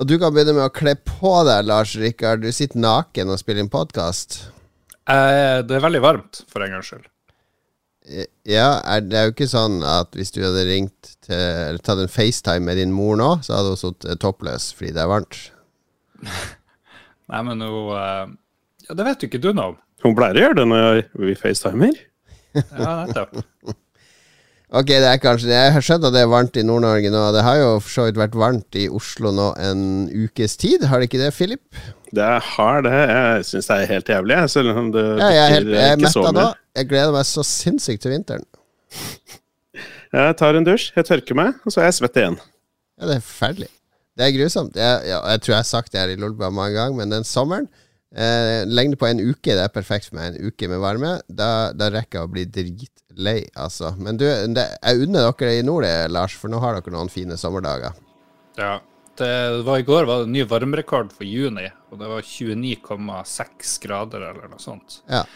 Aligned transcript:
Og 0.00 0.08
du 0.08 0.14
kan 0.16 0.32
begynne 0.32 0.54
med 0.56 0.64
å 0.64 0.72
kle 0.72 0.94
på 0.96 1.30
deg, 1.44 1.66
Lars 1.68 1.92
Rikard. 2.00 2.40
Du 2.40 2.48
sitter 2.56 2.80
naken 2.80 3.28
og 3.28 3.36
spiller 3.36 3.60
inn 3.60 3.68
podkast. 3.68 4.46
Eh, 5.04 5.60
det 5.60 5.76
er 5.76 5.82
veldig 5.84 6.00
varmt, 6.00 6.40
for 6.48 6.64
en 6.64 6.72
gangs 6.72 6.88
skyld. 6.88 7.04
Ja, 8.48 8.80
er, 8.80 9.04
det 9.04 9.18
er 9.18 9.26
jo 9.28 9.34
ikke 9.34 9.50
sånn 9.50 9.82
at 9.84 10.16
hvis 10.16 10.32
du 10.32 10.40
hadde 10.40 10.64
ringt 10.66 11.10
til 11.22 11.36
Eller 11.36 11.82
tatt 11.84 12.00
en 12.00 12.10
FaceTime 12.10 12.64
med 12.64 12.80
din 12.80 12.94
mor 12.96 13.12
nå, 13.20 13.28
så 13.44 13.58
hadde 13.58 13.74
hun 13.74 13.78
sittet 13.78 14.22
toppløs 14.24 14.70
fordi 14.74 14.94
det 14.96 15.04
er 15.04 15.10
varmt. 15.12 15.36
Nei, 17.30 17.42
men 17.46 17.60
nå 17.60 17.70
eh, 17.92 18.32
Ja, 18.88 18.96
det 18.96 19.06
vet 19.06 19.22
jo 19.22 19.30
ikke 19.30 19.42
du 19.44 19.52
noe 19.52 19.74
om. 19.74 19.78
Hun 20.00 20.16
pleier 20.16 20.40
å 20.40 20.46
gjøre 20.46 20.58
det 20.62 20.66
når 20.72 21.02
vi 21.28 21.36
facetimer. 21.38 22.00
Ja, 22.56 23.04
nettopp. 23.04 23.36
Ok, 24.70 24.86
det 24.86 25.06
er 25.08 25.18
kanskje 25.18 25.50
Jeg 25.50 25.72
har 25.74 25.82
skjønt 25.82 26.04
at 26.06 26.14
det 26.14 26.20
er 26.22 26.28
varmt 26.30 26.58
i 26.60 26.62
Nord-Norge 26.62 27.10
nå. 27.10 27.22
Det 27.34 27.42
har 27.42 27.56
jo 27.58 27.70
for 27.82 27.90
så 27.90 28.04
vidt 28.06 28.20
vært 28.20 28.36
varmt 28.38 28.76
i 28.78 28.84
Oslo 28.86 29.32
nå 29.34 29.48
en 29.58 29.82
ukes 30.14 30.54
tid, 30.60 30.84
har 30.86 31.02
det 31.02 31.08
ikke 31.10 31.22
det, 31.24 31.32
Philip? 31.34 31.80
Det 32.14 32.28
har 32.52 32.86
det. 32.86 32.94
Jeg 32.94 33.48
syns 33.48 33.70
det 33.70 33.76
er 33.76 33.90
helt 33.90 34.12
jævlig, 34.14 34.38
selv 34.50 34.78
om 34.78 34.92
det 34.94 35.04
Ja, 35.08 35.32
jeg 35.34 35.42
er, 35.42 35.54
helt, 35.56 35.74
jeg 35.74 35.96
er 35.96 36.00
metta 36.04 36.32
nå. 36.36 36.46
Jeg 36.78 36.90
gleder 36.90 37.14
meg 37.14 37.26
så 37.26 37.44
sinnssykt 37.46 38.06
til 38.06 38.14
vinteren. 38.14 38.46
Jeg 40.10 40.34
tar 40.40 40.56
en 40.58 40.64
dusj, 40.66 40.88
jeg 40.96 41.06
tørker 41.06 41.36
meg, 41.38 41.58
og 41.62 41.70
så 41.70 41.84
er 41.84 41.84
jeg 41.86 41.94
svett 42.00 42.16
igjen. 42.18 42.36
Ja, 42.98 43.06
det 43.06 43.12
er 43.14 43.20
forferdelig. 43.22 43.68
Det 44.18 44.24
er 44.26 44.32
grusomt. 44.34 44.74
Jeg, 44.74 45.04
ja, 45.06 45.20
jeg 45.30 45.42
tror 45.44 45.52
jeg 45.52 45.60
har 45.60 45.68
sagt 45.68 45.92
det 45.94 46.00
her 46.00 46.10
i 46.10 46.16
Lolbua 46.18 46.48
mange 46.50 46.74
ganger, 46.74 46.96
men 46.98 47.14
den 47.14 47.22
sommeren 47.28 47.68
eh, 48.16 48.62
Lengde 48.68 48.98
på 49.00 49.08
en 49.08 49.22
uke, 49.22 49.54
det 49.54 49.64
er 49.64 49.72
perfekt 49.74 50.10
for 50.10 50.18
meg. 50.18 50.34
En 50.34 50.50
uke 50.50 50.68
med 50.70 50.82
varme. 50.82 51.16
Da, 51.28 51.70
da 51.76 51.90
rekker 51.92 52.20
jeg 52.20 52.28
å 52.28 52.32
bli 52.32 52.46
dritlei, 52.58 53.40
altså. 53.54 53.94
Men 53.98 54.20
du, 54.20 54.26
det, 54.26 54.66
jeg 54.80 55.06
unner 55.06 55.30
dere 55.30 55.58
i 55.58 55.66
nord, 55.66 55.86
det, 55.86 55.94
Lars, 56.12 56.36
for 56.38 56.52
nå 56.52 56.62
har 56.62 56.78
dere 56.78 56.94
noen 56.94 57.12
fine 57.12 57.38
sommerdager. 57.40 57.98
Ja. 58.60 58.78
Det 59.20 59.62
var 59.66 59.82
I 59.82 59.84
går 59.84 60.06
var 60.08 60.22
det 60.22 60.30
en 60.30 60.32
ny 60.32 60.44
varmerekord 60.48 61.10
for 61.12 61.28
juni, 61.28 61.66
og 61.92 61.98
det 62.00 62.06
var 62.08 62.24
29,6 62.24 63.74
grader 63.82 64.22
eller 64.30 64.46
noe 64.48 64.62
sånt. 64.62 65.02
Ja. 65.10 65.26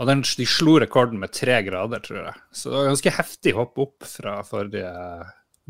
Og 0.00 0.08
den, 0.08 0.24
de 0.24 0.46
slo 0.48 0.78
rekorden 0.80 1.20
med 1.20 1.30
tre 1.36 1.60
grader, 1.62 2.00
tror 2.02 2.24
jeg. 2.24 2.40
Så 2.50 2.72
det 2.72 2.78
var 2.78 2.88
ganske 2.88 3.12
heftig 3.14 3.52
hopp 3.54 3.78
opp 3.84 4.08
fra 4.08 4.40
forrige 4.48 4.90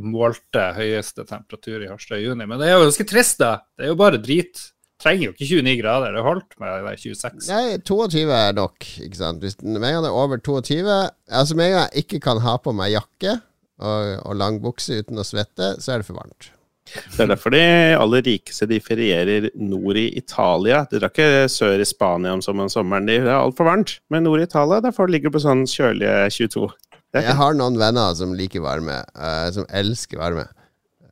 målte 0.00 0.70
høyeste 0.76 1.26
temperatur 1.28 1.82
i 1.82 1.88
Harstad 1.90 2.20
i 2.20 2.28
juni. 2.28 2.46
Men 2.48 2.62
det 2.62 2.70
er 2.70 2.78
jo 2.78 2.86
ganske 2.86 3.06
trist, 3.10 3.40
da. 3.42 3.58
Det 3.76 3.88
er 3.88 3.92
jo 3.92 3.98
bare 4.00 4.22
drit. 4.22 4.62
Trenger 5.00 5.30
jo 5.30 5.32
ikke 5.32 5.48
29 5.48 5.76
grader. 5.80 6.14
Det 6.14 6.24
holdt 6.24 6.56
med 6.60 6.84
det 6.84 6.94
26. 7.00 7.48
Nei, 7.48 7.78
22 7.88 8.24
er 8.36 8.56
nok, 8.58 8.88
ikke 9.06 9.20
sant. 9.20 9.44
Hvis 9.44 9.56
med 9.64 9.80
en 9.80 10.04
det 10.04 10.10
er 10.10 10.16
over 10.16 10.40
22 10.40 10.80
Altså 10.84 11.56
med 11.56 11.70
en 11.70 11.76
gang 11.76 11.86
jeg 11.88 12.04
ikke 12.04 12.22
kan 12.28 12.42
ha 12.44 12.56
på 12.60 12.74
meg 12.76 12.92
jakke 12.94 13.38
og, 13.80 14.16
og 14.28 14.36
lang 14.36 14.60
bukse 14.60 15.00
uten 15.00 15.20
å 15.20 15.24
svette, 15.24 15.76
så 15.80 15.94
er 15.94 16.02
det 16.02 16.10
for 16.10 16.20
varmt. 16.20 16.50
Det 16.90 17.22
er 17.22 17.30
derfor 17.30 17.54
de 17.54 17.62
aller 17.94 18.24
rikeste 18.26 18.66
de 18.68 18.80
ferierer 18.82 19.48
nord 19.54 19.98
i 20.00 20.08
Italia. 20.18 20.82
De 20.90 20.98
drar 20.98 21.12
ikke 21.12 21.48
sør 21.52 21.80
i 21.80 21.86
Spania 21.86 22.34
om 22.34 22.42
sommeren. 22.42 23.06
Det 23.06 23.20
er 23.22 23.36
altfor 23.36 23.68
varmt. 23.68 23.98
Men 24.10 24.26
nord 24.26 24.42
i 24.42 24.48
Italia, 24.48 24.82
derfor 24.82 25.10
ligger 25.10 25.30
det 25.30 25.36
på 25.38 25.44
sånn 25.44 25.66
kjølige 25.70 26.16
22. 26.34 26.70
Er 27.14 27.26
Jeg 27.26 27.38
har 27.40 27.56
noen 27.58 27.78
venner 27.78 28.14
som 28.18 28.34
liker 28.38 28.62
varme, 28.64 29.00
uh, 29.18 29.46
som 29.54 29.66
elsker 29.70 30.18
varme. 30.20 30.46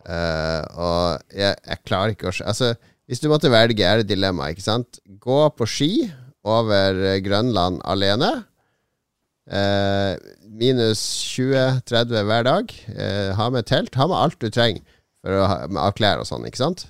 Uh, 0.08 0.62
og 0.80 1.34
jeg, 1.36 1.54
jeg 1.58 1.84
klarer 1.84 2.14
ikke 2.14 2.30
å 2.30 2.36
Altså, 2.48 2.72
hvis 3.08 3.22
du 3.22 3.30
måtte 3.32 3.48
velge, 3.52 3.84
er 3.84 4.02
det 4.02 4.10
dilemma, 4.10 4.50
ikke 4.52 4.66
sant? 4.66 5.00
Gå 5.08 5.40
på 5.56 5.66
ski 5.68 5.92
over 6.48 6.98
eh, 7.00 7.20
Grønland 7.24 7.80
alene. 7.88 8.30
Eh, 9.48 10.18
minus 10.44 11.00
20-30 11.32 12.28
hver 12.28 12.44
dag. 12.44 12.74
Eh, 12.92 13.30
ha 13.38 13.48
med 13.52 13.68
telt. 13.70 13.96
Ha 13.96 14.08
med 14.10 14.18
alt 14.18 14.36
du 14.42 14.50
trenger 14.52 14.84
for 15.24 15.38
å 15.38 15.46
ha, 15.48 15.56
med, 15.72 15.96
klær 15.96 16.20
og 16.20 16.28
sånn, 16.28 16.44
ikke 16.48 16.60
sant? 16.60 16.84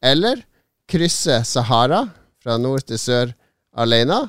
Eller 0.00 0.40
krysse 0.88 1.42
Sahara 1.44 2.06
fra 2.40 2.56
nord 2.60 2.86
til 2.88 3.00
sør 3.02 3.36
alene. 3.76 4.22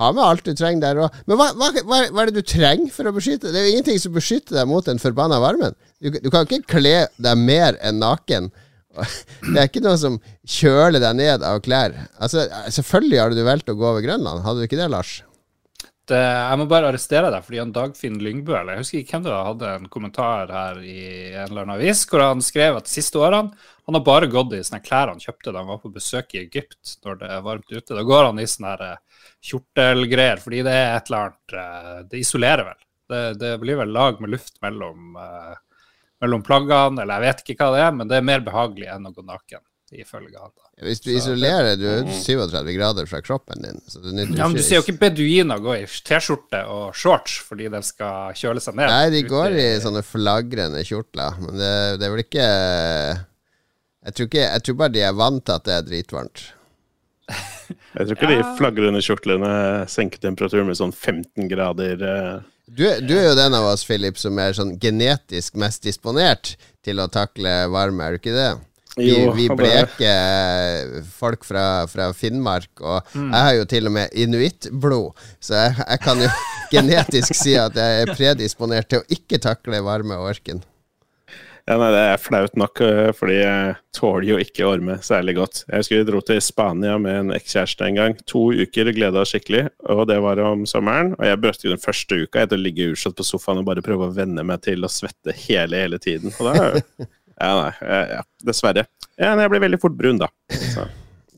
Ha 0.00 0.10
med 0.16 0.24
alt 0.24 0.48
du 0.48 0.54
trenger 0.56 0.80
der 0.86 1.02
òg. 1.04 1.20
Men 1.28 1.36
hva, 1.36 1.50
hva, 1.60 1.70
hva 1.84 2.24
er 2.24 2.30
det 2.30 2.40
du 2.40 2.52
trenger 2.54 2.88
for 2.94 3.10
å 3.10 3.12
beskytte? 3.12 3.52
Det 3.52 3.60
er 3.60 3.68
jo 3.68 3.76
ingenting 3.76 4.00
som 4.00 4.16
beskytter 4.16 4.56
deg 4.56 4.70
mot 4.70 4.88
den 4.88 5.02
forbanna 5.02 5.42
varmen. 5.44 5.76
Du, 6.00 6.08
du 6.08 6.30
kan 6.32 6.48
ikke 6.48 6.78
kle 6.78 6.96
deg 7.20 7.44
mer 7.44 7.76
enn 7.84 8.00
naken. 8.00 8.48
Det 8.90 9.56
er 9.56 9.68
ikke 9.68 9.82
noe 9.84 9.96
som 10.00 10.18
kjøler 10.42 11.02
deg 11.02 11.18
ned 11.18 11.44
av 11.46 11.60
klær. 11.64 11.94
Altså, 12.18 12.46
Selvfølgelig 12.74 13.20
hadde 13.22 13.38
du 13.38 13.46
valgt 13.46 13.70
å 13.70 13.78
gå 13.78 13.86
over 13.86 14.04
Grønland. 14.04 14.42
Hadde 14.44 14.62
du 14.62 14.66
ikke 14.66 14.80
det, 14.80 14.90
Lars? 14.92 15.20
Det, 16.10 16.18
jeg 16.18 16.58
må 16.58 16.66
bare 16.66 16.88
arrestere 16.90 17.28
deg, 17.30 17.44
fordi 17.46 17.60
han 17.60 17.72
Dagfinn 17.74 18.16
Lyngbø 18.18 18.56
eller 18.56 18.74
jeg 18.74 18.82
husker 18.82 18.98
ikke 18.98 19.14
hvem 19.14 19.26
det 19.26 19.30
var, 19.30 19.44
hadde 19.46 19.74
en 19.76 19.90
kommentar 19.92 20.50
her 20.50 20.80
i 20.82 21.02
en 21.28 21.44
eller 21.44 21.62
annen 21.62 21.76
avis 21.76 22.00
hvor 22.10 22.24
han 22.24 22.42
skrev 22.42 22.80
at 22.80 22.88
de 22.88 22.94
siste 22.96 23.20
årene 23.20 23.52
han 23.86 23.98
har 23.98 24.02
bare 24.06 24.30
gått 24.30 24.56
i 24.58 24.62
sånne 24.66 24.82
klær 24.82 25.12
han 25.12 25.22
kjøpte 25.22 25.52
da 25.52 25.62
han 25.62 25.70
var 25.70 25.78
på 25.82 25.92
besøk 25.94 26.34
i 26.34 26.42
Egypt 26.42 26.96
når 27.06 27.20
det 27.20 27.30
er 27.34 27.46
varmt 27.46 27.70
ute. 27.70 27.94
Da 27.94 28.04
går 28.06 28.26
han 28.28 28.42
i 28.42 28.48
sånne 28.50 28.74
eh, 28.86 29.24
kjortelgreier, 29.50 30.42
fordi 30.42 30.64
det 30.66 30.74
er 30.74 30.92
et 30.96 31.10
eller 31.10 31.28
annet 31.28 31.56
eh, 31.62 31.96
Det 32.10 32.20
isolerer 32.24 32.66
vel. 32.72 32.80
Det, 33.10 33.22
det 33.40 33.54
blir 33.62 33.80
vel 33.80 33.94
lag 33.94 34.20
med 34.22 34.34
luft 34.34 34.58
mellom, 34.62 35.16
eh, 35.18 35.56
mellom 36.20 36.42
plaggene, 36.46 37.02
eller 37.02 37.20
jeg 37.20 37.28
vet 37.34 37.44
ikke 37.54 37.64
hva 37.64 37.76
det 37.76 37.84
er, 37.86 37.92
men 37.96 38.08
det 38.10 38.16
er 38.20 38.26
mer 38.28 38.40
behagelig 38.44 38.88
enn 38.92 39.06
å 39.08 39.12
gå 39.16 39.24
naken, 39.24 39.62
ifølge 39.92 40.36
han. 40.38 40.50
da. 40.54 40.66
Hvis 40.80 41.00
du 41.04 41.10
isolerer 41.12 41.74
Du 41.76 41.84
er 41.90 42.06
37 42.08 42.70
grader 42.72 43.04
fra 43.10 43.18
kroppen 43.20 43.60
din. 43.60 43.80
Så 43.90 44.00
det 44.00 44.14
nytter 44.16 44.38
Ja, 44.38 44.46
men 44.48 44.56
Du 44.56 44.62
ser 44.64 44.78
jo 44.78 44.84
ikke 44.86 44.94
beduiner 45.02 45.58
gå 45.60 45.74
i 45.76 45.82
T-skjorte 45.84 46.62
og 46.72 46.94
shorts 46.96 47.34
fordi 47.44 47.66
de 47.68 47.82
skal 47.84 48.32
kjøle 48.38 48.62
seg 48.64 48.78
ned. 48.78 48.88
Nei, 48.88 49.10
de 49.12 49.20
går 49.28 49.58
i 49.58 49.66
i- 49.74 49.80
sånne 49.84 50.00
flagrende 50.06 50.80
kjortler. 50.88 51.36
Men 51.42 51.58
det, 51.60 51.74
det 52.00 52.06
er 52.08 52.14
vel 52.14 52.24
ikke 52.24 52.46
jeg 54.00 54.14
tror, 54.16 54.26
ikke 54.30 54.46
jeg 54.46 54.62
tror 54.64 54.78
bare 54.80 54.94
de 54.94 55.02
er 55.04 55.12
vant 55.18 55.44
til 55.44 55.52
at 55.58 55.64
det 55.68 55.74
er 55.76 55.82
dritvarmt. 55.90 56.46
Jeg 57.30 58.06
tror 58.06 58.16
ikke 58.16 58.30
de 58.32 58.38
flagrende 58.58 59.02
kjortlene 59.04 59.50
senker 59.90 60.18
temperaturen 60.22 60.66
med 60.70 60.78
sånn 60.80 60.94
15 60.96 61.50
grader. 61.52 62.00
eh. 62.02 62.40
Du, 62.70 62.84
du 63.02 63.14
er 63.18 63.30
jo 63.30 63.36
den 63.38 63.54
av 63.56 63.66
oss, 63.72 63.82
Philip, 63.86 64.18
som 64.20 64.36
er 64.38 64.54
sånn 64.54 64.76
genetisk 64.78 65.56
mest 65.58 65.82
disponert 65.82 66.52
til 66.86 67.02
å 67.02 67.08
takle 67.10 67.64
varme, 67.72 68.04
er 68.06 68.14
du 68.14 68.20
ikke 68.20 68.34
det? 68.36 68.50
Vi, 68.96 69.10
vi 69.36 69.46
han 69.50 69.58
bleker 69.58 71.02
folk 71.14 71.44
fra, 71.46 71.86
fra 71.90 72.10
Finnmark, 72.14 72.70
og 72.82 73.10
jeg 73.14 73.42
har 73.46 73.54
jo 73.56 73.66
til 73.70 73.90
og 73.90 73.94
med 73.94 74.14
inuittblod, 74.18 75.26
så 75.42 75.60
jeg, 75.64 75.76
jeg 75.82 76.02
kan 76.06 76.22
jo 76.22 76.30
genetisk 76.74 77.38
si 77.38 77.54
at 77.58 77.78
jeg 77.78 78.04
er 78.04 78.14
predisponert 78.14 78.90
til 78.90 79.02
å 79.02 79.18
ikke 79.18 79.42
takle 79.42 79.82
varme 79.86 80.18
og 80.18 80.30
ørken. 80.34 80.62
Ja, 81.70 81.76
nei, 81.78 81.90
Det 81.94 81.98
er 82.02 82.16
flaut 82.18 82.56
nok, 82.58 82.80
eh, 82.82 83.10
fordi 83.14 83.36
jeg 83.36 83.74
tåler 83.94 84.24
jo 84.26 84.38
ikke 84.42 84.66
orme 84.66 84.96
særlig 85.06 85.36
godt. 85.36 85.60
Jeg 85.68 85.78
husker 85.84 86.00
vi 86.00 86.06
dro 86.08 86.20
til 86.26 86.40
Spania 86.42 86.96
med 86.98 87.18
en 87.20 87.30
ekskjæreste 87.36 87.86
en 87.86 87.94
gang. 88.00 88.16
To 88.32 88.48
uker 88.50 88.90
gleda 88.96 89.22
oss 89.22 89.30
skikkelig, 89.30 89.68
og 89.86 90.02
det 90.10 90.16
var 90.24 90.40
om 90.42 90.64
sommeren. 90.66 91.12
Og 91.20 91.22
jeg 91.28 91.38
brøt 91.44 91.62
jo 91.62 91.70
den 91.70 91.78
første 91.82 92.18
uka 92.24 92.42
etter 92.42 92.58
å 92.58 92.64
ligge 92.64 92.88
utslått 92.90 93.14
på 93.20 93.28
sofaen 93.28 93.62
og 93.62 93.68
bare 93.70 93.84
prøve 93.86 94.08
å 94.08 94.14
venne 94.16 94.42
meg 94.42 94.64
til 94.66 94.82
å 94.82 94.90
svette 94.90 95.30
hele, 95.46 95.78
hele 95.84 96.00
tiden. 96.02 96.34
Og 96.40 96.50
da 96.50 97.06
Ja, 97.40 97.52
nei. 97.62 97.70
eh, 97.86 98.16
Ja, 98.16 98.22
dessverre. 98.50 98.88
Ja, 99.14 99.30
men 99.36 99.44
jeg 99.46 99.52
blir 99.54 99.62
veldig 99.68 99.80
fort 99.80 99.94
brun, 99.96 100.18
da. 100.18 100.26
Så. 100.50 100.88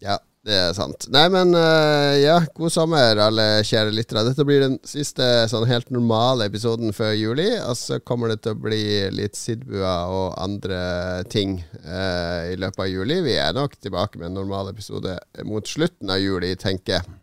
Ja, 0.00 0.16
det 0.42 0.56
er 0.58 0.72
sant. 0.74 1.06
Nei, 1.14 1.28
men 1.30 1.52
uh, 1.54 2.18
ja, 2.18 2.40
god 2.58 2.72
sommer, 2.74 3.18
alle 3.22 3.44
kjære 3.66 3.92
lyttere. 3.94 4.24
Dette 4.26 4.46
blir 4.46 4.64
den 4.64 4.74
siste 4.86 5.22
sånn 5.50 5.68
helt 5.70 5.92
normale 5.94 6.48
episoden 6.50 6.90
før 6.96 7.12
juli. 7.14 7.46
Og 7.62 7.76
så 7.78 8.00
kommer 8.02 8.32
det 8.32 8.40
til 8.42 8.56
å 8.56 8.62
bli 8.64 8.82
litt 9.14 9.38
Sidbua 9.38 9.94
og 10.10 10.34
andre 10.42 10.82
ting 11.30 11.60
uh, 11.86 12.50
i 12.50 12.58
løpet 12.58 12.82
av 12.82 12.90
juli. 12.90 13.20
Vi 13.22 13.38
er 13.38 13.54
nok 13.54 13.78
tilbake 13.78 14.18
med 14.18 14.32
en 14.32 14.40
normal 14.40 14.72
episode 14.72 15.14
mot 15.46 15.70
slutten 15.70 16.10
av 16.10 16.18
juli, 16.18 16.56
tenker 16.58 16.98
jeg. 16.98 17.16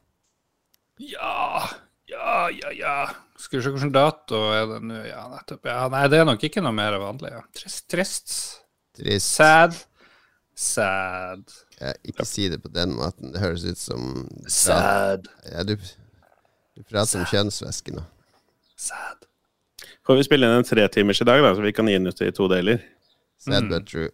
Ja, 1.11 1.67
ja, 2.07 2.47
ja, 2.55 2.71
ja. 2.75 2.97
Skal 3.39 3.59
vi 3.59 3.65
se 3.65 3.75
hvilken 3.75 3.95
dato 3.95 4.45
er 4.55 4.65
det 4.77 4.81
nå? 4.87 5.03
Ja, 5.07 5.27
nettopp. 5.31 5.67
Ja, 5.67 5.85
nei, 5.91 6.07
det 6.11 6.23
er 6.23 6.27
nok 6.27 6.47
ikke 6.47 6.63
noe 6.63 6.75
mer 6.75 6.95
vanlig. 7.03 7.35
Ja. 7.35 7.43
Trist. 7.55 7.83
Trist. 7.91 8.35
Trist. 8.95 9.35
Sad. 9.35 9.75
Sad. 10.55 11.43
Ja, 11.79 11.93
ikke 12.03 12.25
si 12.27 12.49
det 12.51 12.59
på 12.63 12.71
den 12.75 12.93
måten. 12.97 13.31
Det 13.33 13.41
høres 13.41 13.63
ut 13.63 13.79
som 13.79 14.27
Sad. 14.51 15.29
ja, 15.47 15.63
du, 15.63 15.75
du 16.75 16.83
prater 16.83 17.21
om 17.21 17.27
kjønnsvæske 17.29 17.95
nå. 17.95 18.03
Sad. 18.79 19.27
Får 20.07 20.19
vi 20.19 20.25
spille 20.27 20.47
inn 20.47 20.59
en 20.59 20.65
tretimers 20.67 21.21
i 21.21 21.27
dag, 21.27 21.43
da, 21.45 21.53
så 21.55 21.63
vi 21.63 21.75
kan 21.75 21.87
gi 21.87 21.95
den 21.99 22.09
ut 22.09 22.21
i 22.25 22.31
to 22.35 22.49
deler? 22.51 22.81
Sad 23.39 23.69
but 23.71 23.87
true. 23.87 24.09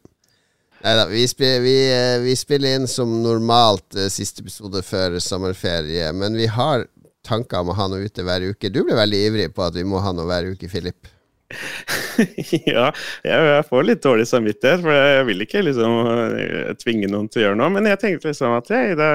Neida, 0.84 1.08
vi, 1.10 1.24
vi, 1.40 1.76
eh, 1.90 2.20
vi 2.22 2.36
spiller 2.38 2.76
inn 2.78 2.86
som 2.92 3.10
normalt 3.24 3.96
eh, 3.98 4.12
siste 4.14 4.44
episode 4.44 4.84
før 4.86 5.18
sommerferie, 5.24 6.12
men 6.14 6.38
vi 6.38 6.46
har 6.52 6.86
tanker 7.26 7.64
om 7.64 7.72
å 7.74 7.78
ha 7.80 7.88
noe 7.90 8.06
ute 8.06 8.26
hver 8.26 8.44
uke. 8.52 8.70
Du 8.70 8.84
ble 8.86 8.98
veldig 8.98 9.22
ivrig 9.32 9.48
på 9.56 9.64
at 9.66 9.74
vi 9.78 9.86
må 9.88 10.04
ha 10.04 10.12
noe 10.14 10.28
hver 10.30 10.52
uke, 10.54 10.70
Philip. 10.70 11.10
ja, 12.66 12.88
jeg, 13.22 13.66
får 13.68 13.84
litt 13.86 14.02
dårlig 14.02 14.26
samvittighet, 14.30 14.82
for 14.82 14.96
jeg 14.96 15.26
vil 15.28 15.44
ikke 15.46 15.62
liksom 15.62 15.94
eh, 16.10 16.72
tvinge 16.82 17.10
noen 17.12 17.28
til 17.30 17.42
å 17.42 17.46
gjøre 17.46 17.60
noe. 17.60 17.74
Men 17.76 17.90
jeg 17.92 18.00
tenkte 18.02 18.32
liksom 18.32 18.56
at 18.58 18.72
jeg, 18.74 18.96
det, 19.00 19.10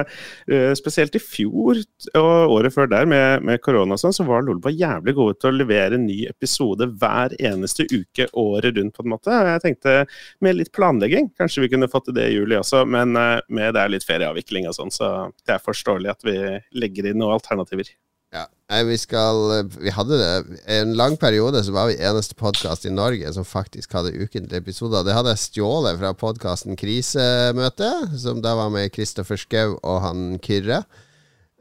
eh, 0.51 0.69
spesielt 0.79 1.17
i 1.17 1.21
fjor 1.23 1.81
og 2.19 2.55
året 2.55 2.75
før 2.75 2.91
der 2.91 3.09
med, 3.09 3.43
med 3.47 3.61
korona 3.65 3.97
og 3.97 4.03
sånn, 4.03 4.15
så 4.15 4.25
var 4.27 4.45
Lolba 4.45 4.71
jævlig 4.71 5.15
gode 5.17 5.39
til 5.41 5.51
å 5.51 5.59
levere 5.59 5.99
en 5.99 6.07
ny 6.07 6.21
episode 6.31 6.87
hver 7.01 7.35
eneste 7.39 7.87
uke 7.91 8.29
året 8.39 8.79
rundt, 8.79 8.95
på 8.95 9.05
en 9.05 9.13
måte. 9.15 9.41
Jeg 9.51 9.65
tenkte 9.65 9.97
med 10.43 10.59
litt 10.59 10.71
planlegging, 10.75 11.33
kanskje 11.39 11.65
vi 11.65 11.73
kunne 11.73 11.91
fått 11.91 12.09
til 12.09 12.17
det 12.17 12.29
i 12.29 12.37
juli 12.37 12.59
også, 12.59 12.85
men 12.87 13.17
eh, 13.19 13.41
med 13.51 13.75
det 13.75 13.83
er 13.83 13.95
litt 13.97 14.07
ferieavvikling 14.07 14.69
og 14.71 14.77
sånn, 14.77 14.93
så 14.93 15.11
det 15.43 15.57
er 15.57 15.67
forståelig 15.67 16.15
at 16.15 16.25
vi 16.27 16.37
legger 16.79 17.11
inn 17.11 17.21
noen 17.21 17.35
alternativer. 17.35 17.91
Ja, 18.31 18.45
vi 18.87 18.95
skal 18.95 19.67
Vi 19.75 19.91
hadde 19.91 20.17
det 20.19 20.59
En 20.71 20.93
lang 20.95 21.17
periode 21.19 21.63
så 21.67 21.73
var 21.75 21.89
vi 21.89 21.99
eneste 21.99 22.37
podkast 22.39 22.85
i 22.87 22.93
Norge 22.93 23.33
som 23.35 23.43
faktisk 23.43 23.91
hadde 23.91 24.15
ukentlige 24.15 24.61
episoder. 24.63 25.03
Det 25.03 25.15
hadde 25.15 25.33
jeg 25.33 25.43
stjålet 25.45 25.99
fra 25.99 26.13
podkasten 26.15 26.79
Krisemøte, 26.79 27.91
som 28.17 28.39
da 28.43 28.55
var 28.55 28.71
med 28.71 28.93
Kristoffer 28.95 29.39
Schou 29.39 29.75
og 29.83 29.99
han 30.05 30.39
Kyrre. 30.39 30.83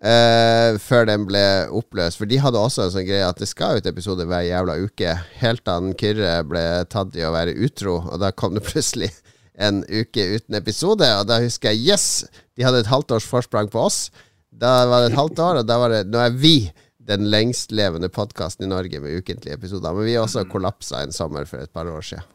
Eh, 0.01 0.79
før 0.81 1.11
den 1.11 1.27
ble 1.29 1.43
oppløst. 1.77 2.17
For 2.17 2.31
de 2.31 2.39
hadde 2.41 2.63
også 2.63 2.87
en 2.87 2.95
sånn 2.95 3.09
greie 3.09 3.27
at 3.27 3.43
det 3.43 3.51
skal 3.51 3.81
ut 3.81 3.91
episode 3.91 4.25
hver 4.31 4.47
jævla 4.47 4.79
uke. 4.81 5.19
Helt 5.43 5.67
da 5.67 5.77
Kyrre 5.99 6.39
ble 6.47 6.65
tatt 6.89 7.19
i 7.19 7.27
å 7.27 7.35
være 7.35 7.59
utro, 7.59 7.99
og 8.07 8.23
da 8.23 8.31
kom 8.31 8.55
det 8.55 8.65
plutselig 8.71 9.11
en 9.61 9.83
uke 9.91 10.31
uten 10.39 10.57
episode. 10.57 11.11
Og 11.19 11.27
da 11.29 11.43
husker 11.43 11.75
jeg 11.75 11.91
yes! 11.91 12.09
De 12.55 12.65
hadde 12.65 12.85
et 12.85 12.93
halvt 12.95 13.19
års 13.19 13.29
forsprang 13.29 13.69
på 13.73 13.83
oss. 13.91 14.07
Da 14.61 14.85
var 14.91 15.03
det 15.03 15.13
et 15.13 15.19
halvt 15.19 15.41
år, 15.41 15.63
og 15.63 15.69
da 15.69 15.81
var 15.81 15.95
det 15.95 16.05
Nå 16.11 16.21
er 16.21 16.37
vi 16.37 16.55
den 17.11 17.27
lengstlevende 17.33 18.11
podkasten 18.13 18.67
i 18.67 18.71
Norge 18.71 19.01
med 19.03 19.17
ukentlige 19.19 19.57
episoder. 19.57 19.95
Men 19.97 20.07
vi 20.07 20.19
også 20.21 20.45
kollapsa 20.51 21.03
en 21.03 21.15
sommer 21.17 21.49
for 21.49 21.65
et 21.65 21.73
par 21.73 21.89
år 21.91 22.05
siden. 22.07 22.27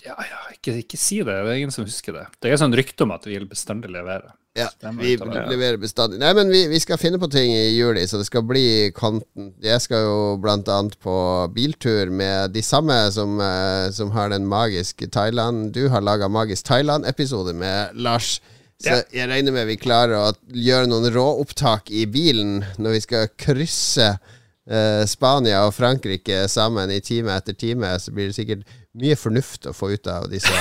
Ja, 0.00 0.14
ja, 0.16 0.38
ikke, 0.54 0.78
ikke, 0.80 0.96
si 0.96 1.18
det. 1.20 1.28
Det 1.28 1.50
er 1.52 1.58
ingen 1.60 1.72
som 1.74 1.84
husker 1.84 2.14
det. 2.16 2.22
Det 2.40 2.48
er 2.48 2.60
sånn 2.60 2.72
rykte 2.76 3.04
om 3.04 3.10
at 3.12 3.26
vi 3.28 3.34
vil 3.36 3.48
bestandig 3.48 3.90
levere. 3.92 4.32
Ja, 4.56 4.66
vi 4.96 5.12
leverer 5.14 5.76
bestandig. 5.78 6.18
Nei, 6.22 6.30
men 6.34 6.48
vi, 6.50 6.62
vi, 6.72 6.80
skal 6.82 6.98
finne 6.98 7.20
på 7.20 7.28
ting 7.30 7.52
i 7.54 7.76
juli, 7.76 8.02
så 8.08 8.18
det 8.18 8.26
skal 8.26 8.46
bli 8.48 8.64
content. 8.96 9.52
Jeg 9.62 9.84
skal 9.84 10.06
jo 10.08 10.16
blant 10.42 10.68
annet 10.72 10.96
på 11.04 11.14
biltur 11.54 12.10
med 12.10 12.56
de 12.56 12.64
samme 12.64 12.96
som, 13.14 13.36
uh, 13.38 13.92
som 13.94 14.10
har 14.16 14.32
den 14.32 14.48
magiske 14.50 15.10
Thailand 15.12 15.70
Du 15.76 15.84
har 15.92 16.02
laga 16.02 16.32
Magisk 16.32 16.66
Thailand-episode 16.72 17.54
med 17.60 17.94
Lars. 17.94 18.38
Så 18.80 18.96
jeg 19.12 19.28
regner 19.28 19.52
med 19.52 19.68
vi 19.68 19.76
klarer 19.80 20.16
å 20.16 20.28
gjøre 20.56 20.88
noen 20.88 21.10
råopptak 21.12 21.90
i 21.92 22.06
bilen 22.08 22.62
når 22.80 22.96
vi 22.96 23.02
skal 23.04 23.28
krysse 23.40 24.06
uh, 24.16 25.02
Spania 25.08 25.66
og 25.66 25.74
Frankrike 25.76 26.46
sammen 26.48 26.92
i 26.94 27.02
time 27.04 27.34
etter 27.36 27.56
time. 27.56 27.92
Så 28.00 28.14
blir 28.16 28.30
det 28.30 28.38
sikkert 28.38 28.64
mye 28.96 29.18
fornuft 29.20 29.68
å 29.68 29.76
få 29.76 29.92
ut 29.92 30.08
av 30.10 30.30
disse 30.32 30.54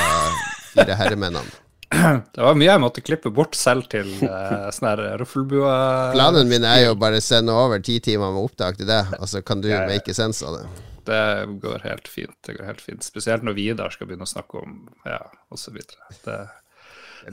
fire 0.73 0.99
herremennene. 0.99 1.47
Det 2.35 2.43
var 2.43 2.53
mye 2.59 2.69
jeg 2.69 2.81
måtte 2.83 3.01
klippe 3.01 3.31
bort 3.33 3.55
selv 3.57 3.87
til 3.89 4.11
uh, 4.21 4.67
sånn 4.69 4.91
her 4.91 4.99
ruffelbua 5.17 6.11
Planen 6.13 6.51
min 6.51 6.67
er 6.67 6.83
jo 6.83 6.91
bare 7.01 7.17
sende 7.23 7.55
over 7.55 7.81
ti 7.81 7.95
timer 8.03 8.35
med 8.35 8.45
opptak 8.45 8.77
til 8.77 8.85
det, 8.91 9.01
og 9.17 9.25
så 9.31 9.41
kan 9.41 9.63
du 9.63 9.71
ja, 9.71 9.81
ja. 9.81 9.89
make 9.89 10.13
sense 10.13 10.45
av 10.45 10.59
det. 10.59 10.67
Det 11.09 11.23
går 11.63 11.81
helt 11.87 12.07
fint. 12.11 12.35
Det 12.45 12.59
går 12.59 12.67
helt 12.67 12.83
fint. 12.83 13.01
Spesielt 13.01 13.41
når 13.47 13.57
Vidar 13.57 13.95
skal 13.95 14.05
begynne 14.05 14.27
å 14.27 14.29
snakke 14.29 14.61
om 14.61 14.83
ja, 15.07 15.23
osv. 15.49 15.79
Det 16.27 16.37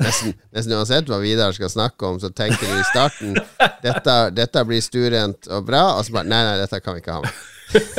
Nesten, 0.03 0.35
nesten, 0.55 0.75
uansett 0.77 1.11
hva 1.11 1.19
Vidar 1.23 1.55
skal 1.57 1.73
snakke 1.73 2.09
om, 2.09 2.21
så 2.23 2.31
tenker 2.35 2.63
du 2.63 2.75
i 2.79 2.89
starten 2.91 3.37
dette, 3.85 4.17
dette 4.37 4.65
blir 4.69 4.83
stuerent 4.85 5.49
og 5.53 5.69
bra, 5.69 5.85
og 5.97 6.07
så 6.07 6.19
bare 6.19 6.31
Nei, 6.31 6.43
nei, 6.47 6.57
dette 6.63 6.81
kan 6.83 6.97
vi 6.97 7.05
ikke 7.05 7.19
ha 7.19 7.23
med. 7.25 7.45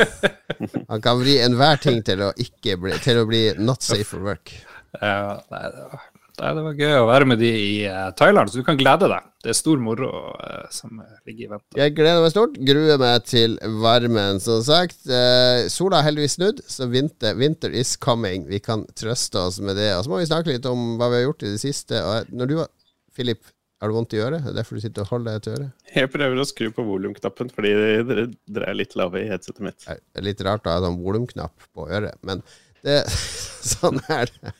Han 0.90 1.02
kan 1.04 1.18
vri 1.20 1.38
enhver 1.44 1.80
ting 1.82 2.00
til 2.06 2.22
å, 2.24 2.32
bli, 2.34 2.94
til 3.04 3.22
å 3.22 3.26
bli 3.28 3.42
not 3.60 3.84
safe 3.84 4.08
for 4.12 4.24
work. 4.24 4.52
Ja, 5.00 5.38
nei, 5.52 5.66
det 5.72 5.90
var 5.92 6.06
Nei, 6.38 6.52
det 6.54 6.62
var 6.62 6.76
gøy 6.78 6.92
å 7.00 7.08
være 7.08 7.26
med 7.26 7.40
de 7.42 7.48
i 7.50 7.72
uh, 7.90 8.10
Thailand, 8.18 8.50
så 8.50 8.60
du 8.60 8.66
kan 8.66 8.78
glede 8.78 9.08
deg. 9.10 9.26
Det 9.42 9.50
er 9.50 9.58
stor 9.58 9.80
moro 9.82 10.10
uh, 10.38 10.68
som 10.74 11.00
ligger 11.26 11.48
i 11.48 11.50
vente. 11.50 11.78
Jeg 11.80 11.94
gleder 11.96 12.22
meg 12.22 12.30
stort. 12.34 12.58
Gruer 12.68 13.00
meg 13.02 13.26
til 13.26 13.56
varmen, 13.82 14.38
som 14.42 14.62
sagt. 14.66 15.00
Uh, 15.10 15.66
sola 15.72 15.98
har 15.98 16.10
heldigvis 16.12 16.38
snudd, 16.38 16.62
så 16.70 16.86
winter, 16.92 17.34
winter, 17.38 17.74
is 17.74 17.96
coming. 17.98 18.46
Vi 18.50 18.62
kan 18.62 18.86
trøste 18.98 19.42
oss 19.42 19.58
med 19.58 19.80
det. 19.80 19.90
Og 19.96 20.06
så 20.06 20.14
må 20.14 20.22
vi 20.22 20.30
snakke 20.30 20.54
litt 20.54 20.68
om 20.70 20.94
hva 21.00 21.10
vi 21.10 21.20
har 21.20 21.26
gjort 21.26 21.46
i 21.46 21.54
det 21.56 21.62
siste. 21.64 22.02
Og 22.06 22.30
når 22.30 22.52
du 22.52 22.58
var 22.60 22.70
Philip, 23.18 23.42
har 23.82 23.90
du 23.90 23.94
vondt 23.94 24.14
i 24.14 24.22
øret? 24.22 24.42
Det 24.42 24.52
er 24.52 24.56
derfor 24.60 24.78
du 24.78 24.82
sitter 24.82 25.04
og 25.04 25.12
holder 25.12 25.36
deg 25.36 25.42
til 25.44 25.56
øret? 25.56 25.90
Jeg 25.94 26.10
prøver 26.10 26.38
å 26.38 26.46
skru 26.46 26.70
på 26.74 26.86
volumknappen, 26.86 27.50
fordi 27.54 27.74
dere 28.06 28.24
er 28.62 28.78
litt 28.78 28.96
lave 28.98 29.22
i 29.22 29.28
headsetet 29.30 29.62
mitt. 29.62 29.84
Det 29.86 30.18
er 30.18 30.26
litt 30.26 30.42
rart 30.46 30.66
å 30.66 30.74
ha 30.74 30.82
sånn 30.82 30.98
volumknapp 31.02 31.68
på 31.74 31.86
øret, 31.86 32.18
men 32.26 32.42
det, 32.86 32.98
sånn 33.72 33.98
er 34.08 34.30
det. 34.30 34.52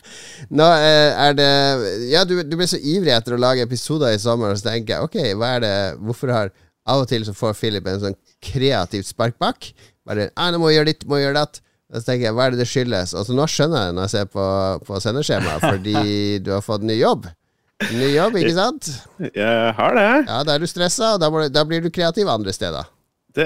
Nå 0.51 0.67
eh, 0.75 1.13
er 1.27 1.37
det 1.39 1.51
Ja, 2.11 2.25
du, 2.29 2.37
du, 2.43 2.57
ble 2.59 2.67
så 2.71 2.81
ivrig 2.81 3.15
etter 3.15 3.37
å 3.37 3.41
lage 3.41 3.67
episoder 3.67 4.15
i 4.15 4.23
sommer, 4.23 4.53
og 4.53 4.61
så 4.61 4.71
tenker 4.71 4.97
jeg 4.97 5.09
ok, 5.09 5.19
hva 5.39 5.55
er 5.57 5.65
det 5.65 5.77
Hvorfor 6.03 6.35
har 6.35 6.53
Av 6.89 7.05
og 7.05 7.09
til 7.11 7.25
så 7.27 7.35
får 7.37 7.57
Philip 7.59 7.89
en 7.91 8.01
sånn 8.01 8.19
kreativt 8.41 9.11
spark 9.11 9.35
bak. 9.43 9.67
Bare 10.09 10.31
ah, 10.35 10.49
'Nå 10.49 10.61
må 10.63 10.71
jeg 10.71 10.79
gjøre 10.79 10.89
ditt, 10.89 11.03
må 11.05 11.19
jeg 11.19 11.29
gjøre 11.29 11.43
datt'. 11.43 11.61
Og 11.89 12.01
så 12.01 12.05
tenker 12.07 12.27
jeg, 12.29 12.37
hva 12.37 12.47
er 12.47 12.55
det 12.55 12.63
det 12.63 12.69
skyldes? 12.69 13.13
Altså 13.17 13.37
Nå 13.37 13.45
skjønner 13.49 13.83
jeg 13.83 13.91
det 13.91 13.97
når 13.97 14.07
jeg 14.07 14.15
ser 14.15 14.31
på, 14.33 14.47
på 14.89 15.01
sendeskjemaet, 15.05 15.67
fordi 15.73 15.99
du 16.45 16.55
har 16.55 16.65
fått 16.65 16.85
ny 16.89 16.97
jobb. 16.97 17.29
Ny 17.95 18.09
jobb, 18.11 18.39
ikke 18.41 18.55
sant? 18.57 18.89
Jeg 19.31 19.75
har 19.79 19.99
det. 20.01 20.09
Ja, 20.27 20.41
Da 20.49 20.57
er 20.57 20.65
du 20.65 20.69
stressa, 20.71 21.15
og 21.15 21.23
da, 21.23 21.29
må, 21.33 21.45
da 21.53 21.65
blir 21.69 21.85
du 21.85 21.93
kreativ 21.95 22.29
andre 22.33 22.53
steder. 22.57 22.89
Det, 23.37 23.45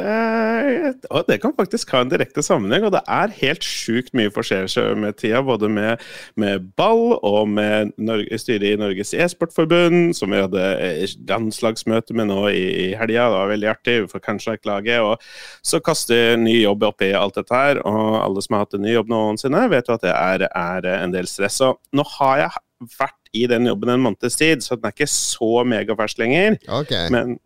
det, 1.26 1.36
kan 1.42 1.52
faktisk 1.58 1.90
ha 1.90 2.04
en 2.04 2.10
direkte 2.10 2.42
sammenheng, 2.44 2.84
og 2.86 2.92
det 2.94 3.00
er 3.10 3.34
helt 3.40 3.64
sjukt 3.66 4.12
mye 4.14 4.30
forskjell 4.30 4.94
med 5.02 5.18
tida. 5.18 5.40
Både 5.42 5.68
med, 5.68 6.00
med, 6.38 6.68
ball 6.78 7.16
og 7.18 7.50
med 7.50 7.90
Norge, 7.98 8.38
styret 8.38 8.68
i 8.70 8.78
Norges 8.78 9.10
e-sportforbund, 9.12 10.14
som 10.14 10.30
vi 10.30 10.40
hadde 10.40 10.68
eh, 10.78 11.16
landslagsmøte 11.28 12.14
med 12.14 12.30
nå 12.30 12.46
i, 12.54 12.64
i 12.86 12.88
helga. 12.94 13.26
Det 13.26 13.40
var 13.40 13.52
veldig 13.52 13.70
artig. 13.74 13.98
Vi 14.04 14.12
får 14.14 14.24
kanskje 14.30 14.56
ikke 14.58 14.70
laget 14.70 15.02
Og 15.02 15.26
så 15.66 15.82
kaster 15.82 16.36
ny 16.38 16.60
jobb 16.62 16.86
oppi 16.92 17.10
alt 17.18 17.40
dette 17.40 17.62
her, 17.64 17.82
og 17.82 18.20
alle 18.22 18.46
som 18.46 18.56
har 18.56 18.66
hatt 18.66 18.78
en 18.78 18.86
ny 18.86 18.94
jobb 18.94 19.10
noensinne, 19.10 19.66
vet 19.72 19.90
jo 19.90 19.98
at 19.98 20.06
det 20.06 20.14
er, 20.14 20.46
er 20.46 20.92
en 21.00 21.14
del 21.14 21.26
stress. 21.26 21.58
Og 21.66 21.82
nå 21.90 22.06
har 22.20 22.46
jeg 22.46 22.96
vært 23.00 23.18
i 23.32 23.46
den 23.50 23.66
jobben 23.66 23.90
en 23.90 24.04
måneds 24.04 24.36
tid, 24.38 24.62
så 24.62 24.76
den 24.76 24.86
er 24.86 24.94
ikke 24.94 25.10
så 25.10 25.64
megafersk 25.66 26.20
lenger. 26.22 26.58
Okay. 26.82 27.08
Men 27.12 27.40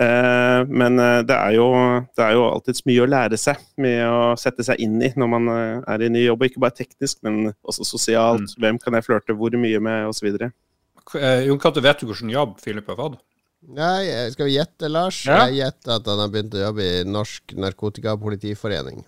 men 0.00 0.98
eh, 0.98 1.18
det 1.28 1.36
er, 1.36 1.52
jo, 1.58 1.66
det 2.16 2.24
er 2.24 2.36
jo 2.36 2.46
alltids 2.48 2.84
mye 2.88 3.02
å 3.04 3.08
lære 3.10 3.38
seg 3.40 3.60
med 3.82 4.00
å 4.08 4.32
sette 4.40 4.64
seg 4.66 4.80
inn 4.82 4.96
i 5.04 5.10
når 5.18 5.30
man 5.34 5.50
eh, 5.52 5.82
er 5.94 6.06
i 6.06 6.10
ny 6.12 6.24
jobb. 6.24 6.46
Ikke 6.46 6.62
bare 6.64 6.76
teknisk, 6.78 7.20
men 7.26 7.52
også 7.60 7.86
sosialt. 7.86 8.54
Mm. 8.54 8.62
Hvem 8.64 8.80
kan 8.82 8.96
jeg 8.96 9.06
flørte 9.06 9.36
hvor 9.36 9.54
mye 9.60 9.82
med, 9.84 10.08
osv. 10.08 10.32
Jon 10.32 11.60
Katte, 11.60 11.84
vet 11.84 12.00
du 12.00 12.08
hvilken 12.08 12.32
jobb 12.32 12.56
Philip 12.62 12.88
har 12.88 12.98
fått? 12.98 13.20
Nei, 13.72 14.08
skal 14.34 14.48
vi 14.48 14.56
gjette, 14.56 14.88
Lars? 14.90 15.20
Ja. 15.28 15.44
Jeg 15.46 15.60
gjetter 15.60 15.98
at 16.00 16.08
han 16.10 16.22
har 16.24 16.30
begynt 16.32 16.56
å 16.58 16.64
jobbe 16.64 16.86
i 16.86 17.02
Norsk 17.06 17.52
Narkotikapolitiforening. 17.62 19.04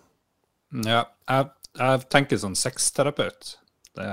Ja, 0.85 1.07
jeg, 1.31 1.49
jeg 1.81 2.05
tenker 2.13 2.39
sånn 2.39 2.59
sexterapeut. 2.59 3.57
Det... 3.99 4.11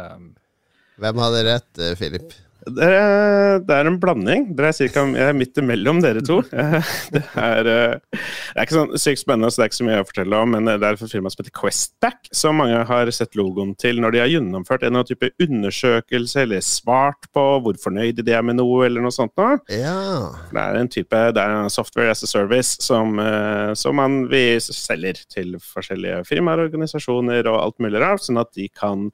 Hvem 1.02 1.22
hadde 1.22 1.44
rett, 1.46 1.84
Philip? 2.00 2.34
Det 2.62 2.86
er, 2.86 3.60
det 3.66 3.74
er, 3.74 3.88
en 3.90 3.98
blanding. 4.02 4.44
Dere 4.54 4.70
er 4.70 4.76
cirka, 4.78 5.02
jeg 5.18 5.32
er 5.32 5.38
midt 5.38 5.58
imellom 5.58 6.02
dere 6.04 6.22
to. 6.26 6.42
Det 7.12 7.22
er, 7.36 7.68
eh, 7.68 8.20
det 8.52 8.60
er 8.60 8.66
ikke 8.68 8.76
sånn 8.76 9.00
sykt 9.00 9.22
spennende, 9.22 9.50
så 9.52 9.60
det 9.60 9.64
er 9.64 9.70
ikke 9.72 9.78
så 9.78 9.86
mye 9.88 10.02
å 10.04 10.08
fortelle 10.08 10.40
om, 10.44 10.52
men 10.54 10.68
det 10.68 10.76
er 10.78 10.96
et 10.96 11.12
firma 11.12 11.32
som 11.32 11.42
heter 11.42 11.54
Questback, 11.56 12.30
som 12.36 12.60
mange 12.60 12.78
har 12.88 13.12
sett 13.16 13.36
logoen 13.40 13.74
til 13.80 14.00
når 14.04 14.14
de 14.14 14.22
har 14.22 14.30
gjennomført 14.32 14.86
en 14.88 15.00
type 15.08 15.32
undersøkelse 15.42 16.44
eller 16.46 16.64
svart 16.66 17.28
på 17.36 17.46
hvor 17.64 17.80
fornøyde 17.82 18.26
de 18.28 18.36
er 18.36 18.46
med 18.46 18.60
noe, 18.60 18.84
eller 18.86 19.04
noe 19.04 19.16
sånt 19.16 19.34
noe. 19.40 19.58
Ja. 19.72 20.32
Det 20.52 20.62
er 20.62 20.80
en 20.80 20.92
type 20.92 21.22
det 21.36 21.44
er 21.44 21.56
en 21.56 21.72
software 21.74 22.14
as 22.14 22.24
a 22.24 22.30
service 22.30 22.78
som, 22.84 23.18
eh, 23.24 23.74
som 23.80 23.98
man 24.00 24.22
vi 24.32 24.44
selger 24.62 25.24
til 25.32 25.58
forskjellige 25.64 26.22
firmaer, 26.30 26.66
organisasjoner 26.68 27.50
og 27.52 27.60
alt 27.62 27.82
mulig 27.84 28.04
rart, 28.04 28.24
sånn 28.28 28.42
at 28.42 28.54
de 28.58 28.68
kan 28.70 29.10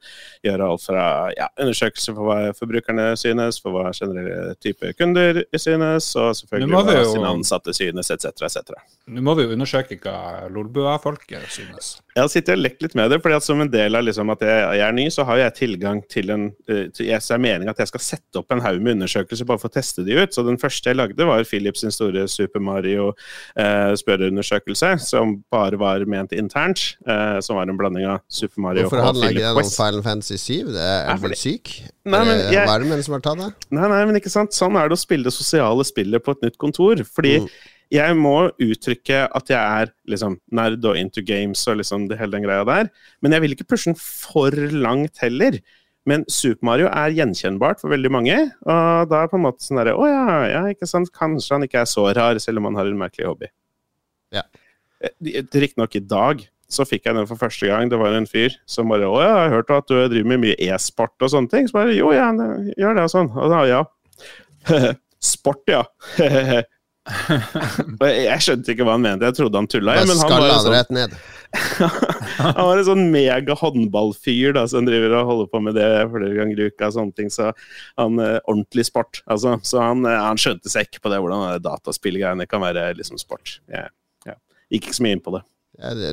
gjøre 0.46 0.70
alt 0.74 0.86
fra 0.86 1.08
ja, 1.38 1.48
undersøkelser 1.58 2.18
for 2.18 2.28
hva 2.28 2.38
forbrukerne 2.58 3.10
synes 3.18 3.37
synes, 3.38 3.60
for 3.62 3.74
hva 3.74 3.92
generelle 3.94 4.56
type 4.62 4.92
kunder 4.98 5.42
synes, 5.54 6.10
og 6.18 6.34
selvfølgelig 6.38 6.74
hva 6.74 6.98
jo, 6.98 7.06
sine 7.14 7.30
ansatte 7.30 7.74
synes, 7.76 8.10
etc. 8.14 8.26
etc. 8.48 8.58
Nå 9.08 9.18
må 9.24 9.32
vi 9.38 9.42
jo 9.46 9.54
undersøke 9.56 9.94
hva 10.02 10.18
Lolbua-folket 10.52 11.46
synes. 11.54 11.86
Jeg 12.18 12.24
har 12.24 12.30
sittet 12.32 12.56
og 12.56 12.62
lekt 12.64 12.80
litt 12.82 12.94
med 12.98 13.12
det, 13.12 13.20
fordi 13.22 13.36
at 13.38 13.44
som 13.46 13.60
en 13.62 13.68
del 13.70 13.94
av 13.94 14.02
liksom 14.02 14.26
at 14.34 14.40
jeg, 14.42 14.58
jeg, 14.80 14.86
er 14.88 14.94
ny, 14.96 15.04
så 15.14 15.22
har 15.28 15.36
jeg 15.38 15.54
tilgang 15.60 15.98
til 16.10 16.26
en 16.34 16.44
eh, 16.66 16.88
til, 16.90 17.06
Så 17.22 17.34
er 17.36 17.44
meninga 17.44 17.70
at 17.70 17.78
jeg 17.84 17.90
skal 17.92 18.02
sette 18.02 18.34
opp 18.40 18.50
en 18.54 18.64
haug 18.64 18.80
med 18.82 18.92
undersøkelser 18.96 19.46
bare 19.46 19.60
for 19.62 19.70
å 19.70 19.76
teste 19.76 20.00
de 20.06 20.12
ut. 20.18 20.34
Så 20.34 20.40
den 20.46 20.58
første 20.58 20.90
jeg 20.90 20.98
lagde, 20.98 21.28
var 21.28 21.46
Philips 21.46 21.80
sin 21.84 21.94
store 21.94 22.22
Super 22.30 22.60
Mario-spørreundersøkelse, 22.66 24.88
eh, 24.96 25.02
som 25.04 25.26
bare 25.52 25.76
var 25.78 26.04
ment 26.10 26.32
internt. 26.34 26.80
Eh, 27.06 27.38
som 27.44 27.56
var 27.60 27.66
en 27.70 27.78
blanding 27.78 28.06
av 28.08 28.18
Super 28.26 28.60
Mario 28.66 28.82
Hvorfor 28.88 28.98
og 28.98 29.02
Philip 29.14 29.22
West. 29.22 29.22
Hvorfor 29.22 29.22
han 29.22 29.22
legger 29.22 29.42
det 29.46 29.52
om 29.62 29.70
Final 29.78 30.02
Fantasy 30.08 30.38
7? 30.42 30.74
Det 30.74 30.82
er, 30.82 31.06
er 31.12 31.18
vel 31.22 31.38
syk? 31.38 31.66
Nei, 32.08 32.22
men 32.24 32.38
jeg, 32.48 32.64
varmen 32.68 33.02
som 33.04 33.14
har 33.18 33.22
tatt 33.28 33.42
det? 33.44 33.72
Nei, 33.76 33.88
nei, 33.94 34.04
men 34.08 34.20
ikke 34.20 34.32
sant. 34.32 34.56
Sånn 34.56 34.78
er 34.80 34.90
det 34.90 34.98
å 34.98 35.00
spille 35.00 35.28
det 35.28 35.36
sosiale 35.36 35.86
spillet 35.86 36.24
på 36.24 36.34
et 36.34 36.48
nytt 36.48 36.58
kontor. 36.60 37.04
Fordi 37.06 37.40
mm 37.44 37.50
jeg 37.92 38.16
må 38.20 38.50
uttrykke 38.60 39.22
at 39.36 39.50
jeg 39.50 39.58
er 39.58 39.90
liksom 40.12 40.36
nerd 40.54 40.84
og 40.84 40.98
into 41.00 41.22
games 41.24 41.62
og 41.70 41.80
liksom 41.80 42.06
det 42.10 42.18
hele 42.20 42.36
den 42.36 42.44
greia 42.44 42.66
der, 42.68 42.90
men 43.24 43.34
jeg 43.34 43.44
vil 43.44 43.56
ikke 43.56 43.68
pushe 43.72 43.90
den 43.90 43.98
for 44.00 44.52
langt 44.52 45.22
heller. 45.24 45.56
Men 46.08 46.24
Super 46.32 46.64
Mario 46.64 46.88
er 46.88 47.12
gjenkjennbart 47.16 47.82
for 47.82 47.92
veldig 47.92 48.10
mange, 48.12 48.36
og 48.64 49.08
da 49.10 49.18
er 49.18 49.26
det 49.26 49.32
på 49.32 49.40
en 49.40 49.44
måte 49.44 49.64
sånn 49.64 49.80
derre 49.80 49.96
Å 49.98 50.06
ja, 50.08 50.36
ja, 50.48 50.62
ikke 50.72 50.88
sant, 50.88 51.10
kanskje 51.12 51.56
han 51.56 51.66
ikke 51.66 51.82
er 51.82 51.90
så 51.90 52.06
rar, 52.16 52.40
selv 52.40 52.60
om 52.60 52.68
han 52.70 52.78
har 52.80 52.88
en 52.88 53.00
merkelig 53.00 53.28
hobby. 53.28 53.50
Ja. 54.36 54.44
Eh, 55.04 55.42
Riktignok 55.52 55.98
i 55.98 56.04
dag 56.04 56.44
så 56.68 56.84
fikk 56.88 57.06
jeg 57.08 57.16
den 57.16 57.28
for 57.28 57.40
første 57.40 57.68
gang. 57.68 57.88
Det 57.90 57.98
var 58.00 58.16
en 58.16 58.28
fyr 58.28 58.54
som 58.68 58.88
bare 58.92 59.08
'Å 59.08 59.20
ja, 59.22 59.28
jeg 59.28 59.50
har 59.50 59.54
hørt 59.56 59.70
at 59.70 59.88
du 59.88 59.94
driver 60.08 60.28
med 60.28 60.40
mye 60.44 60.56
e-sport 60.68 61.16
og 61.20 61.30
sånne 61.32 61.50
ting.' 61.50 61.68
Så 61.68 61.72
bare 61.72 61.94
'Jo, 61.96 62.12
ja, 62.12 62.32
gjør 62.76 62.94
det', 62.96 63.04
og 63.04 63.12
sånn. 63.14 63.30
Og 63.32 63.50
da, 63.50 63.62
ja. 63.64 63.84
Sport, 65.20 65.64
ja. 65.66 65.84
Jeg 67.08 68.24
jeg 68.28 68.44
skjønte 68.44 68.74
ikke 68.74 68.84
hva 68.84 68.96
han 68.98 69.04
mente. 69.04 69.24
Jeg 69.24 69.38
trodde 69.38 69.56
han 69.56 69.68
tulla. 69.70 69.94
Bare 69.96 70.08
Men 70.10 70.18
han 70.20 70.42
var, 70.42 70.58
sånn, 70.60 70.74
rett 70.74 70.90
ned. 70.92 71.14
han 72.44 72.66
var 72.68 72.80
en 72.80 72.84
sånn 72.84 73.04
mega 73.14 73.56
håndballfyr 73.56 74.52
da, 74.58 74.66
som 74.68 74.84
driver 74.84 75.16
og 75.16 75.30
holder 75.30 75.50
på 75.54 75.62
med 75.64 75.78
det 75.78 75.88
flere 76.12 76.34
ganger 76.36 76.60
i 76.60 76.68
uka. 76.68 76.90
sånne 76.92 77.16
ting, 77.16 77.30
Så 77.32 77.48
han 77.96 78.20
eh, 78.20 78.38
ordentlig 78.44 78.84
sport. 78.90 79.22
Altså, 79.26 79.56
så 79.64 79.80
han, 79.80 80.04
eh, 80.04 80.20
han 80.20 80.40
skjønte 80.40 80.68
seg 80.68 80.88
ikke 80.88 81.06
på 81.06 81.14
det, 81.14 81.22
hvordan 81.24 81.62
dataspillgreiene 81.64 82.48
kan 82.50 82.60
være 82.66 82.90
liksom 82.98 83.20
sport. 83.20 83.58
Jeg, 83.72 83.88
jeg 84.28 84.36
gikk 84.76 84.90
ikke 84.90 84.98
så 85.00 85.08
mye 85.08 85.16
inn 85.16 85.24
på 85.24 85.38
det. 85.38 85.46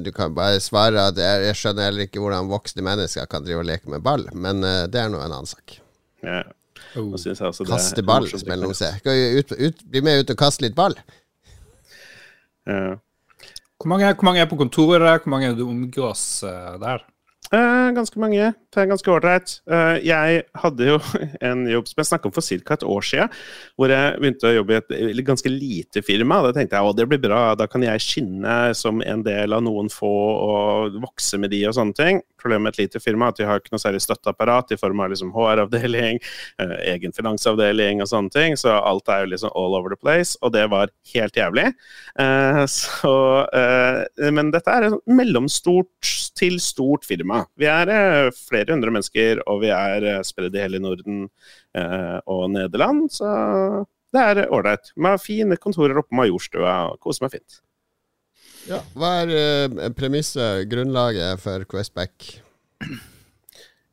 Du 0.05 0.11
kan 0.13 0.35
bare 0.37 0.59
svare 0.61 1.07
at 1.09 1.17
jeg, 1.17 1.45
jeg 1.47 1.57
skjønner 1.57 1.87
heller 1.89 2.05
ikke 2.05 2.21
hvordan 2.21 2.51
voksne 2.51 2.85
mennesker 2.85 3.25
kan 3.29 3.45
drive 3.45 3.63
og 3.63 3.69
leke 3.69 3.89
med 3.89 4.03
ball, 4.05 4.27
men 4.33 4.61
eh, 4.61 4.83
det 4.91 5.01
er 5.01 5.09
nå 5.09 5.17
en 5.23 5.31
annen 5.31 5.49
sak. 5.49 5.79
Ja, 6.25 6.43
Oh. 6.95 7.11
Kaste 7.67 8.03
ball, 8.07 8.27
mellom 8.47 8.71
seg. 8.75 9.01
Skal 9.01 9.17
vi 9.17 9.39
ut, 9.41 9.51
ut, 9.51 9.81
bli 9.91 10.01
med 10.05 10.23
ut 10.23 10.31
og 10.31 10.39
kaste 10.39 10.63
litt 10.63 10.75
ball? 10.77 10.95
Ja. 12.67 12.95
Hvor, 13.75 13.89
mange, 13.91 14.13
hvor 14.13 14.27
mange 14.29 14.43
er 14.43 14.47
på 14.49 14.59
kontoret? 14.59 15.03
Hvor 15.03 15.33
mange 15.33 15.49
er 15.51 15.57
det 15.57 15.65
omgås 15.67 16.23
eh, 16.47 16.77
der? 16.79 17.03
Eh, 17.53 17.91
ganske 17.93 18.19
mange. 18.19 18.53
Det 18.73 18.81
er 18.81 18.89
ganske 18.89 19.11
ålreit. 19.11 19.51
Eh, 19.69 19.97
jeg 20.07 20.43
hadde 20.61 20.87
jo 20.87 20.97
en 21.49 21.65
jobb 21.69 21.89
som 21.89 22.01
jeg 22.01 22.09
snakka 22.09 22.29
om 22.29 22.35
for 22.35 22.45
ca. 22.45 22.77
et 22.77 22.85
år 22.95 23.05
siden, 23.05 23.35
hvor 23.77 23.93
jeg 23.93 24.15
begynte 24.19 24.49
å 24.49 24.55
jobbe 24.55 24.79
i 24.89 25.11
et 25.11 25.25
ganske 25.27 25.51
lite 25.51 26.01
firma. 26.05 26.41
Da 26.45 26.53
tenkte 26.55 26.79
jeg 26.79 26.89
å 26.89 26.95
det 26.95 27.07
blir 27.11 27.21
bra, 27.21 27.43
da 27.59 27.67
kan 27.69 27.85
jeg 27.85 28.03
skinne 28.03 28.57
som 28.77 29.03
en 29.05 29.23
del 29.25 29.53
av 29.53 29.63
noen 29.65 29.91
få 29.93 30.15
og 30.15 30.97
vokse 31.03 31.39
med 31.41 31.53
de 31.53 31.65
og 31.69 31.77
sånne 31.77 31.99
ting. 31.99 32.23
Problemet 32.45 32.61
med 32.61 32.75
et 32.75 32.83
lite 32.83 33.01
firma 33.01 33.31
at 33.31 33.39
de 33.39 33.47
har 33.49 33.57
ikke 33.61 33.73
noe 33.73 33.81
særlig 33.81 34.03
støtteapparat 34.05 34.75
i 34.75 34.77
form 34.77 35.01
av 35.01 35.09
liksom 35.09 35.31
HR-avdeling, 35.33 36.19
eh, 36.61 36.75
egen 36.93 37.15
finansavdeling 37.15 38.03
og 38.03 38.11
sånne 38.11 38.33
ting, 38.33 38.57
så 38.59 38.75
alt 38.77 39.09
er 39.09 39.23
jo 39.23 39.31
liksom 39.31 39.53
all 39.57 39.73
over 39.79 39.95
the 39.95 39.97
place, 39.97 40.37
og 40.45 40.53
det 40.53 40.67
var 40.69 40.93
helt 41.15 41.39
jævlig. 41.39 41.71
Eh, 42.21 42.61
så, 42.69 43.15
eh, 43.49 44.29
men 44.29 44.53
dette 44.53 44.69
er 44.69 44.91
et 44.91 44.99
mellomstort 45.09 46.13
til 46.37 46.59
stort 46.61 47.07
firma. 47.07 47.45
Vi 47.57 47.65
er 47.65 48.29
flere 48.37 48.75
hundre 48.75 48.93
mennesker, 48.93 49.41
og 49.49 49.63
vi 49.65 49.73
er 49.73 50.23
spredd 50.27 50.55
i 50.55 50.61
hele 50.61 50.81
Norden 50.83 51.29
og 51.75 52.49
Nederland, 52.51 53.09
så 53.11 53.85
det 54.15 54.21
er 54.21 54.51
ålreit. 54.53 54.91
Har 55.01 55.17
fine 55.19 55.57
kontorer 55.59 55.97
oppe 55.99 56.13
på 56.13 56.19
Majorstua 56.21 56.75
koser 57.03 57.25
meg 57.25 57.39
fint. 57.39 57.61
Ja. 58.65 58.79
Hva 58.97 59.11
er 59.21 59.33
uh, 59.35 59.83
premisset, 59.93 60.65
grunnlaget 60.71 61.41
for 61.43 61.65
Questback? 61.69 62.31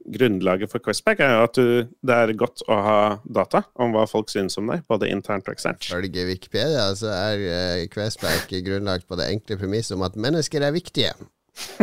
Grunnlaget 0.02 0.72
for 0.72 0.82
Questback 0.82 1.20
er 1.22 1.34
jo 1.36 1.42
at 1.44 1.58
du, 1.58 1.92
det 2.08 2.16
er 2.16 2.32
godt 2.40 2.64
å 2.66 2.78
ha 2.86 2.96
data 3.22 3.62
om 3.80 3.92
hva 3.94 4.06
folk 4.10 4.32
synes 4.32 4.56
om 4.58 4.72
deg, 4.72 4.82
både 4.90 5.12
internt 5.12 5.46
og 5.46 5.54
eksternt. 5.54 5.84
Ifølge 5.86 6.26
Wikipedia 6.30 6.88
så 6.98 7.12
er 7.12 7.44
uh, 7.44 7.84
Questback 7.92 8.50
grunnlagt 8.64 9.06
på 9.08 9.20
det 9.20 9.28
enkle 9.36 9.60
premisset 9.60 9.98
om 9.98 10.08
at 10.08 10.16
mennesker 10.16 10.64
er 10.64 10.74
viktige. 10.74 11.14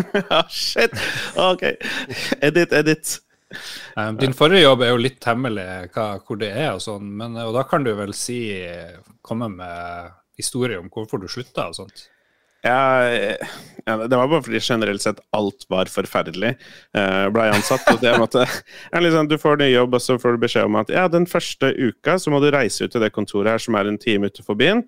Ja, 0.09 0.43
shit! 0.65 0.93
Ok. 1.37 1.67
Edit, 2.41 2.73
edit. 2.73 3.19
Um, 3.97 4.17
Din 4.17 4.33
forrige 4.37 4.65
jobb 4.65 4.83
er 4.85 4.93
jo 4.93 5.01
litt 5.01 5.25
hemmelig 5.25 5.65
hva, 5.93 6.11
hvor 6.25 6.37
det 6.41 6.51
er, 6.53 6.73
og 6.73 6.83
sånn, 6.85 7.05
men, 7.21 7.37
og 7.45 7.53
da 7.53 7.63
kan 7.69 7.85
du 7.85 7.93
vel 7.97 8.17
si 8.17 8.39
komme 9.25 9.49
med 9.53 10.15
historie 10.39 10.81
om 10.81 10.89
hvorfor 10.93 11.21
du 11.21 11.29
slutta 11.29 11.69
og 11.69 11.77
sånt. 11.83 12.09
Ja, 12.65 13.37
det 13.85 14.17
var 14.17 14.27
bare 14.27 14.43
fordi 14.43 14.59
generelt 14.61 15.01
sett 15.01 15.19
alt 15.35 15.65
var 15.71 15.89
forferdelig. 15.91 16.53
Uh, 16.97 17.27
Blei 17.33 17.47
ansatt. 17.53 17.85
Og 17.93 18.01
det 18.03 18.15
måtte, 18.19 18.45
liksom, 19.05 19.29
du 19.31 19.37
får 19.39 19.61
ny 19.61 19.69
jobb, 19.71 19.95
og 19.95 20.03
så 20.03 20.17
får 20.21 20.35
du 20.35 20.43
beskjed 20.43 20.69
om 20.69 20.79
at 20.81 20.91
ja, 20.93 21.07
den 21.11 21.27
første 21.29 21.71
uka 21.77 22.17
så 22.19 22.33
må 22.33 22.41
du 22.43 22.49
reise 22.53 22.85
ut 22.85 22.93
til 22.93 23.03
det 23.03 23.13
kontoret 23.15 23.55
her 23.55 23.63
som 23.63 23.77
er 23.79 23.89
en 23.89 23.99
time 24.01 24.29
utenfor 24.29 24.59
byen, 24.59 24.83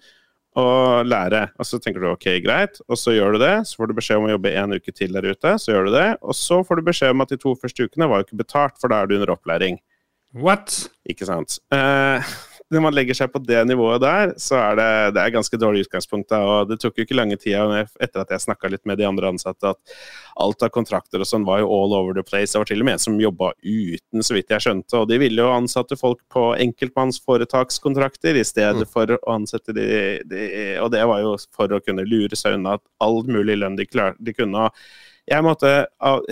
og 0.59 1.07
lære. 1.07 1.45
Og 1.55 1.67
så 1.67 1.79
tenker 1.79 2.03
du 2.03 2.09
ok, 2.11 2.27
greit, 2.43 2.81
og 2.89 2.99
så 2.99 3.15
gjør 3.15 3.37
du 3.37 3.43
det. 3.45 3.53
Så 3.69 3.79
får 3.79 3.89
du 3.89 3.97
beskjed 4.01 4.19
om 4.19 4.27
å 4.27 4.33
jobbe 4.33 4.53
en 4.59 4.75
uke 4.75 4.93
til 4.95 5.15
der 5.15 5.31
ute, 5.31 5.55
så 5.63 5.71
gjør 5.71 5.87
du 5.87 5.95
det. 5.95 6.09
Og 6.21 6.35
så 6.37 6.59
får 6.67 6.81
du 6.81 6.89
beskjed 6.91 7.15
om 7.15 7.23
at 7.23 7.31
de 7.31 7.39
to 7.39 7.55
første 7.61 7.87
ukene 7.87 8.09
var 8.11 8.21
jo 8.21 8.27
ikke 8.27 8.43
betalt, 8.43 8.77
for 8.81 8.91
da 8.91 9.01
er 9.01 9.09
du 9.09 9.15
under 9.17 9.31
opplæring. 9.33 9.79
What? 10.35 10.75
Ikke 11.07 11.27
sant. 11.27 11.57
Eh, 11.75 12.35
når 12.71 12.83
man 12.85 12.95
legger 12.95 13.17
seg 13.17 13.31
på 13.33 13.41
det 13.43 13.59
nivået 13.67 14.01
der, 14.03 14.33
så 14.39 14.55
er 14.59 14.77
det, 14.79 14.89
det 15.17 15.21
er 15.23 15.33
ganske 15.35 15.59
dårlig 15.59 15.85
utgangspunkt. 15.85 16.29
Da, 16.31 16.39
og 16.41 16.69
det 16.69 16.79
tok 16.81 16.97
jo 16.97 17.05
ikke 17.05 17.17
lange 17.17 17.37
tida 17.39 17.83
etter 17.99 18.23
at 18.23 18.31
jeg 18.31 18.43
snakka 18.45 18.71
litt 18.71 18.85
med 18.87 18.97
de 19.01 19.07
andre 19.07 19.31
ansatte, 19.33 19.73
at 19.73 19.95
alt 20.41 20.63
av 20.63 20.71
kontrakter 20.73 21.21
og 21.21 21.27
sånn 21.27 21.45
var 21.47 21.59
jo 21.61 21.69
all 21.71 21.95
over 21.97 22.15
the 22.15 22.23
place. 22.23 22.53
Det 22.53 22.61
var 22.61 22.69
til 22.71 22.81
og 22.83 22.87
med 22.87 22.97
en 22.97 23.03
som 23.03 23.19
jobba 23.19 23.51
uten, 23.61 24.23
så 24.23 24.37
vidt 24.37 24.53
jeg 24.55 24.65
skjønte. 24.65 25.01
Og 25.03 25.09
de 25.11 25.19
ville 25.21 25.43
jo 25.43 25.51
ansatte 25.51 25.99
folk 25.99 26.23
på 26.31 26.47
enkeltmannsforetakskontrakter 26.67 28.39
i 28.39 28.47
stedet 28.47 28.81
Mm. 28.81 28.87
for 28.87 29.11
å 29.11 29.17
ansette 29.33 29.73
de, 29.75 29.85
de 30.25 30.77
Og 30.81 30.91
det 30.91 31.03
var 31.05 31.19
jo 31.21 31.35
for 31.53 31.67
å 31.67 31.81
kunne 31.83 32.05
lure 32.07 32.35
seg 32.39 32.55
unna 32.55 32.77
at 32.79 32.83
all 33.03 33.23
mulig 33.27 33.57
lønn 33.59 33.75
de, 33.75 33.85
klar, 33.85 34.15
de 34.19 34.33
kunne. 34.33 34.55
Og 34.55 34.71
jeg 35.29 35.43
måtte 35.45 35.71
av, 35.99 36.23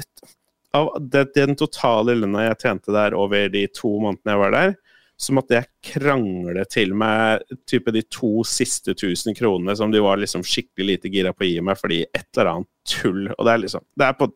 av 0.74 0.90
den 1.02 1.56
totale 1.60 2.16
lønna 2.16 2.48
jeg 2.48 2.60
tjente 2.64 2.94
der 2.96 3.16
over 3.18 3.50
de 3.50 3.66
to 3.74 3.92
månedene 4.02 4.36
jeg 4.36 4.42
var 4.44 4.56
der, 4.56 4.76
så 5.20 5.34
måtte 5.36 5.58
jeg 5.58 5.68
krangle 5.84 6.64
til 6.72 6.94
meg 6.96 7.42
type 7.68 7.92
de 7.92 8.00
to 8.08 8.40
siste 8.48 8.94
tusen 8.96 9.36
kronene 9.36 9.74
som 9.76 9.92
de 9.92 10.00
var 10.00 10.16
liksom 10.22 10.46
skikkelig 10.48 10.86
lite 10.94 11.12
gira 11.12 11.34
på 11.36 11.44
å 11.44 11.50
gi 11.50 11.58
meg 11.66 11.76
fordi 11.76 11.98
et 12.08 12.28
eller 12.38 12.52
annet 12.54 12.70
tull. 12.90 13.26
Og 13.36 13.44
det 13.46 13.52
er 13.52 13.60
liksom 13.66 13.84
Det 14.00 14.06
er 14.08 14.14
på, 14.16 14.30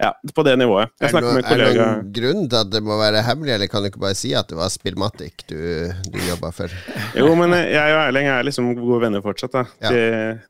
ja, 0.00 0.12
på 0.36 0.44
det 0.46 0.52
nivået. 0.60 0.92
Jeg 1.02 1.08
Er 1.08 1.12
snakker 1.16 1.34
med 1.34 1.42
en 1.42 1.50
er 1.50 1.62
det 1.64 1.72
noen 1.80 2.12
grunn 2.20 2.44
til 2.46 2.58
at 2.60 2.70
det 2.70 2.82
må 2.86 2.98
være 3.00 3.24
hemmelig, 3.26 3.56
eller 3.56 3.70
kan 3.72 3.82
du 3.82 3.88
ikke 3.90 4.02
bare 4.04 4.18
si 4.20 4.30
at 4.38 4.46
det 4.52 4.58
var 4.60 4.70
Spillmatic 4.70 5.42
du, 5.50 5.58
du 6.14 6.18
jobba 6.28 6.52
for? 6.54 6.76
Jo, 7.18 7.32
men 7.40 7.56
jeg 7.58 7.96
og 7.96 8.00
Erling 8.04 8.30
er 8.30 8.46
liksom 8.46 8.70
gode 8.78 9.00
venner 9.02 9.24
fortsatt, 9.24 9.56
da. 9.58 9.64
Ja. 9.82 9.90
De, 9.90 10.04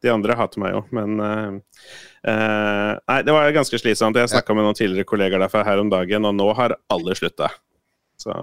de 0.04 0.12
andre 0.12 0.36
hater 0.38 0.60
meg 0.60 0.76
jo, 0.76 0.82
men 0.94 1.16
uh, 1.24 1.56
uh, 2.28 2.92
Nei, 3.00 3.16
det 3.24 3.32
var 3.34 3.48
ganske 3.56 3.80
slitsomt. 3.80 4.20
Jeg 4.20 4.34
snakka 4.34 4.54
med 4.58 4.68
noen 4.68 4.76
tidligere 4.76 5.08
kollegaer 5.08 5.40
derfra 5.46 5.64
her 5.66 5.80
om 5.82 5.88
dagen, 5.92 6.28
og 6.28 6.36
nå 6.36 6.50
har 6.60 6.76
alle 6.92 7.16
slutta. 7.16 7.48
Så 8.20 8.36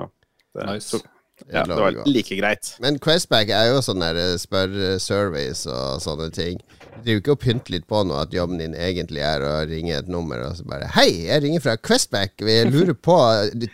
det, 0.58 0.65
Nice. 0.65 0.98
tok- 0.98 1.06
ja, 1.51 1.63
det 1.67 1.77
var 1.77 2.00
like 2.10 2.38
greit. 2.39 2.74
Men 2.84 2.98
Questback 3.03 3.51
er 3.53 3.70
jo 3.72 3.84
sånn 3.86 4.01
der 4.03 4.38
spørresurveys 4.41 5.65
og 5.70 6.01
sånne 6.03 6.29
ting. 6.36 6.60
Du 6.98 7.03
driver 7.06 7.22
ikke 7.22 7.36
og 7.36 7.41
pynter 7.44 7.75
litt 7.77 7.88
på 7.89 8.01
noe 8.10 8.24
at 8.25 8.34
jobben 8.36 8.60
din 8.62 8.74
egentlig 8.74 9.22
er 9.24 9.46
å 9.46 9.53
ringe 9.70 9.96
et 10.00 10.10
nummer 10.12 10.41
og 10.48 10.58
så 10.58 10.65
bare 10.67 10.89
Hei, 10.96 11.27
jeg 11.27 11.46
ringer 11.46 11.63
fra 11.63 11.77
Questback. 11.77 12.36
Vi 12.41 12.58
lurer 12.72 12.98
på 12.98 13.15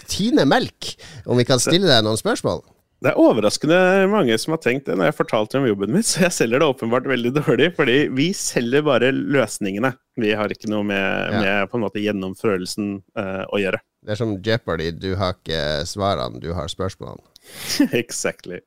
Tine 0.05 0.45
Melk, 0.49 0.93
om 1.25 1.39
vi 1.39 1.47
kan 1.47 1.61
stille 1.63 1.89
deg 1.89 2.03
noen 2.05 2.19
spørsmål? 2.19 2.61
Det 3.03 3.11
er 3.11 3.19
overraskende 3.19 3.77
mange 4.07 4.35
som 4.39 4.53
har 4.55 4.61
tenkt 4.63 4.85
det 4.87 4.95
når 4.95 5.09
jeg 5.09 5.17
fortalte 5.17 5.59
om 5.59 5.65
jobben 5.67 5.91
min, 5.91 6.05
så 6.07 6.23
jeg 6.27 6.35
selger 6.37 6.63
det 6.63 6.69
åpenbart 6.71 7.09
veldig 7.11 7.33
dårlig, 7.35 7.73
fordi 7.75 7.97
vi 8.15 8.29
selger 8.37 8.85
bare 8.87 9.11
løsningene. 9.11 9.91
Vi 10.19 10.31
har 10.37 10.53
ikke 10.53 10.71
noe 10.71 10.85
med, 10.87 11.03
Ja. 11.33 11.41
med 11.41 11.71
på 11.71 11.79
en 11.79 11.83
måte 11.83 12.03
gjennomførelsen 12.03 12.95
uh, 13.19 13.43
å 13.51 13.59
gjøre. 13.59 13.81
Det 14.03 14.15
er 14.15 14.19
som 14.19 14.37
Jeopardy, 14.43 14.91
du 14.95 15.13
har 15.19 15.35
ikke 15.35 15.83
svarene, 15.89 16.39
du 16.43 16.51
har 16.55 16.71
spørsmålene. 16.71 17.23
exactly. 18.01 18.59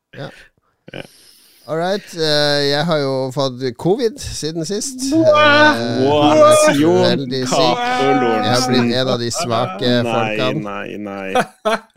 All 1.66 1.78
right. 1.78 2.14
eh, 2.14 2.68
jeg 2.70 2.84
har 2.86 2.98
jo 3.02 3.14
fått 3.34 3.64
covid 3.78 4.20
siden 4.22 4.66
sist. 4.68 5.08
What? 5.10 6.76
Veldig 6.78 7.42
syk. 7.50 7.80
Jeg 7.82 8.52
har 8.52 8.66
blitt 8.70 8.94
en 9.00 9.10
av 9.10 9.18
de 9.18 9.30
svake 9.34 9.94
folkene. 10.06 10.62
nei, 10.62 10.96
nei. 11.02 11.32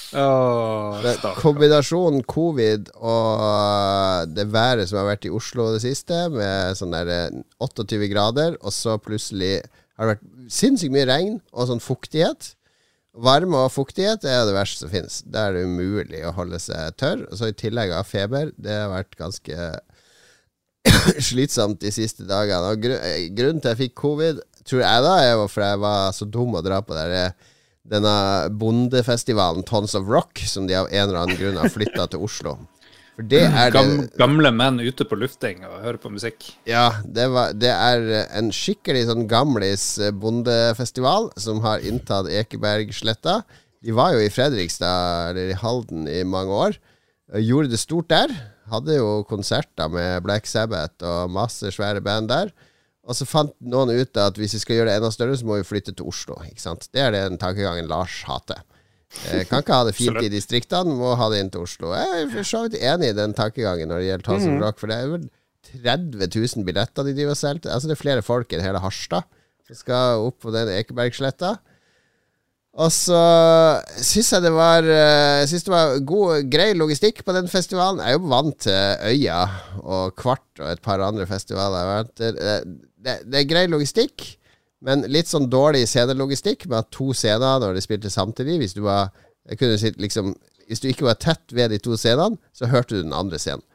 Oh. 0.09 0.97
Kombinasjonen 1.37 2.23
covid 2.25 2.87
og 2.97 4.31
det 4.33 4.47
været 4.49 4.89
som 4.89 4.97
har 5.01 5.11
vært 5.11 5.27
i 5.29 5.33
Oslo 5.35 5.67
det 5.75 5.83
siste, 5.83 6.23
med 6.33 6.79
sånn 6.79 6.95
der 6.95 7.11
eh, 7.13 7.43
28 7.61 8.07
grader, 8.09 8.57
og 8.63 8.73
så 8.73 8.97
plutselig 9.03 9.59
har 9.99 10.07
det 10.07 10.15
vært 10.15 10.25
sinnssykt 10.49 10.95
mye 10.95 11.05
regn 11.09 11.35
og 11.53 11.69
sånn 11.69 11.83
fuktighet. 11.83 12.53
Varme 13.17 13.57
og 13.65 13.71
fuktighet 13.73 14.23
er 14.27 14.43
det 14.45 14.53
verste 14.53 14.83
som 14.83 14.91
finnes. 14.91 15.21
Da 15.25 15.47
er 15.47 15.57
det 15.57 15.65
umulig 15.65 16.21
å 16.27 16.33
holde 16.37 16.59
seg 16.61 16.93
tørr. 16.99 17.25
Og 17.27 17.39
så 17.39 17.49
i 17.49 17.57
tillegg 17.57 17.93
av 17.95 18.07
feber. 18.07 18.51
Det 18.55 18.75
har 18.75 18.91
vært 18.91 19.17
ganske 19.19 19.69
slitsomt 21.29 21.81
de 21.81 21.91
siste 21.93 22.27
dagene. 22.29 22.75
Og 22.75 22.85
eh, 22.93 23.27
grunnen 23.35 23.63
til 23.63 23.73
jeg 23.73 23.81
fikk 23.85 23.95
covid, 23.99 24.43
tror 24.67 24.85
jeg 24.85 25.05
da, 25.05 25.15
er 25.23 25.33
jo 25.33 25.47
for 25.49 25.65
jeg 25.65 25.81
var 25.81 26.13
så 26.15 26.29
dum 26.29 26.57
å 26.59 26.65
dra 26.65 26.83
på 26.85 26.97
der, 26.97 27.15
eh, 27.17 27.55
denne 27.89 28.13
bondefestivalen 28.61 29.65
Tons 29.65 29.95
of 29.97 30.09
Rock, 30.11 30.43
som 30.45 30.67
de 30.69 30.77
av 30.77 30.91
en 30.91 31.07
eller 31.07 31.23
annen 31.23 31.39
grunn 31.39 31.57
har 31.57 31.73
flytta 31.73 32.05
til 32.11 32.27
Oslo. 32.27 32.59
For 33.19 33.27
det 33.27 33.41
er 33.51 33.73
Gam, 33.75 33.89
det 34.05 34.15
gamle 34.15 34.47
menn 34.55 34.77
ute 34.79 35.03
på 35.03 35.17
lufting 35.19 35.65
og 35.67 35.81
hører 35.83 35.97
på 35.99 36.07
musikk. 36.13 36.45
Ja, 36.69 37.01
det, 37.03 37.25
var, 37.33 37.51
det 37.51 37.73
er 37.73 38.05
en 38.39 38.47
skikkelig 38.55 39.09
sånn 39.09 39.25
gamlis 39.27 39.97
eh, 39.99 40.13
bondefestival 40.15 41.27
som 41.35 41.59
har 41.65 41.83
inntatt 41.83 42.29
Ekebergsletta. 42.31 43.41
De 43.83 43.91
var 43.95 44.13
jo 44.15 44.23
i 44.23 44.31
Fredrikstad, 44.31 45.33
eller 45.33 45.51
i 45.51 45.59
Halden, 45.59 46.07
i 46.07 46.23
mange 46.23 46.55
år. 46.63 46.79
Gjorde 47.43 47.73
det 47.73 47.81
stort 47.83 48.07
der. 48.07 48.31
Hadde 48.71 48.95
jo 49.01 49.11
konserter 49.27 49.91
med 49.91 50.23
Black 50.23 50.47
Sabbath 50.47 51.03
og 51.03 51.35
masse 51.35 51.75
svære 51.75 51.99
band 52.05 52.31
der. 52.31 52.55
Og 53.03 53.19
så 53.19 53.27
fant 53.27 53.51
noen 53.59 53.91
ut 53.99 54.15
at 54.21 54.39
hvis 54.39 54.55
vi 54.55 54.63
skal 54.63 54.79
gjøre 54.79 54.93
det 54.93 54.99
enda 55.01 55.11
større, 55.11 55.35
så 55.35 55.43
må 55.43 55.59
vi 55.59 55.67
flytte 55.67 55.91
til 55.91 56.07
Oslo. 56.07 56.39
Ikke 56.47 56.63
sant? 56.63 56.87
Det 56.95 57.03
er 57.03 57.11
den 57.19 57.35
tankegangen 57.41 57.91
Lars 57.91 58.21
hater. 58.31 58.63
Eh, 59.09 59.41
kan 59.49 59.63
ikke 59.63 59.73
ha 59.73 59.87
det 59.87 59.95
fint 59.97 60.19
i 60.21 60.29
distriktene, 60.29 60.93
må 60.95 61.15
ha 61.17 61.29
det 61.33 61.41
inn 61.41 61.49
til 61.53 61.65
Oslo. 61.65 61.93
Jeg 61.97 62.23
er 62.23 62.29
for 62.33 62.45
så 62.45 62.63
vidt 62.67 62.77
enig 62.77 63.09
i 63.09 63.17
den 63.17 63.33
tankegangen 63.37 63.89
når 63.89 64.03
det 64.03 64.09
gjelder 64.11 64.27
Tons 64.27 64.45
of 64.45 64.61
Rock, 64.61 64.77
for 64.81 64.91
det 64.91 64.99
er 64.99 65.13
vel 65.15 65.25
30 65.69 66.29
000 66.29 66.67
billetter 66.67 67.07
de 67.07 67.15
driver 67.17 67.33
og 67.33 67.39
selger. 67.39 67.71
Altså 67.73 67.89
det 67.89 67.97
er 67.97 68.03
flere 68.03 68.25
folk 68.25 68.53
enn 68.53 68.63
hele 68.63 68.81
Harstad 68.83 69.25
som 69.69 69.77
skal 69.77 70.23
opp 70.27 70.39
på 70.45 70.53
den 70.53 70.71
Ekebergsletta. 70.77 71.57
Og 72.79 72.91
så 72.93 73.19
syns 73.97 74.29
jeg 74.31 74.43
det 74.45 74.51
var 74.53 74.85
eh, 74.85 75.41
Jeg 75.41 75.47
synes 75.51 75.65
det 75.65 75.73
var 75.73 75.95
god, 76.05 76.49
grei 76.53 76.67
logistikk 76.77 77.23
på 77.25 77.33
den 77.35 77.49
festivalen. 77.51 78.01
Jeg 78.03 78.13
er 78.13 78.19
jo 78.19 78.29
vant 78.31 78.59
til 78.61 79.09
Øya 79.09 79.39
og 79.81 80.13
Kvart 80.19 80.61
og 80.61 80.69
et 80.69 80.83
par 80.85 81.01
andre 81.03 81.25
festivaler. 81.29 82.05
Det, 82.13 82.35
det, 82.37 83.17
det 83.25 83.41
er 83.41 83.49
grei 83.49 83.65
logistikk, 83.71 84.23
men 84.85 85.01
litt 85.11 85.27
sånn 85.27 85.49
dårlig 85.51 85.85
scenelogistikk 85.91 86.67
med 86.71 86.79
at 86.83 86.91
to 86.95 87.09
scener 87.13 87.59
når 87.63 87.75
de 87.75 87.81
spilte 87.83 88.11
samtidig. 88.13 88.59
Hvis 88.61 88.75
du, 88.77 88.81
var, 88.85 89.09
jeg 89.49 89.59
kunne 89.59 89.79
si, 89.81 89.91
liksom, 89.99 90.33
hvis 90.69 90.79
du 90.83 90.87
ikke 90.91 91.07
var 91.09 91.17
tett 91.19 91.51
ved 91.55 91.73
de 91.73 91.79
to 91.83 91.97
scenene, 91.99 92.37
så 92.55 92.69
hørte 92.71 92.95
du 92.95 93.03
den 93.03 93.15
andre 93.17 93.39
scenen. 93.41 93.65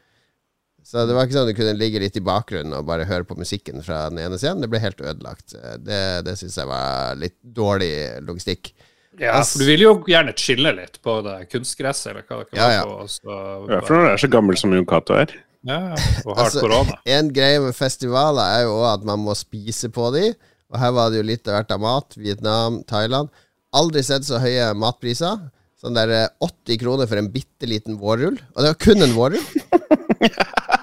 Så 0.84 1.06
det 1.08 1.14
var 1.16 1.24
ikke 1.24 1.36
sånn 1.38 1.48
du 1.48 1.54
kunne 1.56 1.76
ligge 1.80 2.00
litt 2.02 2.16
i 2.20 2.24
bakgrunnen 2.24 2.74
og 2.76 2.84
bare 2.88 3.06
høre 3.08 3.24
på 3.24 3.36
musikken 3.40 3.80
fra 3.84 4.02
den 4.12 4.18
ene 4.20 4.36
scenen. 4.36 4.60
Det 4.60 4.68
ble 4.72 4.82
helt 4.82 5.00
ødelagt. 5.00 5.54
Det, 5.80 6.00
det 6.26 6.34
syns 6.36 6.58
jeg 6.60 6.68
var 6.68 7.16
litt 7.16 7.38
dårlig 7.56 7.88
logistikk. 8.26 8.74
Ja, 9.16 9.38
for 9.46 9.62
du 9.62 9.68
vil 9.70 9.84
jo 9.84 9.92
gjerne 10.10 10.32
chille 10.36 10.72
litt 10.76 10.98
på 11.04 11.20
det 11.24 11.36
kunstgresset, 11.52 12.10
eller 12.12 12.24
hva 12.28 12.40
det 12.42 12.48
kan 12.50 12.58
Ja, 12.60 12.66
være. 12.68 12.78
ja. 12.82 13.08
på, 13.24 13.38
Ja, 13.72 13.80
for 13.86 13.94
når 13.96 14.04
du 14.08 14.12
er 14.12 14.22
så 14.24 14.30
gammel 14.34 14.58
som 14.60 14.74
Jon 14.76 14.88
Cato 14.90 15.16
er. 15.16 15.32
ja, 15.64 15.78
ja, 15.94 16.00
og 16.26 16.34
har 16.36 16.44
Altså, 16.50 16.60
korona. 16.66 16.98
En 17.06 17.30
greie 17.32 17.60
med 17.64 17.76
festivaler 17.78 18.58
er 18.58 18.66
jo 18.66 18.74
òg 18.82 18.88
at 18.98 19.06
man 19.08 19.22
må 19.24 19.32
spise 19.38 19.88
på 19.94 20.10
de. 20.18 20.34
Og 20.72 20.80
her 20.80 20.94
var 20.96 21.10
det 21.10 21.20
jo 21.20 21.26
litt 21.28 21.48
av 21.48 21.58
hvert 21.58 21.74
av 21.74 21.82
mat. 21.82 22.16
Vietnam, 22.18 22.80
Thailand. 22.88 23.32
Aldri 23.74 24.04
sett 24.06 24.26
så 24.26 24.40
høye 24.42 24.70
matpriser. 24.78 25.48
Sånn 25.80 25.96
der 25.98 26.12
eh, 26.14 26.28
80 26.44 26.80
kroner 26.80 27.10
for 27.10 27.20
en 27.20 27.30
bitte 27.32 27.68
liten 27.68 27.98
vårrull. 28.00 28.38
Og 28.54 28.62
det 28.62 28.72
var 28.72 28.80
kun 28.80 29.04
en 29.04 29.16
vårrull. 29.16 29.44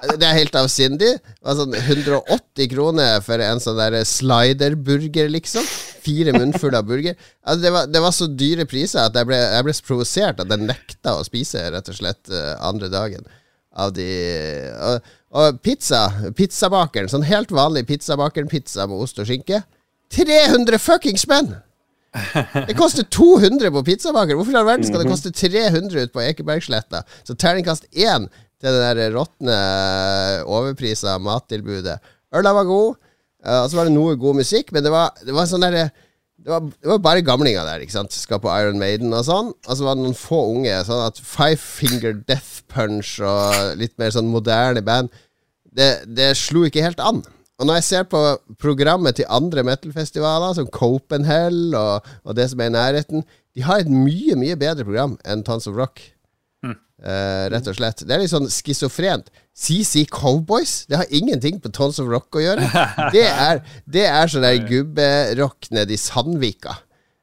Det 0.01 0.25
er 0.25 0.33
helt 0.33 0.55
avsindig. 0.57 1.11
Det 1.21 1.45
var 1.45 1.57
sånn 1.59 1.75
180 1.77 2.69
kroner 2.71 3.19
for 3.21 3.41
en 3.45 3.59
sånn 3.61 3.77
der 3.77 4.00
sliderburger, 4.07 5.29
liksom. 5.29 5.65
Fire 6.01 6.33
munnfulle 6.33 6.79
av 6.81 6.88
burger. 6.89 7.13
Altså, 7.45 7.61
det, 7.61 7.71
var, 7.75 7.91
det 7.93 8.01
var 8.01 8.15
så 8.15 8.25
dyre 8.25 8.65
priser 8.69 9.03
at 9.03 9.17
jeg 9.17 9.29
ble, 9.29 9.38
jeg 9.38 9.67
ble 9.67 9.75
så 9.77 9.85
provosert 9.85 10.41
at 10.41 10.50
jeg 10.50 10.65
nekta 10.65 11.13
å 11.19 11.25
spise, 11.27 11.67
rett 11.73 11.93
og 11.93 12.00
slett, 12.00 12.33
eh, 12.33 12.55
andre 12.65 12.89
dagen. 12.93 13.29
Av 13.71 13.93
de 13.95 14.07
Og, 14.83 15.11
og 15.41 15.59
pizza. 15.63 16.05
Pizzabakeren. 16.35 17.09
Sånn 17.11 17.27
helt 17.27 17.53
vanlig 17.55 17.85
pizzabakeren-pizza 17.87 18.87
med 18.89 19.03
ost 19.05 19.21
og 19.21 19.29
skinke. 19.29 19.63
300 20.11 20.79
fuckings 20.81 21.23
spenn! 21.23 21.53
Det 22.67 22.75
koster 22.75 23.05
200 23.07 23.71
på 23.71 23.83
pizzabakeren. 23.87 24.35
Hvorfor 24.35 24.55
i 24.55 24.59
all 24.59 24.67
verden 24.67 24.87
skal 24.87 25.03
det 25.03 25.11
koste 25.11 25.31
300 25.31 26.07
ut 26.07 26.11
på 26.11 26.23
Ekebergsletta? 26.25 27.05
Så 27.23 27.37
terningkast 27.39 27.87
én 27.95 28.27
til 28.61 28.75
det 28.75 28.89
der 28.97 29.15
råtne, 29.15 29.55
overprisa 30.43 31.15
mattilbudet. 31.23 31.97
Øla 32.35 32.53
var 32.53 32.67
god, 32.67 32.99
eh, 33.45 33.59
og 33.63 33.69
så 33.71 33.79
var 33.79 33.87
det 33.87 33.95
noe 33.95 34.19
god 34.19 34.41
musikk, 34.43 34.73
men 34.75 34.83
det 34.85 34.91
var, 34.93 35.15
det 35.23 35.33
var 35.35 35.47
sånn 35.49 35.63
derre 35.63 35.87
det 36.41 36.50
var, 36.50 36.62
det 36.74 36.89
var 36.89 37.01
bare 37.05 37.25
gamlinger 37.25 37.65
der, 37.67 37.83
ikke 37.83 37.93
sant. 37.93 38.15
Skal 38.17 38.41
på 38.41 38.51
Iron 38.53 38.79
Maiden 38.81 39.13
og 39.13 39.25
sånn. 39.27 39.51
Og 39.53 39.77
så 39.77 39.86
var 39.86 39.98
det 39.98 40.05
noen 40.05 40.17
få 40.17 40.39
unge. 40.55 40.77
Sånn 40.88 41.03
at 41.05 41.19
Five 41.21 41.60
Finger 41.62 42.15
Death 42.27 42.63
Punch 42.71 43.19
og 43.25 43.75
litt 43.79 43.93
mer 44.01 44.13
sånn 44.15 44.31
moderne 44.31 44.81
band, 44.86 45.12
det, 45.71 45.91
det 46.10 46.33
slo 46.39 46.65
ikke 46.67 46.83
helt 46.83 47.03
an. 47.03 47.21
Og 47.62 47.67
når 47.69 47.77
jeg 47.77 47.88
ser 47.91 48.07
på 48.10 48.21
programmet 48.62 49.19
til 49.19 49.29
andre 49.29 49.62
metal-festivaler, 49.67 50.55
som 50.57 50.71
Copenhell 50.74 51.75
og, 51.77 52.07
og 52.25 52.38
det 52.39 52.50
som 52.50 52.63
er 52.63 52.71
i 52.71 52.74
nærheten, 52.74 53.27
de 53.53 53.67
har 53.67 53.83
et 53.83 53.91
mye, 53.91 54.33
mye 54.39 54.57
bedre 54.57 54.88
program 54.88 55.13
enn 55.27 55.45
Tons 55.45 55.69
of 55.69 55.77
Rock. 55.77 56.01
Eh, 57.01 57.45
rett 57.50 57.65
og 57.65 57.74
slett. 57.74 58.03
Det 58.05 58.13
er 58.13 58.21
litt 58.21 58.29
sånn 58.29 58.50
schizofrent. 58.51 59.31
CC 59.58 60.05
Cowboys, 60.09 60.85
det 60.90 60.98
har 61.01 61.09
ingenting 61.11 61.59
på 61.61 61.70
Tons 61.75 62.00
of 62.00 62.07
Rock 62.09 62.40
å 62.40 62.44
gjøre. 62.44 62.70
Det 63.14 63.25
er, 63.27 63.59
det 63.85 64.05
er 64.07 64.31
sånn 64.31 64.46
der 64.46 64.61
gubberock 64.64 65.68
nede 65.75 65.94
i 65.96 66.00
Sandvika. 66.00 66.77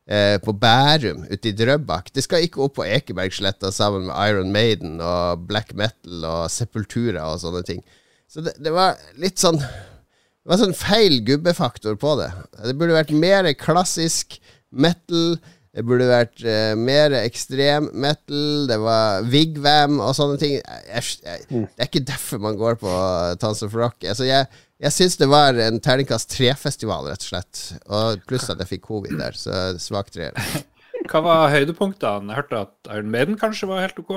Eh, 0.09 0.39
på 0.41 0.55
Bærum, 0.57 1.27
ute 1.29 1.51
i 1.51 1.53
Drøbak. 1.53 2.07
Det 2.17 2.23
skal 2.25 2.47
ikke 2.47 2.63
opp 2.65 2.79
på 2.79 2.85
Ekebergsletta 2.89 3.69
sammen 3.77 4.07
med 4.09 4.17
Iron 4.31 4.55
Maiden 4.55 4.95
og 5.05 5.43
black 5.51 5.75
metal 5.77 6.25
og 6.25 6.47
Sepultura 6.49 7.27
og 7.29 7.43
sånne 7.43 7.61
ting. 7.69 7.83
Så 8.25 8.41
det, 8.47 8.55
det 8.57 8.73
var 8.73 8.97
litt 9.21 9.37
sånn 9.41 9.61
Det 9.61 10.49
var 10.49 10.63
sånn 10.63 10.73
feil 10.73 11.19
gubbefaktor 11.29 11.99
på 12.01 12.15
det. 12.23 12.31
Det 12.65 12.73
burde 12.81 12.97
vært 12.97 13.13
mer 13.13 13.51
klassisk 13.61 14.39
metal. 14.73 15.37
Det 15.77 15.85
burde 15.87 16.07
vært 16.09 16.41
eh, 16.49 16.73
mer 16.79 17.13
ekstrem 17.21 17.91
metal. 17.93 18.67
Det 18.71 18.79
var 18.83 19.27
wigwam 19.29 19.99
og 20.01 20.15
sånne 20.17 20.39
ting. 20.41 20.57
Jeg, 20.59 21.05
jeg, 21.25 21.45
det 21.51 21.85
er 21.85 21.91
ikke 21.91 22.07
derfor 22.09 22.41
man 22.43 22.59
går 22.59 22.81
på 22.81 22.95
Tons 23.43 23.63
of 23.67 23.77
Rock. 23.77 24.01
Altså, 24.09 24.27
jeg 24.29 24.49
jeg 24.79 24.95
syns 24.95 25.17
det 25.19 25.27
var 25.27 25.57
en 25.59 25.81
terningkast 25.83 26.31
tre-festival, 26.31 27.09
rett 27.11 27.25
og 27.25 27.31
slett. 27.33 27.63
Og 27.91 28.21
pluss 28.31 28.47
at 28.47 28.61
jeg 28.63 28.71
fikk 28.77 28.85
covid 28.87 29.17
der, 29.19 29.35
så 29.35 29.73
svak 29.83 30.13
treer. 30.15 30.37
Hva 31.11 31.23
var 31.25 31.51
høydepunktene? 31.51 32.31
Jeg 32.31 32.39
hørte 32.39 32.61
at 32.63 32.93
Iron 32.95 33.11
Maiden 33.11 33.39
kanskje 33.41 33.67
var 33.71 33.83
helt 33.83 33.99
OK? 33.99 34.13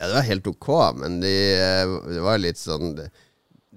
Ja, 0.00 0.06
det 0.08 0.14
var 0.16 0.24
helt 0.26 0.48
ok, 0.48 0.70
men 1.02 1.20
de, 1.20 1.34
eh, 1.52 1.92
det 2.08 2.24
var 2.24 2.40
litt 2.40 2.60
sånn 2.60 2.96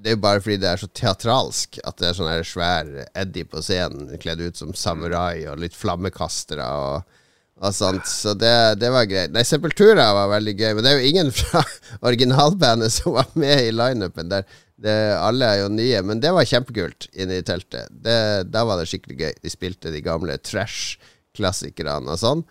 det, 0.06 0.12
er 0.12 0.20
jo 0.20 0.22
bare 0.22 0.42
fordi 0.44 0.60
det 0.62 0.68
er 0.70 0.78
så 0.78 0.88
teatralsk 0.94 1.80
at 1.82 1.96
det 1.98 2.12
er 2.12 2.18
sånn 2.20 2.44
svær 2.46 2.90
Eddie 3.18 3.48
på 3.50 3.64
scenen 3.66 4.12
kledd 4.22 4.44
ut 4.44 4.60
som 4.60 4.76
samurai 4.78 5.48
og 5.50 5.64
litt 5.64 5.74
flammekastere 5.74 6.68
og, 6.78 7.16
og 7.58 7.74
sånt. 7.74 8.06
Så 8.06 8.36
det, 8.38 8.54
det 8.84 8.92
var 8.94 9.08
greit. 9.10 9.34
Nei, 9.34 9.42
Sepultura 9.50 10.12
var 10.14 10.30
veldig 10.36 10.54
gøy, 10.60 10.68
men 10.78 10.86
det 10.86 10.92
er 10.92 11.02
jo 11.02 11.10
ingen 11.10 11.32
fra 11.34 11.64
originalbandet 12.12 12.94
som 12.94 13.16
var 13.18 13.34
med 13.34 13.64
i 13.64 13.74
lineupen 13.74 14.30
der. 14.30 14.46
Det, 14.78 14.94
alle 15.18 15.50
er 15.50 15.64
jo 15.64 15.74
nye, 15.74 16.04
men 16.06 16.22
det 16.22 16.36
var 16.36 16.46
kjempekult 16.46 17.10
inne 17.18 17.40
i 17.40 17.48
teltet. 17.48 17.90
Det, 17.90 18.20
da 18.54 18.62
var 18.70 18.78
det 18.78 18.86
skikkelig 18.92 19.18
gøy. 19.24 19.34
De 19.42 19.56
spilte 19.56 19.96
de 19.96 20.04
gamle 20.06 20.38
trash-klassikerne 20.38 22.14
og 22.14 22.22
sånn. 22.22 22.46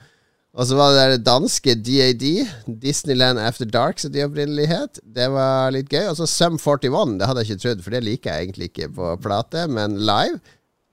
Og 0.54 0.68
så 0.70 0.76
var 0.78 0.92
det 0.94 0.98
der 1.02 1.22
danske 1.26 1.74
DAD, 1.74 2.24
Disneyland 2.82 3.40
After 3.42 3.66
Dark, 3.66 3.98
som 3.98 4.12
de 4.14 4.22
opprinnelig 4.22 4.68
het. 4.70 5.00
Det 5.02 5.26
var 5.34 5.72
litt 5.74 5.90
gøy. 5.90 6.06
Og 6.12 6.18
så 6.20 6.28
Sum 6.30 6.60
41, 6.62 7.16
det 7.18 7.26
hadde 7.26 7.42
jeg 7.42 7.50
ikke 7.50 7.62
trodd, 7.64 7.82
for 7.82 7.96
det 7.96 8.04
liker 8.06 8.30
jeg 8.30 8.46
egentlig 8.46 8.68
ikke 8.70 8.92
på 8.94 9.16
plate, 9.24 9.66
men 9.66 9.98
live 9.98 10.38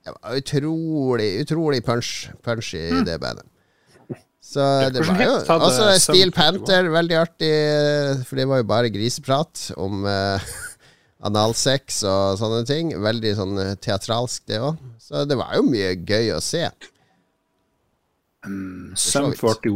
Det 0.02 0.16
var 0.16 0.40
utrolig, 0.40 1.30
utrolig 1.44 1.84
punch, 1.86 2.32
punch 2.42 2.74
i 2.74 2.88
det 3.06 3.20
bandet. 3.22 3.46
Så 4.42 4.64
det 4.92 5.06
var 5.06 5.22
jo 5.22 5.36
Også 5.54 5.92
Steel 6.02 6.34
Panther, 6.34 6.90
veldig 6.90 7.18
artig, 7.20 7.54
for 8.26 8.42
det 8.42 8.48
var 8.50 8.64
jo 8.64 8.68
bare 8.72 8.90
griseprat 8.90 9.68
om 9.78 10.02
uh, 10.10 10.42
analsex 11.30 12.02
og 12.02 12.42
sånne 12.42 12.64
ting. 12.66 12.96
Veldig 12.98 13.36
sånn 13.38 13.62
eh, 13.62 13.76
teatralsk, 13.78 14.42
det 14.50 14.58
òg. 14.58 14.82
Så 14.98 15.22
det 15.30 15.38
var 15.38 15.54
jo 15.54 15.68
mye 15.70 15.94
gøy 16.02 16.34
å 16.34 16.42
se. 16.42 16.66
Sum 18.98 19.34
41. 19.38 19.70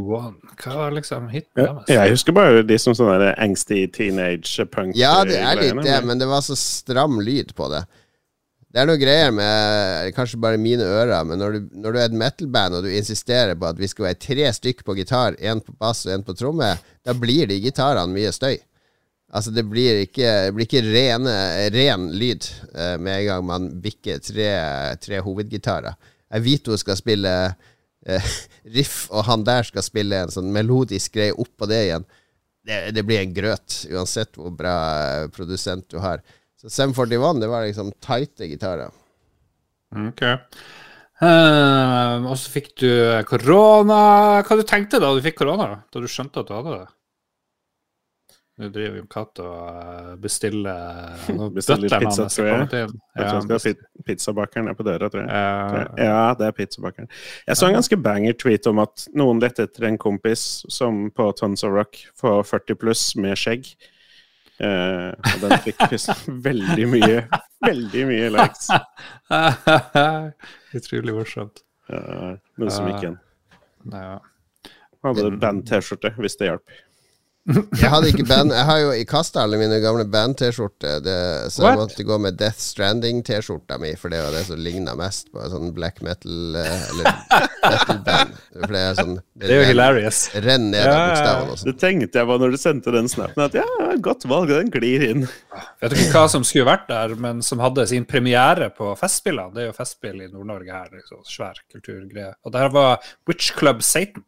Hva 0.57 0.71
var 0.73 0.95
liksom 0.95 1.27
hiten 1.29 1.61
Ja, 1.61 1.75
jeg 1.85 2.15
husker 2.15 2.33
bare 2.33 2.63
de 2.65 2.77
som 2.81 2.95
sånne 2.97 3.35
engstige 3.37 3.85
angsty 3.85 3.93
teenage-punk. 3.93 4.95
Ja, 4.97 5.19
det 5.27 5.37
er 5.37 5.59
litt 5.59 5.83
det, 5.85 5.99
men 6.07 6.21
det 6.21 6.25
var 6.29 6.41
så 6.41 6.57
stram 6.57 7.19
lyd 7.21 7.53
på 7.57 7.69
det. 7.69 7.83
Det 8.75 8.81
er 8.81 8.89
noe 8.89 8.99
greier 8.99 9.29
med 9.31 10.09
Kanskje 10.17 10.39
bare 10.41 10.59
mine 10.59 10.83
ører, 10.83 11.21
men 11.23 11.39
når 11.39 11.53
du, 11.53 11.67
når 11.79 11.93
du 11.93 11.99
er 11.99 12.07
et 12.09 12.17
metal-band 12.19 12.79
og 12.79 12.87
du 12.87 12.89
insisterer 12.91 13.55
på 13.55 13.69
at 13.69 13.77
vi 13.79 13.87
skal 13.87 14.09
være 14.09 14.19
tre 14.25 14.49
stykk 14.57 14.81
på 14.83 14.97
gitar, 14.97 15.37
én 15.39 15.61
på 15.63 15.75
bass 15.79 16.03
og 16.07 16.15
én 16.17 16.25
på 16.25 16.35
tromme, 16.35 16.73
da 17.05 17.15
blir 17.15 17.47
de 17.47 17.61
gitarene 17.63 18.11
mye 18.11 18.33
støy. 18.35 18.57
Altså, 19.35 19.53
det 19.53 19.63
blir 19.69 20.01
ikke, 20.03 20.33
det 20.47 20.57
blir 20.57 20.67
ikke 20.67 20.83
rene, 20.89 21.37
ren 21.75 22.09
lyd 22.17 22.49
eh, 22.73 22.97
med 22.97 23.21
en 23.21 23.25
gang 23.29 23.47
man 23.47 23.69
bikker 23.83 24.19
tre, 24.25 24.51
tre 25.01 25.21
hovedgitarer. 25.23 25.95
Jeg 26.35 26.45
vet 26.45 26.69
hun 26.73 26.81
skal 26.81 26.99
spille 26.99 27.31
riff, 28.77 29.05
og 29.11 29.25
han 29.29 29.45
der 29.47 29.67
skal 29.67 29.85
spille 29.85 30.23
en 30.23 30.33
sånn 30.33 30.51
melodisk 30.53 31.17
greie 31.17 31.35
oppå 31.35 31.69
det 31.69 31.81
igjen. 31.87 32.07
Det, 32.65 32.79
det 32.97 33.03
blir 33.05 33.21
en 33.21 33.33
grøt, 33.33 33.83
uansett 33.93 34.37
hvor 34.39 34.53
bra 34.57 34.75
eh, 35.05 35.27
produsent 35.33 35.85
du 35.93 35.99
har. 36.01 36.23
Så 36.57 36.71
741, 36.71 37.43
det 37.43 37.49
var 37.51 37.65
liksom 37.67 37.91
tighte 38.01 38.49
gitarer. 38.49 38.93
Ok. 39.95 40.23
Uh, 41.15 42.25
og 42.27 42.33
så 42.41 42.51
fikk 42.51 42.73
du 42.81 42.89
korona. 43.29 44.41
Hva 44.43 44.57
du 44.57 44.65
tenkte 44.67 44.99
da 44.99 45.13
du 45.15 45.21
fikk 45.23 45.37
korona? 45.43 45.83
Da 45.93 46.01
du 46.01 46.09
skjønte 46.11 46.41
at 46.41 46.49
du 46.49 46.55
hadde 46.57 46.79
det? 46.79 46.89
Nå 48.55 48.69
driver 48.71 49.01
jo 49.01 49.05
Katt 49.11 49.39
og 49.43 49.55
eh, 49.67 50.11
bestiller 50.23 51.15
Bestiller 51.57 51.91
pizza, 51.99 52.27
tror 52.31 52.47
jeg. 52.47 52.85
Jeg 53.19 53.25
ha 53.27 53.57
pi- 53.59 54.03
pizzabakeren 54.07 54.69
er 54.71 54.77
på 54.77 54.85
døra, 54.87 55.09
tror 55.11 55.25
jeg. 55.25 55.89
Ja, 55.99 56.21
det 56.39 56.47
er 56.47 56.55
pizzabakeren. 56.55 57.09
Jeg 57.47 57.59
så 57.59 57.67
en 57.67 57.75
ganske 57.75 57.99
banger 57.99 58.37
tweet 58.39 58.69
om 58.71 58.79
at 58.85 59.09
noen 59.17 59.43
lette 59.43 59.67
etter 59.67 59.89
en 59.89 59.99
kompis 59.99 60.63
som 60.71 61.09
på 61.11 61.27
Tons 61.35 61.65
of 61.67 61.75
Rock 61.75 62.05
på 62.21 62.37
40 62.47 62.79
pluss 62.79 63.03
med 63.19 63.35
skjegg. 63.39 63.67
Uh, 64.55 65.11
og 65.11 65.41
den 65.43 65.57
fikk 65.65 65.81
veldig 66.47 66.85
mye, 66.87 67.25
veldig 67.65 68.05
mye 68.07 68.29
likes. 68.37 68.69
Utrolig 70.79 71.15
morsomt. 71.17 71.59
Uh, 71.91 72.37
noe 72.55 72.71
som 72.71 72.87
gikk 72.87 73.03
igjen. 73.03 73.19
Ja. 73.91 74.15
Hadde 75.05 75.35
band-T-skjorte, 75.43 76.15
hvis 76.17 76.39
det 76.39 76.47
hjalp. 76.49 76.77
Jeg 77.81 77.89
hadde 77.93 78.09
ikke 78.09 78.23
band 78.25 78.49
Jeg 78.55 78.65
har 78.65 78.79
jo 78.81 78.93
kasta 79.05 79.43
alle 79.45 79.59
mine 79.61 79.77
gamle 79.83 80.01
band-T-skjorter, 80.09 81.03
det- 81.05 81.51
så 81.53 81.61
jeg 81.61 81.67
What? 81.67 81.77
måtte 81.83 82.05
gå 82.07 82.17
med 82.23 82.37
Death 82.39 82.57
Stranding-T-skjorta 82.63 83.77
mi, 83.81 83.91
for 84.01 84.09
det 84.09 84.23
var 84.25 84.33
det 84.33 84.41
som 84.47 84.57
ligna 84.57 84.95
mest 84.97 85.29
på 85.33 85.43
en 85.43 85.53
sånn 85.53 85.69
black 85.77 86.01
metal 86.05 86.57
eh, 86.57 86.89
Eller 86.89 87.11
metal-band. 87.65 88.33
For 88.55 88.73
det 88.73 88.81
er 88.81 88.97
sånn 88.97 89.13
Det 89.45 89.51
er 89.51 89.61
jo 89.61 89.67
hilarious. 89.69 90.23
Renn 90.45 90.67
ned 90.73 90.89
av 90.89 90.97
bokstavene 91.11 91.53
og 91.53 91.59
sånn. 91.61 91.69
Det 91.71 91.77
tenkte 91.85 92.21
jeg 92.21 92.29
bare 92.31 92.43
når 92.45 92.55
du 92.55 92.59
sendte 92.65 92.93
den 92.97 93.09
snappen, 93.11 93.45
at 93.45 93.57
ja, 93.61 93.65
godt 94.09 94.25
valg, 94.31 94.49
den 94.53 94.73
glir 94.73 95.05
inn. 95.11 95.25
Jeg 95.25 95.85
Vet 95.85 95.97
ikke 96.01 96.17
hva 96.23 96.27
som 96.31 96.45
skulle 96.47 96.67
vært 96.69 96.87
der, 96.89 97.13
men 97.21 97.41
som 97.45 97.61
hadde 97.63 97.85
sin 97.93 98.05
premiere 98.09 98.71
på 98.73 98.91
Festspillene? 98.99 99.53
Det 99.53 99.65
er 99.65 99.69
jo 99.69 99.77
Festspill 99.77 100.23
i 100.25 100.31
Nord-Norge 100.33 100.73
her, 100.81 100.89
liksom, 100.97 101.21
svær 101.29 101.61
kulturgreie. 101.73 102.33
Og 102.45 102.55
der 102.57 102.71
var 102.73 103.05
Witch 103.29 103.53
Club 103.57 103.83
Satan, 103.85 104.25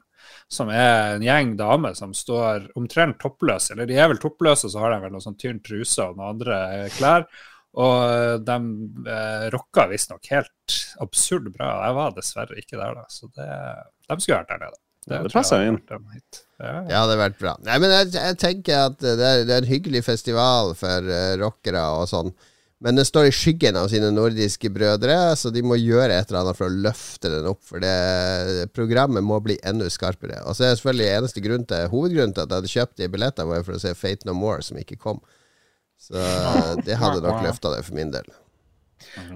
som 0.51 0.71
er 0.71 1.17
en 1.17 1.25
gjeng 1.25 1.53
damer 1.59 1.95
som 1.97 2.13
står 2.15 2.69
omtrent 2.79 3.19
toppløse. 3.19 3.73
Eller 3.73 3.89
de 3.89 3.97
er 3.99 4.09
vel 4.11 4.21
toppløse, 4.21 4.71
så 4.71 4.83
har 4.83 4.95
de 4.95 5.01
vel 5.03 5.13
noe 5.15 5.23
sånn 5.23 5.37
tynn 5.39 5.59
truse 5.63 6.05
og 6.05 6.17
noen 6.17 6.33
andre 6.35 6.59
klær. 6.95 7.27
Og 7.77 8.43
de 8.47 8.57
eh, 9.11 9.47
rocka 9.53 9.85
visstnok 9.91 10.31
helt 10.31 10.77
absurd 11.03 11.51
bra. 11.53 11.73
Jeg 11.85 11.97
var 11.99 12.15
dessverre 12.15 12.57
ikke 12.57 12.79
der, 12.79 12.95
da. 12.97 13.05
Så 13.11 13.29
det, 13.35 13.47
de 14.07 14.17
skulle 14.23 14.39
vært 14.39 14.53
der 14.53 14.63
nede. 14.63 14.79
Det 15.07 15.19
jeg 15.21 15.31
passer 15.31 15.63
inn. 15.63 15.77
Ja, 15.87 15.99
ja. 15.99 16.67
Ja, 16.67 16.79
det 16.89 16.97
hadde 16.97 17.19
vært 17.21 17.37
bra. 17.39 17.53
Nei, 17.63 17.77
men 17.83 17.93
jeg, 17.93 18.09
jeg 18.17 18.39
tenker 18.41 18.87
at 18.89 18.97
det 19.03 19.13
er, 19.15 19.43
det 19.47 19.53
er 19.55 19.61
en 19.61 19.69
hyggelig 19.69 20.01
festival 20.07 20.73
for 20.79 21.07
uh, 21.07 21.35
rockere 21.39 21.83
og 21.95 22.09
sånn. 22.11 22.33
Men 22.83 22.99
den 22.99 23.07
står 23.09 23.25
i 23.25 23.33
skyggen 23.33 23.77
av 23.79 23.87
sine 23.89 24.11
nordiske 24.13 24.69
brødre, 24.69 25.15
så 25.39 25.49
de 25.49 25.63
må 25.65 25.79
gjøre 25.79 26.13
et 26.13 26.29
eller 26.29 26.43
annet 26.43 26.59
for 26.59 26.69
å 26.69 26.81
løfte 26.85 27.31
den 27.33 27.47
opp. 27.49 27.63
For 27.65 27.81
det 27.81 28.67
programmet 28.77 29.25
må 29.25 29.39
bli 29.41 29.55
enda 29.65 29.89
skarpere. 29.89 30.43
Og 30.45 30.53
så 30.53 30.67
er 30.67 30.73
det 30.75 30.81
selvfølgelig 30.81 31.07
eneste 31.15 31.41
grunn 31.41 31.65
til, 31.65 31.89
hovedgrunnen 31.89 32.35
til 32.37 32.45
at 32.45 32.53
jeg 32.53 32.61
hadde 32.61 32.73
kjøpt 32.75 33.01
de 33.01 33.09
billettene, 33.15 33.49
var 33.49 33.65
for 33.65 33.79
å 33.79 33.81
se 33.81 33.95
Fate 33.97 34.29
No 34.29 34.37
More, 34.37 34.61
som 34.65 34.77
ikke 34.77 34.99
kom. 35.01 35.23
Så 35.97 36.21
det 36.85 36.99
hadde 37.01 37.25
nok 37.25 37.41
løfta 37.47 37.73
det 37.73 37.81
for 37.87 37.97
min 37.97 38.13
del. 38.13 38.29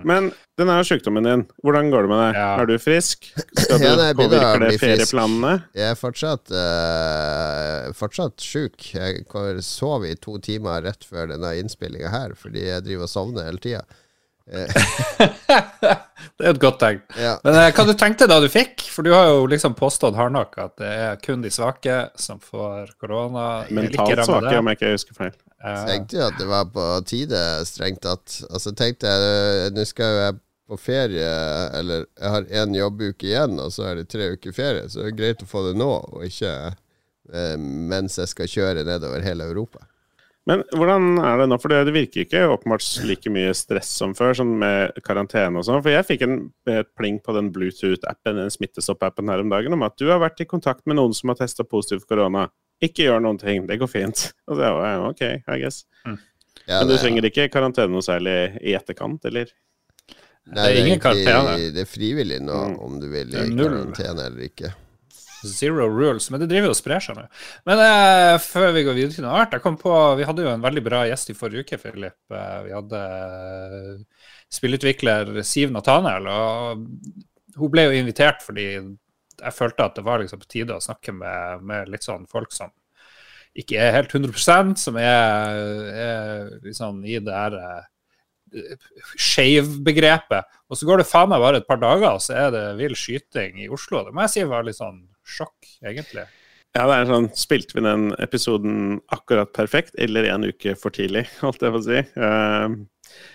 Men 0.07 0.29
den 0.59 0.69
er 0.71 0.85
sykdommen 0.85 1.25
din. 1.25 1.43
Hvordan 1.63 1.89
går 1.93 2.05
det 2.05 2.11
med 2.11 2.21
deg? 2.21 2.39
Ja. 2.39 2.49
Er 2.61 2.69
du 2.69 2.75
frisk? 2.81 3.29
Skal 3.57 3.81
du 3.81 3.85
Ja, 3.85 3.95
nei, 3.99 4.11
påvirke 4.17 4.61
det 4.65 4.75
ferieplanene? 4.81 5.53
Jeg 5.77 5.95
er 5.95 5.99
fortsatt, 5.99 6.53
uh, 6.53 7.89
fortsatt 7.97 8.45
sjuk. 8.45 8.91
Jeg 8.93 9.25
sov 9.65 10.05
i 10.07 10.13
to 10.19 10.37
timer 10.43 10.85
rett 10.85 11.07
før 11.07 11.31
denne 11.33 11.55
innspillinga 11.61 12.11
her, 12.13 12.35
fordi 12.37 12.67
jeg 12.67 12.85
driver 12.87 13.07
og 13.07 13.13
sovner 13.13 13.49
hele 13.49 13.63
tida. 13.63 13.83
Det 16.41 16.47
er 16.47 16.55
et 16.55 16.59
godt 16.61 16.79
tegn. 16.81 16.99
Ja. 17.21 17.35
Men 17.45 17.57
eh, 17.59 17.69
hva 17.75 17.83
du 17.87 17.93
tenkte 17.97 18.27
da 18.29 18.39
du 18.41 18.47
fikk? 18.51 18.81
For 18.91 19.05
du 19.05 19.11
har 19.13 19.27
jo 19.29 19.45
liksom 19.51 19.75
påstått 19.77 20.17
hardnakk 20.17 20.55
at 20.61 20.73
det 20.81 20.89
er 21.05 21.19
kun 21.21 21.43
de 21.43 21.51
svake 21.53 21.97
som 22.19 22.39
får 22.41 22.93
korona. 23.01 23.63
Mentalt 23.73 24.23
svake, 24.25 24.53
om 24.57 24.69
jeg 24.71 24.79
ikke 24.79 24.93
husker 24.95 25.17
feil. 25.17 25.35
Eh, 25.61 25.75
Jeg 25.75 25.89
tenkte 25.91 26.17
jo 26.19 26.23
at 26.27 26.39
det 26.41 26.47
var 26.49 26.69
på 26.73 26.85
tide, 27.09 27.41
strengt 27.69 28.01
tatt. 28.05 28.39
Altså 28.49 28.73
tenkte 28.77 29.11
jeg 29.11 29.27
øh, 29.67 29.67
Nå 29.75 29.85
skal 29.89 30.15
jo 30.15 30.23
jeg 30.25 30.39
på 30.71 30.79
ferie, 30.79 31.31
eller 31.77 32.05
jeg 32.07 32.31
har 32.35 32.45
én 32.63 32.75
jobbuke 32.79 33.27
igjen, 33.27 33.57
og 33.59 33.73
så 33.75 33.89
er 33.89 33.97
det 33.99 34.07
tre 34.13 34.29
uker 34.37 34.53
ferie, 34.55 34.85
så 34.87 35.01
det 35.01 35.09
er 35.11 35.17
greit 35.19 35.41
å 35.43 35.49
få 35.49 35.65
det 35.67 35.73
nå, 35.75 35.89
og 36.15 36.21
ikke 36.23 36.51
eh, 36.71 37.57
mens 37.59 38.15
jeg 38.21 38.31
skal 38.31 38.47
kjøre 38.47 38.85
nedover 38.87 39.19
hele 39.25 39.49
Europa. 39.51 39.83
Men 40.49 40.63
hvordan 40.73 41.19
er 41.21 41.37
det 41.37 41.45
nå? 41.51 41.57
For 41.61 41.69
det 41.69 41.83
det 41.85 41.93
virker 41.93 42.23
ikke 42.25 42.39
åpenbart 42.49 42.85
like 43.05 43.29
mye 43.29 43.51
stress 43.53 43.91
som 43.99 44.15
før, 44.17 44.33
sånn 44.39 44.55
med 44.57 44.95
karantene 45.05 45.59
og 45.61 45.67
sånn. 45.67 45.83
For 45.85 45.93
jeg 45.93 46.07
fikk 46.07 46.23
en, 46.25 46.37
et 46.65 46.89
pling 46.97 47.19
på 47.21 47.35
den 47.37 47.51
Bluetooth-appen, 47.53 48.39
den 48.41 48.49
Smittestopp-appen 48.49 49.29
her 49.29 49.43
om 49.43 49.49
dagen, 49.53 49.73
om 49.77 49.83
at 49.85 49.97
du 50.01 50.07
har 50.09 50.19
vært 50.23 50.41
i 50.41 50.49
kontakt 50.49 50.87
med 50.89 50.97
noen 50.97 51.13
som 51.13 51.29
har 51.29 51.37
testa 51.43 51.63
positivt 51.63 52.07
for 52.07 52.15
korona. 52.15 52.47
Ikke 52.81 53.05
gjør 53.05 53.21
noen 53.21 53.37
ting, 53.37 53.67
det 53.69 53.77
går 53.77 53.91
fint. 53.93 54.31
Og 54.49 54.57
så 54.57 54.71
var 54.79 54.87
jeg 54.89 55.09
OK, 55.11 55.23
I 55.45 55.59
guess. 55.61 55.83
Ja, 56.65 56.79
Men 56.81 56.87
du 56.89 56.93
det- 56.95 57.01
trenger 57.05 57.27
ikke 57.29 57.49
karantene 57.53 57.93
noe 57.93 58.01
særlig 58.05 58.37
i 58.65 58.73
etterkant, 58.73 59.23
eller? 59.29 59.45
Nei, 60.49 60.55
Det 60.55 60.63
er 60.65 60.79
ingen 60.81 60.97
egentlig- 60.99 61.25
karantene. 61.27 61.73
Det 61.77 61.81
er 61.85 61.89
frivillig 61.89 62.41
nå, 62.41 62.57
Mm. 62.71 62.79
om 62.81 62.99
du 62.99 63.07
vil 63.13 63.29
i 63.29 63.45
karantene 63.61 64.25
eller 64.25 64.41
ikke. 64.49 64.73
Zero 65.47 65.87
rules. 65.89 66.29
Men 66.31 66.43
det 66.43 66.49
driver 66.51 66.69
jo 66.69 66.75
og 66.75 66.79
sprer 66.79 67.03
seg 67.03 67.17
nå. 67.17 67.25
Men 67.69 67.83
eh, 67.85 68.35
før 68.43 68.71
vi 68.75 68.85
går 68.87 68.97
videre 68.97 69.15
til 69.15 69.25
noe 69.25 69.35
annet, 69.37 69.57
jeg 69.57 69.65
kom 69.65 69.77
på 69.81 69.93
Vi 70.19 70.27
hadde 70.27 70.45
jo 70.45 70.53
en 70.53 70.65
veldig 70.65 70.83
bra 70.85 71.03
gjest 71.09 71.33
i 71.33 71.37
forrige 71.37 71.65
uke, 71.65 71.79
Philip. 71.81 72.19
Eh, 72.31 72.57
vi 72.67 72.75
hadde 72.75 73.03
eh, 73.05 74.27
spillutvikler 74.51 75.33
Siv 75.47 75.73
Nathaniel, 75.73 76.27
og 76.31 76.85
hun 77.57 77.71
ble 77.71 77.87
jo 77.87 77.97
invitert 77.99 78.43
fordi 78.45 78.67
jeg 79.41 79.57
følte 79.57 79.87
at 79.87 79.97
det 79.97 80.05
var 80.05 80.21
liksom 80.21 80.41
på 80.41 80.49
tide 80.51 80.75
å 80.75 80.83
snakke 80.83 81.13
med, 81.15 81.65
med 81.65 81.89
litt 81.89 82.05
sånn 82.05 82.27
folk 82.29 82.53
som 82.53 82.69
ikke 83.57 83.79
er 83.81 83.95
helt 83.97 84.13
100% 84.15 84.79
som 84.79 84.97
er, 84.99 85.57
er 85.91 86.51
liksom 86.63 87.01
i 87.03 87.17
det 87.19 87.35
her 87.35 87.57
eh, 87.59 88.85
skeiv-begrepet. 89.19 90.59
Og 90.71 90.79
så 90.79 90.87
går 90.87 91.01
det 91.01 91.09
faen 91.09 91.31
meg 91.31 91.43
bare 91.43 91.61
et 91.61 91.67
par 91.67 91.81
dager, 91.81 92.15
og 92.15 92.23
så 92.23 92.37
er 92.45 92.53
det 92.55 92.63
vill 92.79 92.95
skyting 92.95 93.59
i 93.63 93.69
Oslo. 93.71 94.05
Det 94.05 94.15
må 94.15 94.23
jeg 94.25 94.35
si 94.35 94.45
var 94.47 94.67
litt 94.67 94.79
sånn 94.79 95.01
sjokk, 95.31 95.73
egentlig. 95.83 96.27
Ja, 96.71 96.85
det 96.87 97.01
er 97.01 97.09
sånn 97.09 97.27
Spilte 97.35 97.75
vi 97.75 97.83
den 97.83 98.11
episoden 98.23 99.01
akkurat 99.11 99.51
perfekt, 99.55 99.97
eller 99.99 100.29
en 100.31 100.47
uke 100.47 100.77
for 100.79 100.95
tidlig, 100.95 101.25
holdt 101.43 101.65
jeg 101.65 101.73
på 101.73 101.81
å 101.81 101.85
si. 101.87 101.99
Uh, 102.15 102.77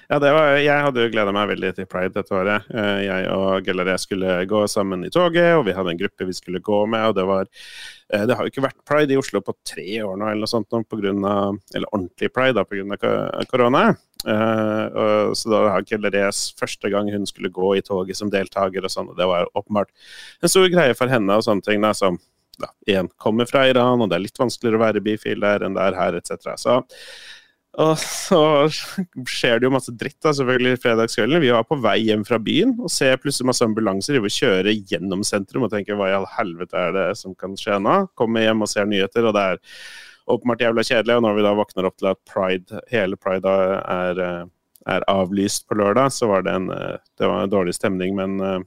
ja, 0.09 0.17
det 0.23 0.31
var, 0.33 0.55
jeg 0.63 0.85
hadde 0.87 1.03
jo 1.05 1.11
gleda 1.13 1.35
meg 1.37 1.51
veldig 1.51 1.73
til 1.77 1.89
pride 1.91 2.15
dette 2.15 2.33
året. 2.33 2.65
Uh, 2.73 3.03
jeg 3.05 3.29
og 3.35 3.67
Gellaré 3.67 3.99
skulle 4.01 4.39
gå 4.49 4.63
sammen 4.73 5.05
i 5.05 5.13
toget, 5.13 5.51
og 5.59 5.67
vi 5.69 5.77
hadde 5.77 5.93
en 5.93 6.01
gruppe 6.01 6.29
vi 6.31 6.37
skulle 6.39 6.65
gå 6.65 6.81
med. 6.89 7.11
og 7.11 7.19
Det 7.19 7.27
var, 7.29 7.51
uh, 8.15 8.25
det 8.25 8.39
har 8.39 8.41
jo 8.47 8.55
ikke 8.55 8.65
vært 8.71 8.81
pride 8.89 9.13
i 9.13 9.21
Oslo 9.21 9.45
på 9.45 9.57
tre 9.69 9.89
år 10.01 10.17
nå, 10.17 10.31
eller 10.31 10.47
noe 10.47 10.55
sånt, 10.55 10.71
nå, 10.73 10.81
på 10.89 11.01
grunn 11.03 11.29
av, 11.29 11.61
eller 11.77 11.93
ordentlig 11.93 12.33
pride 12.33 12.57
da, 12.57 12.65
pga. 12.65 13.17
korona. 13.53 13.91
Eh, 14.25 15.35
så 15.37 15.51
da 15.53 15.61
har 15.75 15.85
Gellarés 15.87 16.49
første 16.59 16.91
gang 16.93 17.11
hun 17.13 17.29
skulle 17.29 17.53
gå 17.53 17.75
i 17.77 17.85
toget 17.85 18.19
som 18.19 18.33
deltaker, 18.33 18.87
og 18.87 18.93
sånn, 18.93 19.13
og 19.13 19.19
det 19.19 19.29
var 19.29 19.51
åpenbart 19.53 19.93
en 20.43 20.53
stor 20.53 20.71
greie 20.73 20.97
for 20.97 21.13
henne 21.13 21.37
og 21.37 21.45
sånne 21.47 21.67
ting. 21.67 21.85
som 21.95 22.19
da, 22.59 22.71
igjen 22.89 23.09
kommer 23.21 23.49
fra 23.49 23.67
Iran, 23.69 24.01
og 24.01 24.11
det 24.11 24.17
er 24.17 24.25
litt 24.25 24.41
vanskeligere 24.41 24.79
å 24.79 24.87
være 24.87 25.05
bifil 25.05 25.43
der 25.45 25.67
enn 25.67 25.77
det 25.77 25.83
er 25.85 25.99
her, 25.99 26.17
etc. 26.17 26.55
Så, 26.57 26.79
og 27.77 27.93
så 28.01 28.41
skjer 29.29 29.61
det 29.61 29.69
jo 29.69 29.75
masse 29.75 29.93
dritt, 29.93 30.19
da, 30.25 30.33
selvfølgelig, 30.33 30.81
fredagskvelden. 30.81 31.43
Vi 31.45 31.53
var 31.53 31.67
på 31.69 31.77
vei 31.85 31.99
hjem 32.07 32.25
fra 32.25 32.41
byen 32.41 32.73
og 32.81 32.89
ser 32.93 33.21
plutselig 33.21 33.51
masse 33.51 33.67
ambulanser 33.67 34.17
drive 34.17 34.31
og 34.31 34.37
kjøre 34.39 34.77
gjennom 34.89 35.25
sentrum 35.27 35.69
og 35.69 35.75
tenker 35.75 35.99
hva 35.99 36.09
i 36.09 36.17
all 36.17 36.29
helvete 36.39 36.81
er 36.81 36.97
det 36.97 37.07
som 37.21 37.37
kan 37.37 37.57
skje 37.61 37.77
nå? 37.85 37.99
Kommer 38.17 38.47
hjem 38.47 38.65
og 38.65 38.73
ser 38.73 38.89
nyheter, 38.89 39.29
og 39.29 39.37
det 39.37 39.47
er 39.53 39.65
åpenbart 40.27 40.63
jævla 40.65 40.85
kjedelig. 40.87 41.17
Og 41.17 41.23
når 41.27 41.37
vi 41.39 41.45
da 41.47 41.55
våkner 41.59 41.89
opp 41.89 41.97
til 42.01 42.11
at 42.13 42.23
pride, 42.29 42.81
hele 42.93 43.17
pride 43.17 43.57
er, 43.83 44.21
eh, 44.23 44.47
er 44.87 45.07
avlyst 45.11 45.67
på 45.69 45.79
lørdag, 45.79 46.13
så 46.15 46.29
var 46.31 46.43
det 46.47 46.55
en, 46.55 46.71
eh, 46.71 46.97
det 47.19 47.29
var 47.29 47.43
en 47.43 47.51
dårlig 47.53 47.75
stemning, 47.75 48.17
men 48.17 48.41
eh, 48.41 48.59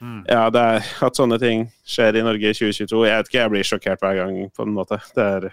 Mm. 0.00 0.24
ja, 0.28 0.46
det 0.48 0.60
er 0.60 0.86
at 1.04 1.18
sånne 1.18 1.36
ting 1.38 1.66
skjer 1.84 2.16
i 2.16 2.22
Norge 2.24 2.48
i 2.48 2.56
2022. 2.56 3.02
Jeg 3.04 3.18
vet 3.18 3.26
ikke, 3.28 3.40
jeg 3.42 3.50
blir 3.52 3.66
sjokkert 3.68 4.00
hver 4.00 4.14
gang, 4.16 4.38
på 4.56 4.64
en 4.64 4.72
måte. 4.72 4.96
Det 5.14 5.26
er 5.26 5.50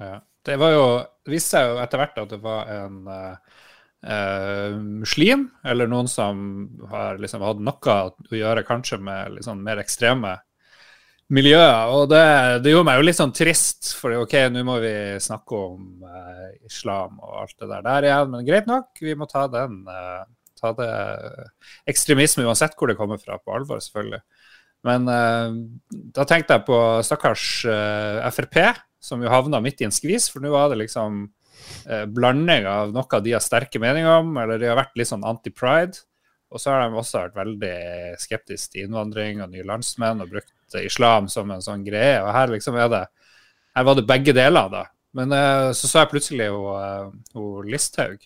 Ja. 0.00 0.20
Det 0.44 0.58
var 0.58 0.72
jo, 0.74 0.86
viste 1.30 1.54
seg 1.54 1.68
jo 1.70 1.76
etter 1.80 2.00
hvert 2.02 2.18
at 2.18 2.28
det 2.34 2.40
var 2.42 2.66
en 2.68 2.96
eh, 3.08 3.36
eh, 4.10 4.74
muslim, 4.76 5.46
eller 5.64 5.86
noen 5.86 6.08
som 6.10 6.68
har 6.90 7.16
liksom 7.22 7.40
hatt 7.46 7.62
noe 7.64 7.94
å 8.10 8.34
gjøre 8.34 8.66
kanskje 8.66 8.98
med 9.00 9.38
liksom 9.38 9.62
mer 9.64 9.80
ekstreme 9.80 10.34
miljøer. 11.32 11.92
Og 11.94 12.08
det, 12.12 12.24
det 12.64 12.74
gjorde 12.74 12.88
meg 12.90 13.00
jo 13.00 13.06
litt 13.08 13.18
sånn 13.18 13.34
trist, 13.36 13.94
for 13.98 14.16
ok, 14.24 14.36
nå 14.52 14.64
må 14.66 14.78
vi 14.82 14.94
snakke 15.22 15.60
om 15.70 16.04
eh, 16.08 16.48
islam 16.68 17.20
og 17.22 17.42
alt 17.44 17.56
det 17.58 17.70
der 17.70 17.84
der 17.86 18.08
igjen, 18.10 18.32
men 18.34 18.48
greit 18.48 18.68
nok, 18.70 18.90
vi 19.00 19.16
må 19.18 19.28
ta 19.30 19.46
den 19.52 19.82
eh, 19.88 20.24
ta 20.64 20.72
det 20.78 20.90
ekstremisme, 21.90 22.46
uansett 22.46 22.76
hvor 22.78 22.90
det 22.90 22.98
kommer 22.98 23.20
fra, 23.20 23.38
på 23.40 23.54
alvor, 23.54 23.82
selvfølgelig. 23.84 24.22
Men 24.84 25.08
eh, 25.08 25.56
da 26.16 26.26
tenkte 26.28 26.58
jeg 26.58 26.66
på 26.68 26.80
stakkars 27.06 27.46
eh, 27.72 28.28
Frp, 28.34 28.60
som 29.04 29.22
jo 29.24 29.32
havna 29.32 29.60
midt 29.64 29.82
i 29.82 29.88
en 29.88 29.94
skvis, 29.94 30.30
for 30.32 30.44
nå 30.44 30.52
var 30.52 30.70
det 30.72 30.82
liksom 30.82 31.24
eh, 31.88 32.04
blanding 32.08 32.68
av 32.68 32.92
noe 32.96 33.22
de 33.24 33.36
har 33.36 33.44
sterke 33.44 33.80
meninger 33.80 34.20
om, 34.20 34.34
eller 34.40 34.60
de 34.60 34.70
har 34.70 34.80
vært 34.80 34.96
litt 35.00 35.12
sånn 35.12 35.24
anti-pride. 35.28 36.04
Og 36.52 36.60
så 36.60 36.70
har 36.70 36.84
de 36.84 36.98
også 37.00 37.22
vært 37.24 37.38
veldig 37.38 37.76
skeptiske 38.22 38.74
til 38.74 38.86
innvandring 38.86 39.40
og 39.42 39.50
nye 39.52 39.66
landsmenn 39.66 40.22
og 40.22 40.30
brukt 40.34 40.76
islam 40.82 41.28
som 41.30 41.50
en 41.50 41.62
sånn 41.64 41.84
greie. 41.86 42.20
Og 42.22 42.30
her 42.34 42.52
liksom 42.52 42.78
er 42.78 42.90
det 42.92 43.04
Her 43.74 43.84
var 43.88 43.96
det 43.98 44.06
begge 44.06 44.32
deler, 44.36 44.68
da. 44.70 44.84
Men 45.18 45.32
uh, 45.34 45.72
så 45.74 45.88
så 45.90 46.04
jeg 46.04 46.12
plutselig 46.12 46.46
hun 46.50 47.70
Listhaug. 47.70 48.20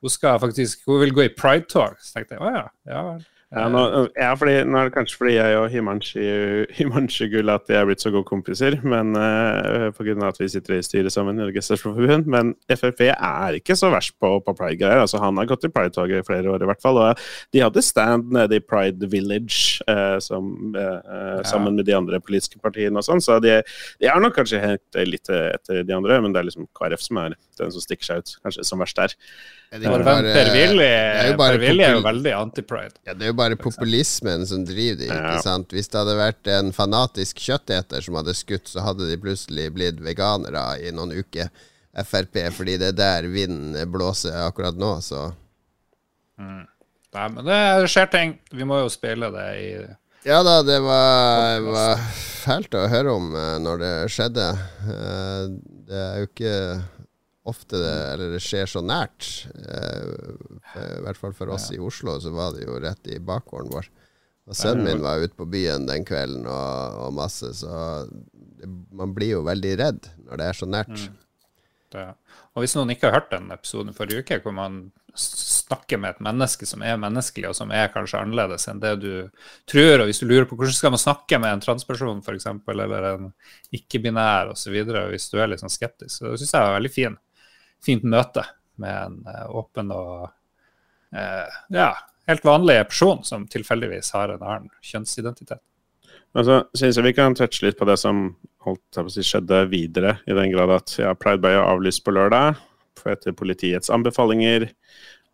Hun 0.00 0.12
skal 0.12 0.40
faktisk, 0.40 0.86
hun 0.88 1.02
vil 1.02 1.12
gå 1.12 1.26
i 1.26 1.34
pride-tog. 1.36 1.98
Så 2.00 2.16
tenkte 2.16 2.36
jeg 2.36 2.44
å 2.44 2.52
ja, 2.52 2.62
ja 2.88 3.02
vel. 3.10 3.24
Ja, 3.56 3.70
nå, 3.72 3.82
ja, 4.12 4.34
fordi, 4.36 4.58
nå 4.68 4.76
er 4.76 4.90
det 4.90 4.92
kanskje 4.92 5.16
fordi 5.16 5.34
jeg 5.38 5.56
og 5.56 5.70
Himanshi 5.72 7.28
Gull 7.32 7.48
at 7.48 7.64
Gulati 7.64 7.76
er 7.78 7.86
blitt 7.88 8.02
så 8.04 8.12
gode 8.12 8.28
kompiser, 8.28 8.76
men 8.84 9.14
uh, 9.16 9.88
pga. 9.96 10.16
at 10.28 10.40
vi 10.42 10.48
sitter 10.52 10.76
i 10.76 10.82
styret 10.84 11.14
sammen, 11.14 11.38
Norges 11.40 11.72
Forbund. 11.80 12.28
Men 12.28 12.52
Frp 12.68 13.00
er 13.14 13.56
ikke 13.56 13.76
så 13.78 13.88
verst 13.94 14.12
på, 14.20 14.34
på 14.44 14.56
pride-greier. 14.58 15.00
Altså, 15.06 15.22
han 15.22 15.40
har 15.40 15.48
gått 15.48 15.64
i 15.64 15.72
pride-toget 15.72 16.20
i 16.20 16.26
flere 16.26 16.52
år, 16.52 16.66
i 16.66 16.68
hvert 16.68 16.84
fall. 16.84 17.00
Og 17.00 17.24
de 17.56 17.64
hadde 17.64 17.84
stand 17.86 18.28
nede 18.36 18.60
i 18.60 18.64
Pride 18.64 19.08
Village 19.12 19.80
uh, 19.88 20.18
som, 20.20 20.52
uh, 20.76 21.00
ja. 21.00 21.40
sammen 21.48 21.80
med 21.80 21.88
de 21.88 21.96
andre 21.96 22.20
politiske 22.20 22.60
partiene 22.60 23.00
og 23.00 23.08
sånn, 23.08 23.24
så 23.24 23.40
de, 23.40 23.62
de 24.02 24.10
er 24.10 24.20
nok 24.20 24.36
kanskje 24.36 24.60
helt 24.60 25.00
litt 25.08 25.32
etter 25.32 25.80
de 25.86 25.96
andre, 25.96 26.20
men 26.20 26.34
det 26.34 26.42
er 26.42 26.50
liksom 26.50 26.68
KrF 26.76 27.08
som 27.08 27.24
er 27.24 27.40
den 27.56 27.72
som 27.72 27.80
stikker 27.80 28.04
seg 28.04 28.20
ut, 28.20 28.34
kanskje 28.44 28.64
som 28.68 28.82
verst 28.82 29.00
der. 29.00 29.16
Venn 29.72 30.04
Per 30.06 30.50
Willy 30.54 30.86
er, 30.86 31.96
jo 31.96 32.02
veldig 32.04 32.32
anti-pride. 32.36 32.94
Ja, 33.06 33.14
det 33.16 33.26
er 33.26 33.32
jo 33.32 33.36
bare 33.38 33.45
populismen 33.54 34.42
som 34.50 34.64
driver 34.66 34.98
de, 35.04 35.06
ikke 35.06 35.42
sant. 35.44 35.70
Hvis 35.70 35.92
det 35.92 36.00
hadde 36.00 36.16
vært 36.18 36.50
en 36.50 36.72
fanatisk 36.74 37.38
kjøtteter 37.44 38.02
som 38.02 38.18
hadde 38.18 38.34
skutt, 38.34 38.66
så 38.72 38.82
hadde 38.82 39.06
de 39.06 39.18
plutselig 39.22 39.68
blitt 39.76 40.02
veganere 40.02 40.64
i 40.82 40.90
noen 40.90 41.14
uker. 41.14 41.52
Frp, 41.96 42.42
fordi 42.52 42.74
det 42.82 42.90
er 42.90 42.96
der 42.98 43.28
vinden 43.32 43.76
blåser 43.88 44.34
akkurat 44.42 44.76
nå, 44.76 44.98
så 45.00 45.30
mm. 46.36 46.64
Nei, 47.16 47.28
men 47.32 47.46
det 47.46 47.60
skjer 47.88 48.10
ting. 48.12 48.34
Vi 48.52 48.66
må 48.68 48.82
jo 48.82 48.90
speile 48.92 49.30
det 49.32 49.46
i 49.62 49.70
ja 50.26 50.40
da, 50.42 50.56
det 50.66 50.80
var, 50.82 51.60
var 51.62 52.00
fælt 52.42 52.72
å 52.74 52.88
høre 52.90 53.12
om 53.14 53.28
eh, 53.38 53.52
når 53.62 53.78
det 53.78 53.90
skjedde. 54.10 54.46
Eh, 54.90 55.42
det 55.86 56.00
er 56.02 56.16
jo 56.18 56.26
ikke 56.26 56.54
ofte 57.50 57.78
det, 57.80 57.94
eller 58.12 58.34
det 58.34 58.42
skjer 58.44 58.70
så 58.70 58.82
nært. 58.84 59.28
Eh, 59.54 60.88
I 60.98 61.04
hvert 61.04 61.20
fall 61.20 61.36
for 61.36 61.52
oss 61.54 61.70
i 61.74 61.80
Oslo, 61.82 62.18
så 62.22 62.32
var 62.34 62.56
det 62.56 62.66
jo 62.66 62.80
rett 62.82 63.12
i 63.12 63.20
bakgården 63.22 63.72
vår. 63.74 63.90
Og 64.46 64.54
sønnen 64.54 64.86
min 64.86 65.02
var 65.02 65.22
ute 65.22 65.34
på 65.34 65.48
byen 65.50 65.88
den 65.88 66.04
kvelden 66.06 66.46
og, 66.46 66.98
og 67.06 67.14
masse, 67.18 67.50
så 67.58 68.06
det, 68.06 68.68
man 68.94 69.14
blir 69.14 69.36
jo 69.36 69.46
veldig 69.46 69.72
redd 69.80 70.10
når 70.28 70.42
det 70.42 70.50
er 70.50 70.60
så 70.60 70.68
nært. 70.70 70.94
Mm. 70.94 71.22
Og 71.96 72.62
hvis 72.62 72.74
noen 72.76 72.92
ikke 72.92 73.08
har 73.08 73.20
hørt 73.20 73.32
den 73.32 73.50
episoden 73.54 73.94
forrige 73.96 74.22
uke, 74.24 74.38
hvor 74.44 74.54
man 74.54 74.86
snakker 75.16 76.00
med 76.00 76.14
et 76.14 76.24
menneske 76.24 76.66
som 76.68 76.82
er 76.84 76.98
menneskelig, 77.00 77.48
og 77.50 77.56
som 77.56 77.70
er 77.72 77.88
kanskje 77.94 78.20
annerledes 78.20 78.66
enn 78.68 78.82
det 78.82 78.94
du 79.00 79.12
tror, 79.70 80.02
og 80.02 80.10
hvis 80.10 80.20
du 80.20 80.26
lurer 80.28 80.48
på 80.48 80.58
hvordan 80.58 80.76
skal 80.76 80.92
man 80.92 81.00
snakke 81.00 81.40
med 81.40 81.56
en 81.56 81.62
transperson 81.64 82.20
f.eks., 82.20 82.48
eller 82.74 83.08
en 83.14 83.30
ikke-binær 83.76 84.52
osv., 84.52 84.76
hvis 85.12 85.30
du 85.32 85.40
er 85.40 85.50
litt 85.52 85.62
sånn 85.62 85.72
skeptisk, 85.72 86.18
så 86.18 86.34
syns 86.34 86.52
jeg 86.52 86.68
var 86.68 86.76
veldig 86.76 86.92
fin 86.92 87.16
fint 87.84 88.04
møte 88.06 88.44
med 88.80 88.92
en 88.92 89.16
uh, 89.28 89.46
åpen 89.56 89.92
og 89.94 90.28
uh, 90.28 91.56
ja, 91.72 91.90
helt 92.30 92.44
vanlig 92.44 92.80
person 92.90 93.24
som 93.24 93.46
tilfeldigvis 93.50 94.12
har 94.16 94.34
en 94.34 94.44
annen 94.44 94.70
kjønnsidentitet. 94.84 95.62
Altså, 96.36 96.66
synes 96.76 96.98
jeg 96.98 97.06
Vi 97.06 97.16
kan 97.16 97.34
touche 97.34 97.64
litt 97.64 97.78
på 97.78 97.86
det 97.88 97.96
som 98.00 98.34
si, 99.08 99.22
skjedde 99.24 99.62
videre, 99.72 100.18
i 100.28 100.36
den 100.36 100.50
grad 100.52 100.74
at 100.74 100.96
ja, 101.00 101.14
Pride 101.16 101.40
ble 101.40 101.54
avlyst 101.60 102.04
på 102.04 102.14
lørdag 102.14 102.58
etter 103.06 103.36
politiets 103.36 103.90
anbefalinger. 103.92 104.66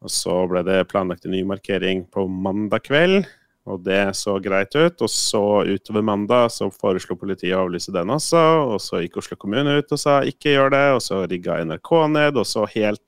Og 0.03 0.11
så 0.13 0.35
ble 0.51 0.61
det 0.67 0.83
planlagt 0.91 1.25
en 1.25 1.33
ny 1.33 1.41
markering 1.47 2.05
på 2.13 2.27
mandag 2.29 2.85
kveld. 2.89 3.23
Og 3.71 3.79
det 3.87 4.17
så 4.19 4.35
greit 4.43 4.75
ut. 4.75 5.05
Og 5.05 5.11
så 5.11 5.43
utover 5.69 6.03
mandag 6.03 6.51
så 6.51 6.67
foreslo 6.75 7.15
politiet 7.19 7.55
å 7.55 7.63
avlyse 7.63 7.95
den 7.95 8.11
også. 8.11 8.43
Og 8.73 8.81
så 8.83 9.05
gikk 9.05 9.21
Oslo 9.23 9.39
kommune 9.39 9.77
ut 9.79 9.95
og 9.95 10.01
sa 10.03 10.19
ikke 10.27 10.57
gjør 10.57 10.75
det. 10.75 10.85
Og 10.97 11.03
så 11.05 11.21
rigga 11.31 11.61
NRK 11.63 11.93
ned. 12.17 12.41
Og 12.43 12.49
så 12.49 12.67
helt 12.75 13.03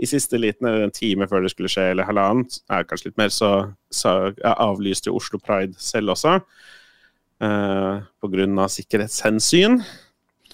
i 0.00 0.08
siste 0.08 0.40
liten, 0.40 0.68
en 0.70 0.94
time 0.94 1.28
før 1.28 1.44
det 1.44 1.52
skulle 1.52 1.68
skje, 1.68 1.90
eller 1.92 2.08
halvannet, 2.08 2.62
er 2.72 2.86
kanskje 2.88 3.10
litt 3.10 3.18
mer, 3.20 3.32
så, 3.34 3.50
så 3.92 4.32
avlyste 4.40 5.12
Oslo 5.12 5.40
Pride 5.42 5.76
selv 5.76 6.14
også. 6.14 6.38
Uh, 7.40 8.00
av 8.24 8.70
sikkerhetshensyn. 8.72 9.80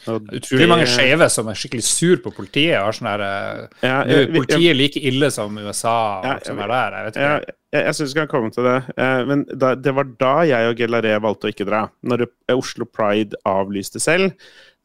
Utrolig 0.07 0.69
mange 0.71 0.87
skeive 0.91 1.29
som 1.33 1.49
er 1.51 1.59
skikkelig 1.59 1.85
sur 1.87 2.21
på 2.25 2.33
politiet. 2.37 2.79
Har 2.79 2.97
sånn 2.97 3.09
eh, 3.13 3.67
ja, 3.83 3.99
jeg, 4.09 4.31
Politiet 4.35 4.71
er 4.71 4.79
like 4.79 5.03
ille 5.11 5.31
som 5.35 5.59
USA 5.59 5.97
ja, 6.25 6.35
som 6.47 6.63
er 6.63 6.73
der. 6.73 6.97
Jeg 6.99 7.09
vet 7.09 7.19
ikke. 7.19 7.27
Ja, 7.27 7.57
jeg, 7.77 7.83
jeg 7.89 7.99
syns 7.99 8.15
vi 8.15 8.21
kan 8.21 8.31
komme 8.33 8.53
til 8.55 8.69
det. 8.69 8.77
Eh, 8.97 9.21
men 9.29 9.45
da, 9.53 9.75
det 9.79 9.95
var 9.97 10.11
da 10.23 10.35
jeg 10.49 10.73
og 10.73 10.83
Gelaré 10.83 11.15
valgte 11.23 11.49
å 11.51 11.55
ikke 11.55 11.69
dra. 11.69 11.85
Når 12.07 12.27
Oslo 12.57 12.89
Pride 12.89 13.39
avlyste 13.49 14.03
selv, 14.03 14.35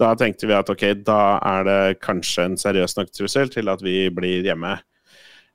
da 0.01 0.13
tenkte 0.17 0.49
vi 0.49 0.57
at 0.57 0.71
ok, 0.73 0.87
da 1.05 1.21
er 1.55 1.67
det 1.67 1.81
kanskje 2.01 2.47
en 2.49 2.57
seriøs 2.59 2.97
nok 2.97 3.11
trussel 3.13 3.51
til 3.53 3.69
at 3.71 3.83
vi 3.85 4.05
blir 4.13 4.47
hjemme. 4.47 4.79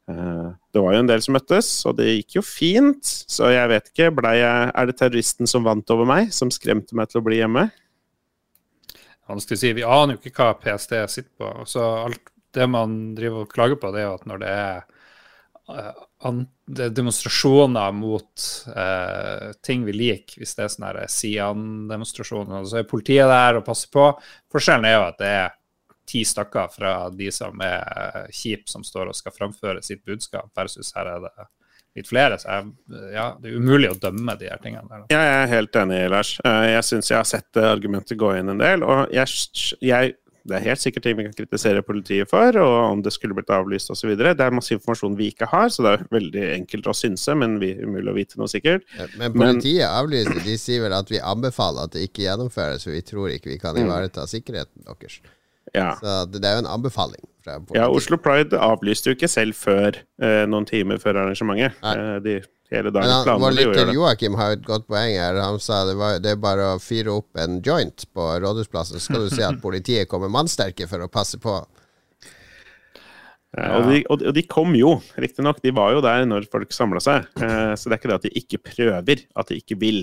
Eh, 0.07 0.50
det 0.72 0.83
var 0.83 0.94
jo 0.94 1.02
en 1.02 1.09
del 1.11 1.22
som 1.24 1.35
møttes, 1.35 1.70
og 1.88 1.96
det 1.98 2.12
gikk 2.12 2.38
jo 2.38 2.44
fint. 2.46 3.14
Så 3.26 3.50
jeg 3.55 3.72
vet 3.72 3.90
ikke, 3.90 4.12
jeg, 4.38 4.70
er 4.70 4.88
det 4.88 4.96
terroristen 5.00 5.50
som 5.50 5.66
vant 5.66 5.90
over 5.94 6.09
meg, 6.09 6.31
som 6.35 6.52
skremte 6.55 6.98
meg 6.98 7.11
til 7.11 7.22
å 7.22 7.26
bli 7.26 7.40
hjemme? 7.40 7.68
Vanskelig 9.29 9.59
å 9.59 9.62
si. 9.62 9.73
Vi 9.77 9.87
aner 9.87 10.17
jo 10.17 10.31
ikke 10.31 10.45
hva 10.45 10.57
PST 10.61 10.95
sitter 11.12 11.33
på. 11.39 11.53
Så 11.69 11.85
alt 12.07 12.33
det 12.57 12.67
man 12.73 13.15
driver 13.17 13.45
og 13.45 13.53
klager 13.53 13.81
på, 13.81 13.91
det 13.93 14.03
er 14.03 14.09
jo 14.09 14.17
at 14.17 14.29
når 14.31 14.43
det 14.43 14.53
er 14.53 14.79
uh, 15.73 16.39
demonstrasjoner 16.67 17.93
mot 17.95 18.45
eh, 18.75 19.51
ting 19.62 19.85
vi 19.87 19.93
liker, 19.95 20.41
hvis 20.41 20.57
det 20.57 20.65
er 20.65 20.73
sånne 20.73 21.05
Sian-demonstrasjoner, 21.12 22.65
så 22.67 22.81
er 22.81 22.89
politiet 22.89 23.29
der 23.31 23.61
og 23.61 23.67
passer 23.69 23.93
på. 23.93 24.09
Forskjellen 24.51 24.89
er 24.89 24.97
jo 24.97 25.05
at 25.05 25.21
det 25.21 25.31
er 25.43 25.55
ti 26.11 26.25
stykker 26.27 26.73
fra 26.73 26.95
de 27.15 27.29
som 27.35 27.62
er 27.62 28.25
uh, 28.25 28.33
kjipe, 28.35 28.67
som 28.71 28.83
står 28.87 29.12
og 29.12 29.19
skal 29.19 29.35
framføre 29.37 29.85
sitt 29.85 30.03
budskap, 30.07 30.49
versus 30.57 30.91
her 30.97 31.12
er 31.12 31.29
det 31.29 31.49
litt 31.96 32.11
flere. 32.11 32.38
Så 32.40 32.52
jeg, 32.52 32.68
ja, 33.14 33.30
det 33.40 33.50
er 33.50 33.56
umulig 33.61 33.90
å 33.92 33.98
dømme 34.00 34.37
de 34.40 34.50
her 34.50 34.61
tingene. 34.62 34.87
Der, 34.90 35.09
jeg 35.12 35.32
er 35.40 35.50
helt 35.54 35.80
enig, 35.80 36.04
Lars. 36.12 36.37
Eh, 36.44 36.68
jeg 36.74 36.87
syns 36.90 37.11
jeg 37.12 37.20
har 37.20 37.28
sett 37.28 37.61
argumentet 37.62 38.20
gå 38.20 38.35
inn 38.37 38.52
en 38.52 38.62
del. 38.62 38.85
Og 38.87 39.12
jeg, 39.14 39.32
jeg, 39.85 40.16
det 40.46 40.56
er 40.59 40.64
helt 40.68 40.82
sikkert 40.82 41.06
ting 41.06 41.16
vi 41.18 41.26
kan 41.26 41.37
kritisere 41.37 41.82
politiet 41.87 42.30
for, 42.30 42.56
og 42.62 42.74
om 42.92 43.02
det 43.04 43.12
skulle 43.14 43.37
blitt 43.37 43.50
avlyst 43.52 43.90
osv. 43.92 44.12
Det 44.18 44.35
er 44.35 44.54
masse 44.54 44.74
informasjon 44.76 45.16
vi 45.18 45.30
ikke 45.32 45.48
har, 45.50 45.70
så 45.74 45.87
det 45.87 45.94
er 45.94 46.04
veldig 46.14 46.44
enkelt 46.54 46.90
å 46.90 46.96
synse, 46.96 47.35
men 47.38 47.59
vi, 47.62 47.72
umulig 47.82 48.12
å 48.12 48.16
vite 48.16 48.40
noe 48.40 48.50
sikkert. 48.50 48.87
Ja, 48.98 49.09
men 49.18 49.35
politiet 49.35 49.82
men, 49.82 49.88
avlyser. 49.90 50.42
De 50.46 50.59
sier 50.61 50.85
vel 50.87 50.94
at 50.96 51.11
vi 51.12 51.22
anbefaler 51.22 51.88
at 51.88 51.96
det 51.96 52.06
ikke 52.11 52.26
gjennomføres, 52.28 52.87
for 52.87 52.94
vi 52.94 53.02
tror 53.06 53.32
ikke 53.35 53.54
vi 53.54 53.59
kan 53.62 53.76
mm. 53.76 53.82
ivareta 53.87 54.28
sikkerheten 54.30 54.87
deres. 54.87 55.18
Ja. 55.77 55.95
Så 56.01 56.19
det, 56.33 56.43
det 56.43 56.51
er 56.51 56.59
jo 56.59 56.67
en 56.67 56.75
anbefaling. 56.79 57.23
Ja, 57.77 57.87
Oslo 57.87 58.19
Pride 58.19 58.59
avlyste 58.59 59.12
jo 59.12 59.15
ikke 59.15 59.29
selv 59.31 59.55
før 59.55 59.95
eh, 59.95 60.43
noen 60.51 60.67
timer 60.67 60.99
før 60.99 61.21
arrangementet. 61.23 61.77
Eh, 61.87 62.17
de, 62.25 62.41
hele 62.75 62.91
dagen 62.91 63.07
Men 63.07 63.29
han, 63.29 63.43
Vår 63.45 63.55
lytter 63.55 63.93
Joakim 63.95 64.35
har 64.41 64.57
et 64.57 64.65
godt 64.67 64.89
poeng 64.91 65.15
her. 65.15 65.39
Han 65.39 65.61
sa 65.62 65.85
det, 65.87 65.95
var, 66.01 66.19
det 66.23 66.35
er 66.35 66.41
bare 66.43 66.73
å 66.75 66.81
fyre 66.83 67.15
opp 67.21 67.39
en 67.39 67.61
joint 67.62 68.07
på 68.17 68.29
Rådhusplassen, 68.43 68.99
så 68.99 69.07
skal 69.07 69.27
du 69.27 69.35
se 69.35 69.47
at 69.47 69.62
politiet 69.62 70.11
kommer 70.11 70.33
mannsterke 70.33 70.89
for 70.91 71.05
å 71.05 71.11
passe 71.12 71.39
på. 71.43 71.61
Ja. 73.57 73.79
Og, 73.79 73.87
de, 73.88 74.01
og, 74.12 74.23
de, 74.37 74.42
kom 74.45 74.75
jo, 74.77 74.99
riktignok. 75.16 75.62
De 75.64 75.73
var 75.75 75.95
jo 75.97 76.03
der 76.05 76.27
når 76.29 76.45
folk 76.53 76.75
samla 76.77 77.01
seg. 77.01 77.25
Eh, 77.40 77.73
så 77.79 77.88
det 77.88 77.97
er 77.97 78.01
ikke 78.01 78.11
det 78.11 78.19
at 78.19 78.27
de 78.27 78.33
ikke 78.42 78.61
prøver, 78.69 79.23
at 79.33 79.49
de 79.51 79.57
ikke 79.57 79.79
vil. 79.81 80.03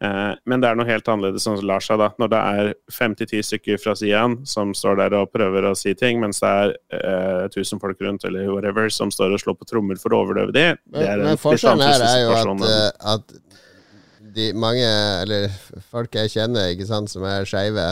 Eh, 0.00 0.30
men 0.48 0.62
det 0.62 0.70
er 0.70 0.78
noe 0.78 0.88
helt 0.88 1.10
annerledes, 1.12 1.44
som 1.44 1.58
Lars 1.68 1.90
seg, 1.90 2.00
da. 2.00 2.10
Når 2.20 2.32
det 2.32 2.42
er 2.54 2.70
fem 2.92 3.16
til 3.18 3.28
ti 3.28 3.42
stykker 3.44 3.80
fra 3.82 3.96
Sian 3.98 4.38
som 4.48 4.72
står 4.76 5.02
der 5.02 5.18
og 5.18 5.32
prøver 5.34 5.68
å 5.68 5.74
si 5.78 5.92
ting, 5.98 6.22
mens 6.22 6.40
det 6.40 6.52
er 6.52 6.74
eh, 6.96 7.44
tusen 7.52 7.82
folk 7.82 8.00
rundt 8.04 8.24
eller 8.24 8.48
whatever 8.48 8.88
som 8.92 9.12
står 9.12 9.36
og 9.36 9.42
slår 9.42 9.58
på 9.60 9.68
trommer 9.68 10.00
for 10.00 10.16
å 10.16 10.22
overdøve 10.24 10.54
de. 10.56 10.66
Det 10.94 11.04
er 11.04 11.20
men, 11.20 11.34
men 11.34 11.42
forskjellen 11.42 11.84
her 11.84 12.06
er 12.08 12.22
jo 12.22 12.38
at, 12.38 12.64
eh, 12.70 12.88
at 13.14 13.36
de 14.34 14.48
mange, 14.58 14.88
eller 15.22 15.50
folk 15.92 16.16
jeg 16.18 16.32
kjenner 16.38 16.72
ikke 16.72 16.88
sant, 16.88 17.12
som 17.12 17.26
er 17.28 17.44
skeive, 17.48 17.84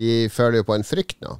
de 0.00 0.26
føler 0.32 0.60
jo 0.60 0.68
på 0.68 0.76
en 0.76 0.86
frykt 0.86 1.20
nå. 1.24 1.38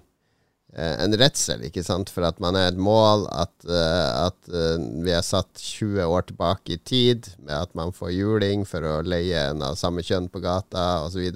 Eh, 0.71 0.97
en 1.03 1.17
redsel 1.19 1.65
ikke 1.67 1.83
sant, 1.83 2.13
for 2.15 2.23
at 2.29 2.39
man 2.43 2.55
er 2.59 2.69
et 2.71 2.79
mål, 2.79 3.25
at, 3.35 3.55
uh, 3.67 4.29
at 4.29 4.53
uh, 4.55 4.79
vi 5.03 5.11
er 5.11 5.25
satt 5.27 5.59
20 5.59 6.05
år 6.07 6.29
tilbake 6.29 6.77
i 6.77 6.79
tid, 6.79 7.27
med 7.43 7.57
at 7.57 7.75
man 7.79 7.91
får 7.95 8.13
juling 8.15 8.63
for 8.69 8.87
å 8.87 9.01
leie 9.03 9.49
en 9.51 9.65
av 9.67 9.79
samme 9.81 10.05
kjønn 10.07 10.31
på 10.31 10.43
gata 10.45 11.03
osv. 11.09 11.27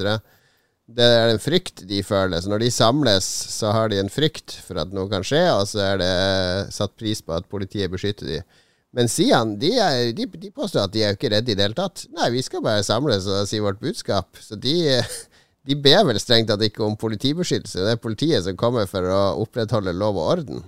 Det 0.84 1.08
er 1.18 1.32
en 1.32 1.42
frykt 1.42 1.82
de 1.90 2.02
føler. 2.06 2.44
Så 2.44 2.52
når 2.52 2.62
de 2.62 2.70
samles, 2.70 3.26
så 3.56 3.72
har 3.74 3.90
de 3.90 3.98
en 3.98 4.12
frykt 4.12 4.54
for 4.66 4.78
at 4.78 4.94
noe 4.94 5.10
kan 5.10 5.26
skje, 5.26 5.42
og 5.56 5.66
så 5.66 5.82
er 5.88 6.02
det 6.04 6.12
satt 6.76 6.94
pris 7.00 7.24
på 7.24 7.34
at 7.34 7.50
politiet 7.50 7.90
beskytter 7.90 8.30
de. 8.36 8.42
Men 8.94 9.10
Sian 9.10 9.56
de, 9.58 9.72
er, 9.82 10.12
de, 10.14 10.28
de 10.30 10.54
påstår 10.54 10.86
at 10.86 10.94
de 10.94 11.02
er 11.02 11.16
ikke 11.16 11.32
redde 11.32 11.50
i 11.50 11.58
det 11.58 11.66
hele 11.66 11.74
tatt. 11.74 12.04
Nei, 12.14 12.30
vi 12.36 12.44
skal 12.46 12.62
bare 12.62 12.86
samles 12.86 13.26
og 13.26 13.48
si 13.50 13.58
vårt 13.58 13.82
budskap. 13.82 14.38
Så 14.38 14.54
de 14.54 14.76
de 15.64 15.76
ber 15.80 16.04
vel 16.10 16.20
strengt 16.20 16.50
tatt 16.50 16.62
ikke 16.66 16.84
om 16.84 16.96
politibeskyttelse. 17.00 17.80
Det 17.86 17.94
er 17.96 18.00
politiet 18.02 18.44
som 18.44 18.56
kommer 18.60 18.88
for 18.90 19.06
å 19.08 19.20
opprettholde 19.44 19.94
lov 19.96 20.18
og 20.20 20.30
orden. 20.36 20.64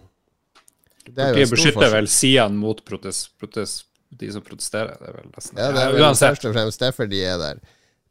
Politiet 1.06 1.52
beskytter 1.52 1.92
vel 1.92 2.08
sidene 2.10 2.58
mot 2.58 2.80
protest, 2.86 3.30
protest, 3.40 3.84
de 4.16 4.30
som 4.32 4.42
protesterer. 4.44 4.96
Det 4.98 5.10
er 5.10 5.18
vel 5.18 5.28
nesten. 5.30 5.60
Ja, 5.60 5.72
det 5.74 5.82
er 5.84 5.96
vel 5.96 6.16
først 6.16 6.46
og 6.48 6.54
fremst 6.56 6.82
derfor 6.82 7.10
de 7.10 7.20
er 7.26 7.36
der. 7.42 7.60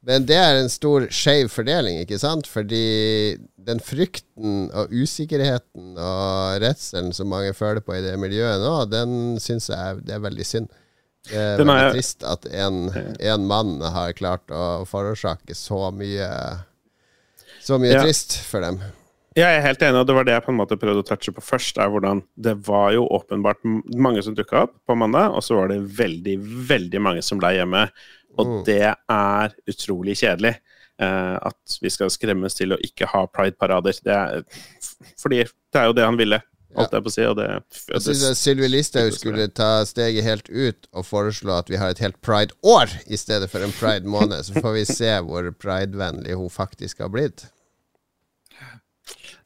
Men 0.06 0.28
det 0.30 0.38
er 0.38 0.60
en 0.60 0.70
stor 0.70 1.08
skeiv 1.10 1.50
fordeling, 1.50 1.98
ikke 2.04 2.20
sant? 2.22 2.46
Fordi 2.46 3.38
den 3.66 3.82
frykten 3.82 4.68
og 4.78 4.94
usikkerheten 4.94 5.96
og 5.98 6.62
redselen 6.62 7.10
som 7.18 7.32
mange 7.34 7.56
føler 7.58 7.82
på 7.82 7.96
i 7.98 8.04
det 8.06 8.14
miljøet 8.22 8.62
nå, 8.62 8.76
den 8.92 9.40
syns 9.42 9.72
jeg 9.74 10.04
det 10.06 10.14
er 10.20 10.22
veldig 10.28 10.46
synd. 10.46 10.70
Det 11.26 11.40
er 11.42 11.56
er- 11.56 11.64
veldig 11.66 11.96
trist 11.98 12.22
at 12.22 12.46
en, 12.54 12.84
en 13.18 13.48
mann 13.50 13.80
har 13.82 14.14
klart 14.14 14.54
å 14.54 14.86
forårsake 14.86 15.58
så 15.58 15.88
mye 15.90 16.30
Så 17.66 17.80
mye 17.82 17.96
Ja. 17.96 18.04
trist 18.06 18.38
for 18.46 18.62
dem. 18.62 18.80
Jeg 19.36 19.58
er 19.58 19.62
helt 19.66 19.82
enig, 19.84 20.00
og 20.00 20.08
det 20.08 20.16
var 20.16 20.24
det 20.24 20.32
jeg 20.32 20.44
på 20.46 20.52
en 20.54 20.60
måte 20.62 20.78
prøvde 20.80 21.02
å 21.04 21.08
touche 21.08 21.34
på 21.36 21.42
først. 21.44 21.78
er 21.82 21.90
hvordan 21.92 22.22
Det 22.40 22.54
var 22.66 22.94
jo 22.94 23.08
åpenbart 23.10 23.60
mange 23.66 24.24
som 24.24 24.34
dukka 24.36 24.62
opp 24.64 24.76
på 24.88 24.96
mandag, 24.96 25.34
og 25.36 25.44
så 25.44 25.58
var 25.60 25.68
det 25.74 25.82
veldig, 25.98 26.38
veldig 26.70 27.02
mange 27.02 27.22
som 27.24 27.38
ble 27.42 27.52
hjemme. 27.58 27.90
Og 28.38 28.46
Mm. 28.48 28.64
det 28.66 28.96
er 29.10 29.54
utrolig 29.68 30.16
kjedelig. 30.16 30.56
Eh, 30.98 31.36
at 31.44 31.78
vi 31.82 31.90
skal 31.90 32.08
skremmes 32.10 32.54
til 32.56 32.70
å 32.72 32.78
ikke 32.80 33.08
ha 33.12 33.26
pride-parader. 33.28 34.00
Er 34.08 34.44
Fordi 35.20 35.44
det 35.44 35.76
er 35.82 35.88
jo 35.88 35.94
det 35.94 36.06
han 36.06 36.16
ville, 36.16 36.42
holdt 36.76 36.92
jeg 36.92 37.04
på 37.04 37.08
å 37.08 37.12
si. 37.12 37.26
Og 37.26 37.36
det, 37.36 37.64
Jeg 37.90 38.02
syns 38.02 38.38
Sylvi 38.40 38.70
Listhaug 38.70 39.12
skulle 39.12 39.50
ta 39.54 39.84
steget 39.84 40.24
helt 40.24 40.50
ut 40.50 40.88
og 40.94 41.04
foreslå 41.04 41.58
at 41.60 41.68
vi 41.68 41.76
har 41.76 41.90
et 41.90 42.00
helt 42.00 42.22
pride-år 42.22 42.88
i 43.12 43.18
stedet 43.18 43.50
for 43.50 43.60
en 43.60 43.72
pride-måned. 43.76 44.46
Så 44.46 44.54
får 44.62 44.74
vi 44.74 44.86
se 44.86 45.12
hvor 45.20 45.52
pridevennlig 45.52 46.36
hun 46.36 46.48
faktisk 46.50 47.00
har 47.00 47.10
blitt. 47.10 47.48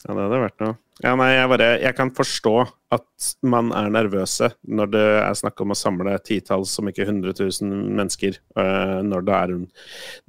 Ja, 0.06 0.14
det 0.14 0.22
hadde 0.24 0.44
vært 0.46 0.62
noe. 0.62 0.76
Ja, 1.00 1.14
nei, 1.16 1.30
jeg, 1.32 1.48
bare, 1.48 1.66
jeg 1.80 1.96
kan 1.96 2.10
forstå 2.12 2.54
at 2.92 3.26
man 3.48 3.70
er 3.76 3.88
nervøse 3.92 4.50
når 4.68 4.90
det 4.92 5.04
er 5.22 5.36
snakk 5.38 5.60
om 5.64 5.72
å 5.72 5.76
samle 5.78 6.16
titalls, 6.24 6.74
om 6.80 6.90
ikke 6.90 7.06
100 7.06 7.36
000 7.38 7.94
mennesker, 7.96 8.36
øh, 8.60 8.98
når 9.06 9.24
det 9.28 9.36
er 9.36 9.54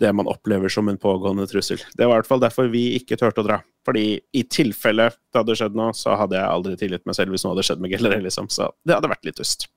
det 0.03 0.13
man 0.15 0.29
opplever 0.31 0.71
som 0.71 0.87
en 0.91 0.99
pågående 1.01 1.47
trussel. 1.51 1.83
Det 1.95 2.07
var 2.07 2.19
i 2.19 2.21
hvert 2.21 2.31
fall 2.31 2.43
derfor 2.43 2.71
vi 2.71 2.85
ikke 2.99 3.19
turte 3.19 3.43
å 3.43 3.47
dra. 3.47 3.59
Fordi 3.87 4.05
i 4.37 4.45
tilfelle 4.47 5.09
det 5.11 5.41
hadde 5.41 5.57
skjedd 5.59 5.75
noe, 5.79 5.95
så 5.97 6.15
hadde 6.19 6.39
jeg 6.39 6.47
aldri 6.47 6.77
tilgitt 6.79 7.07
meg 7.09 7.19
selv 7.19 7.35
hvis 7.35 7.43
noe 7.47 7.55
hadde 7.55 7.67
skjedd 7.67 7.83
med 7.83 7.95
Gelleré, 7.95 8.21
liksom. 8.23 8.47
Så 8.53 8.71
det 8.87 8.95
hadde 8.95 9.11
vært 9.11 9.27
litt 9.27 9.39
dust. 9.39 9.67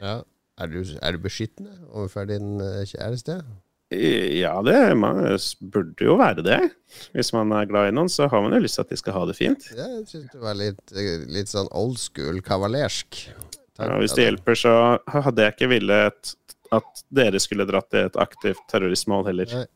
Ja. 0.00 0.20
Er, 0.60 0.68
du, 0.68 0.82
er 0.84 1.16
du 1.16 1.22
beskyttende 1.24 1.78
overfor 1.88 2.26
din 2.28 2.58
eh, 2.60 2.84
kjæreste? 2.88 3.38
Ja, 3.90 4.52
det 4.62 4.76
man 4.94 5.18
burde 5.58 6.06
jo 6.06 6.14
være 6.20 6.44
det. 6.46 6.58
Hvis 7.10 7.32
man 7.34 7.50
er 7.56 7.66
glad 7.66 7.90
i 7.90 7.94
noen, 7.96 8.10
så 8.12 8.28
har 8.30 8.44
man 8.44 8.54
jo 8.54 8.60
lyst 8.62 8.78
til 8.78 8.86
at 8.86 8.92
de 8.92 8.98
skal 9.00 9.16
ha 9.16 9.24
det 9.26 9.34
fint. 9.38 9.66
Ja, 9.74 9.88
jeg 9.96 10.04
syns 10.12 10.28
det 10.30 10.42
var 10.42 10.58
litt, 10.58 10.84
eh, 10.94 11.24
litt 11.26 11.50
sånn 11.50 11.70
old 11.74 11.98
school 11.98 12.38
kavalersk. 12.46 13.18
Ja, 13.80 13.96
hvis 13.98 14.14
det 14.14 14.22
det. 14.22 14.28
hjelper, 14.28 14.58
så 14.60 14.74
hadde 15.10 15.46
jeg 15.46 15.56
ikke 15.56 15.70
villet 15.72 16.34
at 16.70 17.04
dere 17.10 17.42
skulle 17.42 17.66
dratt 17.66 17.98
i 17.98 18.04
et 18.06 18.18
aktivt 18.20 18.62
terroristmål 18.70 19.26
heller. 19.26 19.50
Nei. 19.58 19.66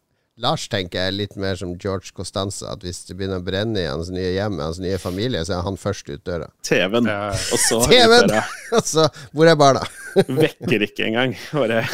Lars 0.43 0.65
tenker 0.67 0.99
jeg 0.99 1.13
er 1.13 1.15
litt 1.15 1.37
mer 1.39 1.55
som 1.55 1.77
George 1.79 2.11
Costanza. 2.17 2.73
At 2.75 2.83
hvis 2.83 3.05
det 3.07 3.15
begynner 3.19 3.39
å 3.39 3.45
brenne 3.47 3.79
i 3.85 3.87
hans 3.87 4.09
nye 4.11 4.33
hjem, 4.35 4.57
i 4.59 4.65
hans 4.67 4.81
nye 4.83 4.99
familie, 4.99 5.45
så 5.47 5.61
er 5.61 5.63
han 5.67 5.77
først 5.79 6.11
ut 6.11 6.25
døra. 6.27 6.49
TV-en, 6.67 7.07
Ja. 7.07 7.29
og 7.31 7.61
så 7.63 7.79
TV-en! 7.87 8.35
og 8.79 8.83
så 8.89 9.07
hvor 9.31 9.47
er 9.53 9.55
barna? 9.61 9.85
Vekker 10.43 10.83
ikke 10.89 11.07
engang. 11.07 11.37
Bare 11.55 11.85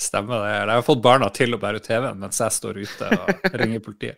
Stemmer 0.00 0.40
det. 0.46 0.54
Jeg 0.56 0.72
har 0.72 0.86
fått 0.88 1.02
barna 1.04 1.28
til 1.36 1.52
å 1.56 1.60
bære 1.60 1.82
TV-en 1.84 2.20
mens 2.24 2.40
jeg 2.40 2.56
står 2.56 2.80
ute 2.80 3.12
og 3.18 3.56
ringer 3.60 3.84
politiet. 3.84 4.16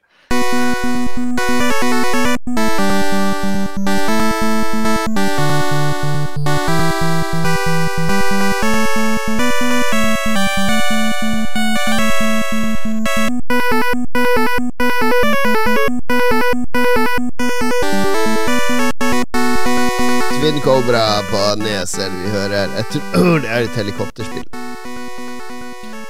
Twin 20.42 20.60
Cobra 20.60 21.22
på 21.30 21.62
Neser 21.62 22.10
vi 22.10 22.30
hører. 22.30 22.68
Jeg 22.76 22.84
tror 22.92 23.38
det 23.42 23.50
er 23.50 23.60
et 23.60 23.76
helikopterspill. 23.76 24.44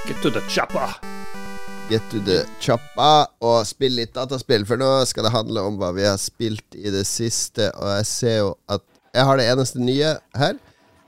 Get 0.07 0.17
to 0.23 0.31
the 0.31 0.41
chopper! 0.49 1.12
Get 1.91 2.05
to 2.11 2.21
the 2.25 2.43
choppa 2.63 3.27
og 3.43 3.67
spill 3.67 3.97
litt 3.99 4.15
dataspill, 4.15 4.65
for 4.69 4.81
nå 4.81 4.91
skal 5.09 5.27
det 5.27 5.33
handle 5.35 5.65
om 5.67 5.77
hva 5.81 5.91
vi 5.97 6.07
har 6.07 6.19
spilt 6.21 6.77
i 6.79 6.93
det 6.95 7.05
siste. 7.09 7.69
Og 7.77 7.89
jeg 7.99 8.09
ser 8.09 8.37
jo 8.39 8.55
at 8.73 8.85
jeg 9.13 9.29
har 9.29 9.41
det 9.41 9.49
eneste 9.51 9.83
nye 9.83 10.15
her. 10.39 10.57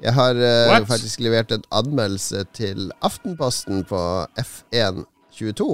Jeg 0.03 0.13
har 0.17 0.37
uh, 0.37 0.87
faktisk 0.91 1.23
levert 1.25 1.53
en 1.55 1.65
anmeldelse 1.73 2.45
til 2.57 2.91
Aftenposten 3.07 3.85
på 3.89 4.01
F122. 4.43 5.69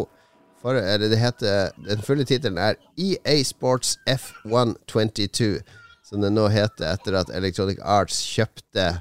For 0.60 0.76
eller 0.76 1.08
det 1.08 1.18
heter 1.18 1.70
Den 1.88 2.02
fulle 2.04 2.26
tittelen 2.28 2.60
er 2.60 2.76
EA 3.00 3.40
Sports 3.42 3.96
F122. 4.06 5.62
Som 6.04 6.22
det 6.22 6.32
nå 6.34 6.48
heter 6.52 6.92
etter 6.92 7.16
at 7.22 7.32
Electronic 7.34 7.80
Arts 7.82 8.20
kjøpte 8.26 9.00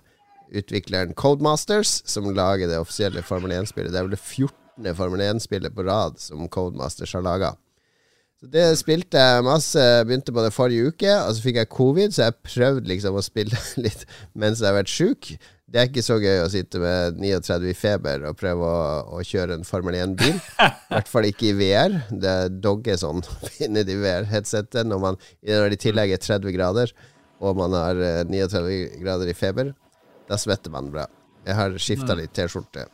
utvikleren 0.56 1.14
Codemasters, 1.14 2.00
som 2.10 2.30
lager 2.34 2.70
det 2.70 2.80
offisielle 2.80 3.22
Formel 3.26 3.54
1-spillet. 3.54 3.92
Det 3.94 4.00
er 4.00 4.08
vel 4.08 4.16
det 4.16 4.24
14. 4.24 4.59
Formel 4.96 5.22
1-spillet 5.28 5.74
på 5.76 5.84
rad 5.88 6.20
som 6.22 6.48
Codemasters 6.52 7.14
har 7.18 7.26
laga. 7.26 7.54
Så 8.40 8.48
det 8.48 8.66
spilte 8.80 9.20
jeg 9.20 9.44
masse. 9.44 9.82
Begynte 10.08 10.32
på 10.32 10.44
det 10.46 10.54
forrige 10.56 10.94
uke, 10.94 11.12
og 11.26 11.34
så 11.36 11.44
fikk 11.44 11.58
jeg 11.60 11.70
covid, 11.76 12.14
så 12.16 12.30
jeg 12.30 12.38
prøvde 12.48 12.88
liksom 12.88 13.18
å 13.20 13.24
spille 13.26 13.58
litt 13.86 14.06
mens 14.40 14.62
jeg 14.64 14.70
har 14.72 14.78
vært 14.80 14.94
sjuk. 14.94 15.34
Det 15.70 15.78
er 15.84 15.90
ikke 15.92 16.02
så 16.02 16.16
gøy 16.18 16.40
å 16.42 16.48
sitte 16.50 16.80
med 16.82 17.20
39 17.22 17.68
i 17.70 17.76
feber 17.78 18.24
og 18.26 18.38
prøve 18.40 18.66
å, 18.66 19.20
å 19.20 19.26
kjøre 19.28 19.54
en 19.60 19.68
Formel 19.68 19.98
1-bil. 20.00 20.40
I 20.64 20.70
hvert 20.96 21.12
fall 21.12 21.28
ikke 21.30 21.52
i 21.52 21.58
VR. 21.60 22.00
Det 22.10 22.38
dogger 22.64 22.98
sånn 22.98 23.20
inni 23.68 23.84
de 23.86 24.00
VR-headsetet 24.02 24.88
når, 24.90 25.04
man- 25.04 25.20
når 25.46 25.68
det 25.76 25.78
i 25.78 25.84
tillegg 25.90 26.16
er 26.16 26.24
30 26.24 26.56
grader, 26.56 26.96
og 27.44 27.60
man 27.60 27.76
har 27.78 28.00
eh, 28.02 28.24
39 28.26 28.80
grader 29.04 29.30
i 29.30 29.36
feber. 29.38 29.74
Da 30.32 30.40
svetter 30.42 30.72
man 30.74 30.90
bra. 30.96 31.06
Jeg 31.46 31.56
har 31.60 31.76
skifta 31.82 32.16
litt 32.18 32.34
T-skjorte. 32.38 32.88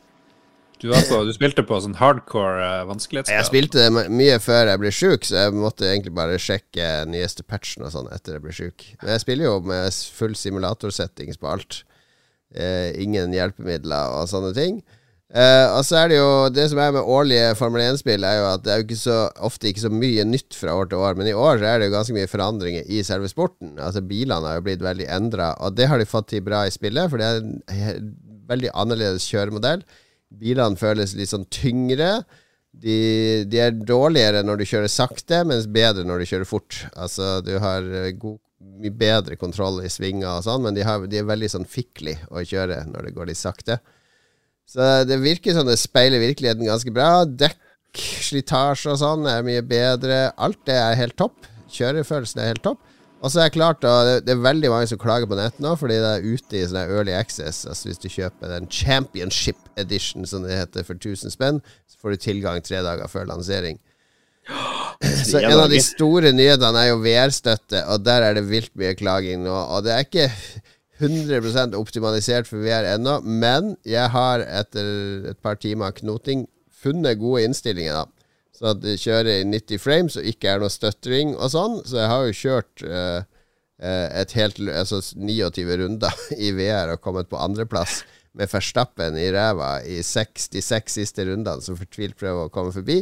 Du, 0.82 0.90
på, 0.92 1.22
du 1.24 1.32
spilte 1.32 1.64
på 1.64 1.78
sånn 1.80 1.96
hardcore 1.96 2.60
uh, 2.60 2.82
vanskelighetsgrad. 2.90 3.38
Jeg 3.38 3.48
spilte 3.48 3.86
mye 4.12 4.36
før 4.44 4.68
jeg 4.72 4.80
ble 4.82 4.92
sjuk, 4.92 5.24
så 5.24 5.46
jeg 5.46 5.56
måtte 5.56 5.88
egentlig 5.88 6.12
bare 6.18 6.36
sjekke 6.42 6.88
nyeste 7.08 7.46
patchen 7.48 7.86
og 7.86 7.94
sånn 7.94 8.10
etter 8.12 8.36
jeg 8.36 8.44
ble 8.44 8.52
sjuk. 8.56 8.84
Men 9.00 9.14
jeg 9.14 9.24
spiller 9.24 9.48
jo 9.48 9.56
med 9.64 9.96
full 10.18 10.36
simulatorsettings 10.36 11.40
på 11.40 11.48
alt. 11.54 11.80
Uh, 12.52 12.92
ingen 13.00 13.32
hjelpemidler 13.32 14.18
og 14.18 14.28
sånne 14.28 14.52
ting. 14.56 14.84
Uh, 15.26 15.74
og 15.74 15.80
så 15.82 15.96
er 15.98 16.12
det 16.12 16.18
jo 16.20 16.26
Det 16.54 16.68
som 16.70 16.78
er 16.78 16.92
med 16.94 17.08
årlige 17.10 17.56
Formel 17.58 17.82
1-spill, 17.82 18.22
er 18.22 18.36
jo 18.38 18.44
at 18.52 18.62
det 18.62 18.70
er 18.70 18.78
jo 18.78 18.84
ikke 18.86 19.00
så 19.00 19.16
ofte 19.48 19.66
ikke 19.72 19.82
så 19.82 19.90
mye 19.90 20.22
nytt 20.28 20.54
fra 20.54 20.76
år 20.76 20.92
til 20.92 21.02
år. 21.02 21.16
Men 21.18 21.32
i 21.32 21.34
år 21.34 21.58
så 21.58 21.72
er 21.72 21.80
det 21.80 21.88
jo 21.88 21.96
ganske 21.96 22.20
mye 22.20 22.30
forandringer 22.30 22.86
i 22.92 23.00
selve 23.06 23.32
sporten. 23.32 23.78
Altså 23.80 24.04
Bilene 24.04 24.44
har 24.44 24.60
jo 24.60 24.68
blitt 24.68 24.84
veldig 24.84 25.08
endra, 25.08 25.54
og 25.56 25.80
det 25.80 25.88
har 25.88 25.98
de 25.98 26.08
fått 26.08 26.34
til 26.34 26.44
bra 26.46 26.66
i 26.68 26.74
spillet, 26.74 27.08
for 27.08 27.20
det 27.20 27.32
er 27.32 27.94
en 27.96 28.12
veldig 28.46 28.76
annerledes 28.76 29.24
kjøremodell. 29.32 29.82
Bilene 30.34 30.78
føles 30.78 31.14
litt 31.16 31.30
sånn 31.30 31.46
tyngre. 31.52 32.20
De, 32.76 32.96
de 33.48 33.60
er 33.62 33.76
dårligere 33.76 34.42
når 34.44 34.60
du 34.60 34.66
kjører 34.68 34.92
sakte, 34.92 35.40
mens 35.48 35.68
bedre 35.72 36.04
når 36.04 36.22
du 36.22 36.30
kjører 36.32 36.48
fort. 36.48 36.82
Altså, 36.92 37.38
du 37.44 37.54
har 37.62 37.86
eh, 37.86 38.12
god, 38.18 38.38
mye 38.82 38.92
bedre 38.92 39.36
kontroll 39.40 39.82
i 39.84 39.90
svinger 39.92 40.28
og 40.38 40.44
sånn, 40.46 40.64
men 40.64 40.76
de, 40.76 40.84
har, 40.84 41.04
de 41.08 41.20
er 41.20 41.28
veldig 41.28 41.50
sånn 41.52 41.68
fikli 41.68 42.16
å 42.28 42.42
kjøre 42.44 42.82
når 42.90 43.08
det 43.08 43.14
går 43.16 43.30
litt 43.30 43.40
sakte. 43.40 43.78
Så 44.66 44.82
det 45.06 45.20
virker 45.22 45.54
som 45.54 45.68
det 45.68 45.78
speiler 45.78 46.20
virkeligheten 46.20 46.66
ganske 46.66 46.92
bra. 46.92 47.22
Dekk, 47.24 47.60
slitasje 48.26 48.90
og 48.92 49.00
sånn 49.00 49.28
er 49.30 49.46
mye 49.46 49.62
bedre. 49.64 50.26
Alt 50.34 50.64
det 50.68 50.76
er 50.80 50.98
helt 50.98 51.16
topp. 51.16 51.46
Kjørefølelsen 51.72 52.42
er 52.42 52.50
helt 52.50 52.64
topp. 52.66 52.82
Og 53.26 53.32
så 53.32 53.40
er 53.42 53.48
det 53.48 53.56
klart 53.56 53.80
da, 53.82 53.92
det, 54.22 54.30
er 54.30 54.38
veldig 54.38 54.68
mange 54.70 54.86
som 54.86 55.00
klager 55.02 55.26
på 55.26 55.34
nett 55.34 55.56
nå, 55.58 55.72
fordi 55.80 55.96
det 55.98 56.10
er 56.14 56.26
ute 56.30 56.54
i 56.54 56.62
sånne 56.62 56.84
early 56.94 57.10
access. 57.16 57.64
Altså 57.66 57.88
Hvis 57.88 57.98
du 57.98 58.06
kjøper 58.06 58.52
den 58.52 58.68
championship 58.70 59.58
edition, 59.82 60.22
som 60.30 60.46
det 60.46 60.54
heter, 60.54 60.86
for 60.86 60.94
1000 60.94 61.34
spenn, 61.34 61.58
så 61.90 61.98
får 61.98 62.14
du 62.14 62.22
tilgang 62.22 62.62
tre 62.62 62.84
dager 62.86 63.10
før 63.10 63.26
lansering. 63.32 63.80
Så 65.26 65.42
en 65.42 65.58
av 65.58 65.66
de 65.68 65.80
store 65.82 66.30
nyhetene 66.32 66.84
er 66.84 66.92
jo 66.92 67.00
VR-støtte, 67.02 67.82
og 67.90 68.04
der 68.06 68.22
er 68.24 68.36
det 68.38 68.46
vilt 68.46 68.70
mye 68.78 68.94
klaging 68.96 69.42
nå. 69.44 69.52
Og 69.74 69.82
det 69.84 69.92
er 69.92 70.06
ikke 70.06 70.28
100% 71.02 71.74
optimalisert 71.76 72.46
for 72.48 72.62
VR 72.62 72.86
ennå, 72.94 73.18
men 73.26 73.74
jeg 73.84 74.08
har 74.14 74.46
etter 74.46 75.32
et 75.32 75.40
par 75.42 75.58
timer 75.60 75.92
knoting 75.98 76.46
funnet 76.70 77.18
gode 77.20 77.42
innstillinger, 77.48 78.04
da. 78.04 78.15
Så 78.56 78.70
at 78.72 78.80
det 78.80 78.98
kjører 79.02 79.42
i 79.42 79.48
90 79.48 79.82
frames 79.82 80.16
og 80.16 80.28
ikke 80.28 80.54
er 80.54 80.62
noe 80.62 80.72
støttring 80.72 81.34
og 81.36 81.52
sånn. 81.52 81.80
Så 81.84 82.00
jeg 82.00 82.12
har 82.12 82.24
jo 82.24 82.36
kjørt 82.40 82.84
eh, 82.88 83.20
et 84.22 84.36
helt 84.38 84.60
altså 84.72 85.02
29 85.12 85.80
runder 85.82 86.26
i 86.46 86.52
VR 86.56 86.94
og 86.94 87.02
kommet 87.04 87.28
på 87.28 87.40
andreplass 87.40 88.02
med 88.36 88.50
Verstappen 88.52 89.16
i 89.16 89.30
ræva 89.32 89.78
i 89.88 90.02
66 90.04 90.98
siste 90.98 91.24
rundene, 91.24 91.62
som 91.64 91.76
fortvilt 91.78 92.18
prøver 92.20 92.46
å 92.46 92.52
komme 92.52 92.72
forbi. 92.74 93.00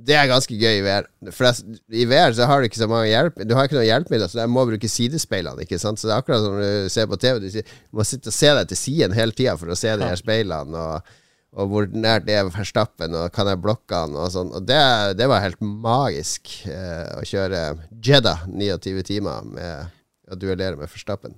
Det 0.00 0.14
er 0.16 0.30
ganske 0.30 0.56
gøy 0.56 0.78
i 0.78 0.84
VR. 0.84 1.08
For 1.34 1.50
I 1.92 2.06
VR 2.08 2.32
så 2.36 2.46
har 2.48 2.60
du 2.60 2.68
ikke 2.68 2.80
så 2.80 2.88
mange 2.88 3.10
hjelp 3.10 3.42
Du 3.44 3.52
har 3.56 3.66
ikke 3.66 3.76
noe 3.76 3.88
hjelpemidler, 3.88 4.30
så 4.32 4.40
jeg 4.40 4.52
må 4.52 4.64
bruke 4.68 4.88
sidespeilene. 4.88 5.66
Ikke 5.66 5.80
sant? 5.82 6.00
Så 6.00 6.08
det 6.08 6.14
er 6.14 6.22
akkurat 6.22 6.44
som 6.44 6.56
du 6.56 6.92
ser 6.92 7.08
på 7.10 7.18
TV. 7.20 7.40
Du 7.42 7.48
du 7.50 7.98
må 7.98 8.06
sitte 8.08 8.32
og 8.32 8.36
se 8.36 8.52
deg 8.56 8.70
til 8.70 8.80
siden 8.80 9.16
hele 9.16 9.36
tida 9.36 9.56
for 9.60 9.72
å 9.72 9.76
se 9.76 9.92
de 9.92 10.08
her 10.08 10.20
speilene. 10.24 10.86
Og, 10.86 11.16
og 11.50 11.70
hvor 11.70 11.86
nært 11.90 12.28
det 12.28 12.36
er 12.38 12.50
Verstappen, 12.54 13.14
og 13.18 13.32
kan 13.34 13.50
jeg 13.50 13.60
blokke 13.62 14.04
han, 14.04 14.14
og 14.14 14.30
sånn. 14.34 14.52
Og 14.54 14.66
det, 14.66 14.80
det 15.18 15.26
var 15.30 15.42
helt 15.42 15.60
magisk 15.60 16.52
eh, 16.70 17.06
å 17.18 17.26
kjøre 17.26 17.64
Jeddah 17.90 18.46
29 18.46 19.06
timer 19.08 19.46
med 19.46 20.30
å 20.30 20.38
duellere 20.38 20.78
med 20.78 20.90
Verstappen. 20.90 21.34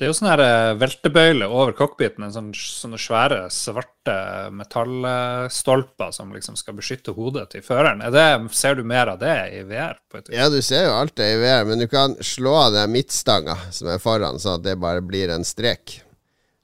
Det 0.00 0.06
er 0.06 0.14
jo 0.14 0.16
sånn 0.16 0.40
eh, 0.40 0.70
veltebøyle 0.80 1.44
over 1.52 1.74
cockpiten, 1.76 2.24
en 2.24 2.32
sånn, 2.32 2.46
sånne 2.56 2.96
svære, 2.96 3.42
svarte 3.52 4.14
metallstolper 4.56 6.14
som 6.16 6.32
liksom 6.32 6.56
skal 6.56 6.78
beskytte 6.78 7.12
hodet 7.12 7.50
til 7.52 7.60
føreren. 7.66 8.00
Det, 8.08 8.24
ser 8.56 8.78
du 8.78 8.84
mer 8.88 9.12
av 9.12 9.20
det 9.20 9.36
i 9.58 9.60
VR? 9.68 10.00
Ja, 10.32 10.48
du 10.48 10.62
ser 10.64 10.86
jo 10.86 10.96
alt 10.96 11.18
det 11.20 11.34
i 11.34 11.40
VR, 11.42 11.68
men 11.68 11.84
du 11.84 11.88
kan 11.92 12.16
slå 12.24 12.56
av 12.62 12.78
den 12.78 12.96
midtstanga 12.96 13.58
som 13.76 13.92
er 13.92 14.00
foran, 14.00 14.40
så 14.40 14.56
det 14.56 14.80
bare 14.80 15.04
blir 15.04 15.36
en 15.36 15.44
strek. 15.44 16.00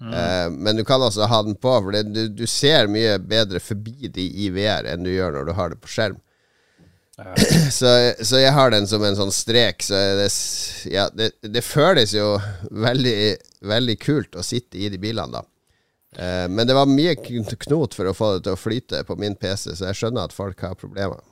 Mm. 0.01 0.13
Uh, 0.13 0.51
men 0.53 0.77
du 0.77 0.85
kan 0.85 1.03
også 1.03 1.25
ha 1.25 1.43
den 1.43 1.57
på, 1.57 1.73
for 1.81 1.95
det, 1.95 2.03
du, 2.13 2.29
du, 2.29 2.45
ser 2.47 2.91
mye 2.93 3.17
bedre 3.19 3.61
forbi 3.65 4.11
de 4.13 4.27
i 4.45 4.51
VR 4.53 4.91
enn 4.91 5.07
du 5.07 5.13
gjør 5.13 5.39
når 5.39 5.49
du 5.49 5.53
har 5.57 5.73
det 5.73 5.81
på 5.81 5.93
skjerm. 5.93 6.19
Ja. 7.17 7.33
Så, 7.73 7.89
så, 8.21 8.37
jeg 8.43 8.53
har 8.53 8.71
den 8.71 8.85
som 8.85 9.01
en 9.01 9.17
sånn 9.17 9.33
strek. 9.33 9.81
Så 9.81 9.97
det, 10.19 10.27
ja, 10.93 11.07
det, 11.17 11.31
det 11.41 11.63
føles 11.65 12.13
jo 12.13 12.35
veldig, 12.69 13.15
veldig 13.65 13.97
kult 14.03 14.37
å 14.37 14.45
sitte 14.45 14.77
i 14.77 14.91
de 14.93 15.01
bilene, 15.01 15.41
da. 15.41 15.47
Uh, 16.17 16.45
men 16.53 16.69
det 16.69 16.77
var 16.77 16.89
mye 16.89 17.17
knot 17.17 17.97
for 17.97 18.09
å 18.09 18.15
få 18.17 18.35
det 18.35 18.45
til 18.45 18.53
å 18.53 18.61
flyte 18.61 19.01
på 19.09 19.17
min 19.21 19.37
PC, 19.37 19.73
så 19.73 19.89
jeg 19.89 20.01
skjønner 20.03 20.29
at 20.29 20.37
folk 20.37 20.61
har 20.61 20.77
problemer. 20.77 21.25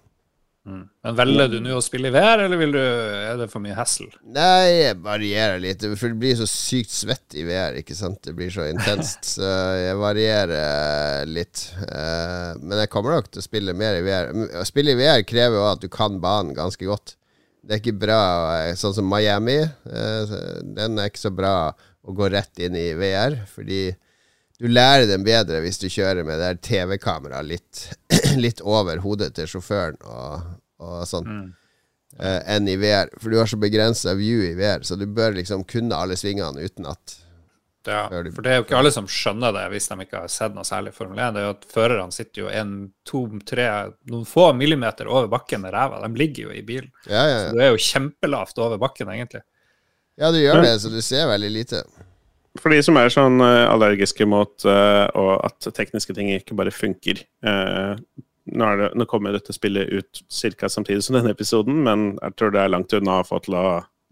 Mm. 0.64 0.84
Men 1.04 1.16
Velger 1.18 1.50
du 1.52 1.58
nå 1.60 1.74
å 1.76 1.82
spille 1.84 2.08
i 2.08 2.14
VR, 2.14 2.46
eller 2.46 2.70
du, 2.72 2.78
er 2.80 3.36
det 3.36 3.50
for 3.52 3.60
mye 3.60 3.76
hassle? 3.76 4.08
Nei, 4.24 4.70
jeg 4.70 5.00
varierer 5.04 5.60
litt. 5.60 5.84
For 5.92 6.14
det 6.14 6.20
blir 6.22 6.38
så 6.38 6.48
sykt 6.48 6.94
svett 6.94 7.36
i 7.36 7.44
VR, 7.44 7.76
ikke 7.80 7.96
sant. 7.98 8.22
Det 8.24 8.32
blir 8.36 8.52
så 8.52 8.64
intenst. 8.70 9.28
så 9.36 9.50
jeg 9.76 9.98
varierer 10.00 11.28
litt. 11.28 11.66
Eh, 11.84 12.54
men 12.62 12.80
jeg 12.80 12.92
kommer 12.92 13.18
nok 13.18 13.28
til 13.28 13.44
å 13.44 13.48
spille 13.48 13.76
mer 13.76 13.98
i 13.98 14.06
VR. 14.06 14.32
Å 14.62 14.64
spille 14.68 14.94
i 14.94 15.00
VR 15.00 15.26
krever 15.28 15.60
jo 15.60 15.66
at 15.68 15.84
du 15.84 15.90
kan 15.92 16.16
banen 16.22 16.56
ganske 16.56 16.88
godt. 16.88 17.18
Det 17.64 17.76
er 17.76 17.82
ikke 17.82 18.00
bra 18.00 18.22
eh, 18.62 18.72
sånn 18.80 18.96
som 18.96 19.08
Miami. 19.08 19.60
Eh, 19.60 20.38
den 20.76 20.96
er 20.96 21.12
ikke 21.12 21.26
så 21.26 21.34
bra 21.34 21.56
å 22.04 22.16
gå 22.16 22.28
rett 22.32 22.64
inn 22.64 22.76
i 22.76 22.90
VR, 22.96 23.42
fordi 23.52 23.86
du 24.60 24.68
lærer 24.70 25.08
den 25.10 25.24
bedre 25.26 25.60
hvis 25.64 25.80
du 25.82 25.88
kjører 25.90 26.24
med 26.24 26.38
det 26.40 26.60
TV-kameraet 26.64 27.48
litt, 27.48 27.80
litt, 28.44 28.62
over 28.64 29.02
hodet 29.04 29.32
til 29.36 29.50
sjåføren 29.50 30.00
og, 30.04 30.54
og 30.82 31.02
sånn, 31.08 31.28
mm. 31.28 31.50
uh, 32.20 32.40
enn 32.56 32.70
i 32.70 32.78
VR. 32.80 33.12
For 33.18 33.32
du 33.32 33.40
har 33.40 33.50
så 33.50 33.60
begrensa 33.60 34.16
view 34.18 34.44
i 34.46 34.54
VR, 34.58 34.86
så 34.86 34.98
du 35.00 35.06
bør 35.06 35.36
liksom 35.38 35.66
kunne 35.68 35.98
alle 35.98 36.18
svingene 36.20 36.64
uten 36.64 36.90
at 36.90 37.20
ja, 37.84 38.06
for 38.08 38.40
det 38.40 38.48
er 38.48 38.60
jo 38.60 38.64
ikke 38.64 38.78
alle 38.78 38.90
som 38.94 39.04
skjønner 39.10 39.52
det 39.52 39.64
hvis 39.74 39.90
de 39.90 39.96
ikke 40.06 40.22
har 40.22 40.30
sett 40.32 40.54
noe 40.56 40.64
særlig 40.64 40.94
Formel 40.96 41.18
1. 41.20 41.34
Det 41.34 41.40
er 41.42 41.44
jo 41.44 41.52
at 41.52 41.66
Førerne 41.68 42.16
sitter 42.16 42.40
jo 42.40 42.46
en, 42.48 42.70
to, 43.04 43.26
tre, 43.44 43.66
noen 44.08 44.24
få 44.28 44.46
millimeter 44.56 45.10
over 45.10 45.28
bakken 45.32 45.60
med 45.66 45.74
ræva. 45.74 46.00
De 46.00 46.20
ligger 46.20 46.48
jo 46.48 46.54
i 46.54 46.62
bilen. 46.64 46.88
Ja, 47.04 47.26
ja, 47.28 47.42
så 47.42 47.52
du 47.52 47.60
er 47.60 47.74
jo 47.74 47.82
kjempelavt 47.84 48.62
over 48.64 48.80
bakken, 48.80 49.12
egentlig. 49.12 49.42
Ja, 50.16 50.30
du 50.32 50.40
gjør 50.40 50.62
det, 50.62 50.72
så 50.80 50.92
du 50.94 51.00
ser 51.04 51.28
veldig 51.28 51.50
lite 51.52 51.82
for 52.60 52.74
de 52.74 52.80
som 52.86 52.98
er 53.00 53.10
sånn 53.12 53.40
uh, 53.42 53.66
allergiske 53.72 54.26
mot 54.30 54.66
uh, 54.68 55.06
at 55.42 55.68
tekniske 55.74 56.14
ting 56.16 56.30
ikke 56.34 56.56
bare 56.58 56.74
funker 56.74 57.22
uh, 57.46 57.94
nå, 58.44 58.68
det, 58.78 58.90
nå, 58.94 59.06
kommer 59.10 59.34
dette 59.34 59.54
spillet 59.56 59.90
ut 59.90 60.22
ca. 60.60 60.70
samtidig 60.70 61.04
som 61.04 61.18
denne 61.18 61.32
episoden, 61.34 61.80
men 61.86 62.12
jeg 62.20 62.36
tror 62.38 62.54
det 62.54 62.62
er 62.62 62.74
langt 62.74 62.94
unna 62.96 63.22
å 63.22 63.26
få 63.26 63.40
til 63.44 63.56
å 63.58 63.64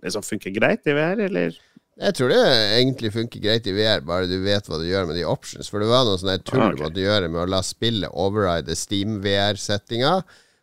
liksom, 0.04 0.24
funke 0.26 0.54
greit 0.54 0.88
i 0.88 0.96
VR, 0.96 1.20
eller? 1.28 1.58
Jeg 2.02 2.16
tror 2.16 2.32
det 2.32 2.40
egentlig 2.80 3.12
funker 3.14 3.42
greit 3.44 3.68
i 3.68 3.74
VR, 3.76 4.00
bare 4.08 4.30
du 4.30 4.38
vet 4.42 4.66
hva 4.66 4.80
du 4.80 4.86
gjør 4.88 5.10
med 5.10 5.20
de 5.20 5.26
options. 5.28 5.68
For 5.68 5.84
det 5.84 5.90
var 5.90 6.06
noe 6.08 6.16
sånn 6.18 6.32
tull 6.40 6.62
ah, 6.64 6.70
okay. 6.72 6.86
måtte 6.86 7.04
gjøre 7.04 7.28
med 7.28 7.42
å 7.44 7.50
la 7.52 7.60
spillet 7.66 8.16
override 8.16 8.74
Steam 8.80 9.20
VR-settinga, 9.22 10.14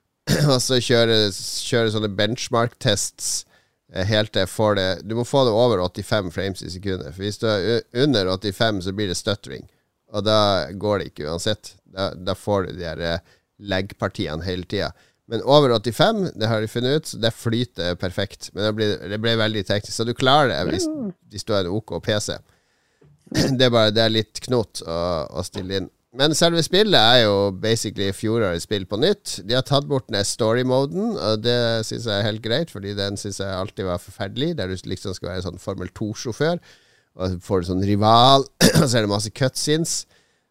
og 0.49 0.57
så 0.65 0.81
kjøre, 0.81 1.21
kjøre 1.69 1.93
sånne 1.93 2.09
benchmark-tests 2.17 3.29
Eh, 3.39 3.48
helt 3.89 4.31
til 4.33 4.43
jeg 4.43 4.51
får 4.51 4.75
det 4.77 4.87
Du 5.09 5.15
må 5.17 5.25
få 5.25 5.43
det 5.47 5.53
over 5.55 5.81
85 5.81 6.31
frames 6.35 6.61
i 6.61 6.69
sekundet. 6.69 7.13
For 7.15 7.25
hvis 7.25 7.41
du 7.41 7.47
er 7.49 7.81
under 8.03 8.29
85, 8.37 8.83
så 8.85 8.93
blir 8.95 9.09
det 9.09 9.17
stuttering. 9.17 9.67
Og 10.13 10.25
da 10.25 10.69
går 10.73 10.99
det 10.99 11.11
ikke 11.11 11.29
uansett. 11.29 11.75
Da, 11.89 12.11
da 12.13 12.35
får 12.37 12.67
du 12.67 12.79
de 12.79 12.85
her 12.85 13.21
leggpartiene 13.59 14.45
hele 14.45 14.65
tida. 14.69 14.91
Men 15.29 15.43
over 15.45 15.75
85, 15.77 16.31
det 16.41 16.47
har 16.49 16.61
de 16.61 16.67
funnet 16.67 16.95
ut, 16.95 17.07
så 17.07 17.17
det 17.21 17.29
flyter 17.37 17.97
perfekt. 18.01 18.49
Men 18.53 18.65
det 18.65 18.71
ble, 18.77 18.87
det 19.11 19.19
ble 19.21 19.35
veldig 19.37 19.61
teknisk. 19.67 19.93
Så 19.93 20.05
du 20.07 20.15
klarer 20.17 20.49
det 20.49 20.61
hvis, 20.71 20.87
hvis 21.29 21.45
du 21.45 21.53
har 21.53 21.67
en 21.67 21.75
OK 21.77 21.99
PC. 22.05 22.39
Det 23.59 23.67
er 23.67 23.69
bare 23.69 23.91
det 23.93 24.01
er 24.01 24.09
litt 24.09 24.39
knot 24.41 24.79
å, 24.89 24.95
å 25.37 25.43
stille 25.45 25.75
inn. 25.77 25.89
Men 26.17 26.33
selve 26.33 26.61
spillet 26.65 26.97
er 26.97 27.27
jo 27.27 27.33
basically 27.61 28.09
fjorårets 28.17 28.65
spill 28.65 28.87
på 28.89 28.97
nytt. 28.97 29.35
De 29.45 29.53
har 29.53 29.65
tatt 29.65 29.85
bort 29.89 30.07
den 30.09 30.25
story-moden, 30.25 31.11
og 31.13 31.43
det 31.45 31.85
syns 31.85 32.07
jeg 32.09 32.15
er 32.15 32.25
helt 32.25 32.41
greit, 32.41 32.73
fordi 32.73 32.95
den 32.97 33.19
syns 33.19 33.37
jeg 33.43 33.53
alltid 33.53 33.85
var 33.85 34.01
forferdelig, 34.01 34.55
der 34.57 34.71
du 34.71 34.89
liksom 34.89 35.13
skal 35.13 35.29
være 35.29 35.43
en 35.43 35.47
sånn 35.51 35.61
Formel 35.61 35.91
2-sjåfør, 35.93 36.57
og 37.19 37.37
får 37.45 37.61
du 37.61 37.69
sånn 37.69 37.85
rival, 37.85 38.47
og 38.81 38.87
så 38.87 38.89
er 38.97 39.05
det 39.05 39.11
masse 39.11 39.33
cutsins. 39.37 40.01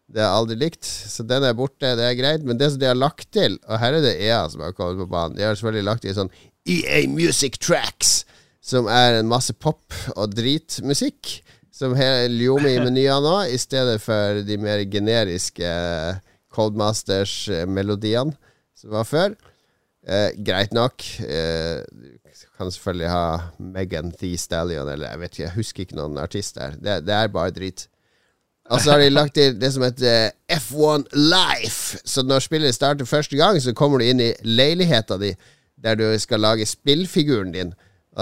Det 0.09 0.23
har 0.23 0.31
jeg 0.31 0.41
aldri 0.45 0.59
likt, 0.63 0.87
så 0.87 1.27
den 1.27 1.43
er 1.45 1.59
borte, 1.59 1.91
det 1.99 2.07
er 2.07 2.17
greit. 2.17 2.47
Men 2.47 2.57
det 2.57 2.71
som 2.71 2.79
de 2.81 2.87
har 2.87 2.97
lagt 2.97 3.27
til, 3.35 3.59
og 3.67 3.83
her 3.83 3.99
er 3.99 4.07
det 4.07 4.15
EA 4.15 4.45
som 4.49 4.63
har 4.63 4.73
kommet 4.77 5.03
på 5.03 5.11
banen, 5.11 5.35
de 5.35 5.43
har 5.43 5.59
selvfølgelig 5.59 5.89
lagt 5.91 6.07
til 6.07 6.15
sånn 6.15 6.31
EA 6.71 7.03
Music 7.11 7.59
Tracks, 7.59 8.21
som 8.63 8.87
er 8.87 9.19
en 9.19 9.29
masse 9.29 9.51
pop 9.59 9.91
og 10.15 10.31
dritmusikk 10.39 11.41
som 11.79 11.95
ljomer 11.95 12.73
i 12.73 12.81
menyen 12.83 13.23
nå, 13.23 13.35
i 13.47 13.59
stedet 13.59 14.01
for 14.03 14.41
de 14.43 14.57
mer 14.59 14.83
generiske 14.91 15.69
Coldmasters-melodiene 16.51 18.35
som 18.75 18.91
var 18.95 19.07
før. 19.07 19.35
Eh, 20.07 20.31
greit 20.43 20.73
nok. 20.75 21.05
Eh, 21.23 21.83
kan 22.57 22.71
selvfølgelig 22.71 23.11
ha 23.11 23.39
Megan 23.59 24.11
Thee 24.11 24.37
Stallion, 24.37 24.89
eller 24.89 25.13
jeg 25.13 25.19
vet 25.19 25.31
ikke, 25.33 25.43
jeg 25.43 25.55
husker 25.55 25.85
ikke 25.85 25.99
noen 25.99 26.19
artist 26.19 26.59
der. 26.59 26.75
Det, 26.75 26.97
det 27.07 27.15
er 27.15 27.31
bare 27.31 27.55
drit. 27.55 27.87
Og 28.69 28.81
så 28.81 28.91
har 28.91 29.01
de 29.01 29.09
lagt 29.09 29.33
til 29.33 29.55
det 29.57 29.71
som 29.73 29.83
heter 29.83 30.31
F1 30.51 31.07
Life. 31.15 32.01
Så 32.05 32.21
når 32.23 32.43
spillet 32.45 32.75
starter 32.75 33.05
første 33.05 33.37
gang, 33.37 33.57
så 33.61 33.73
kommer 33.73 33.99
du 33.99 34.05
inn 34.05 34.21
i 34.21 34.33
leiligheta 34.45 35.17
di, 35.17 35.31
der 35.79 35.95
du 35.97 36.05
skal 36.19 36.43
lage 36.43 36.67
spillfiguren 36.69 37.55
din. 37.55 37.73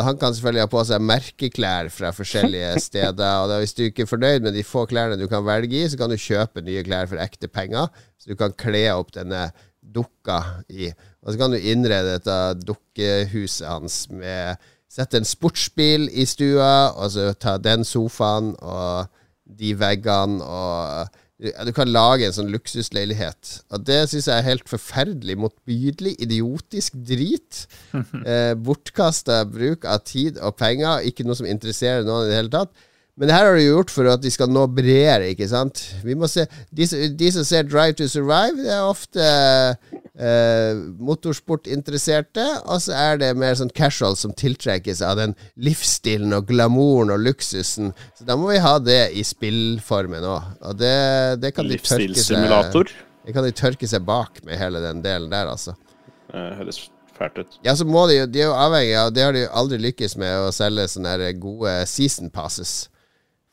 Han 0.05 0.19
kan 0.19 0.35
selvfølgelig 0.35 0.63
ha 0.65 0.71
på 0.71 0.83
seg 0.89 1.03
merkeklær 1.03 1.91
fra 1.93 2.11
forskjellige 2.15 2.73
steder. 2.87 3.43
Og 3.43 3.51
da, 3.51 3.59
Hvis 3.61 3.75
du 3.77 3.83
ikke 3.87 4.05
er 4.05 4.11
fornøyd 4.11 4.45
med 4.45 4.57
de 4.57 4.65
få 4.67 4.85
klærne 4.89 5.19
du 5.19 5.27
kan 5.31 5.45
velge 5.47 5.81
i, 5.81 5.87
så 5.89 5.99
kan 5.99 6.11
du 6.11 6.19
kjøpe 6.21 6.63
nye 6.65 6.83
klær 6.87 7.09
for 7.09 7.21
ekte 7.23 7.49
penger. 7.51 7.89
Så 8.19 8.31
du 8.31 8.39
kan 8.39 8.55
kle 8.57 8.87
opp 8.95 9.13
denne 9.15 9.49
dukka 9.81 10.41
i. 10.69 10.91
Og 11.23 11.33
så 11.33 11.39
kan 11.39 11.53
du 11.53 11.59
innrede 11.59 12.17
dette 12.17 12.39
dukkehuset 12.67 13.67
hans 13.67 14.05
med 14.11 14.57
Sette 14.87 15.19
en 15.19 15.27
sportsbil 15.27 16.05
i 16.15 16.23
stua, 16.23 16.93
og 16.95 17.11
så 17.11 17.33
ta 17.35 17.57
den 17.59 17.83
sofaen 17.83 18.53
og 18.63 19.09
de 19.59 19.73
veggene 19.75 20.39
og 20.43 21.17
du 21.37 21.69
kan 21.75 21.89
lage 21.93 22.25
en 22.25 22.33
sånn 22.33 22.49
luksusleilighet. 22.49 23.51
Og 23.69 23.83
det 23.85 23.99
syns 24.09 24.25
jeg 24.29 24.39
er 24.39 24.47
helt 24.47 24.69
forferdelig 24.69 25.37
motbydelig, 25.37 26.15
idiotisk 26.25 26.97
drit. 27.07 27.65
Eh, 28.27 28.53
Bortkasta 28.59 29.43
bruk 29.47 29.85
av 29.87 30.01
tid 30.07 30.39
og 30.43 30.57
penger, 30.59 31.03
ikke 31.05 31.23
noe 31.23 31.37
som 31.37 31.47
interesserer 31.47 32.03
noen 32.03 32.25
i 32.25 32.31
det 32.31 32.39
hele 32.39 32.51
tatt. 32.51 32.71
Men 33.17 33.29
det 33.29 33.35
her 33.37 33.47
har 33.47 33.55
du 33.57 33.63
gjort 33.63 33.91
for 33.93 34.09
at 34.11 34.21
de 34.21 34.29
skal 34.33 34.49
nå 34.51 34.65
bredere, 34.77 35.31
ikke 35.31 35.47
sant. 35.49 35.81
Vi 36.05 36.13
må 36.17 36.27
se, 36.29 36.45
de, 36.75 36.85
de 37.17 37.29
som 37.33 37.45
ser 37.47 37.65
Drive 37.69 37.95
to 37.97 38.09
Survive, 38.11 38.59
det 38.61 38.73
er 38.73 38.85
ofte 38.85 39.29
eh, 40.19 40.79
motorsportinteresserte. 40.99 42.45
Og 42.65 42.81
så 42.83 42.95
er 42.97 43.21
det 43.21 43.31
mer 43.39 43.57
sånn 43.59 43.71
casual 43.75 44.17
som 44.19 44.33
tiltrekkes 44.37 45.01
av 45.05 45.17
den 45.21 45.37
livsstilen 45.55 46.35
og 46.37 46.49
glamouren 46.51 47.13
og 47.15 47.23
luksusen. 47.25 47.93
Så 48.17 48.27
da 48.27 48.37
må 48.39 48.51
vi 48.51 48.61
ha 48.63 48.77
det 48.81 49.01
i 49.17 49.25
spillformen 49.27 50.27
òg. 50.27 50.51
Og 50.67 50.81
det, 50.81 50.97
det 51.43 51.53
kan 51.55 51.69
de 51.69 51.79
tørke 51.79 52.23
seg 52.23 52.93
Det 53.27 53.35
kan 53.35 53.45
de 53.45 53.55
tørke 53.55 53.89
seg 53.89 54.05
bak 54.07 54.43
med 54.47 54.59
hele 54.59 54.83
den 54.83 55.03
delen 55.05 55.31
der, 55.33 55.49
altså. 55.51 55.77
Det 56.27 56.45
høres 56.59 56.83
fælt 57.17 57.39
ut. 57.41 57.57
Ja, 57.65 57.75
så 57.75 57.85
må 57.87 58.07
de 58.09 58.19
jo 58.19 58.25
De 58.29 58.41
er 58.43 58.49
jo 58.49 58.55
avhengig 58.57 58.97
av 58.99 59.13
Det 59.15 59.23
har 59.23 59.31
de 59.33 59.45
jo 59.45 59.51
aldri 59.61 59.79
lykkes 59.79 60.17
med 60.19 60.47
å 60.47 60.51
selge 60.55 60.89
sånne 60.91 61.31
gode 61.39 61.79
season 61.89 62.31
passes. 62.33 62.87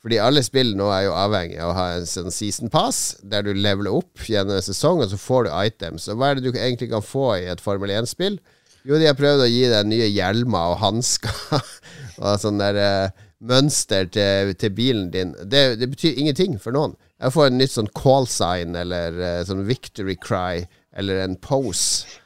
Fordi 0.05 0.19
alle 0.21 0.43
spill 0.45 0.75
nå 0.77 0.91
er 0.93 1.07
jo 1.07 1.15
avhengig 1.17 1.57
av 1.65 1.71
å 1.71 1.77
ha 1.79 1.85
en 1.97 2.09
sånn 2.09 2.35
season 2.35 2.69
pass, 2.73 3.15
der 3.25 3.47
du 3.47 3.55
leveler 3.57 3.95
opp 3.97 4.27
gjennom 4.29 4.59
en 4.59 4.67
sesong, 4.67 5.01
og 5.01 5.09
så 5.09 5.17
får 5.17 5.47
du 5.47 5.55
items. 5.57 6.11
Og 6.13 6.21
hva 6.21 6.29
er 6.31 6.37
det 6.37 6.45
du 6.45 6.59
egentlig 6.59 6.91
kan 6.91 7.05
få 7.05 7.31
i 7.39 7.47
et 7.49 7.63
Formel 7.65 7.95
1-spill? 7.95 8.37
Jo, 8.85 8.99
de 9.01 9.09
har 9.09 9.17
prøvd 9.17 9.47
å 9.47 9.49
gi 9.49 9.63
deg 9.73 9.89
nye 9.89 10.11
hjelmer 10.13 10.75
og 10.75 10.83
hansker 10.83 11.39
og 12.21 12.35
sånn 12.43 12.61
der 12.61 12.77
uh, 12.77 13.23
mønster 13.49 14.11
til, 14.13 14.53
til, 14.61 14.75
bilen 14.77 15.09
din. 15.15 15.33
Det, 15.41 15.79
det, 15.81 15.89
betyr 15.95 16.21
ingenting 16.21 16.59
for 16.61 16.77
noen. 16.77 16.93
Jeg 17.17 17.33
får 17.33 17.49
en 17.49 17.57
nytt 17.63 17.73
sånn 17.73 17.89
call 17.97 18.29
sign 18.29 18.77
eller 18.77 19.17
uh, 19.17 19.41
sånn 19.49 19.65
victory 19.65 20.19
cry 20.21 20.67
eller 20.93 21.25
en 21.25 21.41
pose. 21.41 22.21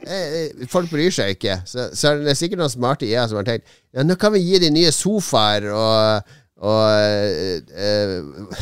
Eh, 0.00 0.64
folk 0.72 0.88
bryr 0.88 1.12
seg 1.12 1.34
ikke. 1.34 1.58
Så, 1.68 1.90
så 1.92 2.14
er 2.14 2.24
det 2.24 2.36
sikkert 2.38 2.62
noen 2.62 2.72
smarte 2.72 3.04
IA 3.04 3.26
som 3.28 3.42
har 3.42 3.48
tenkt 3.48 3.68
Ja, 3.92 4.04
nå 4.06 4.16
kan 4.16 4.32
vi 4.32 4.40
gi 4.40 4.60
de 4.62 4.70
nye 4.72 4.92
sofaer 4.94 5.66
og 5.68 6.32
og 6.60 6.80
uh, 7.72 8.56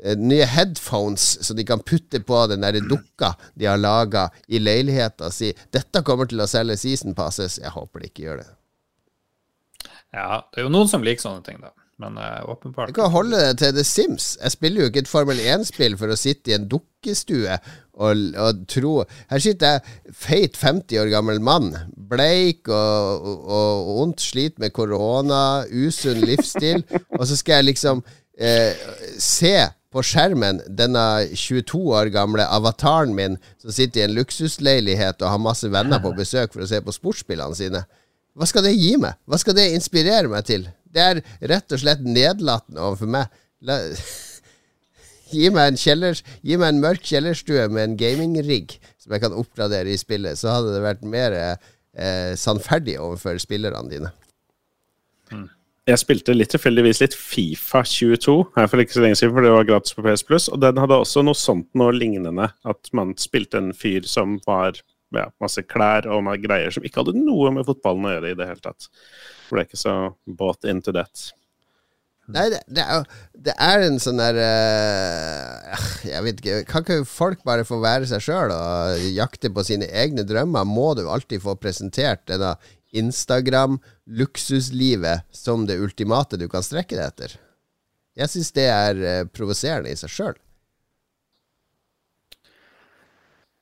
eh, 0.00 0.14
nye 0.16 0.46
headphones 0.48 1.26
som 1.44 1.58
de 1.58 1.66
kan 1.68 1.82
putte 1.84 2.20
på 2.24 2.44
den 2.48 2.64
der 2.64 2.78
dukka 2.80 3.34
de 3.58 3.68
har 3.68 3.80
laga 3.80 4.28
i 4.48 4.60
leiligheta 4.62 5.30
si. 5.34 5.52
Dette 5.74 6.04
kommer 6.06 6.30
til 6.30 6.40
å 6.40 6.48
selge 6.48 6.78
season 6.80 7.16
passes. 7.18 7.58
Jeg 7.60 7.74
håper 7.74 8.00
de 8.00 8.10
ikke 8.10 8.24
gjør 8.28 8.40
det. 8.44 8.48
Ja, 10.14 10.40
det 10.48 10.62
er 10.62 10.68
jo 10.68 10.72
noen 10.72 10.88
som 10.88 11.04
liker 11.04 11.26
sånne 11.26 11.44
ting, 11.44 11.60
da. 11.60 11.74
Men 11.98 12.14
uh, 12.14 12.46
åpenbart 12.46 12.92
Du 12.92 12.94
kan 12.94 13.10
holde 13.10 13.40
det 13.42 13.58
til 13.58 13.74
The 13.74 13.84
Sims. 13.84 14.36
Jeg 14.38 14.54
spiller 14.54 14.84
jo 14.84 14.90
ikke 14.92 15.02
et 15.02 15.10
Formel 15.10 15.40
1-spill 15.42 15.98
for 15.98 16.14
å 16.14 16.18
sitte 16.18 16.52
i 16.52 16.54
en 16.54 16.68
dukkestue 16.70 17.58
og, 17.98 18.20
og 18.38 18.60
tro 18.70 18.92
Her 19.30 19.42
sitter 19.42 19.76
jeg, 19.76 19.96
feit 20.14 20.58
50 20.60 21.00
år 21.02 21.10
gammel 21.12 21.40
mann, 21.44 21.72
bleik 22.10 22.70
og, 22.70 23.26
og, 23.26 23.48
og 23.48 24.04
ondt, 24.04 24.22
sliter 24.22 24.62
med 24.62 24.74
korona, 24.76 25.64
usunn 25.68 26.22
livsstil, 26.24 26.84
og 27.18 27.26
så 27.28 27.38
skal 27.38 27.60
jeg 27.60 27.70
liksom 27.72 28.04
eh, 28.38 28.78
se 29.18 29.56
på 29.88 30.02
skjermen 30.04 30.60
denne 30.68 31.04
22 31.32 31.78
år 31.96 32.10
gamle 32.12 32.44
avataren 32.44 33.14
min 33.16 33.38
som 33.60 33.72
sitter 33.72 34.02
i 34.02 34.06
en 34.06 34.16
luksusleilighet 34.18 35.22
og 35.22 35.32
har 35.32 35.42
masse 35.42 35.70
venner 35.72 36.02
på 36.04 36.12
besøk 36.16 36.52
for 36.52 36.64
å 36.64 36.68
se 36.68 36.80
på 36.84 36.94
sportsspillene 36.94 37.56
sine. 37.56 37.84
Hva 38.38 38.46
skal 38.46 38.66
det 38.68 38.76
gi 38.76 38.94
meg? 39.00 39.16
Hva 39.26 39.40
skal 39.40 39.56
det 39.56 39.70
inspirere 39.74 40.30
meg 40.30 40.44
til? 40.46 40.68
Det 40.84 41.04
er 41.04 41.22
rett 41.50 41.72
og 41.74 41.80
slett 41.80 42.04
nedlatende 42.04 42.84
overfor 42.84 43.10
meg. 43.16 43.32
La, 43.64 43.80
gi, 45.32 45.48
meg 45.54 45.72
en 45.72 45.80
kjeller, 45.80 46.22
gi 46.46 46.60
meg 46.60 46.74
en 46.74 46.80
mørk 46.82 47.04
kjellerstue 47.08 47.66
med 47.72 47.84
en 47.84 47.98
gamingrigg 48.00 48.78
som 49.00 49.14
jeg 49.14 49.24
kan 49.24 49.36
oppgradere 49.36 49.92
i 49.92 50.00
spillet, 50.00 50.40
så 50.40 50.58
hadde 50.58 50.74
det 50.74 50.84
vært 50.84 51.04
mer 51.08 51.36
eh, 51.38 52.32
sannferdig 52.38 52.98
overfor 53.02 53.40
spillerne 53.42 53.92
dine. 53.92 54.14
Jeg 55.88 56.02
spilte 56.02 56.34
litt 56.36 56.50
tilfeldigvis 56.52 56.98
litt 57.00 57.14
Fifa 57.16 57.80
22 57.88 58.34
her 58.58 58.66
for 58.68 58.82
ikke 58.82 58.92
så 58.92 59.04
lenge 59.06 59.16
siden, 59.16 59.32
for 59.32 59.44
det 59.44 59.54
var 59.54 59.68
gratis 59.70 59.96
på 59.96 60.04
PS 60.04 60.24
Plus. 60.28 60.48
Og 60.52 60.60
den 60.60 60.76
hadde 60.82 60.98
også 61.00 61.22
noe 61.24 61.38
sånt 61.38 61.68
noe 61.78 61.94
lignende. 61.96 62.50
At 62.68 62.90
man 62.96 63.14
spilte 63.20 63.62
en 63.62 63.70
fyr 63.72 64.04
som 64.04 64.36
var 64.44 64.76
ja, 65.16 65.30
masse 65.40 65.64
klær 65.64 66.04
og 66.12 66.28
greier 66.44 66.74
som 66.74 66.84
ikke 66.84 67.00
hadde 67.00 67.16
noe 67.16 67.54
med 67.56 67.64
fotballen 67.68 68.04
å 68.04 68.12
gjøre 68.18 68.34
i 68.34 68.36
det 68.36 68.50
hele 68.50 68.64
tatt. 68.66 68.90
Ble 69.48 69.64
ikke 69.64 69.80
så 69.80 69.94
bought 70.28 70.68
into 70.68 70.92
that. 70.92 71.30
Nei, 72.28 72.50
det, 72.52 72.60
det, 72.68 72.84
er, 72.84 73.08
det 73.32 73.56
er 73.56 73.80
en 73.86 73.96
sånn 74.02 74.18
der 74.20 74.36
uh, 74.36 75.72
Jeg 76.04 76.20
vet 76.26 76.42
ikke 76.42 76.64
Kan 76.68 76.84
ikke 76.84 77.06
folk 77.08 77.40
bare 77.48 77.64
få 77.64 77.80
være 77.80 78.04
seg 78.10 78.20
sjøl 78.26 78.52
og 78.52 79.00
jakte 79.16 79.48
på 79.54 79.64
sine 79.64 79.86
egne 79.88 80.24
drømmer? 80.28 80.64
Må 80.68 80.94
du 80.98 81.08
alltid 81.08 81.40
få 81.44 81.54
presentert 81.60 82.26
denne 82.28 82.56
Instagram-luksuslivet 82.96 85.20
som 85.32 85.66
det 85.68 85.78
ultimate 85.80 86.36
du 86.40 86.48
kan 86.52 86.62
strekke 86.64 86.96
deg 86.98 87.06
etter? 87.06 87.30
Jeg 88.18 88.28
syns 88.32 88.52
det 88.56 88.68
er 88.74 88.94
uh, 89.00 89.24
provoserende 89.32 89.90
i 89.92 89.96
seg 89.96 90.10
sjøl. 90.12 90.36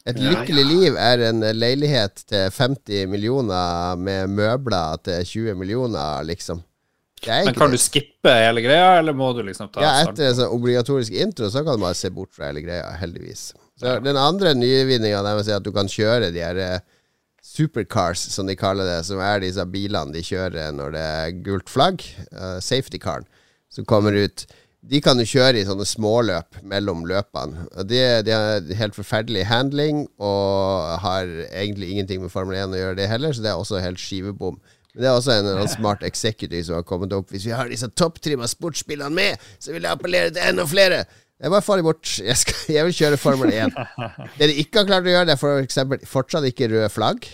Et 0.07 0.19
lykkelig 0.23 0.65
liv 0.67 0.97
er 1.03 1.19
en 1.33 1.41
leilighet 1.55 2.23
til 2.31 2.51
50 2.55 3.09
millioner 3.11 3.97
med 3.99 4.31
møbler 4.31 4.97
til 5.03 5.25
20 5.27 5.55
millioner, 5.59 6.23
liksom. 6.27 6.63
Men 7.25 7.55
kan 7.57 7.73
det. 7.73 7.79
du 7.79 7.83
skippe 7.83 8.33
hele 8.33 8.63
greia, 8.65 8.99
eller 8.99 9.17
må 9.17 9.31
du 9.35 9.41
liksom 9.47 9.71
ta 9.73 9.83
Ja, 9.83 9.95
etter 10.05 10.29
en 10.29 10.37
sånn 10.37 10.53
obligatorisk 10.53 11.17
intro, 11.17 11.49
så 11.51 11.63
kan 11.65 11.79
du 11.79 11.87
bare 11.87 11.97
se 11.97 12.11
bort 12.13 12.35
fra 12.37 12.51
hele 12.51 12.61
greia, 12.65 12.91
heldigvis. 13.01 13.49
Så 13.81 13.89
ja. 13.89 13.97
Den 14.05 14.21
andre 14.21 14.53
nyvinninga 14.57 15.23
er 15.25 15.41
at 15.57 15.65
du 15.65 15.73
kan 15.75 15.89
kjøre 15.91 16.29
de 16.35 16.45
her 16.45 16.61
uh, 16.61 16.85
supercars, 17.43 18.21
som 18.35 18.49
de 18.49 18.57
kaller 18.59 18.89
det, 18.89 19.01
som 19.09 19.23
er 19.25 19.41
disse 19.45 19.65
bilene 19.73 20.13
de 20.15 20.23
kjører 20.25 20.77
når 20.77 20.95
det 20.95 21.09
er 21.17 21.43
gult 21.49 21.73
flagg. 21.73 22.05
Uh, 22.31 22.61
safety 22.61 23.01
caren 23.03 23.27
som 23.73 23.89
kommer 23.89 24.15
ut 24.15 24.47
de 24.87 25.01
kan 25.03 25.19
jo 25.19 25.27
kjøre 25.27 25.61
i 25.61 25.67
sånne 25.67 25.87
småløp 25.89 26.61
mellom 26.67 27.05
løpene. 27.09 27.67
De, 27.89 28.01
de 28.27 28.35
har 28.35 28.69
helt 28.79 28.97
forferdelig 28.97 29.47
handling 29.51 30.05
og 30.23 31.01
har 31.03 31.31
egentlig 31.49 31.91
ingenting 31.91 32.23
med 32.23 32.31
Formel 32.31 32.59
1 32.59 32.77
å 32.77 32.81
gjøre, 32.81 32.99
det 33.01 33.09
heller, 33.11 33.35
så 33.35 33.43
det 33.43 33.51
er 33.51 33.59
også 33.63 33.83
helt 33.83 34.03
skivebom. 34.03 34.61
Men 34.61 34.76
det 34.97 35.09
er 35.09 35.15
også 35.15 35.37
en, 35.37 35.53
en 35.61 35.71
smart 35.71 36.05
executive 36.07 36.65
som 36.65 36.79
har 36.79 36.87
kommet 36.89 37.13
opp. 37.17 37.31
Hvis 37.33 37.47
vi 37.49 37.55
har 37.55 37.69
disse 37.69 37.89
topptrimma 37.93 38.49
sportsbilene 38.51 39.13
med, 39.13 39.49
så 39.61 39.75
vil 39.75 39.85
jeg 39.85 39.93
appellere 39.93 40.33
til 40.33 40.45
enda 40.45 40.65
flere. 40.69 41.05
Jeg 41.37 41.53
bare 41.53 41.65
faller 41.65 41.85
bort. 41.85 42.15
Jeg, 42.23 42.37
skal, 42.41 42.57
jeg, 42.73 42.85
vil 42.87 42.97
kjøre 42.97 43.21
Formel 43.21 43.53
1. 43.53 43.77
Det 44.39 44.49
de 44.49 44.61
ikke 44.63 44.81
har 44.81 44.89
klart 44.89 45.09
å 45.09 45.13
gjøre, 45.13 45.29
det 45.29 45.37
er 45.37 45.43
for 45.43 45.61
eksempel 45.61 46.07
fortsatt 46.09 46.49
ikke 46.49 46.71
røde 46.73 46.89
flagg 46.93 47.29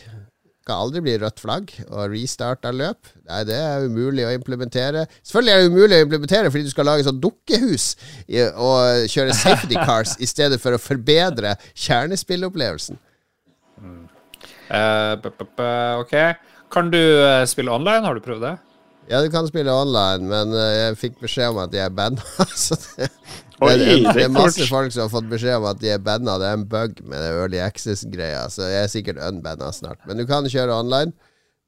kan 0.67 0.79
aldri 0.79 1.03
bli 1.03 1.15
rødt 1.19 1.41
flagg 1.43 1.73
og 1.89 2.13
restart 2.13 2.67
av 2.69 2.77
løp. 2.79 3.11
Nei, 3.27 3.41
det 3.49 3.57
er 3.59 3.87
umulig 3.89 4.27
å 4.27 4.33
implementere. 4.35 5.05
Selvfølgelig 5.27 5.53
er 5.53 5.63
det 5.63 5.73
umulig 5.73 5.99
å 5.99 6.07
implementere 6.07 6.53
fordi 6.53 6.69
du 6.69 6.73
skal 6.73 6.89
lage 6.89 7.07
sånn 7.07 7.21
dukkehus 7.23 7.89
og 8.53 9.09
kjøre 9.11 9.37
safety 9.39 9.79
cars 9.89 10.15
i 10.23 10.29
stedet 10.31 10.61
for 10.63 10.77
å 10.77 10.83
forbedre 10.83 11.57
kjernespillopplevelsen. 11.73 13.01
Mm. 13.83 14.07
Uh, 14.71 15.99
ok. 16.01 16.15
Kan 16.73 16.93
du 16.93 17.01
uh, 17.01 17.43
spille 17.49 17.73
online? 17.73 18.05
Har 18.07 18.17
du 18.17 18.25
prøvd 18.25 18.47
det? 18.47 18.57
Ja, 19.11 19.21
du 19.21 19.29
kan 19.31 19.49
spille 19.49 19.73
online, 19.75 20.29
men 20.31 20.55
uh, 20.55 20.69
jeg 20.73 21.01
fikk 21.01 21.19
beskjed 21.21 21.53
om 21.53 21.61
at 21.65 21.73
de 21.73 21.83
er 21.83 21.93
banna. 21.93 22.23
så 22.65 22.79
det, 22.97 23.11
Oi, 23.63 23.75
det, 23.79 23.89
det, 23.89 24.15
det, 24.17 24.23
er 24.25 24.33
masse 24.33 24.67
folk 24.71 24.95
som 24.95 25.05
har 25.05 25.13
fått 25.13 25.29
beskjed 25.31 25.61
om 25.61 25.69
at 25.71 25.83
de 25.83 25.93
er 25.93 26.01
banna. 26.03 26.39
Det 26.41 26.49
er 26.49 26.57
en 26.59 26.71
bug 26.71 27.03
med 27.05 27.21
det 27.21 27.35
Early 27.35 27.61
Access-greia, 27.63 28.47
så 28.51 28.71
jeg 28.71 28.87
er 28.87 28.91
sikkert 28.91 29.21
unbanna 29.23 29.69
snart. 29.75 30.01
Men 30.09 30.19
du 30.19 30.27
kan 30.29 30.49
kjøre 30.49 30.81
online. 30.81 31.15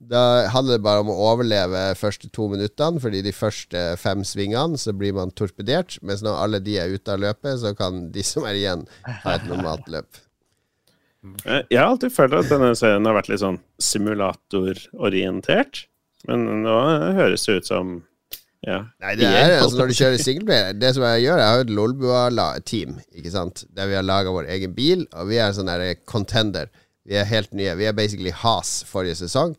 Da 0.04 0.48
handler 0.52 0.76
det 0.76 0.84
bare 0.84 1.04
om 1.04 1.10
å 1.12 1.16
overleve 1.30 1.84
første 1.96 2.28
to 2.34 2.48
minuttene, 2.52 3.00
fordi 3.00 3.22
de 3.24 3.32
første 3.32 3.84
fem 4.00 4.24
svingene 4.26 4.80
så 4.80 4.92
blir 4.96 5.14
man 5.16 5.32
torpedert. 5.36 5.96
Mens 6.02 6.24
når 6.24 6.40
alle 6.40 6.60
de 6.64 6.76
er 6.80 6.92
ute 6.92 7.14
av 7.14 7.22
løpet, 7.22 7.60
så 7.62 7.72
kan 7.78 8.08
de 8.12 8.24
som 8.26 8.44
er 8.48 8.58
igjen, 8.58 8.84
ha 9.06 9.36
et 9.38 9.46
normalt 9.48 9.88
løp. 9.92 10.23
Eh, 11.44 11.62
jeg 11.72 11.80
har 11.80 11.90
alltid 11.90 12.14
følt 12.14 12.36
at 12.36 12.50
denne 12.52 12.72
serien 12.78 13.06
har 13.08 13.16
vært 13.16 13.30
litt 13.32 13.42
sånn 13.42 13.60
simulatororientert. 13.82 15.86
Men 16.28 16.46
nå 16.64 16.76
høres 17.18 17.46
det 17.48 17.60
ut 17.60 17.70
som 17.70 17.94
ja. 18.64 18.78
Nei, 19.02 19.12
det 19.20 19.28
er 19.28 19.58
altså 19.58 19.76
når 19.76 19.90
du 19.90 19.94
kjører 19.98 20.22
singleplayer 20.24 20.76
Det 20.80 20.94
som 20.96 21.02
jeg 21.04 21.26
gjør, 21.26 21.40
jeg 21.42 21.52
har 21.52 21.64
et 21.66 21.72
Lolbua-team, 21.76 22.94
ikke 23.12 23.32
sant, 23.34 23.66
der 23.76 23.90
vi 23.90 23.98
har 23.98 24.06
laga 24.06 24.32
vår 24.32 24.48
egen 24.54 24.72
bil, 24.72 25.02
og 25.12 25.28
vi 25.28 25.36
er 25.36 25.52
sånn 25.52 25.68
der 25.68 25.98
contender. 26.08 26.70
Vi 27.04 27.18
er 27.20 27.28
helt 27.28 27.52
nye. 27.52 27.74
Vi 27.76 27.84
er 27.84 27.96
basically 27.96 28.32
Has 28.32 28.78
forrige 28.88 29.18
sesong. 29.20 29.52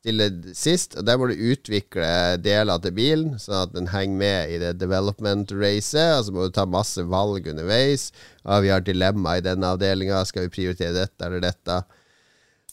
Stille 0.00 0.30
sist, 0.56 0.94
og 0.96 1.04
der 1.04 1.18
må 1.20 1.26
du 1.28 1.36
utvikle 1.52 2.38
deler 2.40 2.80
til 2.80 2.94
bilen, 2.96 3.34
sånn 3.36 3.66
at 3.66 3.74
den 3.74 3.90
henger 3.92 4.16
med 4.22 4.52
i 4.54 4.58
det 4.62 4.70
development-racet. 4.80 6.14
Og 6.16 6.24
så 6.24 6.32
må 6.32 6.46
du 6.48 6.54
ta 6.56 6.64
masse 6.64 7.04
valg 7.04 7.50
underveis. 7.52 8.08
Og 8.46 8.64
vi 8.64 8.72
har 8.72 8.80
dilemma 8.80 9.36
i 9.36 9.44
denne 9.44 9.74
avdelinga. 9.76 10.22
Skal 10.24 10.46
vi 10.46 10.54
prioritere 10.54 10.96
dette 10.96 11.28
eller 11.28 11.44
dette? 11.44 11.82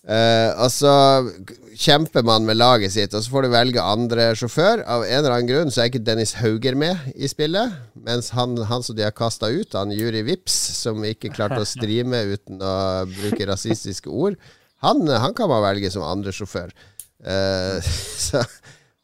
Uh, 0.08 0.56
og 0.64 0.70
så 0.72 0.92
kjemper 1.76 2.24
man 2.24 2.46
med 2.48 2.56
laget 2.56 2.94
sitt, 2.94 3.12
og 3.12 3.26
så 3.26 3.32
får 3.34 3.44
du 3.44 3.52
velge 3.52 3.84
andre 3.84 4.30
sjåfør. 4.40 4.86
Av 4.88 5.04
en 5.04 5.18
eller 5.20 5.36
annen 5.36 5.50
grunn 5.50 5.74
så 5.74 5.84
er 5.84 5.92
ikke 5.92 6.06
Dennis 6.08 6.38
Hauger 6.40 6.80
med 6.80 7.10
i 7.12 7.28
spillet. 7.28 7.76
Mens 8.08 8.32
han, 8.38 8.56
han 8.70 8.86
som 8.88 8.96
de 8.96 9.04
har 9.04 9.16
kasta 9.18 9.52
ut, 9.52 9.76
han 9.76 9.92
Juri 9.92 10.24
Vips, 10.30 10.56
som 10.80 11.04
ikke 11.04 11.34
klarte 11.36 11.60
å 11.60 11.68
streame 11.68 12.24
uten 12.32 12.64
å 12.64 12.78
bruke 13.18 13.50
rasistiske 13.52 14.08
ord, 14.08 14.40
han, 14.86 15.04
han 15.12 15.36
kan 15.36 15.52
man 15.52 15.66
velge 15.66 15.92
som 15.92 16.08
andre 16.08 16.32
sjåfør. 16.32 16.72
Uh, 17.24 17.82
så, 18.28 18.44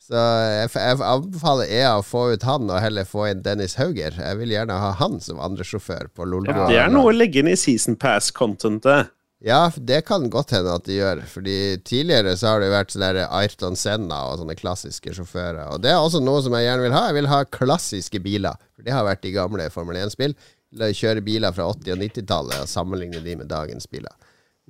så 0.03 0.19
jeg, 0.19 0.69
jeg 0.75 1.01
anbefaler 1.01 1.71
EA 1.71 1.95
å 1.99 2.05
få 2.05 2.27
ut 2.33 2.45
han, 2.47 2.69
og 2.69 2.83
heller 2.83 3.07
få 3.09 3.29
inn 3.31 3.43
Dennis 3.45 3.77
Hauger. 3.79 4.15
Jeg 4.19 4.39
vil 4.41 4.53
gjerne 4.53 4.77
ha 4.83 4.93
han 4.99 5.19
som 5.23 5.41
andre 5.43 5.65
sjåfør 5.67 6.11
på 6.13 6.27
Lolbua. 6.29 6.67
Ja, 6.67 6.69
det 6.69 6.79
er 6.85 6.95
noe 6.95 7.11
å 7.13 7.17
legge 7.17 7.43
inn 7.43 7.51
i 7.51 7.59
season 7.59 7.99
pass-contentet. 7.99 9.13
Ja, 9.43 9.71
det 9.75 10.05
kan 10.07 10.29
godt 10.31 10.53
hende 10.55 10.71
at 10.71 10.85
de 10.87 10.95
gjør. 11.01 11.19
Fordi 11.27 11.57
tidligere 11.83 12.37
så 12.39 12.53
har 12.53 12.61
det 12.61 12.69
jo 12.69 12.75
vært 12.77 12.93
sånne 12.95 13.25
Ayrton 13.27 13.75
Senna 13.75 14.21
og 14.29 14.37
sånne 14.39 14.55
klassiske 14.55 15.11
sjåfører. 15.17 15.65
Og 15.73 15.81
det 15.83 15.91
er 15.91 15.99
også 15.99 16.21
noe 16.23 16.39
som 16.45 16.55
jeg 16.55 16.69
gjerne 16.69 16.85
vil 16.85 16.95
ha. 16.95 17.01
Jeg 17.09 17.17
vil 17.17 17.27
ha 17.27 17.39
klassiske 17.51 18.21
biler. 18.23 18.61
For 18.71 18.87
det 18.87 18.95
har 18.95 19.03
vært 19.03 19.25
de 19.25 19.33
gamle 19.35 19.67
Formel 19.73 19.99
1-spill. 19.99 20.37
Kjøre 20.79 21.25
biler 21.25 21.51
fra 21.53 21.67
80- 21.73 21.91
og 21.91 22.05
90-tallet 22.05 22.63
og 22.63 22.71
sammenligne 22.71 23.19
de 23.25 23.35
med 23.41 23.51
dagens 23.51 23.89
biler. 23.91 24.15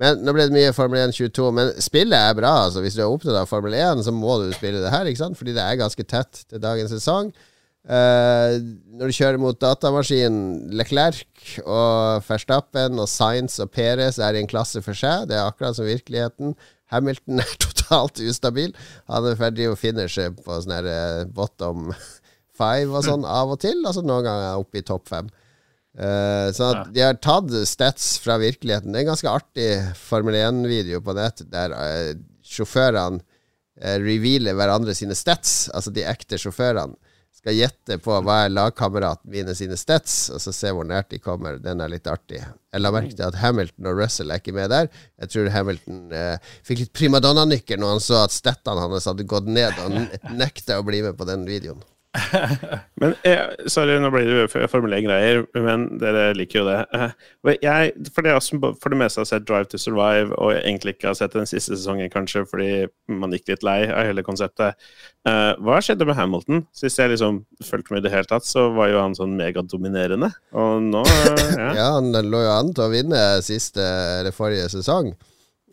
Men 0.02 0.24
Nå 0.26 0.34
ble 0.34 0.48
det 0.50 0.56
mye 0.56 0.74
Formel 0.74 1.04
1 1.04 1.16
22, 1.16 1.50
men 1.54 1.72
spillet 1.84 2.18
er 2.18 2.38
bra. 2.38 2.54
altså 2.66 2.82
Hvis 2.84 2.98
du 2.98 3.04
er 3.04 3.10
opptatt 3.12 3.38
av 3.38 3.50
Formel 3.50 3.76
1, 3.78 4.06
så 4.08 4.14
må 4.16 4.40
du 4.42 4.54
spille 4.56 4.82
det 4.82 4.94
her, 4.94 5.10
ikke 5.10 5.22
sant? 5.22 5.38
fordi 5.40 5.56
det 5.56 5.64
er 5.64 5.82
ganske 5.82 6.06
tett 6.10 6.46
til 6.50 6.64
dagens 6.64 6.94
sesong. 6.96 7.34
Uh, 7.84 8.64
når 8.96 9.12
du 9.12 9.16
kjører 9.18 9.42
mot 9.44 9.58
datamaskinen 9.60 10.72
Leclerc 10.80 11.58
og 11.68 12.24
Verstappen 12.24 12.96
og 12.96 13.10
Science 13.12 13.60
og 13.60 13.74
Perez 13.76 14.22
er 14.24 14.38
i 14.38 14.40
en 14.40 14.48
klasse 14.48 14.80
for 14.86 14.96
seg. 14.96 15.28
Det 15.28 15.36
er 15.36 15.44
akkurat 15.50 15.76
som 15.76 15.90
virkeligheten. 15.90 16.56
Hamilton 16.94 17.44
er 17.44 17.56
totalt 17.66 18.24
ustabil. 18.24 18.72
Han 19.12 19.28
er 19.28 19.40
ferdig 19.40 19.68
å 19.70 19.78
finishe 19.80 20.30
på 20.40 20.62
sånn 20.64 20.78
her 20.78 20.90
uh, 20.90 21.24
bottom 21.28 21.92
five 22.58 22.94
og 22.94 23.04
sånn 23.06 23.28
av 23.28 23.52
og 23.52 23.60
til. 23.62 23.84
Altså 23.84 24.06
noen 24.06 24.26
ganger 24.26 24.64
oppe 24.64 24.80
i 24.80 24.88
topp 24.88 25.12
fem. 25.12 25.30
Uh, 25.94 26.50
så 26.56 26.72
at 26.72 26.90
de 26.94 27.04
har 27.06 27.20
tatt 27.22 27.52
stats 27.70 28.16
fra 28.24 28.40
virkeligheten. 28.42 28.94
Det 28.94 29.02
er 29.02 29.06
en 29.06 29.12
ganske 29.14 29.30
artig 29.30 29.70
Formel 30.00 30.40
1-video 30.40 31.04
på 31.06 31.14
nett 31.18 31.46
der 31.54 31.76
sjåførene 32.44 33.22
revealer 33.74 34.54
hverandre 34.54 34.94
sine 34.94 35.16
stats, 35.18 35.66
altså 35.74 35.90
de 35.92 36.04
ekte 36.06 36.38
sjåførene. 36.38 36.94
skal 37.34 37.58
gjette 37.58 37.98
på 38.00 38.20
hva 38.24 38.36
er 38.46 38.54
lagkameraten 38.54 39.32
mine 39.34 39.56
sine 39.58 39.76
stats, 39.76 40.30
og 40.30 40.40
så 40.40 40.54
se 40.56 40.70
hvor 40.72 40.86
nært 40.88 41.10
de 41.12 41.20
kommer. 41.20 41.58
Den 41.60 41.82
er 41.82 41.90
litt 41.92 42.08
artig. 42.08 42.40
Jeg 42.40 42.84
la 42.84 42.92
merke 42.94 43.18
til 43.18 43.26
at 43.26 43.40
Hamilton 43.42 43.90
og 43.90 43.98
Russell 44.00 44.32
er 44.32 44.40
ikke 44.40 44.54
med 44.56 44.70
der. 44.72 44.92
Jeg 45.20 45.34
tror 45.34 45.50
Hamilton 45.52 46.14
fikk 46.64 46.86
litt 46.86 46.94
primadonna-nykker 46.96 47.82
når 47.82 47.96
han 47.96 48.06
så 48.06 48.22
at 48.22 48.38
statene 48.38 48.86
hans 48.86 49.10
hadde 49.10 49.26
gått 49.28 49.50
ned, 49.50 49.82
og 49.84 50.38
nekta 50.38 50.78
å 50.80 50.86
bli 50.88 51.02
med 51.10 51.18
på 51.20 51.28
den 51.28 51.50
videoen. 51.50 51.82
men 53.02 53.16
jeg, 53.26 53.70
Sorry, 53.74 53.96
nå 54.02 54.10
blir 54.14 54.28
det 54.30 54.68
Formel 54.70 54.94
1-greier, 55.00 55.44
men 55.66 55.88
dere 56.02 56.28
liker 56.38 56.62
jo 56.62 56.68
det. 56.70 56.80
Eh, 57.44 57.58
jeg, 57.60 57.92
for 58.16 58.24
det 58.24 58.34
som 58.46 58.62
for 58.80 58.94
det 58.94 58.98
meste 59.02 59.20
har 59.20 59.28
sett 59.28 59.46
Drive 59.48 59.68
to 59.72 59.78
Survive, 59.82 60.32
og 60.40 60.54
egentlig 60.56 60.94
ikke 60.96 61.10
har 61.10 61.18
sett 61.20 61.36
den 61.36 61.50
siste 61.50 61.76
sesongen, 61.76 62.08
kanskje 62.14 62.46
fordi 62.48 62.86
man 63.12 63.34
gikk 63.36 63.52
litt 63.52 63.66
lei 63.68 63.82
av 63.90 64.08
hele 64.08 64.24
konseptet. 64.24 64.80
Uh, 65.28 65.52
hva 65.64 65.82
skjedde 65.84 66.08
med 66.08 66.18
Hamilton? 66.18 66.64
Sist 66.76 67.02
jeg 67.02 67.12
liksom 67.12 67.42
fulgte 67.66 67.94
med 67.94 68.04
i 68.04 68.08
det 68.08 68.14
hele 68.14 68.30
tatt, 68.30 68.48
så 68.48 68.70
var 68.76 68.94
jo 68.94 69.02
han 69.02 69.18
sånn 69.18 69.36
megadominerende. 69.40 70.32
Og 70.56 70.88
nå 70.88 71.04
Ja, 71.60 71.70
ja 71.76 71.90
han 71.98 72.16
lå 72.16 72.46
jo 72.46 72.56
an 72.56 72.72
til 72.72 72.88
å 72.88 72.92
vinne 72.94 73.22
siste 73.46 73.84
eller 74.22 74.36
forrige 74.36 74.72
sesong. 74.72 75.12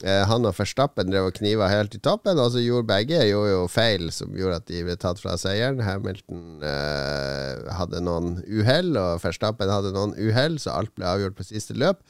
Eh, 0.01 0.23
han 0.29 0.49
og 0.49 0.55
Verstappen 0.57 1.11
drev 1.13 1.29
og 1.29 1.37
kniva 1.37 1.69
helt 1.69 1.95
i 1.97 2.01
toppen, 2.03 2.39
og 2.41 2.55
så 2.55 2.63
gjorde 2.65 2.89
begge 2.89 3.21
gjorde 3.29 3.53
jo 3.53 3.67
feil 3.71 4.09
som 4.15 4.33
gjorde 4.37 4.63
at 4.63 4.71
de 4.71 4.85
ble 4.87 4.97
tatt 5.01 5.21
fra 5.21 5.37
seieren. 5.41 5.83
Hamilton 5.85 6.65
eh, 6.65 7.69
hadde 7.77 8.01
noen 8.07 8.39
uhell, 8.49 8.95
og 8.97 9.21
Verstappen 9.25 9.73
hadde 9.73 9.93
noen 9.97 10.17
uhell, 10.17 10.59
så 10.63 10.79
alt 10.79 10.95
ble 10.97 11.09
avgjort 11.11 11.39
på 11.39 11.51
siste 11.51 11.77
løp. 11.77 12.01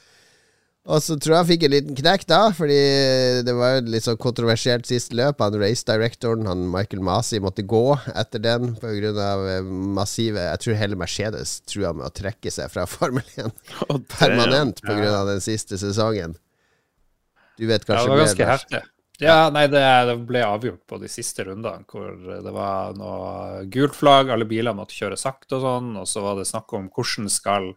Og 0.89 1.03
så 1.05 1.15
tror 1.21 1.35
jeg 1.35 1.43
han 1.43 1.49
fikk 1.51 1.65
en 1.67 1.73
liten 1.75 1.97
knekk 1.99 2.23
da, 2.31 2.39
fordi 2.57 2.79
det 3.45 3.53
var 3.55 3.75
jo 3.77 3.83
litt 3.93 4.07
sånn 4.07 4.21
kontroversielt 4.21 4.89
siste 4.89 5.15
løp. 5.19 5.43
Han 5.45 5.59
race 5.61 5.85
directoren, 5.87 6.49
han 6.49 6.65
Michael 6.73 7.03
Masi, 7.05 7.41
måtte 7.43 7.67
gå 7.69 7.85
etter 8.15 8.41
den 8.43 8.73
pga. 8.81 9.29
Eh, 9.59 9.67
massive 10.01 10.47
Jeg 10.47 10.63
tror 10.65 10.79
hele 10.81 10.99
Mercedes 10.99 11.59
trua 11.69 11.93
med 11.93 12.09
å 12.09 12.15
trekke 12.15 12.53
seg 12.55 12.73
fra 12.73 12.87
Formel 12.95 13.27
1 13.37 13.53
permanent 14.15 14.81
pga. 14.87 15.27
den 15.29 15.45
siste 15.45 15.79
sesongen. 15.79 16.39
Du 17.61 17.69
vet 17.69 17.85
kanskje 17.85 18.01
ja, 18.01 18.09
det 18.09 18.15
var 18.17 18.25
ganske 18.25 18.49
heftig. 18.49 18.83
Ja, 19.21 19.37
nei, 19.53 19.67
det, 19.69 19.83
det, 20.09 20.17
ble 20.25 20.41
avgjort 20.47 20.81
på 20.89 20.97
de 21.03 21.09
siste 21.13 21.45
rundene, 21.45 21.85
hvor 21.91 22.15
det 22.17 22.53
var 22.57 22.95
noe 22.97 23.67
gult 23.73 23.99
flagg, 23.99 24.33
alle 24.33 24.49
biler 24.49 24.77
måtte 24.77 24.97
kjøre 24.97 25.19
sakte 25.21 25.59
og 25.59 25.67
sånn, 25.67 25.91
og 26.01 26.09
så 26.09 26.23
var 26.25 26.39
det 26.39 26.49
snakk 26.49 26.73
om 26.79 26.89
hvordan 26.89 27.29
skal, 27.29 27.69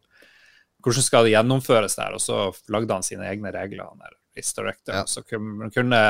hvordan 0.86 1.06
skal 1.10 1.28
det 1.28 1.34
gjennomføres 1.36 2.00
der, 2.00 2.16
og 2.16 2.24
så 2.24 2.46
lagde 2.72 2.96
han 2.96 3.04
sine 3.04 3.28
egne 3.28 3.52
regler, 3.52 3.90
han 3.92 4.00
der 4.06 4.16
race 4.38 4.56
director. 4.56 4.96
Ja. 4.96 5.04
Så 5.06 5.26
kunne, 5.28 5.68
kunne 5.76 6.02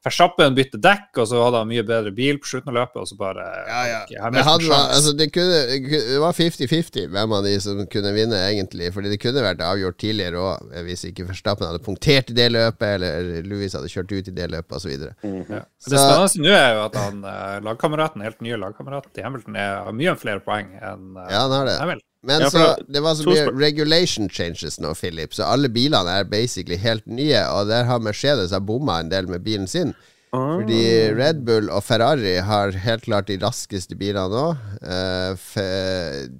Verstappen 0.00 0.54
bytte 0.56 0.78
dekk, 0.80 1.10
og 1.20 1.26
så 1.28 1.40
hadde 1.44 1.58
han 1.60 1.68
mye 1.68 1.82
bedre 1.84 2.10
bil 2.16 2.38
på 2.40 2.48
slutten 2.48 2.72
av 2.72 2.78
løpet, 2.78 3.02
og 3.02 3.08
så 3.10 3.18
bare 3.20 3.44
ja, 3.68 3.80
ja. 3.90 3.98
Det, 4.32 4.44
hadde, 4.46 4.70
altså, 4.72 5.12
det, 5.18 5.26
kunne, 5.34 5.58
det 5.76 6.20
var 6.22 6.36
50-50 6.38 7.10
hvem 7.12 7.34
av 7.36 7.44
de 7.44 7.52
som 7.60 7.82
kunne 7.92 8.14
vinne, 8.16 8.38
egentlig. 8.48 8.88
Fordi 8.94 9.12
det 9.12 9.20
kunne 9.20 9.44
vært 9.44 9.60
avgjort 9.64 10.00
tidligere 10.00 10.40
òg, 10.40 10.72
hvis 10.88 11.04
ikke 11.10 11.28
Verstappen 11.28 11.68
hadde 11.68 11.82
punktert 11.84 12.32
i 12.32 12.38
det 12.38 12.48
løpet, 12.54 12.96
eller 12.96 13.44
Louis 13.44 13.76
hadde 13.76 13.92
kjørt 13.92 14.16
ut 14.16 14.32
i 14.32 14.36
det 14.40 14.48
løpet, 14.54 14.76
osv. 14.78 14.96
Mm 15.20 15.42
-hmm. 15.42 15.52
ja. 15.58 15.64
Det 15.90 16.00
spennende 16.00 16.48
nå 16.48 16.54
er 16.56 16.74
jo 16.74 16.84
at 16.84 16.96
han 16.96 17.24
eh, 17.24 17.56
lagkameraten, 17.68 18.22
helt 18.24 18.40
nye 18.40 18.56
lagkameraten 18.56 19.12
til 19.14 19.24
Hamilton, 19.24 19.54
har 19.56 19.92
mye 19.92 20.16
flere 20.16 20.40
poeng 20.40 20.72
enn 20.80 21.16
uh, 21.16 21.28
ja, 21.28 21.44
han 21.44 21.52
har 21.52 21.66
det. 21.66 21.76
Hamilton. 21.80 22.09
Men 22.22 22.44
ja, 22.44 22.50
så, 22.52 22.64
det 22.88 23.00
var 23.00 23.16
så 23.16 23.24
mye 23.24 23.48
regulation 23.56 24.28
changes 24.28 24.76
nå, 24.80 24.92
Philip, 24.98 25.32
så 25.32 25.46
alle 25.48 25.70
bilene 25.72 26.18
er 26.20 26.28
basically 26.28 26.76
helt 26.80 27.06
nye. 27.08 27.40
Og 27.56 27.70
der 27.70 27.86
har 27.88 28.02
Mercedes 28.04 28.52
bomma 28.66 28.98
en 29.00 29.12
del 29.12 29.30
med 29.30 29.44
bilen 29.46 29.68
sin. 29.70 29.94
Ah. 30.30 30.60
Fordi 30.60 30.82
Red 31.16 31.40
Bull 31.46 31.70
og 31.72 31.82
Ferrari 31.82 32.36
har 32.46 32.76
helt 32.84 33.06
klart 33.08 33.30
de 33.30 33.38
raskeste 33.42 33.96
bilene 33.98 34.28
nå. 34.30 34.46
Uh, 34.84 35.32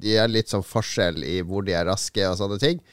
de 0.03 0.14
er 0.20 0.31
litt 0.31 0.53
sånn 0.53 0.66
forskjell 0.66 1.24
i 1.26 1.41
hvor 1.43 1.64
de 1.66 1.74
er 1.74 1.89
raske 1.89 2.28
og 2.28 2.39
sånne 2.39 2.61
ting. 2.62 2.85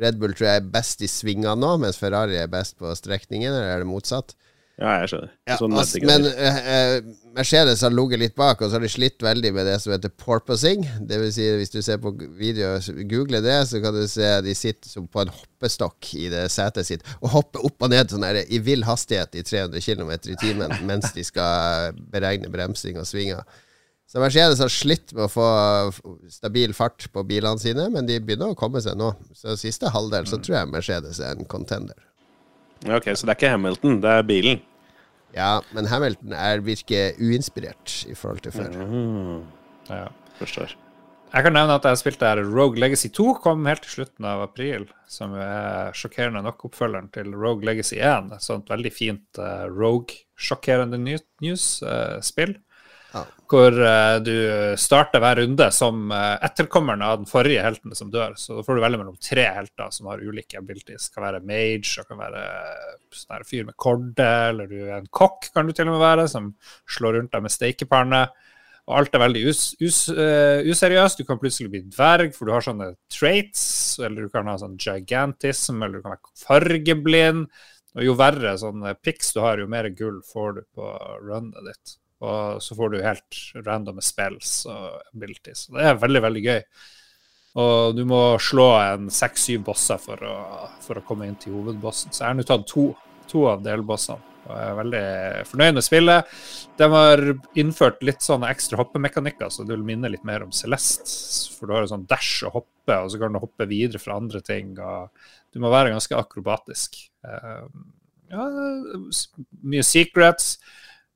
Red 0.00 0.18
Bull 0.22 0.34
tror 0.34 0.48
jeg 0.48 0.62
er 0.62 0.72
best 0.72 1.02
i 1.02 1.10
svingene 1.10 1.56
nå, 1.58 1.74
mens 1.82 1.98
Ferrari 2.00 2.38
er 2.38 2.50
best 2.50 2.76
på 2.78 2.90
strekningen, 2.94 3.52
eller 3.52 3.74
er 3.74 3.84
det 3.84 3.90
motsatt? 3.90 4.36
Ja, 4.80 4.94
jeg 5.02 5.10
skjønner. 5.10 5.32
Ja, 5.44 5.56
altså, 5.60 6.00
men 6.08 6.24
uh, 6.24 7.16
Mercedes 7.36 7.82
har 7.84 7.92
ligget 7.92 8.22
litt 8.22 8.34
bak, 8.38 8.62
og 8.62 8.70
så 8.70 8.78
har 8.78 8.84
de 8.84 8.88
slitt 8.88 9.20
veldig 9.20 9.52
med 9.52 9.68
det 9.68 9.76
som 9.82 9.92
heter 9.92 10.12
porpoising. 10.22 10.86
Det 11.08 11.18
vil 11.20 11.32
si, 11.36 11.48
hvis 11.60 11.74
du 11.74 11.82
ser 11.84 12.00
på 12.00 12.14
video, 12.38 12.72
google 13.10 13.42
det, 13.44 13.58
så 13.68 13.82
kan 13.84 13.96
du 13.96 14.06
se 14.08 14.30
de 14.46 14.54
sitter 14.56 15.04
på 15.04 15.20
en 15.20 15.32
hoppestokk 15.36 16.14
i 16.16 16.30
det 16.32 16.46
setet 16.54 16.88
sitt 16.88 17.04
og 17.20 17.34
hopper 17.34 17.66
opp 17.68 17.84
og 17.84 17.92
ned 17.92 18.12
sånn 18.12 18.24
der, 18.24 18.40
i 18.48 18.62
vill 18.64 18.86
hastighet 18.88 19.36
i 19.36 19.44
300 19.44 19.84
km 19.84 20.14
i 20.32 20.38
timen 20.40 20.72
mens 20.88 21.12
de 21.12 21.26
skal 21.28 21.98
beregne 22.12 22.48
bremsing 22.52 22.96
og 23.00 23.08
svinger. 23.08 23.44
Så 24.10 24.18
Mercedes 24.18 24.58
har 24.64 24.72
slitt 24.72 25.12
med 25.12 25.28
å 25.28 25.30
få 25.30 25.50
stabil 26.32 26.72
fart 26.74 27.04
på 27.12 27.22
bilene 27.28 27.60
sine, 27.62 27.84
men 27.92 28.08
de 28.08 28.16
begynner 28.18 28.56
å 28.56 28.58
komme 28.58 28.80
seg 28.82 28.96
nå. 28.98 29.12
Så 29.36 29.60
siste 29.60 29.92
halvdel 29.92 30.24
så 30.26 30.40
mm. 30.40 30.46
tror 30.46 30.56
jeg 30.56 30.72
Mercedes 30.72 31.20
er 31.20 31.36
en 31.36 31.46
contender. 31.46 32.00
Ok, 32.88 33.12
Så 33.12 33.28
det 33.28 33.36
er 33.36 33.38
ikke 33.38 33.52
Hamilton, 33.52 34.00
det 34.00 34.16
er 34.16 34.26
bilen? 34.26 34.60
Ja, 35.36 35.60
men 35.76 35.88
Hamilton 35.90 36.34
er, 36.34 36.62
virker 36.64 37.18
uinspirert 37.22 38.04
i 38.10 38.16
forhold 38.18 38.42
til 38.44 38.54
før. 38.54 38.78
Mm. 38.86 39.42
Ja, 39.90 40.06
forstår. 40.38 40.76
Jeg 41.30 41.46
kan 41.46 41.54
nevne 41.54 41.76
at 41.78 41.84
jeg 41.86 41.98
spilte 42.00 42.26
her 42.26 42.40
Rogue 42.42 42.80
Legacy 42.82 43.06
2, 43.14 43.36
kom 43.44 43.68
helt 43.70 43.84
til 43.86 44.00
slutten 44.00 44.26
av 44.26 44.42
april. 44.42 44.88
Som 45.10 45.36
er 45.38 45.94
sjokkerende 45.94 46.42
nok 46.42 46.64
oppfølgeren 46.66 47.06
til 47.14 47.30
Rogue 47.36 47.66
Legacy 47.66 48.00
1. 48.00 48.32
Et 48.34 48.42
sånt 48.42 48.70
veldig 48.70 48.90
fint 48.90 49.38
uh, 49.38 49.68
Rogue-sjokkerende 49.70 50.98
news-spill. 50.98 52.56
Uh, 52.56 52.69
ja. 53.12 53.22
Hvor 53.50 53.74
uh, 53.74 54.16
du 54.22 54.34
starter 54.78 55.22
hver 55.22 55.40
runde 55.42 55.66
som 55.74 56.12
uh, 56.14 56.36
etterkommeren 56.46 57.02
av 57.02 57.16
den 57.20 57.30
forrige 57.30 57.64
helten 57.64 57.96
som 57.98 58.12
dør. 58.12 58.36
Så 58.38 58.58
da 58.58 58.64
får 58.66 58.78
du 58.78 58.82
velge 58.84 59.00
mellom 59.00 59.16
tre 59.22 59.48
helter 59.56 59.90
som 59.94 60.10
har 60.12 60.22
ulike 60.22 60.60
abilities. 60.60 61.08
Kan 61.14 61.26
være 61.26 61.42
mage, 61.42 61.96
det 61.96 62.06
kan 62.06 62.20
være 62.20 62.44
sånn 63.16 63.48
fyr 63.48 63.66
med 63.66 63.78
korde, 63.80 64.28
eller 64.52 64.70
du 64.70 64.78
er 64.84 65.00
en 65.00 65.10
kokk, 65.10 65.50
kan 65.54 65.66
du 65.66 65.74
til 65.74 65.90
og 65.90 65.96
med 65.96 66.04
være, 66.04 66.28
som 66.30 66.52
slår 66.90 67.18
rundt 67.18 67.34
deg 67.34 67.44
med 67.46 67.54
steikepanne. 67.56 68.22
Og 68.90 68.96
alt 68.98 69.14
er 69.14 69.22
veldig 69.22 69.42
us, 69.50 69.64
us, 69.82 69.98
uh, 70.14 70.62
useriøst. 70.66 71.20
Du 71.20 71.26
kan 71.28 71.38
plutselig 71.38 71.70
bli 71.72 71.82
dverg, 71.90 72.32
for 72.34 72.48
du 72.48 72.54
har 72.54 72.64
sånne 72.66 72.92
traits. 73.12 73.64
Eller 74.02 74.26
du 74.26 74.32
kan 74.32 74.48
ha 74.50 74.56
sånn 74.58 74.78
gigantism, 74.80 75.82
eller 75.82 75.98
du 75.98 76.06
kan 76.06 76.16
være 76.16 76.46
fargeblind. 76.46 77.50
Og 77.98 78.06
jo 78.06 78.14
verre 78.18 78.54
sånne 78.58 78.94
pics 79.02 79.32
du 79.34 79.42
har, 79.42 79.58
jo 79.58 79.70
mer 79.70 79.90
gull 79.98 80.20
får 80.26 80.52
du 80.58 80.62
på 80.78 80.90
runnet 81.26 81.58
ditt. 81.66 81.96
Og 82.20 82.62
så 82.62 82.76
får 82.76 82.90
du 82.92 82.96
helt 83.00 83.42
randome 83.64 84.02
spells 84.04 84.64
og 84.68 85.00
abilities. 85.14 85.68
Det 85.72 85.84
er 85.88 86.00
veldig, 86.00 86.24
veldig 86.26 86.42
gøy. 86.44 86.58
Og 87.60 87.96
du 87.96 88.04
må 88.06 88.22
slå 88.42 88.68
en 88.78 89.08
seks-syv 89.10 89.64
bosser 89.70 89.98
for 90.02 90.20
å, 90.22 90.34
for 90.84 91.00
å, 91.00 91.04
komme 91.06 91.26
inn 91.26 91.38
til 91.40 91.56
hovedbossen. 91.56 92.12
Så 92.12 92.22
jeg 92.22 92.28
har 92.28 92.36
nå 92.38 92.44
tatt 92.46 92.66
to, 92.70 92.90
to 93.30 93.46
av 93.50 93.64
delbossene. 93.64 94.26
Og 94.40 94.56
jeg 94.56 94.66
er 94.70 94.76
veldig 94.78 95.04
fornøyd 95.46 95.76
med 95.76 95.84
spillet. 95.84 96.36
De 96.78 96.86
har 96.90 97.22
innført 97.60 98.00
litt 98.06 98.24
sånne 98.24 98.48
ekstra 98.50 98.80
hoppemekanikker, 98.80 99.50
så 99.52 99.66
det 99.66 99.74
vil 99.76 99.84
minne 99.86 100.10
litt 100.10 100.24
mer 100.26 100.46
om 100.46 100.52
Celeste. 100.54 101.06
For 101.56 101.68
du 101.68 101.76
har 101.76 101.84
en 101.84 101.92
sånn 101.92 102.06
dash 102.10 102.46
og 102.48 102.56
hoppe, 102.60 102.96
og 102.96 103.12
så 103.12 103.20
kan 103.20 103.36
du 103.36 103.42
hoppe 103.42 103.68
videre 103.70 104.00
fra 104.02 104.16
andre 104.18 104.42
ting. 104.44 104.72
og 104.80 105.12
Du 105.52 105.60
må 105.62 105.72
være 105.72 105.92
ganske 105.92 106.18
akrobatisk. 106.18 106.98
Uh, 107.26 107.68
ja, 108.32 108.46
mye 109.66 109.86
secrets. 109.86 110.54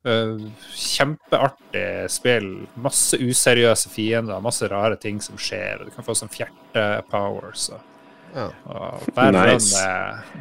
Uh, 0.05 0.37
kjempeartig 0.77 2.05
spill. 2.13 2.51
Masse 2.77 3.17
useriøse 3.17 3.89
fiender, 3.89 4.37
masse 4.43 4.69
rare 4.69 4.99
ting 5.01 5.17
som 5.23 5.39
skjer. 5.41 5.87
Du 5.87 5.93
kan 5.95 6.05
få 6.05 6.13
sånn 6.17 6.29
fjerte-powers. 6.29 7.71
Ja. 8.35 8.49
Hver 9.15 9.31
nice. 9.31 9.81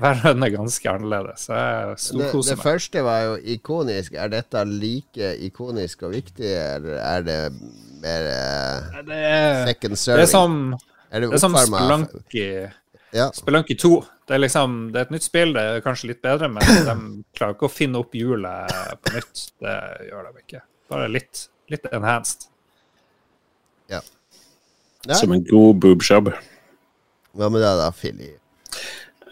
run 0.03 0.43
er 0.43 0.53
ganske 0.53 0.91
annerledes. 0.91 1.47
Jeg 1.49 1.97
det, 2.19 2.31
det 2.51 2.59
første 2.59 3.05
var 3.07 3.21
jo 3.29 3.35
ikonisk. 3.55 4.17
Er 4.19 4.33
dette 4.33 4.65
like 4.69 5.35
ikonisk 5.47 6.03
og 6.09 6.17
viktig, 6.17 6.51
eller 6.51 6.99
er 6.99 7.25
det 7.25 7.41
mer 8.03 8.31
uh, 8.35 9.03
det 9.07 9.21
er, 9.31 9.61
second 9.71 10.01
serving? 10.01 10.21
Det 10.21 10.27
er 10.27 10.33
som, 10.33 10.59
er 11.09 11.25
det 11.25 11.31
det 11.31 11.39
er 11.39 11.45
som 11.47 11.57
Spelunky, 11.63 12.49
ja. 13.15 13.31
Spelunky 13.37 13.79
2 13.79 13.95
det 14.25 14.39
er 14.39 14.41
liksom, 14.41 14.77
det 14.93 15.01
er 15.01 15.07
et 15.07 15.13
nytt 15.13 15.27
spill, 15.27 15.53
det 15.53 15.63
er 15.63 15.83
kanskje 15.85 16.09
litt 16.15 16.23
bedre, 16.25 16.49
men 16.49 16.65
de 16.65 16.95
klarer 17.37 17.57
ikke 17.57 17.69
å 17.69 17.73
finne 17.73 18.01
opp 18.01 18.17
hjulet 18.17 18.73
på 19.05 19.13
nytt. 19.13 19.43
Det 19.61 19.75
gjør 20.09 20.31
de 20.31 20.45
ikke. 20.45 20.61
Bare 20.93 21.11
litt, 21.13 21.43
litt 21.73 21.85
enhanced. 21.93 22.49
Ja. 23.93 24.01
ja. 25.05 25.19
Som 25.21 25.37
en 25.37 25.45
god 25.45 25.83
boobjob. 25.85 26.33
Hva 27.37 27.53
med 27.53 27.65
deg 27.67 27.83
da, 27.83 27.91
Philip? 27.93 28.41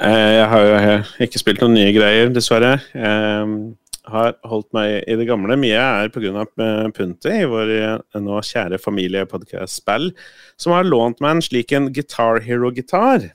Eh, 0.02 0.30
jeg 0.36 0.46
har 0.52 0.68
jo 0.68 0.96
ikke 1.24 1.40
spilt 1.40 1.64
noen 1.64 1.78
nye 1.78 1.96
greier, 1.96 2.28
dessverre. 2.34 2.76
Jeg 2.92 4.12
har 4.12 4.36
holdt 4.50 4.72
meg 4.76 5.06
i 5.08 5.16
det 5.16 5.28
gamle. 5.30 5.56
Mye 5.56 5.80
er 6.04 6.12
pga. 6.12 6.44
Eh, 6.44 6.88
Punti, 6.92 7.38
vår 7.48 7.76
eh, 7.78 8.18
nå 8.20 8.44
kjære 8.44 8.82
familiepodkast-spill, 8.82 10.10
som 10.60 10.76
har 10.76 10.84
lånt 10.84 11.24
meg 11.24 11.38
en 11.38 11.46
slik 11.48 11.72
en 11.72 11.88
Guitar 11.96 12.44
Hero-gitar 12.44 13.32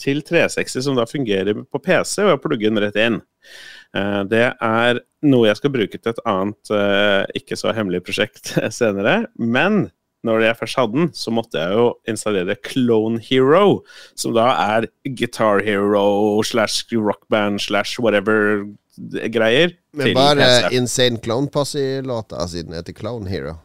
til 0.00 0.22
360 0.26 0.86
som 0.86 0.98
da 0.98 1.06
fungerer 1.08 1.64
på 1.64 1.80
PC, 1.82 2.20
og 2.24 2.34
jeg 2.34 2.42
plugger 2.44 2.72
den 2.72 2.82
rett 2.84 3.00
inn. 3.00 3.18
Eh, 3.96 4.22
det 4.30 4.46
er 4.52 5.02
noe 5.26 5.48
jeg 5.48 5.60
skal 5.60 5.74
bruke 5.74 5.98
til 5.98 6.14
et 6.14 6.22
annet, 6.28 6.72
eh, 6.74 7.40
ikke 7.42 7.58
så 7.58 7.74
hemmelig 7.76 8.04
prosjekt 8.06 8.54
senere. 8.78 9.24
Men 9.38 9.88
når 10.24 10.46
jeg 10.46 10.58
først 10.60 10.78
hadde 10.80 10.96
den, 10.96 11.10
så 11.12 11.32
måtte 11.34 11.60
jeg 11.60 11.76
jo 11.76 11.88
installere 12.08 12.56
Clone 12.64 13.20
Hero, 13.20 13.82
som 14.16 14.32
da 14.36 14.48
er 14.78 14.88
Guitar 15.04 15.60
Hero 15.66 16.40
slash 16.46 16.88
rockband 16.94 17.60
slash 17.60 18.00
whatever 18.00 18.64
greier. 19.34 19.74
Men 19.92 20.14
bare 20.16 20.72
Insane 20.72 21.20
Clone 21.20 21.50
Posse-låta 21.52 22.46
siden 22.48 22.72
det 22.72 22.82
heter 22.82 22.96
Clone 23.02 23.28
Hero. 23.28 23.58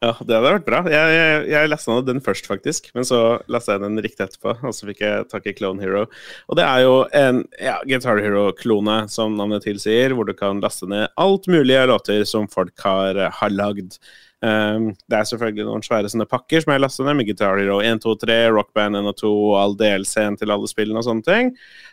Ja, 0.00 0.14
det 0.24 0.32
hadde 0.32 0.48
vært 0.54 0.64
bra. 0.64 0.78
Jeg, 0.88 1.12
jeg, 1.12 1.40
jeg 1.52 1.68
lasta 1.68 1.92
ned 1.92 2.06
den 2.08 2.22
først, 2.24 2.46
faktisk. 2.48 2.86
Men 2.96 3.04
så 3.04 3.18
lasta 3.52 3.74
jeg 3.74 3.82
den 3.82 4.00
riktig 4.00 4.24
etterpå, 4.24 4.54
og 4.64 4.72
så 4.72 4.88
fikk 4.88 5.02
jeg 5.04 5.26
tak 5.28 5.48
i 5.50 5.52
Clone 5.58 5.84
Hero. 5.84 6.06
Og 6.48 6.56
det 6.56 6.64
er 6.64 6.84
jo 6.86 6.94
en 7.20 7.42
ja, 7.60 7.74
Guitar 7.84 8.22
Hero-klone, 8.24 9.02
som 9.12 9.36
navnet 9.36 9.66
tilsier, 9.68 10.16
hvor 10.16 10.24
du 10.24 10.32
kan 10.38 10.62
laste 10.64 10.88
ned 10.88 11.12
alt 11.20 11.50
mulig 11.52 11.76
av 11.76 11.90
låter 11.92 12.24
som 12.24 12.48
folk 12.48 12.72
har, 12.80 13.20
har 13.42 13.52
lagd. 13.52 13.98
Um, 14.40 14.86
det 15.04 15.18
er 15.18 15.26
selvfølgelig 15.28 15.66
noen 15.68 15.82
svære 15.84 16.08
sånne 16.08 16.24
pakker 16.24 16.62
som 16.64 16.72
jeg 16.72 16.80
lasta 16.80 17.04
ned, 17.04 17.18
med 17.18 17.28
Guitar 17.28 17.58
Hero 17.60 17.76
1, 17.84 18.00
2, 18.00 18.14
3, 18.22 18.36
Rockband 18.56 18.96
1 18.96 19.10
og 19.10 19.18
2, 19.20 19.32
all 19.60 19.76
DLC-en 19.76 20.38
til 20.40 20.54
alle 20.54 20.70
spillene 20.70 21.02
og 21.02 21.04
sånne 21.04 21.26
ting. 21.26 21.50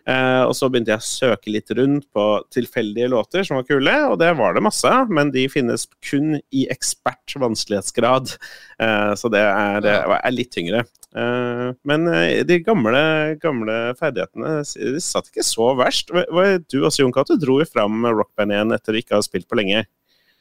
Eh, 0.08 0.44
og 0.48 0.54
så 0.56 0.70
begynte 0.72 0.94
jeg 0.94 1.04
å 1.04 1.08
søke 1.10 1.52
litt 1.52 1.74
rundt 1.76 2.08
på 2.16 2.28
tilfeldige 2.56 3.12
låter 3.12 3.44
som 3.48 3.60
var 3.60 3.68
kule, 3.68 3.98
og 4.08 4.16
det 4.24 4.32
var 4.40 4.56
det 4.56 4.64
masse 4.64 4.88
av, 4.88 5.12
men 5.12 5.34
de 5.36 5.44
finnes 5.52 5.88
kun 6.08 6.38
i 6.56 6.64
ekspert 6.72 7.36
vanskelighetsgrad. 7.36 8.38
Eh, 8.80 9.12
så 9.20 9.34
det 9.34 9.44
er, 9.44 9.84
det 9.84 9.98
er 10.00 10.36
litt 10.36 10.54
tyngre. 10.56 10.86
Eh, 11.18 11.68
men 11.88 12.08
eh, 12.12 12.46
de 12.48 12.62
gamle, 12.64 13.04
gamle 13.42 13.78
ferdighetene 14.00 14.60
de 14.64 15.04
satt 15.04 15.32
ikke 15.32 15.46
så 15.46 15.72
verst. 15.80 16.12
Du 16.12 16.80
også, 16.80 17.04
Jon 17.04 17.16
Cato, 17.16 17.38
dro 17.40 17.60
jo 17.62 17.68
fram 17.68 18.08
Rockband 18.08 18.56
1 18.56 18.76
etter 18.78 18.96
å 18.96 19.02
ikke 19.04 19.20
ha 19.20 19.26
spilt 19.26 19.50
på 19.50 19.60
lenge. 19.60 19.84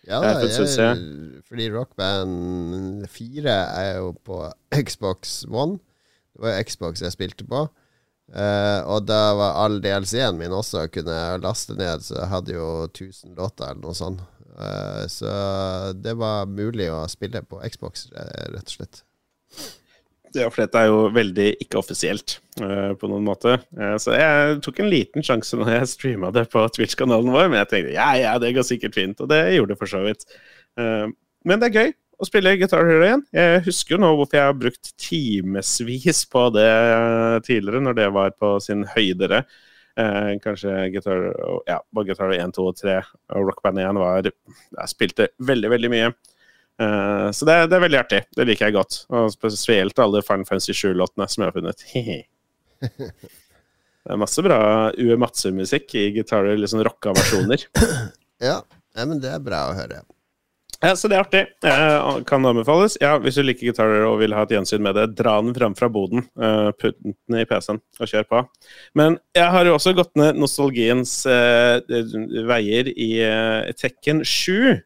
Ja, 0.06 0.20
da, 0.22 0.44
jeg, 0.46 1.42
fordi 1.48 1.66
Rock 1.74 1.96
Band 1.98 3.06
4 3.10 3.50
er 3.50 3.96
jo 3.98 4.12
på 4.26 4.44
Xbox 4.74 5.40
One. 5.50 5.80
Det 6.32 6.44
var 6.44 6.54
jo 6.54 6.66
Xbox 6.68 7.02
jeg 7.02 7.14
spilte 7.14 7.46
på. 7.48 7.66
Uh, 8.26 8.82
og 8.90 9.04
da 9.06 9.20
var 9.38 9.58
all 9.62 9.78
DLC-en 9.82 10.38
min 10.38 10.54
også 10.54 10.88
kunne 10.94 11.18
laste 11.42 11.76
ned, 11.78 12.02
så 12.02 12.16
jeg 12.18 12.30
hadde 12.32 12.56
jo 12.56 12.68
1000 12.88 13.36
låter 13.38 13.70
eller 13.70 13.82
noe 13.84 13.98
sånt. 13.98 14.22
Uh, 14.56 15.04
så 15.10 15.32
det 15.94 16.16
var 16.18 16.48
mulig 16.50 16.88
å 16.90 17.04
spille 17.10 17.42
på 17.46 17.60
Xbox, 17.70 18.08
rett 18.14 18.62
og 18.66 18.74
slett. 18.74 19.02
Ja, 20.36 20.48
for 20.52 20.64
dette 20.64 20.80
er 20.80 20.90
jo 20.90 21.06
veldig 21.14 21.48
ikke 21.64 21.80
offisielt 21.80 22.38
eh, 22.60 22.92
på 22.98 23.10
noen 23.10 23.26
måte. 23.26 23.58
Eh, 23.76 23.96
så 24.02 24.16
jeg 24.16 24.58
tok 24.64 24.80
en 24.82 24.90
liten 24.92 25.24
sjanse 25.26 25.58
når 25.58 25.72
jeg 25.78 25.92
streama 25.94 26.32
det 26.34 26.46
på 26.52 26.64
Twitch-kanalen 26.76 27.32
vår, 27.34 27.50
men 27.50 27.62
jeg 27.62 27.70
tenkte 27.72 27.94
ja, 27.96 28.10
ja, 28.20 28.34
det 28.42 28.54
går 28.56 28.66
sikkert 28.68 28.98
fint, 28.98 29.22
og 29.22 29.30
det 29.32 29.42
gjorde 29.56 29.74
det 29.74 29.80
for 29.80 29.92
så 29.92 30.02
vidt. 30.04 30.26
Eh, 30.80 31.06
men 31.46 31.62
det 31.62 31.70
er 31.70 31.80
gøy 31.80 31.94
å 32.16 32.28
spille 32.28 32.56
Guitar 32.60 32.88
Hero 32.88 33.04
igjen. 33.04 33.24
Jeg 33.36 33.62
husker 33.66 33.96
jo 33.96 34.02
nå 34.02 34.10
hvorfor 34.16 34.38
jeg 34.38 34.48
har 34.48 34.58
brukt 34.58 34.92
timevis 35.00 36.22
på 36.32 36.46
det 36.56 36.68
tidligere, 37.48 37.82
når 37.84 37.98
det 37.98 38.10
var 38.16 38.36
på 38.40 38.56
sin 38.64 38.86
høydere. 38.94 39.44
Eh, 39.96 40.30
kanskje 40.44 40.90
Guitar, 40.92 41.30
ja, 41.68 41.80
bare 41.92 42.08
Guitar 42.10 42.32
1, 42.36 42.52
2 42.56 42.64
og 42.68 42.76
3 42.76 42.96
og 43.32 43.46
Rock 43.48 43.62
Band 43.64 43.80
1 43.80 44.00
var 44.00 44.26
Jeg 44.28 44.92
spilte 44.92 45.30
veldig, 45.40 45.70
veldig 45.72 45.92
mye. 45.92 46.10
Eh, 46.82 47.30
så 47.30 47.48
det, 47.48 47.56
det 47.70 47.78
er 47.78 47.84
veldig 47.86 48.00
artig. 48.00 48.22
Det 48.36 48.46
liker 48.48 48.68
jeg 48.68 48.76
godt. 48.76 49.00
Og 49.12 49.30
spesielt 49.34 50.02
alle 50.02 50.24
Final 50.26 50.48
Fantasy 50.48 50.76
7-låtene 50.76 51.28
som 51.30 51.44
jeg 51.44 51.52
har 51.52 51.56
funnet. 51.56 51.86
det 52.86 54.12
er 54.12 54.20
masse 54.20 54.44
bra 54.44 54.58
Uematsu-musikk 54.92 55.96
i 55.96 56.10
gitarer, 56.18 56.60
sånn 56.68 56.86
rocka 56.86 57.16
versjoner. 57.16 57.68
Ja, 58.36 58.58
ja, 58.92 59.04
men 59.08 59.16
det 59.16 59.30
er 59.32 59.38
bra 59.40 59.62
å 59.70 59.72
høre. 59.72 60.02
Ja, 60.82 60.90
så 60.92 61.08
det 61.08 61.16
er 61.16 61.22
artig. 61.22 61.40
Eh, 61.64 62.18
kan 62.28 62.44
anbefales. 62.44 62.98
Ja, 63.00 63.14
hvis 63.16 63.38
du 63.38 63.46
liker 63.46 63.70
gitarer 63.70 64.04
og 64.04 64.18
vil 64.20 64.34
ha 64.36 64.42
et 64.44 64.52
gjensyn 64.52 64.84
med 64.84 64.92
det, 64.98 65.06
dra 65.16 65.38
den 65.40 65.54
fram 65.56 65.72
fra 65.78 65.88
boden. 65.88 66.26
Eh, 66.36 66.68
putt 66.76 66.98
den 67.00 67.38
i 67.40 67.46
PC-en 67.48 67.80
og 67.80 68.10
kjør 68.10 68.26
på. 68.28 68.42
Men 69.00 69.16
jeg 69.32 69.48
har 69.54 69.64
jo 69.64 69.78
også 69.78 69.94
gått 69.96 70.12
ned 70.20 70.36
nostalgiens 70.36 71.14
veier 71.24 72.92
i 72.92 73.08
Tekken 73.80 74.20
7. 74.20 74.76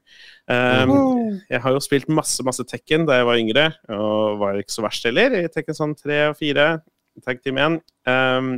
Um, 0.51 1.37
jeg 1.47 1.63
har 1.63 1.75
jo 1.77 1.83
spilt 1.83 2.09
masse 2.11 2.43
masse 2.43 2.65
Tekken 2.67 3.05
da 3.07 3.21
jeg 3.21 3.27
var 3.29 3.39
yngre, 3.39 3.67
og 3.95 4.41
var 4.41 4.59
ikke 4.59 4.75
så 4.75 4.83
verst 4.83 5.07
heller 5.07 5.37
i 5.39 5.45
Tekken 5.53 5.77
sånn 5.77 5.95
3 5.99 6.25
og 6.33 6.39
4. 6.41 6.71
Tag 7.27 7.43
Team 7.45 7.61
1. 7.61 7.79
Um, 8.09 8.51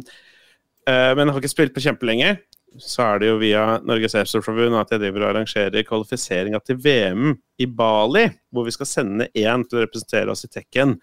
uh, 0.88 1.10
men 1.18 1.26
jeg 1.26 1.34
har 1.34 1.42
ikke 1.42 1.52
spilt 1.52 1.74
på 1.76 1.84
kjempelenge. 1.84 2.36
Så 2.80 3.04
er 3.04 3.20
det 3.20 3.28
jo 3.28 3.40
via 3.42 3.64
Norges 3.84 4.14
Airsoft-forbund 4.16 4.78
at 4.80 4.94
jeg 4.94 5.02
driver 5.02 5.26
og 5.26 5.32
arrangerer 5.34 5.84
kvalifiseringa 5.84 6.62
til 6.64 6.78
VM 6.80 7.34
i 7.60 7.68
Bali, 7.68 8.24
hvor 8.48 8.64
vi 8.64 8.72
skal 8.72 8.88
sende 8.88 9.28
én 9.36 9.66
til 9.66 9.80
å 9.80 9.84
representere 9.84 10.32
oss 10.32 10.46
i 10.48 10.52
Tekken. 10.52 10.96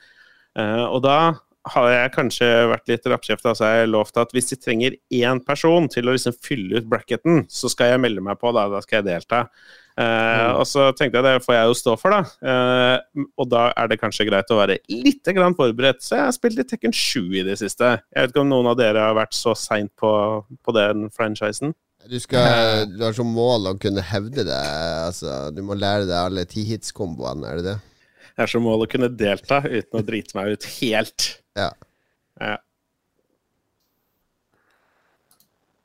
Uh, 0.58 0.88
og 0.88 1.04
da 1.06 1.20
har 1.70 1.90
jeg 1.92 2.14
kanskje 2.16 2.48
vært 2.72 2.90
litt 2.90 3.08
rappkjefta, 3.12 3.54
så 3.54 3.68
har 3.68 3.82
jeg 3.82 3.92
lovt 3.92 4.18
at 4.22 4.32
hvis 4.34 4.50
de 4.54 4.58
trenger 4.58 4.96
én 5.14 5.42
person 5.46 5.86
til 5.92 6.08
å 6.08 6.16
liksom 6.16 6.34
fylle 6.42 6.80
ut 6.80 6.90
bracketen, 6.90 7.44
så 7.52 7.70
skal 7.70 7.94
jeg 7.94 8.02
melde 8.02 8.24
meg 8.26 8.40
på, 8.42 8.54
da, 8.56 8.66
da 8.72 8.82
skal 8.86 9.02
jeg 9.02 9.10
delta. 9.12 9.44
Eh, 10.00 10.52
Og 10.56 10.64
så 10.70 10.86
tenkte 10.96 11.20
jeg 11.20 11.26
det 11.26 11.44
får 11.44 11.56
jeg 11.58 11.68
jo 11.72 11.76
stå 11.76 11.96
for, 12.00 12.14
da. 12.16 12.22
Eh, 12.52 13.26
og 13.42 13.50
da 13.52 13.66
er 13.76 13.90
det 13.92 13.98
kanskje 14.00 14.28
greit 14.30 14.52
å 14.54 14.60
være 14.62 14.78
litt 14.94 15.28
grann 15.36 15.58
forberedt. 15.58 16.00
Så 16.06 16.16
jeg 16.16 16.28
har 16.30 16.36
spilt 16.36 16.56
litt 16.60 16.70
Tekken 16.72 16.96
7 16.96 17.36
i 17.42 17.44
det 17.48 17.58
siste. 17.60 17.98
Jeg 18.14 18.22
vet 18.28 18.32
ikke 18.34 18.44
om 18.46 18.52
noen 18.54 18.70
av 18.72 18.78
dere 18.80 19.04
har 19.10 19.18
vært 19.18 19.36
så 19.36 19.56
seint 19.60 19.92
på, 20.00 20.12
på 20.64 20.76
den 20.78 21.10
franchisen. 21.16 21.76
Du, 22.08 22.16
skal, 22.24 22.88
du 22.88 23.04
har 23.04 23.14
som 23.18 23.28
mål 23.36 23.74
å 23.74 23.76
kunne 23.82 24.02
hevde 24.08 24.46
det. 24.48 24.62
Altså, 25.04 25.50
du 25.52 25.60
må 25.68 25.76
lære 25.76 26.08
deg 26.08 26.16
alle 26.16 26.46
tihits-komboene, 26.48 27.44
er 27.52 27.60
det 27.60 27.66
det? 27.74 27.76
Jeg 28.30 28.46
har 28.46 28.52
som 28.54 28.64
mål 28.64 28.86
å 28.86 28.88
kunne 28.90 29.10
delta 29.20 29.60
uten 29.68 30.00
å 30.00 30.06
drite 30.08 30.38
meg 30.40 30.54
ut 30.56 30.68
helt. 30.80 31.26
Ja. 31.60 31.74
Ja. 32.40 32.56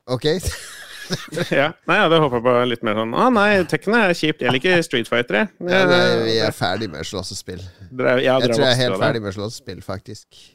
Ok. 0.07 0.29
ja. 1.59 1.69
Nei, 1.85 1.97
jeg 1.99 2.05
hadde 2.07 2.19
håpa 2.23 2.41
på 2.45 2.57
litt 2.69 2.83
mer 2.85 2.99
sånn 2.99 3.15
Å 3.15 3.29
nei, 3.33 3.47
Tekken 3.69 3.97
er 3.99 4.13
kjipt. 4.17 4.43
Jeg 4.45 4.55
liker 4.55 4.83
Street 4.85 5.09
Fighter, 5.11 5.43
jeg. 5.43 5.53
Ja, 5.71 5.81
nei, 5.89 6.03
vi 6.25 6.35
er 6.43 6.55
ferdig 6.55 6.91
med 6.93 7.07
slåssespill. 7.07 7.63
Ja, 7.91 8.37
Jeg 8.41 8.51
tror 8.51 8.65
jeg 8.65 8.71
er 8.73 8.83
helt 8.83 9.01
ferdig 9.01 9.25
med 9.25 9.35
slåssespill, 9.37 9.81
faktisk. 9.85 10.45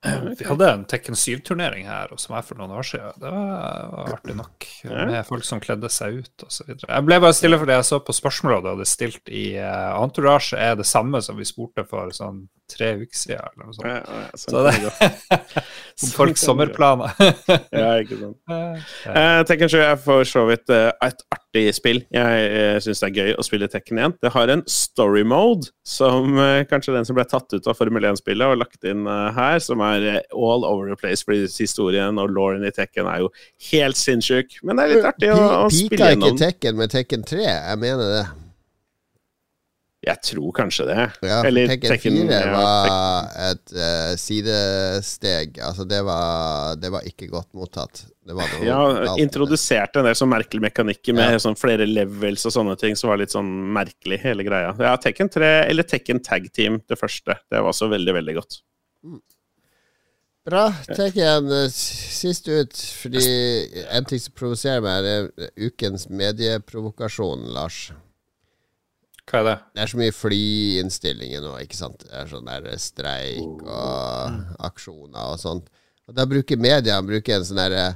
Vi 0.00 0.46
hadde 0.48 0.68
en 0.72 0.84
Tekken 0.88 1.16
7-turnering 1.18 1.84
her 1.84 2.08
hos 2.08 2.24
meg 2.32 2.46
for 2.46 2.56
noen 2.56 2.72
år 2.72 2.86
siden. 2.88 3.18
Det 3.20 3.32
var, 3.34 4.14
artig 4.14 4.36
nok. 4.38 4.68
Med 4.88 5.20
folk 5.28 5.44
som 5.44 5.60
kledde 5.60 5.90
seg 5.92 6.22
ut 6.22 6.44
osv. 6.46 6.70
Jeg 6.72 7.04
ble 7.04 7.18
bare 7.20 7.36
stille 7.36 7.58
fordi 7.60 7.76
jeg 7.76 7.88
så 7.90 7.98
på 8.04 8.16
spørsmålet 8.16 8.70
hadde 8.72 8.88
stilt 8.88 9.28
i 9.28 9.44
uh, 9.60 9.98
Entourage 10.00 10.56
er 10.56 10.78
det 10.80 10.88
samme 10.88 11.20
som 11.24 11.36
vi 11.36 11.44
spurte 11.48 11.84
for 11.88 12.16
sånn 12.16 12.46
tre 12.70 12.92
uker 13.00 13.18
siden. 13.18 13.42
Eller 13.50 13.66
noe 13.66 13.76
sånt. 13.76 13.86
Ja, 13.86 13.98
ja, 14.00 14.22
ja, 14.24 14.40
sånn 14.40 14.54
Så 14.54 14.64
det 14.66 14.72
er 14.72 15.44
Sånn 16.00 16.14
folks 16.16 16.16
kan 16.16 16.30
det 16.30 16.34
gå. 16.34 16.46
sommerplaner. 16.46 17.14
Ja, 17.80 17.90
ikke 18.00 18.18
sant. 18.20 18.38
Eh, 19.10 19.42
Tekken 19.48 19.70
7 19.72 19.78
er 19.82 20.00
for 20.00 20.26
så 20.28 20.46
vidt 20.48 20.72
eh, 20.74 20.90
et 21.06 21.24
artig 21.34 21.66
spill. 21.74 22.02
Jeg 22.14 22.50
uh, 22.54 22.78
syns 22.82 23.02
det 23.02 23.08
er 23.10 23.16
gøy 23.20 23.34
å 23.38 23.44
spille 23.46 23.68
Tekken 23.70 24.00
igjen. 24.00 24.14
Det 24.22 24.32
har 24.34 24.52
en 24.52 24.62
story 24.70 25.22
mode, 25.26 25.70
som 25.86 26.38
eh, 26.38 26.64
kanskje 26.70 26.94
den 26.94 27.06
som 27.08 27.16
ble 27.18 27.24
tatt 27.28 27.50
ut 27.52 27.66
av 27.66 27.78
Formel 27.78 28.06
1-spillet 28.12 28.52
og 28.52 28.60
lagt 28.62 28.86
inn 28.86 29.06
eh, 29.10 29.30
her, 29.36 29.58
som 29.62 29.82
er 29.84 30.06
eh, 30.06 30.20
all 30.34 30.66
over 30.68 30.92
the 30.92 30.98
place, 31.00 31.24
fordi 31.26 31.48
historien 31.50 32.20
og 32.20 32.30
lauren 32.34 32.66
i 32.66 32.72
Tekken 32.74 33.08
er 33.10 33.24
jo 33.24 33.32
helt 33.70 33.98
sinnssyk. 33.98 34.60
Men 34.62 34.78
det 34.78 34.86
er 34.86 34.94
litt 34.94 35.10
artig 35.10 35.32
å, 35.34 35.40
å 35.64 35.66
spille 35.72 36.12
gjennom. 36.14 36.30
Pika 36.30 36.36
ikke. 36.36 36.44
Tekken 36.46 36.80
med 36.80 36.94
Tekken 36.94 37.26
3? 37.26 37.42
Jeg 37.48 37.82
mener 37.82 38.14
det. 38.18 38.24
Jeg 40.00 40.16
tror 40.24 40.52
kanskje 40.56 40.86
det. 40.88 41.02
Ja, 41.28 41.42
Eller 41.44 41.68
Tekken 41.68 42.14
4 42.24 42.32
ja, 42.32 42.52
var 42.54 43.26
et 43.50 43.72
uh, 43.76 44.14
sidesteg. 44.16 45.58
Altså, 45.60 45.84
det 45.84 45.98
var, 46.06 46.78
det 46.80 46.88
var 46.94 47.04
ikke 47.04 47.28
godt 47.28 47.50
mottatt. 47.52 48.06
Det 48.24 48.36
var 48.36 48.48
noe 48.54 48.64
Ja, 48.64 48.78
galt 49.10 49.20
introduserte 49.20 50.00
en 50.00 50.08
del 50.08 50.16
sånn 50.16 50.32
merkelig 50.32 50.64
mekanikker 50.70 51.16
med 51.18 51.34
Ja. 51.34 51.42
sånn 51.44 51.58
flere 51.60 51.84
levels 51.88 52.46
og 52.48 52.56
sånne 52.56 52.78
ting 52.80 52.96
som 52.96 53.12
var 53.12 53.20
litt 53.20 53.34
sånn 53.34 53.50
merkelig, 53.76 54.22
hele 54.24 54.46
greia. 54.46 54.72
Ja, 54.80 54.94
Tekken 54.96 55.28
3, 55.28 55.52
eller 55.68 55.84
Tekken 55.84 56.24
Tag 56.24 56.48
Team, 56.56 56.80
det 56.88 56.96
første. 57.00 57.36
Det 57.50 57.60
var 57.60 57.68
også 57.74 57.90
veldig, 57.92 58.16
veldig 58.22 58.38
godt. 58.40 58.60
Bra. 60.48 60.70
Tekken 60.88 61.52
eh, 61.52 61.66
sist 61.76 62.48
ut, 62.48 62.72
fordi 63.02 63.20
en 63.92 64.06
ting 64.08 64.22
som 64.22 64.32
provoserer 64.32 64.80
meg, 64.80 65.04
er 65.04 65.50
ukens 65.68 66.08
medieprovokasjon, 66.08 67.50
Lars. 67.52 67.90
Hva 69.30 69.40
er 69.40 69.46
det? 69.46 69.56
Det 69.76 69.82
er 69.82 69.90
så 69.92 69.98
mye 70.00 70.14
flyinnstillinger 70.14 71.42
nå, 71.44 71.52
ikke 71.62 71.78
sant. 71.78 72.02
Det 72.02 72.14
er 72.18 72.30
sånn 72.30 72.48
der 72.48 72.66
streik 72.82 73.62
og 73.62 74.64
aksjoner 74.66 75.34
og 75.34 75.38
sånt. 75.42 75.68
Og 76.10 76.16
da 76.16 76.26
bruker 76.26 76.58
media 76.58 76.96
bruker 77.06 77.36
en 77.38 77.46
sånn 77.46 77.60
derre 77.62 77.90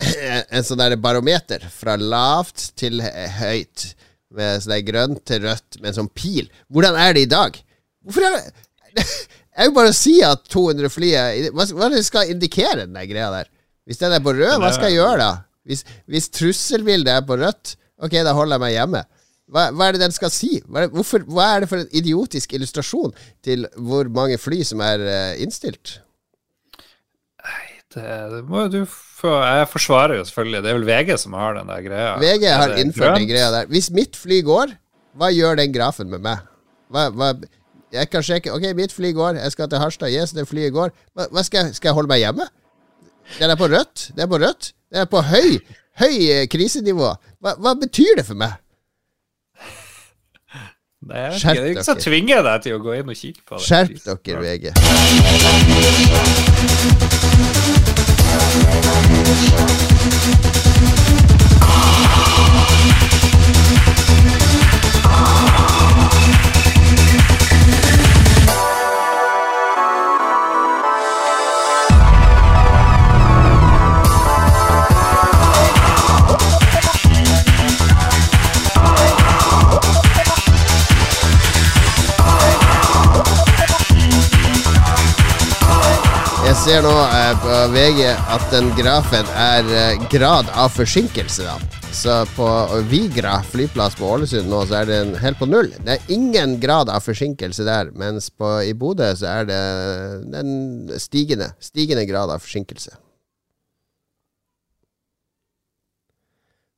En 0.00 0.64
sånn 0.64 0.80
der 0.80 0.94
barometer 0.96 1.66
fra 1.74 1.92
lavt 2.00 2.70
til 2.80 3.02
høyt. 3.04 3.90
Med 4.32 4.62
sånn 4.64 4.72
der 4.72 4.86
grønt 4.86 5.20
til 5.28 5.44
rødt 5.44 5.76
med 5.82 5.90
en 5.90 5.98
sånn 5.98 6.12
pil. 6.16 6.48
Hvordan 6.72 6.96
er 6.96 7.12
det 7.16 7.26
i 7.26 7.30
dag? 7.30 7.60
Hvorfor 8.00 8.24
er 8.30 8.38
det 8.38 9.04
Jeg 9.60 9.68
vil 9.68 9.76
bare 9.76 9.92
si 9.92 10.14
at 10.24 10.46
200 10.48 10.88
fly 10.88 11.10
Hva 11.52 11.66
skal 12.06 12.32
indikere, 12.32 12.86
den 12.86 12.96
der 12.96 13.08
greia 13.10 13.28
der? 13.34 13.50
Hvis 13.84 14.00
den 14.00 14.14
er 14.14 14.22
på 14.24 14.32
rød, 14.32 14.56
hva 14.62 14.70
skal 14.72 14.88
jeg 14.88 15.00
gjøre 15.02 15.20
da? 15.20 15.30
Hvis, 15.68 15.84
hvis 16.08 16.30
trusselbildet 16.32 17.12
er 17.12 17.24
på 17.26 17.36
rødt, 17.36 17.74
ok, 18.00 18.14
da 18.24 18.32
holder 18.36 18.56
jeg 18.56 18.62
meg 18.62 18.72
hjemme. 18.76 19.02
Hva, 19.50 19.66
hva 19.74 19.88
er 19.88 19.96
det 19.96 20.04
den 20.04 20.14
skal 20.14 20.30
si? 20.32 20.60
Hva 20.66 20.84
er, 20.84 20.86
det, 20.86 20.94
hvorfor, 20.94 21.24
hva 21.26 21.48
er 21.54 21.64
det 21.64 21.70
for 21.72 21.82
en 21.82 21.96
idiotisk 21.96 22.54
illustrasjon 22.54 23.14
til 23.44 23.66
hvor 23.76 24.10
mange 24.14 24.38
fly 24.38 24.62
som 24.66 24.82
er 24.86 25.02
uh, 25.02 25.42
innstilt? 25.42 25.98
Det, 27.90 28.04
det 28.30 28.44
må 28.46 28.68
du 28.70 28.84
få 28.86 29.32
Jeg 29.42 29.66
forsvarer 29.72 30.20
jo 30.20 30.26
selvfølgelig. 30.28 30.60
Det 30.62 30.70
er 30.70 30.76
vel 30.78 30.86
VG 30.86 31.16
som 31.18 31.34
har 31.34 31.56
den 31.58 31.72
der 31.72 31.82
greia. 31.82 32.12
VG 32.22 32.46
har 32.46 32.76
innført 32.78 33.18
den 33.18 33.26
greia 33.26 33.50
der. 33.50 33.66
Hvis 33.72 33.90
mitt 33.94 34.14
fly 34.18 34.38
går, 34.46 34.76
hva 35.18 35.32
gjør 35.34 35.58
den 35.58 35.74
grafen 35.74 36.12
med 36.12 36.22
meg? 36.22 36.46
Hva, 36.90 37.08
hva, 37.10 37.32
jeg 37.90 38.10
kan 38.10 38.22
sjekke 38.22 38.54
Ok, 38.54 38.68
mitt 38.78 38.94
fly 38.94 39.10
går, 39.16 39.40
jeg 39.42 39.56
skal 39.56 39.70
til 39.70 39.82
Harstad. 39.82 40.14
Yes, 40.14 40.34
det 40.36 40.46
flyet 40.46 40.74
går. 40.76 40.94
Hva, 41.18 41.42
skal, 41.42 41.66
jeg, 41.66 41.80
skal 41.80 41.90
jeg 41.90 41.98
holde 41.98 42.12
meg 42.12 42.22
hjemme? 42.22 42.46
Den 43.40 43.50
er 43.50 43.58
på 43.58 43.66
rødt. 43.70 44.10
Det 44.14 44.22
er 44.22 44.30
på 44.30 44.38
rødt. 44.42 44.72
Det 44.90 45.02
er 45.02 45.10
på 45.10 45.22
høy, 45.26 45.58
høy 46.02 46.16
eh, 46.30 46.46
krisenivå. 46.50 47.10
Hva 47.42 47.74
betyr 47.78 48.18
det 48.18 48.26
for 48.30 48.38
meg? 48.38 48.54
Nei, 51.00 51.16
jeg 51.16 51.30
vet 51.32 51.40
Skjerp 51.40 51.54
ikke. 51.54 51.62
Det 51.62 51.70
er 51.70 51.70
ikke 51.70 51.84
så 51.84 51.94
tvinger 51.96 52.42
deg 52.44 52.64
til 52.66 52.74
å 52.76 52.80
gå 52.84 52.92
inn 52.98 53.08
og 53.08 53.16
kikke 53.16 53.40
på 53.48 53.54
det. 53.56 53.64
Skjerp 53.64 53.96
dere, 54.04 54.40
VG. 54.44 54.64
Jeg 63.00 63.09
ser 86.60 86.82
nå 86.84 86.90
eh, 86.92 87.36
på 87.40 87.58
VG 87.72 88.00
at 88.04 88.42
den 88.52 88.66
grafen 88.76 89.28
er 89.38 89.68
eh, 89.72 90.02
grad 90.12 90.48
av 90.60 90.68
forsinkelse. 90.74 91.46
da 91.46 91.54
Så 91.96 92.16
på 92.34 92.48
Vigra 92.90 93.38
flyplass 93.48 93.96
på 93.96 94.04
Ålesund 94.04 94.50
nå 94.50 94.58
så 94.68 94.82
er 94.82 94.90
den 94.90 95.14
helt 95.22 95.38
på 95.40 95.48
null. 95.48 95.70
Det 95.86 95.94
er 95.94 96.12
ingen 96.12 96.58
grad 96.60 96.92
av 96.92 97.06
forsinkelse 97.06 97.64
der, 97.64 97.92
mens 97.96 98.28
på, 98.28 98.50
i 98.66 98.74
Bodø 98.76 99.08
så 99.16 99.30
er 99.38 99.48
det 99.48 99.60
den 100.34 100.50
stigende, 101.00 101.48
stigende 101.64 102.04
grad 102.10 102.34
av 102.34 102.44
forsinkelse. 102.44 102.92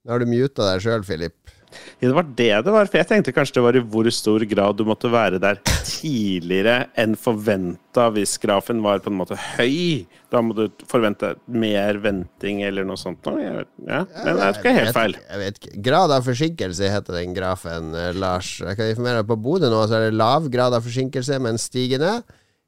Nå 0.03 0.15
har 0.15 0.23
du 0.23 0.31
muta 0.31 0.69
deg 0.71 0.87
sjøl, 0.87 1.03
Filip. 1.07 1.52
Det 2.01 2.11
var 2.15 2.27
det 2.27 2.51
det 2.67 2.75
var. 2.75 2.89
For 2.91 3.01
jeg 3.01 3.09
tenkte 3.11 3.35
kanskje 3.37 3.59
det 3.59 3.65
var 3.67 3.79
i 3.79 3.85
hvor 3.95 4.09
stor 4.15 4.45
grad 4.51 4.79
du 4.79 4.85
måtte 4.89 5.11
være 5.13 5.41
der 5.43 5.61
tidligere 5.87 6.89
enn 6.99 7.17
forventa 7.19 8.09
hvis 8.15 8.37
grafen 8.43 8.83
var 8.85 9.03
på 9.05 9.13
en 9.13 9.19
måte 9.21 9.39
høy. 9.57 10.05
Da 10.33 10.43
må 10.45 10.57
du 10.57 10.65
forvente 10.89 11.35
mer 11.53 12.01
venting 12.03 12.63
eller 12.67 12.87
noe 12.89 13.01
sånt. 13.01 13.27
Jeg 13.27 13.57
vet, 13.59 13.73
ja. 13.87 14.03
Men 14.17 14.39
det 14.39 14.47
er 14.47 14.61
ikke 14.61 14.77
helt 14.79 14.97
feil. 14.97 15.17
Jeg 15.29 15.43
vet 15.43 15.61
ikke. 15.61 15.75
Grad 15.89 16.15
av 16.17 16.29
forsinkelse 16.29 16.93
heter 16.95 17.19
den 17.21 17.37
grafen, 17.37 17.93
eh, 17.99 18.13
Lars. 18.17 18.55
Jeg 18.63 18.79
kan 18.79 18.93
informere 18.93 19.23
deg 19.23 19.33
på 19.33 19.41
Bodø 19.49 19.73
nå 19.73 19.83
så 19.87 19.99
er 19.99 20.09
det 20.09 20.21
lav 20.21 20.49
grad 20.53 20.77
av 20.77 20.87
forsinkelse, 20.87 21.41
men 21.43 21.61
stigende. 21.61 22.21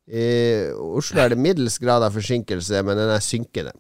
I 0.04 0.68
Oslo 0.76 1.22
er 1.22 1.32
det 1.32 1.40
middels 1.40 1.78
grad 1.80 2.04
av 2.04 2.12
forsinkelse, 2.12 2.82
men 2.84 2.98
den 3.00 3.12
er 3.14 3.24
synkende. 3.24 3.72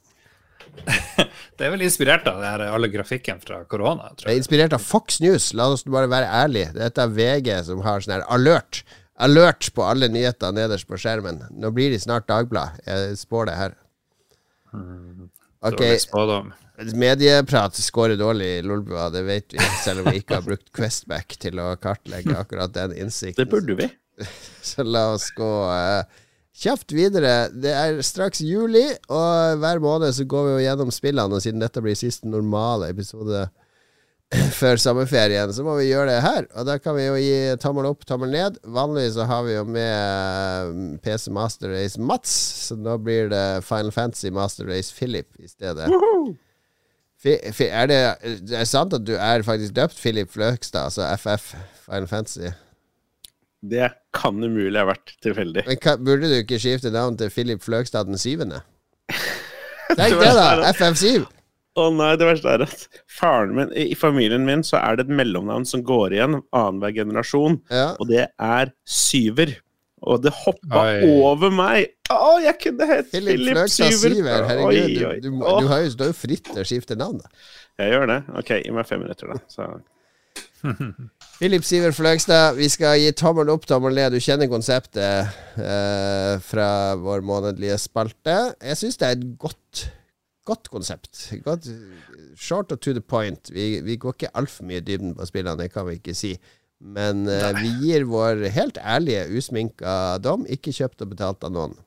Det 1.56 1.68
er 1.68 1.70
vel 1.70 1.84
inspirert 1.86 2.26
av 2.26 2.40
det 2.42 2.48
her, 2.50 2.62
alle 2.74 2.88
grafikken 2.90 3.38
fra 3.42 3.60
korona, 3.70 4.08
Det 4.10 4.24
tror 4.24 4.32
er 4.32 4.40
inspirert 4.40 4.74
av 4.74 4.82
Fox 4.82 5.20
News, 5.22 5.52
la 5.54 5.68
oss 5.70 5.84
bare 5.86 6.10
være 6.10 6.26
ærlige. 6.42 6.72
Dette 6.74 7.04
er 7.04 7.12
VG 7.14 7.50
som 7.68 7.84
har 7.86 8.02
sånn 8.02 8.16
her 8.16 8.24
alert. 8.34 8.82
Alert 9.22 9.68
på 9.76 9.84
alle 9.86 10.08
nyheter 10.10 10.50
nederst 10.56 10.88
på 10.90 10.98
skjermen. 10.98 11.44
Nå 11.54 11.70
blir 11.76 11.94
de 11.94 12.00
snart 12.02 12.26
Dagblad. 12.26 12.80
Jeg 12.82 13.14
spår 13.20 13.46
det 13.52 13.54
her. 13.60 13.76
Ok, 15.64 15.78
Dårlig 15.78 16.00
spådom. 16.02 16.50
medieprat 16.98 17.78
scorer 17.78 18.18
dårlig 18.18 18.48
i 18.58 18.62
Lolbua, 18.66 19.06
det 19.14 19.22
vet 19.24 19.54
vi, 19.54 19.62
selv 19.84 20.02
om 20.02 20.10
vi 20.10 20.18
ikke 20.20 20.40
har 20.40 20.44
brukt 20.44 20.72
Questback 20.74 21.38
til 21.40 21.62
å 21.62 21.70
kartlegge 21.80 22.34
akkurat 22.36 22.74
den 22.74 22.96
innsikten. 22.98 23.38
Det 23.38 23.50
burde 23.50 23.78
vi. 23.78 23.88
Så 24.74 24.82
la 24.82 25.12
oss 25.14 25.30
gå 25.38 25.52
eh, 25.70 26.02
kjapt 26.54 26.92
videre. 26.94 27.48
Det 27.50 27.72
er 27.74 27.98
straks 28.06 28.40
juli, 28.44 28.86
og 29.10 29.58
hver 29.62 29.80
måned 29.82 30.14
så 30.14 30.24
går 30.30 30.46
vi 30.46 30.52
jo 30.56 30.62
gjennom 30.68 30.92
spillene. 30.94 31.34
Og 31.34 31.42
siden 31.44 31.62
dette 31.64 31.82
blir 31.82 31.98
siste 31.98 32.28
normale 32.30 32.88
episode 32.94 33.44
før 34.60 34.78
sommerferien, 34.80 35.50
så 35.54 35.62
må 35.66 35.74
vi 35.78 35.88
gjøre 35.90 36.08
det 36.14 36.22
her. 36.24 36.46
Og 36.58 36.66
da 36.66 36.78
kan 36.82 36.96
vi 36.96 37.04
jo 37.08 37.18
gi 37.20 37.34
tommel 37.62 37.86
opp, 37.90 38.06
tommel 38.08 38.32
ned. 38.34 38.56
Vanligvis 38.74 39.14
så 39.18 39.26
har 39.30 39.44
vi 39.46 39.56
jo 39.58 39.64
med 39.66 39.90
eh, 39.90 40.96
PC 41.04 41.28
Master 41.34 41.74
Race 41.74 42.00
Mats, 42.00 42.32
så 42.70 42.78
nå 42.80 42.96
blir 43.04 43.28
det 43.34 43.44
Final 43.66 43.92
Fantasy 43.94 44.32
Master 44.34 44.66
Race 44.70 44.94
Philip 44.96 45.28
i 45.42 45.50
stedet. 45.50 45.90
Fi- 47.24 47.70
Er 47.72 47.86
det, 47.88 48.00
det 48.50 48.58
er 48.60 48.66
sant 48.68 48.92
at 48.92 49.04
du 49.06 49.14
er 49.16 49.42
faktisk 49.46 49.72
døpt 49.76 49.96
Philip 49.96 50.28
Fløgstad, 50.34 50.90
altså 50.90 51.06
FF 51.16 51.54
Final 51.86 52.08
Fantasy? 52.10 52.50
Det 53.70 53.88
kan 54.16 54.36
umulig 54.44 54.76
ha 54.76 54.84
vært 54.90 55.14
tilfeldig. 55.24 55.64
Men 55.68 55.78
hva, 55.80 55.94
burde 56.04 56.28
du 56.30 56.36
ikke 56.42 56.58
skifte 56.60 56.90
navn 56.94 57.16
til 57.20 57.30
Philip 57.32 57.62
Fløgstad 57.64 58.10
den 58.10 58.20
syvende? 58.20 58.60
Tenk 59.94 60.18
det, 60.20 60.30
da! 60.36 60.72
FF7. 60.74 61.24
Å 61.74 61.88
nei, 61.90 62.12
det 62.20 62.26
verste 62.28 62.52
er 62.54 62.62
at 62.68 62.84
faren 63.10 63.50
min 63.56 63.72
I 63.74 63.96
familien 63.98 64.44
min 64.46 64.60
så 64.66 64.78
er 64.78 64.94
det 65.00 65.08
et 65.08 65.16
mellomnavn 65.18 65.64
som 65.66 65.82
går 65.86 66.14
igjen 66.14 66.36
annenhver 66.54 66.92
generasjon, 67.00 67.56
Ja. 67.72 67.88
og 67.98 68.06
det 68.12 68.28
er 68.30 68.70
Syver. 68.86 69.56
Og 70.04 70.20
det 70.20 70.34
hoppa 70.36 70.82
Oi. 70.84 71.08
over 71.24 71.50
meg! 71.54 71.94
Å, 72.12 72.36
jeg 72.44 72.58
kunne 72.60 72.86
hett 72.90 73.08
Philip 73.10 73.38
Philip 73.40 73.56
Fløgstad 73.56 73.90
Syver! 73.96 74.14
Syver. 74.20 74.46
Herregud, 74.50 74.68
Oi, 74.68 74.76
du, 74.94 75.04
oi. 75.08 75.14
du, 75.24 75.28
du, 75.30 75.40
du, 75.40 75.64
du 75.64 75.70
har 75.72 75.82
jo, 75.86 75.90
står 75.96 76.10
jo 76.12 76.16
fritt 76.20 76.50
til 76.52 76.60
å 76.62 76.66
skifte 76.68 76.98
navn. 77.00 77.22
da 77.24 77.82
Jeg 77.82 77.94
gjør 77.96 78.10
det. 78.12 78.18
Ok, 78.42 78.52
gi 78.60 78.74
meg 78.76 78.86
fem 78.92 79.02
minutter, 79.02 79.32
da. 79.34 79.40
Så. 79.50 79.68
Philip 81.38 81.64
Siver 81.66 81.92
Fløgstad, 81.96 82.56
vi 82.58 82.68
skal 82.72 82.98
gi 83.02 83.10
tommel 83.18 83.50
opp, 83.52 83.66
tommel 83.68 83.96
ned. 83.96 84.14
Du 84.14 84.22
kjenner 84.22 84.48
konseptet 84.50 85.34
eh, 85.60 86.34
fra 86.44 86.68
vår 87.00 87.24
månedlige 87.26 87.76
spalte. 87.82 88.38
Jeg 88.62 88.80
syns 88.80 89.00
det 89.00 89.10
er 89.10 89.18
et 89.18 89.28
godt 89.40 89.88
Godt 90.44 90.68
konsept. 90.68 91.30
Godt, 91.40 91.70
short 92.36 92.72
og 92.74 92.80
to 92.84 92.92
the 92.92 93.00
point. 93.00 93.48
Vi, 93.48 93.78
vi 93.80 93.96
går 93.96 94.12
ikke 94.12 94.34
altfor 94.36 94.66
mye 94.68 94.82
i 94.82 94.84
dybden 94.84 95.14
på 95.16 95.24
spillene, 95.24 95.56
det 95.56 95.70
kan 95.72 95.86
vi 95.88 95.96
ikke 95.96 96.12
si. 96.12 96.34
Men 96.84 97.24
eh, 97.32 97.46
vi 97.56 97.70
gir 97.80 98.04
vår 98.10 98.44
helt 98.52 98.76
ærlige, 98.76 99.24
usminka 99.32 100.18
dom. 100.20 100.44
Ikke 100.44 100.74
kjøpt 100.76 101.00
og 101.06 101.14
betalt 101.14 101.46
av 101.48 101.54
noen. 101.54 101.78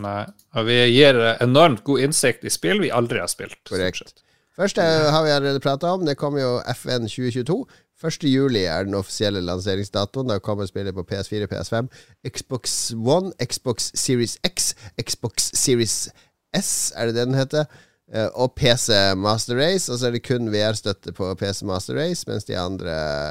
Nei. 0.00 0.24
Og 0.56 0.68
vi 0.70 0.78
gir 0.94 1.18
enormt 1.34 1.84
god 1.84 2.06
innsikt 2.06 2.46
i 2.48 2.52
spill 2.54 2.80
vi 2.80 2.92
aldri 2.96 3.20
har 3.20 3.28
spilt. 3.28 3.60
Korrekt. 3.68 4.22
Første 4.60 4.84
har 4.84 5.22
vi 5.24 5.30
allerede 5.32 5.60
prata 5.64 5.88
om. 5.94 6.02
Det 6.04 6.18
kommer 6.20 6.42
jo 6.42 6.56
FN 6.76 7.06
2022. 7.08 7.62
1. 8.04 8.24
juli 8.28 8.64
er 8.68 8.84
den 8.84 8.96
offisielle 8.98 9.40
lanseringsdatoen. 9.40 10.28
Da 10.28 10.36
kommer 10.38 10.68
spillet 10.68 10.92
på 10.96 11.04
PS4, 11.08 11.46
PS5, 11.48 11.88
Xbox 12.28 12.74
One, 12.92 13.32
Xbox 13.40 13.88
Series 13.96 14.36
X, 14.44 14.74
Xbox 15.00 15.48
Series 15.56 16.10
S, 16.56 16.92
er 16.96 17.08
det 17.08 17.14
det 17.16 17.26
den 17.28 17.38
heter? 17.38 17.64
Eh, 18.12 18.28
Og 18.34 18.52
PC 18.56 18.92
Master 19.16 19.56
Race. 19.56 19.92
Og 19.92 19.98
så 19.98 20.06
er 20.10 20.16
det 20.18 20.26
kun 20.28 20.52
VR-støtte 20.52 21.12
på 21.16 21.34
PC 21.40 21.62
Master 21.64 21.96
Race, 21.96 22.24
mens 22.28 22.44
de 22.44 22.58
andre 22.58 22.90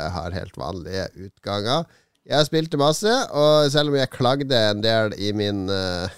har 0.09 0.33
helt 0.33 0.57
vanlige 0.57 1.07
utganger. 1.27 1.83
Jeg 2.25 2.37
har 2.37 2.43
spilt 2.45 2.77
masse, 2.77 3.13
og 3.29 3.71
selv 3.71 3.89
om 3.89 3.95
jeg 3.95 4.09
klagde 4.09 4.57
en 4.71 4.81
del 4.83 5.13
i 5.17 5.31
min 5.33 5.69
eh, 5.69 6.09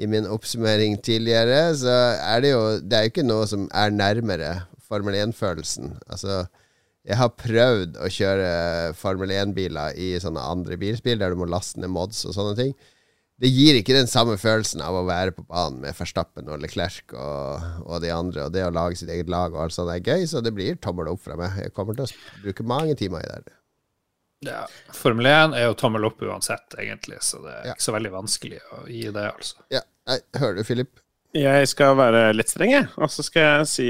i 0.00 0.08
min 0.08 0.26
oppsummering 0.28 0.96
tidligere, 1.04 1.74
så 1.76 1.92
er 2.16 2.40
det 2.40 2.52
jo 2.54 2.62
Det 2.80 2.96
er 2.96 3.04
jo 3.04 3.12
ikke 3.12 3.26
noe 3.28 3.46
som 3.48 3.68
er 3.74 3.92
nærmere 3.92 4.52
Formel 4.88 5.16
1-følelsen. 5.16 5.94
Altså, 6.12 6.44
jeg 7.08 7.16
har 7.16 7.32
prøvd 7.34 7.96
å 8.00 8.08
kjøre 8.12 8.48
Formel 8.98 9.32
1-biler 9.34 9.96
i 9.96 10.14
sånne 10.20 10.42
andre 10.52 10.76
bilspill, 10.80 11.20
der 11.20 11.32
du 11.32 11.40
må 11.40 11.48
laste 11.48 11.80
ned 11.80 11.92
mods 11.92 12.24
og 12.28 12.36
sånne 12.36 12.56
ting. 12.58 12.74
Det 13.42 13.50
gir 13.50 13.74
ikke 13.74 13.96
den 13.96 14.10
samme 14.10 14.36
følelsen 14.38 14.84
av 14.84 14.94
å 14.94 15.06
være 15.08 15.32
på 15.34 15.42
banen 15.48 15.80
med 15.82 15.96
Verstappen 15.98 16.50
og 16.52 16.60
Leclerc 16.62 17.14
og, 17.16 17.64
og 17.88 18.04
de 18.04 18.12
andre, 18.14 18.44
og 18.46 18.52
det 18.54 18.62
å 18.68 18.74
lage 18.74 19.00
sitt 19.00 19.10
eget 19.10 19.32
lag 19.32 19.50
og 19.50 19.64
alt 19.64 19.74
sånt 19.74 19.90
er 19.90 20.04
gøy, 20.04 20.28
så 20.30 20.44
det 20.44 20.52
blir 20.54 20.78
tommel 20.78 21.10
opp 21.10 21.24
fra 21.24 21.34
meg. 21.40 21.56
Jeg 21.58 21.74
kommer 21.74 21.98
til 21.98 22.06
å 22.06 22.44
bruke 22.44 22.68
mange 22.68 22.94
timer 23.00 23.24
i 23.24 23.32
det. 23.32 23.56
Ja. 24.42 24.64
Formel 24.96 25.26
1 25.30 25.54
er 25.58 25.68
jo 25.68 25.74
tommel 25.78 26.04
opp 26.08 26.22
uansett, 26.26 26.74
egentlig, 26.82 27.20
så 27.22 27.38
det 27.44 27.52
er 27.54 27.66
Ja. 27.70 27.74
ikke 27.76 27.86
så 27.88 27.94
veldig 27.94 28.10
vanskelig 28.14 28.58
å 28.74 28.82
gi 28.90 29.04
det, 29.14 29.28
altså. 29.32 29.56
Ja, 29.70 29.80
nei, 30.10 30.18
hører 30.40 30.56
du, 30.58 30.64
Philip? 30.66 30.98
Jeg 31.32 31.68
skal 31.70 31.94
være 31.96 32.34
litt 32.36 32.50
streng, 32.52 32.72
jeg. 32.74 32.88
Og 33.00 33.08
så 33.08 33.22
skal 33.24 33.42
jeg 33.62 33.68
si 33.70 33.86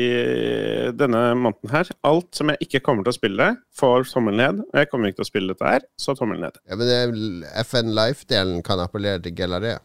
denne 0.94 1.22
måneden 1.34 1.72
her 1.72 1.88
Alt 2.06 2.36
som 2.38 2.52
jeg 2.52 2.60
ikke 2.68 2.80
kommer 2.86 3.02
til 3.02 3.10
å 3.10 3.16
spille, 3.16 3.48
får 3.74 4.04
tommel 4.12 4.36
ned. 4.38 4.60
Og 4.68 4.78
jeg 4.78 4.90
kommer 4.92 5.08
ikke 5.10 5.18
til 5.22 5.26
å 5.26 5.30
spille 5.32 5.48
dette 5.56 5.72
her, 5.72 5.80
så 5.98 6.14
tommel 6.14 6.38
ned. 6.44 6.60
Ja, 6.70 6.76
men 6.78 6.86
det 6.86 7.00
er 7.00 7.64
FN 7.64 7.90
Life-delen 7.96 8.62
kan 8.62 8.78
appellere 8.78 9.18
til 9.24 9.34
Gellaré. 9.34 9.78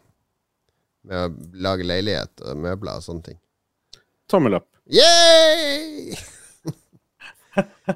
Med 1.08 1.18
å 1.18 1.58
lage 1.66 1.88
leilighet 1.88 2.46
og 2.46 2.58
møbler 2.62 3.00
og 3.00 3.08
sånne 3.08 3.24
ting. 3.32 3.40
Tommel 4.30 4.60
opp. 4.60 4.68
Yay! 4.94 6.14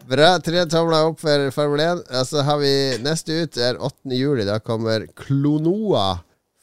Bra. 0.09 0.39
Tre 0.43 0.65
tomler 0.69 1.07
opp 1.09 1.19
for 1.21 1.51
Formel 1.55 1.79
1. 1.83 2.03
Og 2.19 2.25
så 2.29 2.37
har 2.47 2.57
vi 2.61 2.73
neste 3.03 3.31
ut 3.43 3.53
er 3.61 3.79
8. 3.79 4.13
juli. 4.15 4.45
Da 4.47 4.59
kommer 4.63 5.07
Klonoa 5.17 6.21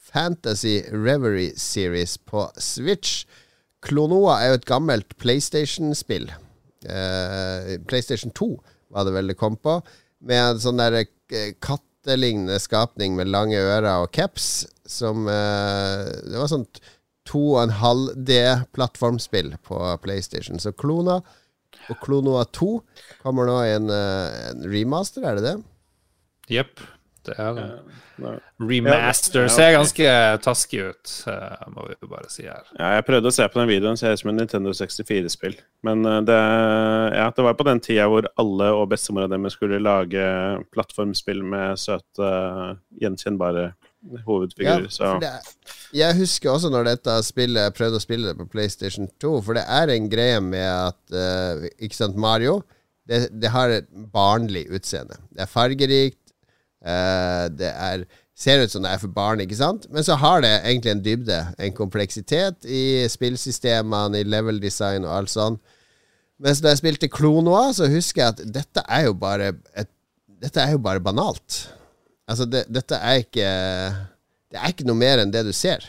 Fantasy 0.09 0.81
Reverie 0.91 1.53
Series 1.59 2.17
på 2.17 2.51
Switch. 2.57 3.25
Klonoa 3.85 4.39
er 4.41 4.47
jo 4.51 4.57
et 4.59 4.69
gammelt 4.69 5.17
PlayStation-spill. 5.21 6.27
Eh, 6.85 7.77
PlayStation 7.87 8.31
2 8.35 8.49
var 8.95 9.03
det 9.05 9.13
vel 9.15 9.27
det 9.31 9.39
kom 9.39 9.55
på. 9.59 9.73
Med 10.25 10.39
en 10.41 10.59
sånn 10.63 10.81
der 10.81 10.93
eh, 11.03 11.51
kattelignende 11.63 12.59
skapning 12.61 13.11
med 13.17 13.31
lange 13.31 13.57
ører 13.59 14.03
og 14.03 14.11
caps. 14.15 14.45
Som 14.89 15.17
eh, 15.29 16.05
Det 16.25 16.37
var 16.39 16.47
sånt 16.51 16.75
2,5D-plattformspill 17.29 19.49
på 19.63 19.97
PlayStation. 20.03 20.59
Så 20.59 20.71
Klona 20.73 21.21
og 21.89 21.99
Klonoa 22.03 22.45
2 22.55 22.71
kommer 23.23 23.49
nå 23.49 23.57
i 23.65 23.73
en, 23.77 23.89
eh, 23.93 24.39
en 24.51 24.63
remaster, 24.69 25.25
er 25.25 25.39
det 25.39 25.45
det? 25.47 25.57
Jepp. 26.49 26.79
Det 27.27 27.35
er 27.37 27.57
det. 27.57 27.67
Remaster 28.59 29.47
ser 29.51 29.73
ganske 29.75 30.13
taskig 30.43 30.79
ut, 30.91 31.11
eh, 31.27 31.65
må 31.71 31.87
vi 31.87 31.95
jo 32.01 32.09
bare 32.11 32.29
si 32.31 32.45
her. 32.47 32.63
Ja, 32.77 32.95
jeg 32.97 33.05
prøvde 33.07 33.31
å 33.31 33.35
se 33.35 33.47
på 33.47 33.59
den 33.59 33.69
videoen, 33.69 33.99
ser 33.99 34.15
ut 34.15 34.21
som 34.21 34.31
en 34.31 34.39
Nintendo 34.39 34.73
64-spill. 34.75 35.59
Men 35.87 36.05
eh, 36.05 36.21
det, 36.27 36.39
ja, 37.19 37.29
det 37.35 37.45
var 37.45 37.57
på 37.59 37.67
den 37.67 37.83
tida 37.83 38.07
hvor 38.11 38.27
alle 38.39 38.71
og 38.75 38.89
bestemora 38.91 39.29
deres 39.31 39.55
skulle 39.55 39.81
lage 39.83 40.23
plattformspill 40.73 41.43
med 41.43 41.79
søte, 41.79 42.31
gjenkjennbare 43.03 43.71
hovedfigurer. 44.25 44.87
Ja, 44.87 44.93
så 44.93 45.11
det, 45.21 45.31
jeg 45.95 46.17
husker 46.19 46.53
også 46.53 46.69
når 46.71 46.85
dette 46.87 47.15
spillet 47.25 47.67
Jeg 47.67 47.75
prøvde 47.75 47.99
å 47.99 48.03
spille 48.03 48.31
det 48.31 48.37
på 48.39 48.47
PlayStation 48.51 49.09
2, 49.21 49.31
for 49.45 49.57
det 49.57 49.65
er 49.65 49.91
en 49.91 50.09
greie 50.11 50.39
med 50.43 50.63
at 50.63 50.99
uh, 51.15 51.65
Ikke 51.81 51.97
sant, 51.97 52.19
Mario 52.19 52.61
det, 53.09 53.25
det 53.41 53.49
har 53.49 53.71
et 53.73 53.87
barnlig 54.13 54.67
utseende. 54.69 55.15
Det 55.33 55.41
er 55.41 55.49
fargerikt. 55.49 56.21
uh, 56.85 57.49
det 57.49 57.71
er 57.73 58.03
ser 58.39 58.63
ut 58.63 58.71
som 58.71 58.85
det 58.85 58.93
er 58.93 59.01
for 59.01 59.11
barn, 59.11 59.41
ikke 59.43 59.57
sant? 59.59 59.87
Men 59.91 60.05
så 60.05 60.15
har 60.19 60.43
det 60.45 60.51
egentlig 60.61 60.93
en 60.93 61.03
dybde, 61.03 61.39
en 61.59 61.73
kompleksitet 61.75 62.63
i 62.63 63.03
spillsystemene, 63.11 64.21
i 64.21 64.27
level 64.27 64.61
design 64.63 65.07
og 65.07 65.15
alt 65.17 65.33
sånn. 65.33 65.57
Mens 66.39 66.61
da 66.63 66.71
jeg 66.71 66.79
spilte 66.79 67.09
Klonoa, 67.11 67.65
så 67.75 67.89
husker 67.91 68.23
jeg 68.23 68.35
at 68.35 68.43
dette 68.59 68.83
er 68.87 69.09
jo 69.09 69.17
bare 69.19 69.53
et, 69.75 69.91
Dette 70.39 70.61
er 70.63 70.69
jo 70.71 70.79
bare 70.79 71.01
banalt. 71.03 71.65
Altså, 72.29 72.45
det, 72.45 72.65
dette 72.69 72.97
er 72.97 73.23
ikke 73.23 73.47
Det 74.49 74.59
er 74.59 74.73
ikke 74.73 74.85
noe 74.89 74.99
mer 74.99 75.23
enn 75.23 75.33
det 75.33 75.45
du 75.47 75.53
ser. 75.55 75.85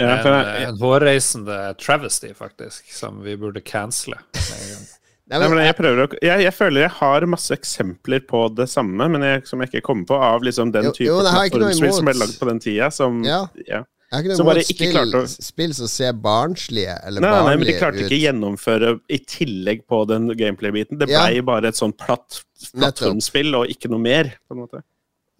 ja, 0.00 0.14
en, 0.16 0.70
en 0.70 0.78
hårreisende 0.80 1.58
travesty, 1.78 2.32
faktisk, 2.34 2.88
som 2.94 3.20
vi 3.24 3.36
burde 3.36 3.60
cancele. 3.60 4.18
Nei, 5.30 5.38
men, 5.46 5.60
jeg, 5.62 5.74
å, 5.78 6.06
jeg, 6.18 6.42
jeg 6.42 6.54
føler 6.56 6.82
jeg 6.88 6.92
har 6.96 7.24
masse 7.30 7.54
eksempler 7.54 8.24
på 8.26 8.48
det 8.58 8.66
samme, 8.72 9.06
men 9.12 9.22
jeg, 9.22 9.44
som 9.46 9.60
jeg 9.62 9.70
ikke 9.70 9.84
kommer 9.86 10.08
på, 10.08 10.16
av 10.18 10.42
liksom 10.42 10.72
den 10.74 10.88
Jo, 10.88 10.94
type 10.96 11.06
jo, 11.06 11.20
plattformspill 11.22 11.92
som 11.94 12.08
ble 12.08 12.14
lagd 12.18 12.38
på 12.40 12.48
den 12.48 12.58
tida. 12.64 12.88
Som, 12.94 13.20
Ja. 13.26 13.44
ja. 13.68 13.84
Jeg 14.10 14.36
så 14.36 14.42
noe 14.42 14.48
bare 14.50 14.62
ikke 14.64 14.74
spill, 14.76 14.92
klarte 14.96 15.18
å- 15.22 15.44
spill 15.50 15.74
som 15.74 15.86
ser 15.88 16.12
barnslige 16.12 16.96
eller 17.06 17.20
Nei, 17.22 17.30
ut. 17.30 17.44
nei, 17.46 17.56
men 17.56 17.66
de 17.66 17.72
klarte 17.78 17.80
klarte 17.80 18.04
ikke 18.06 18.18
å 18.18 18.24
gjennomføre 18.26 18.92
i 19.08 19.18
tillegg 19.18 19.84
på 19.86 20.00
den 20.10 20.28
gameplay-biten. 20.36 20.98
Det 20.98 21.08
Ja. 21.08 21.26
blei 21.26 21.40
bare 21.46 21.68
et 21.68 21.74
sånn 21.78 21.92
platt, 21.96 22.42
plattformspill 22.74 23.54
og 23.54 23.68
ikke 23.68 23.88
noe 23.92 24.00
mer, 24.02 24.32
på 24.48 24.56
en 24.56 24.62
måte. 24.66 24.82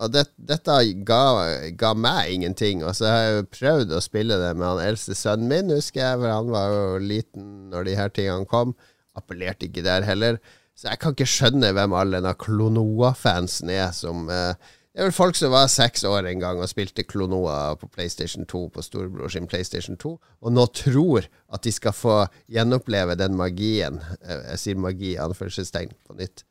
Og 0.01 0.13
det, 0.13 0.29
dette 0.39 0.77
ga, 1.05 1.71
ga 1.77 1.93
meg 1.95 2.31
ingenting. 2.33 2.83
Og 2.83 2.95
så 2.97 3.05
har 3.11 3.19
jeg 3.27 3.35
jo 3.35 3.49
prøvd 3.59 3.91
å 3.93 4.01
spille 4.01 4.39
det 4.41 4.55
med 4.57 4.67
han 4.67 4.79
eldste 4.87 5.13
sønnen 5.19 5.49
min, 5.51 5.69
husker 5.77 6.01
jeg, 6.01 6.21
for 6.23 6.29
han 6.33 6.49
var 6.49 6.71
jo 6.73 6.99
liten 7.05 7.71
når 7.71 7.85
de 7.85 7.95
her 7.99 8.09
tingene 8.09 8.47
kom. 8.49 8.75
Appellerte 9.19 9.69
ikke 9.69 9.83
der 9.85 10.03
heller. 10.09 10.39
Så 10.75 10.89
jeg 10.89 10.99
kan 11.03 11.13
ikke 11.13 11.29
skjønne 11.29 11.75
hvem 11.77 11.93
alle 11.93 12.17
denne 12.23 12.33
Klonoa-fansen 12.35 13.69
er 13.69 13.91
som 13.93 14.31
eh, 14.33 14.55
Det 14.91 14.99
er 14.99 15.07
vel 15.07 15.15
folk 15.15 15.37
som 15.39 15.53
var 15.55 15.69
seks 15.71 16.03
år 16.09 16.27
en 16.27 16.41
gang 16.43 16.59
og 16.59 16.67
spilte 16.71 17.05
Klonoa 17.07 17.77
på 17.79 17.87
PlayStation 17.95 18.43
2 18.51 18.63
på 18.75 18.83
storebror 18.83 19.31
sin 19.31 19.47
PlayStation 19.47 19.95
2, 20.01 20.11
og 20.43 20.51
nå 20.57 20.65
tror 20.75 21.29
at 21.55 21.63
de 21.63 21.71
skal 21.73 21.95
få 21.95 22.17
gjenoppleve 22.51 23.15
den 23.21 23.37
magien. 23.39 24.01
Eh, 24.27 24.41
Jeg 24.51 24.59
sier 24.65 24.81
magi 24.83 25.13
anførselstegn 25.23 25.95
på 26.09 26.19
nytt. 26.19 26.43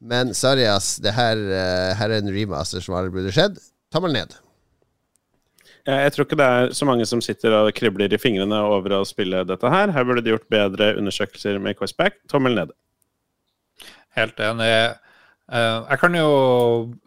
Men 0.00 0.32
sorry, 0.36 0.64
ass. 0.68 0.96
Det 1.04 1.12
her, 1.16 1.36
eh, 1.36 1.92
her 2.00 2.10
er 2.10 2.18
en 2.24 2.32
remaster 2.32 2.80
som 2.80 2.96
aldri 2.96 3.12
burde 3.18 3.32
skjedd. 3.36 3.60
Tommel 3.92 4.12
ned. 4.16 4.34
Jeg 5.86 6.12
tror 6.12 6.24
ikke 6.26 6.36
det 6.40 6.46
er 6.50 6.72
så 6.74 6.86
mange 6.88 7.04
som 7.06 7.20
sitter 7.22 7.52
og 7.60 7.68
kribler 7.76 8.10
i 8.10 8.18
fingrene 8.18 8.58
over 8.58 8.96
å 8.96 9.04
spille 9.06 9.44
dette 9.46 9.68
her. 9.70 9.92
Her 9.94 10.04
burde 10.08 10.24
de 10.24 10.32
gjort 10.32 10.48
bedre 10.50 10.94
undersøkelser 10.98 11.60
med 11.62 11.76
Questback. 11.78 12.16
Tommel 12.28 12.56
ned. 12.56 12.72
Helt 14.16 14.40
enig. 14.40 14.96
Eh, 15.52 15.80
jeg 15.92 16.00
kan 16.02 16.16
jo 16.18 16.30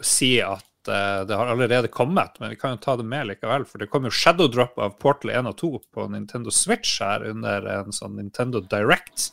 si 0.05 0.37
at 0.43 0.87
eh, 0.87 1.21
det 1.27 1.35
har 1.35 1.51
allerede 1.51 1.91
kommet, 1.91 2.37
men 2.39 2.53
vi 2.53 2.59
kan 2.59 2.75
jo 2.75 2.83
ta 2.83 2.95
det 2.99 3.07
med 3.07 3.27
likevel. 3.29 3.65
For 3.67 3.81
det 3.81 3.89
kom 3.91 4.07
jo 4.07 4.13
Shadow 4.13 4.49
Drop 4.51 4.79
av 4.79 4.95
Portal 5.01 5.33
1 5.35 5.51
og 5.51 5.57
2 5.59 5.71
på 5.95 6.07
Nintendo 6.13 6.53
Switch 6.53 6.99
her 7.03 7.25
under 7.29 7.67
en 7.73 7.95
sånn 7.95 8.17
Nintendo 8.19 8.63
Direct. 8.63 9.31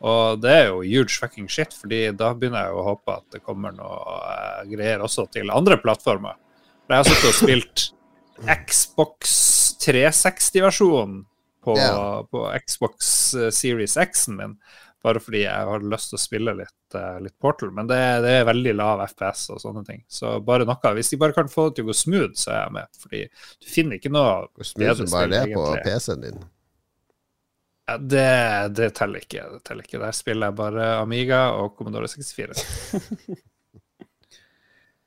Og 0.00 0.40
det 0.40 0.52
er 0.56 0.68
jo 0.70 0.82
huge 0.82 1.20
fucking 1.20 1.48
shit, 1.52 1.74
fordi 1.76 2.06
da 2.16 2.32
begynner 2.32 2.70
jeg 2.70 2.76
å 2.76 2.86
håpe 2.86 3.18
at 3.20 3.26
det 3.36 3.42
kommer 3.44 3.74
noe 3.76 4.20
eh, 4.34 4.68
greier 4.72 5.04
også 5.04 5.28
til 5.34 5.52
andre 5.54 5.78
plattformer. 5.80 6.38
For 6.86 6.96
jeg 6.96 7.04
har 7.04 7.10
sittet 7.10 7.30
og 7.30 7.38
spilt 7.38 7.88
Xbox 8.70 9.34
360-versjonen 9.84 11.26
på, 11.60 11.74
yeah. 11.76 12.24
på 12.32 12.46
Xbox 12.64 13.10
Series 13.52 13.98
X-en 14.00 14.38
min, 14.38 14.54
bare 15.02 15.20
fordi 15.22 15.40
jeg 15.46 15.66
har 15.70 15.84
lyst 15.92 16.10
til 16.12 16.18
å 16.18 16.20
spille 16.22 16.52
litt, 16.58 16.94
eh, 16.98 17.18
litt 17.24 17.36
Portal. 17.40 17.70
Men 17.76 17.88
det, 17.88 17.98
det 18.24 18.32
er 18.40 18.46
veldig 18.48 18.74
lav 18.76 19.02
FPS 19.06 19.46
og 19.54 19.60
sånne 19.62 19.82
ting. 19.86 20.02
Så 20.12 20.34
bare 20.44 20.66
noe. 20.68 20.94
Hvis 20.98 21.12
de 21.14 21.18
bare 21.22 21.36
kan 21.36 21.48
få 21.52 21.68
det 21.70 21.78
til 21.78 21.86
å 21.86 21.90
gå 21.90 21.96
smooth, 21.96 22.32
så 22.38 22.52
er 22.52 22.60
jeg 22.66 22.74
med. 22.78 23.00
Fordi 23.04 23.22
du 23.32 23.68
finner 23.72 24.00
ikke 24.00 24.12
noe 24.12 24.32
Hvor 24.54 24.68
smooth 24.72 25.02
som 25.04 25.12
bare 25.14 25.30
det 25.32 25.44
på. 25.54 25.66
PC-en 25.86 26.26
din. 26.26 26.42
Ja, 27.90 27.96
det, 27.98 28.26
det 28.78 28.90
teller 29.00 29.24
ikke. 29.24 29.46
Det 29.56 29.62
teller 29.66 29.88
ikke. 29.88 29.98
Der 30.04 30.14
spiller 30.14 30.50
jeg 30.52 30.58
bare 30.60 30.90
Amiga 31.00 31.40
og 31.58 31.72
Commodore 31.78 32.10
64. 32.12 32.60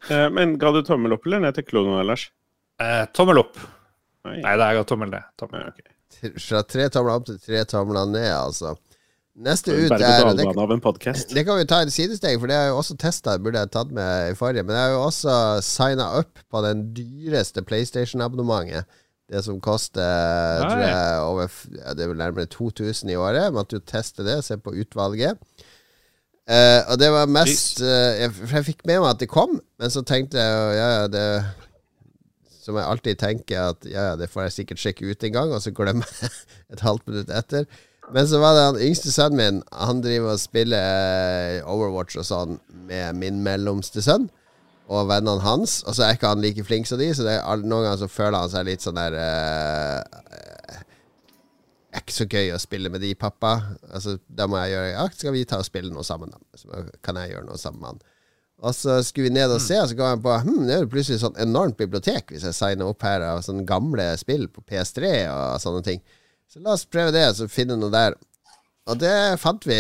Eh, 0.10 0.30
Men 0.36 0.58
ga 0.60 0.68
du 0.76 0.82
tommel 0.84 1.14
opp 1.16 1.24
eller 1.30 1.40
ned 1.46 1.56
til 1.56 1.64
Klono, 1.64 1.94
Lars? 2.04 2.26
Eh, 2.84 3.06
tommel 3.16 3.40
opp. 3.40 3.56
Nei. 4.28 4.34
Nei, 4.44 4.56
det 4.60 4.66
er 4.66 4.74
jeg 4.74 4.80
ga 4.82 4.88
tommel 4.90 5.12
ned. 5.14 5.30
Tommel. 5.40 5.62
Okay. 5.72 6.34
Fra 6.44 6.60
tre 6.68 6.90
tomler 6.92 7.14
opp 7.22 7.30
til 7.30 7.38
tre 7.40 7.62
tomler 7.72 8.10
ned, 8.12 8.28
altså. 8.36 8.74
Neste 9.34 9.74
ut 9.74 9.90
er 9.90 9.98
det, 9.98 10.08
en 10.30 10.38
det 11.34 11.42
kan 11.48 11.58
vi 11.58 11.66
ta 11.66 11.80
i 11.82 11.88
et 11.88 11.94
sidesteg, 11.94 12.36
for 12.38 12.50
det 12.50 12.54
har 12.54 12.68
jeg 12.68 12.74
jo 12.76 12.82
også 12.84 12.96
testa. 13.02 13.34
Burde 13.42 13.64
jeg 13.64 13.72
tatt 13.74 13.94
med 13.96 14.30
i 14.30 14.36
forrige. 14.38 14.62
Men 14.68 14.78
jeg 14.78 14.84
har 14.86 14.92
jo 14.94 15.00
også 15.08 15.38
signa 15.66 16.12
opp 16.20 16.44
på 16.54 16.62
den 16.62 16.84
dyreste 16.94 17.64
PlayStation-abonnementet. 17.66 18.86
Det 19.34 19.42
som 19.42 19.58
koster 19.64 20.62
tror 20.62 20.82
jeg, 20.84 21.22
over 21.26 21.48
ja, 21.80 21.94
Det 21.96 22.04
er 22.04 22.12
vel 22.12 22.20
nærmere 22.20 22.46
2000 22.46 23.10
i 23.10 23.18
året. 23.18 23.50
Måtte 23.56 23.80
jo 23.80 23.86
teste 23.88 24.26
det, 24.28 24.44
se 24.46 24.60
på 24.62 24.76
utvalget. 24.84 25.42
Uh, 26.44 26.84
og 26.92 27.00
det 27.00 27.08
var 27.08 27.30
mest 27.32 27.80
uh, 27.80 27.88
jeg, 28.20 28.34
jeg 28.52 28.66
fikk 28.68 28.82
med 28.86 29.00
meg 29.00 29.14
at 29.14 29.22
det 29.22 29.30
kom, 29.32 29.54
men 29.80 29.94
så 29.94 30.02
tenkte 30.04 30.42
jeg 30.44 30.74
ja, 30.76 30.88
ja, 30.92 31.06
det 31.08 31.22
Som 32.66 32.76
jeg 32.76 32.84
alltid 32.84 33.22
tenker 33.22 33.70
at 33.70 33.88
ja, 33.88 34.10
ja, 34.10 34.18
det 34.20 34.28
får 34.28 34.50
jeg 34.50 34.56
sikkert 34.58 34.82
sjekke 34.84 35.08
ut 35.08 35.24
en 35.24 35.36
gang, 35.38 35.54
og 35.56 35.64
så 35.64 35.72
glemmer 35.72 36.12
jeg 36.22 36.34
et 36.76 36.84
halvt 36.84 37.08
minutt 37.08 37.32
etter. 37.32 37.66
Men 38.12 38.28
så 38.28 38.40
var 38.44 38.58
det 38.58 38.64
han 38.68 38.80
yngste 38.84 39.12
sønnen 39.14 39.40
min. 39.40 39.62
Han 39.72 40.02
driver 40.04 40.36
og 40.36 40.42
spiller 40.42 41.60
eh, 41.60 41.70
Overwatch 41.70 42.20
og 42.20 42.28
sånn 42.28 42.58
med 42.90 43.16
min 43.16 43.40
mellomste 43.46 44.04
sønn 44.04 44.28
og 44.92 45.08
vennene 45.08 45.42
hans. 45.46 45.80
Og 45.88 45.96
så 45.96 46.06
er 46.06 46.18
ikke 46.18 46.34
han 46.34 46.44
like 46.44 46.66
flink 46.68 46.90
som 46.90 47.00
de, 47.00 47.14
så 47.16 47.26
er, 47.30 47.42
noen 47.64 47.88
ganger 47.88 48.04
så 48.04 48.12
føler 48.12 48.42
han 48.42 48.52
seg 48.52 48.68
litt 48.68 48.84
sånn 48.84 49.00
der 49.00 49.16
er 51.94 52.02
ikke 52.02 52.16
så 52.16 52.26
gøy 52.28 52.52
å 52.54 52.62
spille 52.62 52.90
med 52.92 53.04
de, 53.04 53.14
pappa. 53.18 53.54
Altså, 53.94 54.18
da 54.28 54.48
må 54.50 54.58
jeg 54.64 54.74
gjøre 54.74 54.90
Ja, 54.96 55.06
skal 55.14 55.36
vi 55.36 55.46
ta 55.50 55.62
og 55.62 55.68
spille 55.68 55.94
noe 55.94 56.06
sammen, 56.08 56.34
da? 56.34 56.42
Så 56.58 56.84
kan 57.06 57.20
jeg 57.22 57.36
gjøre 57.36 57.48
noe 57.48 57.62
sammen 57.62 57.84
med 57.84 57.94
han. 57.94 58.02
Og 58.64 58.76
så 58.78 58.98
skulle 59.04 59.28
vi 59.28 59.36
ned 59.36 59.52
og 59.52 59.62
se, 59.62 59.76
og 59.82 59.90
så 59.92 59.98
ga 60.00 60.14
han 60.14 60.24
på 60.24 60.34
hm, 60.46 60.66
det 60.68 60.76
er 60.76 60.84
jo 60.86 60.92
plutselig 60.94 61.20
sånn 61.24 61.40
enormt 61.42 61.78
bibliotek 61.80 62.32
hvis 62.32 62.46
jeg 62.48 62.56
signer 62.56 62.88
opp 62.88 63.04
her 63.04 63.26
av 63.28 63.42
sånne 63.44 63.66
gamle 63.68 64.06
spill 64.20 64.46
på 64.52 64.64
PS3 64.70 65.14
og 65.28 65.62
sånne 65.62 65.84
ting. 65.86 66.04
Så 66.52 66.62
la 66.62 66.76
oss 66.76 66.86
prøve 66.86 67.14
det, 67.16 67.26
så 67.38 67.50
finne 67.52 67.78
noe 67.80 67.94
der. 67.94 68.18
Og 68.92 69.00
det 69.00 69.14
fant 69.40 69.64
vi, 69.68 69.78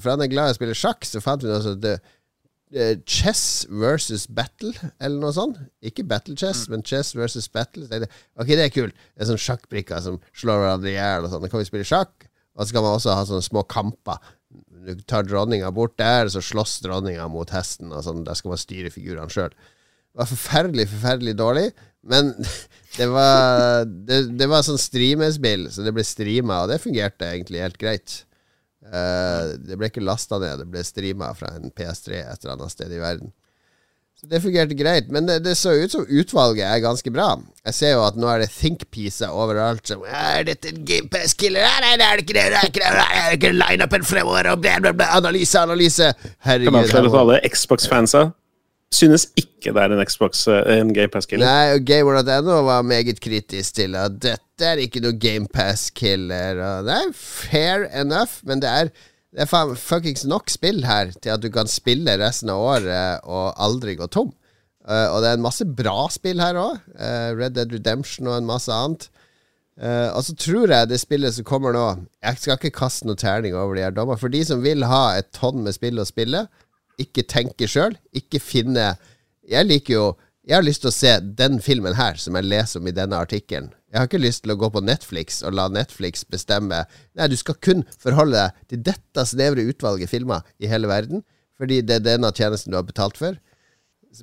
for 0.00 0.14
han 0.14 0.24
er 0.24 0.30
glad 0.32 0.50
i 0.50 0.54
å 0.54 0.58
spille 0.58 0.76
sjakk, 0.78 1.04
så 1.04 1.20
fant 1.22 1.44
vi 1.44 1.50
noe 1.50 1.60
sånt 1.64 1.84
eh, 1.88 2.96
Chess 3.04 3.66
versus 3.68 4.24
Battle, 4.26 4.72
eller 4.96 5.20
noe 5.20 5.34
sånt. 5.36 5.60
Ikke 5.84 6.06
Battle 6.08 6.36
Chess, 6.38 6.64
men 6.72 6.84
Chess 6.86 7.14
versus 7.16 7.48
Battle. 7.52 7.86
Jeg, 7.92 8.08
ok, 8.40 8.54
det 8.54 8.64
er 8.64 8.72
kult. 8.72 8.96
Det 9.12 9.24
er 9.24 9.30
sånn 9.30 9.44
sjakkbrikker 9.44 10.02
som 10.04 10.18
slår 10.32 10.64
hverandre 10.64 10.92
i 10.92 10.96
hjel 10.96 11.28
og 11.28 11.34
sånn. 11.34 11.44
Da 11.44 11.52
kan 11.52 11.62
vi 11.62 11.68
spille 11.68 11.88
sjakk, 11.88 12.28
og 12.56 12.64
så 12.64 12.74
kan 12.74 12.86
man 12.86 12.96
også 12.96 13.14
ha 13.14 13.28
sånne 13.28 13.46
små 13.46 13.64
kamper. 13.68 14.32
Du 14.88 14.94
tar 15.04 15.26
dronninga 15.28 15.68
bort 15.76 15.98
der, 16.00 16.30
så 16.32 16.40
slåss 16.44 16.78
dronninga 16.86 17.28
mot 17.30 17.52
hesten, 17.52 17.92
og 17.92 18.04
sånn. 18.06 18.24
Der 18.26 18.38
skal 18.38 18.54
man 18.54 18.60
styre 18.64 18.92
figurene 18.94 19.32
sjøl. 19.32 19.52
Det 19.52 20.22
var 20.22 20.30
forferdelig, 20.32 20.88
forferdelig 20.90 21.36
dårlig, 21.38 21.68
men 22.06 22.32
det 22.98 23.08
var 23.10 23.84
Det, 23.84 24.22
det 24.38 24.48
var 24.50 24.64
sånn 24.66 24.80
streamespill, 24.80 25.68
så 25.72 25.86
det 25.86 25.94
ble 25.96 26.06
streama, 26.06 26.62
og 26.64 26.72
det 26.72 26.82
fungerte 26.82 27.32
egentlig 27.32 27.64
helt 27.64 27.80
greit. 27.80 28.22
Uh, 28.88 29.58
det 29.60 29.76
ble 29.76 29.90
ikke 29.90 30.04
lasta 30.04 30.38
ned, 30.40 30.62
det 30.62 30.70
ble 30.72 30.84
streama 30.86 31.32
fra 31.36 31.52
en 31.58 31.72
PS3 31.74 32.22
et 32.22 32.44
eller 32.44 32.56
annet 32.56 32.72
sted 32.72 32.94
i 32.94 33.02
verden. 33.02 33.34
Så 34.18 34.26
Det 34.26 34.40
fungerte 34.42 34.74
greit, 34.74 35.10
men 35.14 35.28
det, 35.28 35.36
det 35.44 35.52
så 35.54 35.70
ut 35.78 35.92
som 35.92 36.02
utvalget 36.02 36.64
er 36.66 36.80
ganske 36.82 37.10
bra. 37.14 37.28
Jeg 37.68 37.74
ser 37.76 37.92
jo 37.92 38.00
at 38.02 38.16
nå 38.18 38.26
er 38.32 38.40
det 38.42 38.48
think-piecer 38.50 39.30
overalt. 39.30 39.84
Som, 39.86 40.02
er 40.02 40.42
dette 40.48 40.72
en 40.72 40.80
GamePass-killer? 40.88 41.62
Nei, 41.84 41.92
det 42.00 42.08
er 42.08 42.18
det 42.18 42.24
ikke 42.24 42.34
det! 42.34 42.46
Det 42.50 42.58
er 42.58 42.72
ikke 42.72 42.82
det! 42.82 42.90
Det 42.96 43.20
er 43.20 43.36
ikke 43.36 43.52
line-upen 43.54 44.08
fremover! 44.08 44.50
Og 44.50 44.64
bla, 44.64 44.74
bla, 44.82 44.90
bla, 44.98 45.06
analyse, 45.20 45.62
analyse! 45.62 46.10
Kan 46.18 46.34
Herregud. 46.48 46.80
avsløre 46.80 47.04
her 47.04 47.12
til 47.12 47.20
alle 47.20 47.38
Xbox-fansa. 47.54 48.24
Synes 48.94 49.26
ikke 49.36 49.74
det 49.74 49.82
er 49.82 49.92
en 49.92 50.00
Xbox 50.08 50.46
eh, 50.48 50.78
En 50.78 50.94
GamePass-killer. 50.96 51.44
Nei, 51.44 51.74
og 51.76 51.84
Gamer.no 51.88 52.62
var 52.64 52.86
meget 52.86 53.20
kritisk 53.20 53.76
til 53.76 53.96
at 53.98 54.16
dette 54.22 54.64
er 54.64 54.80
ikke 54.80 55.02
noe 55.04 55.18
GamePass-killer. 55.20 56.62
Det 56.86 56.96
er 56.96 57.12
fair 57.14 57.84
enough, 57.92 58.40
men 58.48 58.62
det 58.64 58.70
er, 58.70 58.90
det 59.34 59.44
er 59.44 59.50
faen 59.50 59.76
fuckings 59.76 60.24
nok 60.28 60.48
spill 60.50 60.86
her 60.88 61.12
til 61.20 61.34
at 61.34 61.44
du 61.44 61.50
kan 61.52 61.68
spille 61.68 62.16
resten 62.20 62.52
av 62.54 62.64
året 62.64 63.28
og 63.28 63.52
aldri 63.60 63.98
gå 63.98 64.08
tom. 64.08 64.32
Uh, 64.88 65.12
og 65.12 65.20
det 65.20 65.28
er 65.28 65.36
en 65.36 65.44
masse 65.44 65.66
bra 65.68 66.06
spill 66.08 66.40
her 66.40 66.56
òg. 66.56 66.78
Red 67.36 67.58
Dead 67.58 67.74
Redemption 67.76 68.30
og 68.30 68.38
en 68.38 68.48
masse 68.48 68.72
annet. 68.72 69.10
Uh, 69.78 70.08
og 70.16 70.24
så 70.26 70.32
tror 70.34 70.72
jeg 70.72 70.88
det 70.90 70.96
spillet 70.98 71.36
som 71.36 71.44
kommer 71.46 71.70
nå 71.70 71.82
Jeg 72.24 72.40
skal 72.40 72.56
ikke 72.56 72.80
kaste 72.80 73.06
noe 73.06 73.20
terning 73.20 73.54
over 73.54 73.76
de 73.76 73.84
her 73.84 73.92
dommene. 73.94 74.18
For 74.18 74.32
de 74.32 74.40
som 74.48 74.64
vil 74.64 74.88
ha 74.88 75.18
et 75.20 75.28
tonn 75.36 75.60
med 75.62 75.76
spill 75.76 76.00
å 76.00 76.08
spille, 76.08 76.46
ikke 77.00 77.26
tenke 77.28 77.68
sjøl, 77.70 77.96
ikke 78.16 78.40
finne 78.42 78.96
Jeg 79.48 79.66
liker 79.66 79.94
jo 79.94 80.06
Jeg 80.44 80.58
har 80.58 80.64
lyst 80.64 80.82
til 80.84 80.90
å 80.90 80.96
se 80.96 81.14
den 81.38 81.58
filmen 81.64 81.96
her 81.98 82.18
som 82.20 82.36
jeg 82.38 82.48
leser 82.48 82.80
om 82.80 82.88
i 82.88 82.94
denne 82.96 83.18
artikkelen. 83.20 83.72
Jeg 83.88 84.00
har 84.00 84.08
ikke 84.08 84.20
lyst 84.20 84.44
til 84.44 84.52
å 84.52 84.58
gå 84.60 84.68
på 84.72 84.84
Netflix 84.84 85.42
og 85.44 85.56
la 85.56 85.66
Netflix 85.72 86.24
bestemme 86.28 86.84
Nei, 87.16 87.28
du 87.28 87.36
skal 87.40 87.56
kun 87.64 87.84
forholde 88.00 88.36
deg 88.36 88.72
til 88.72 88.82
dette 88.90 89.26
snevre 89.28 89.64
utvalget 89.68 90.12
filmer 90.12 90.44
i 90.60 90.70
hele 90.70 90.88
verden, 90.90 91.24
fordi 91.56 91.80
det 91.82 92.00
er 92.00 92.08
denne 92.14 92.32
tjenesten 92.32 92.72
du 92.72 92.78
har 92.78 92.88
betalt 92.88 93.20
for. 93.20 93.36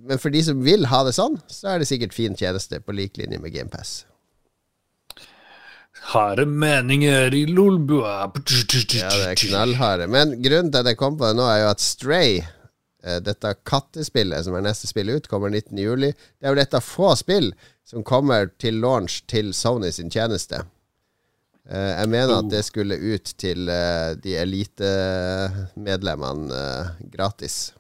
Men 0.02 0.22
for 0.22 0.34
de 0.34 0.42
som 0.46 0.62
vil 0.66 0.88
ha 0.92 1.04
det 1.06 1.16
sånn, 1.18 1.38
så 1.52 1.74
er 1.74 1.82
det 1.82 1.90
sikkert 1.90 2.16
fin 2.16 2.38
tjeneste 2.38 2.82
på 2.82 2.96
lik 2.96 3.18
linje 3.22 3.40
med 3.42 3.54
GamePass. 3.54 4.04
Harde 6.12 6.46
meninger 6.46 7.34
i 7.34 7.46
Lolbua. 7.50 8.28
Ja, 8.94 9.10
det 9.10 9.30
er 9.32 9.40
knallharde. 9.40 10.10
Men 10.12 10.36
grunnen 10.44 10.72
til 10.74 10.84
at 10.84 10.92
jeg 10.92 11.00
kom 11.00 11.18
på 11.18 11.30
det 11.30 11.38
nå, 11.40 11.48
er 11.50 11.64
jo 11.64 11.72
at 11.72 11.82
Stray, 11.82 12.44
dette 13.22 13.52
kattespillet 13.70 14.42
som 14.48 14.56
er 14.58 14.64
neste 14.66 14.88
spill 14.90 15.10
ut, 15.14 15.28
kommer 15.30 15.50
19. 15.54 15.78
juli. 15.78 16.10
Det 16.40 16.46
er 16.48 16.52
jo 16.56 16.62
dette 16.62 16.82
få 16.82 17.12
spill 17.20 17.52
som 17.86 18.02
kommer 18.04 18.48
til 18.58 18.80
launch 18.82 19.22
til 19.30 19.54
Sony 19.54 19.92
sin 19.94 20.10
tjeneste. 20.10 20.64
Eh, 21.70 21.92
Jeg 22.02 22.10
mener 22.10 22.38
at 22.40 22.50
det 22.50 22.64
skulle 22.66 22.98
ut 22.98 23.34
til 23.42 23.70
eh, 23.70 24.16
de 24.22 24.36
elitemedlemmene 24.42 26.54
eh, 26.54 26.86
gratis. 27.14 27.74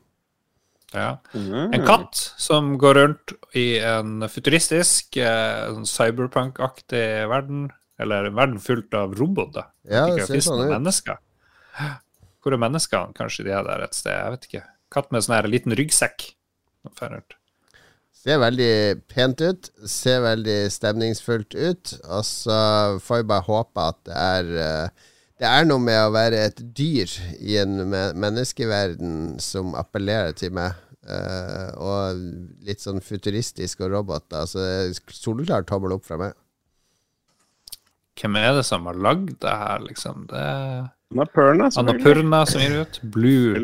Ja. 0.93 1.17
Mm. 1.34 1.73
En 1.76 1.86
katt 1.86 2.15
som 2.39 2.78
går 2.80 2.93
rundt 2.95 3.34
i 3.57 3.80
en 3.84 4.23
futuristisk, 4.32 5.17
eh, 5.17 5.84
cyberpunk-aktig 5.84 7.28
verden. 7.32 7.71
Eller 7.99 8.23
en 8.28 8.36
verden 8.36 8.59
fullt 8.59 8.93
av 8.93 9.13
roboter. 9.15 9.63
Ja, 9.88 10.05
det 10.11 10.26
ser 10.28 10.41
sånn 10.43 10.65
ut. 10.65 10.71
mennesker. 10.73 11.17
Hvor 12.43 12.53
er 12.53 12.57
menneskene? 12.59 13.13
Kanskje 13.15 13.43
de 13.47 13.51
er 13.55 13.63
der 13.63 13.80
et 13.86 13.93
sted? 13.95 14.11
Jeg 14.11 14.32
vet 14.34 14.43
ikke. 14.49 14.63
Katt 14.95 15.11
med 15.11 15.25
sånn 15.25 15.35
her 15.37 15.49
liten 15.51 15.75
ryggsekk. 15.75 16.29
Noe. 16.87 17.19
Ser 18.15 18.39
veldig 18.41 18.69
pent 19.11 19.41
ut, 19.43 19.67
ser 19.89 20.23
veldig 20.23 20.57
stemningsfullt 20.73 21.53
ut. 21.57 21.91
Og 22.07 22.23
så 22.25 22.59
får 23.03 23.21
vi 23.21 23.27
bare 23.33 23.45
håpe 23.49 23.89
at 23.91 23.99
det 24.07 24.15
er 24.21 24.55
eh, 24.63 25.11
Det 25.35 25.49
er 25.49 25.67
noe 25.67 25.83
med 25.83 25.99
å 25.99 26.13
være 26.15 26.45
et 26.47 26.61
dyr 26.77 27.11
i 27.43 27.57
en 27.59 27.83
menneskeverden 27.91 29.35
som 29.43 29.75
appellerer 29.75 30.31
til 30.39 30.55
meg. 30.55 30.79
eh, 31.05 31.69
og 31.77 32.17
litt 32.65 32.81
sånn 32.81 33.03
futuristisk 33.03 33.83
og 33.85 33.91
roboter. 33.93 34.47
Så 34.49 34.63
soleklar 35.13 35.67
tommel 35.67 35.93
opp 35.97 36.07
fra 36.07 36.17
meg. 36.17 36.33
Hvem 38.15 38.37
er 38.39 38.53
det 38.55 38.63
som 38.65 38.87
har 38.87 38.95
lagd 38.95 39.35
det 39.43 39.53
her, 39.59 39.83
liksom? 39.83 40.25
Det 40.31 40.45
Annapurna. 41.16 41.70
Annapurna 41.80 42.45
som 42.45 42.59
gir 42.59 42.82
ut. 42.82 42.99
Blue 43.01 43.55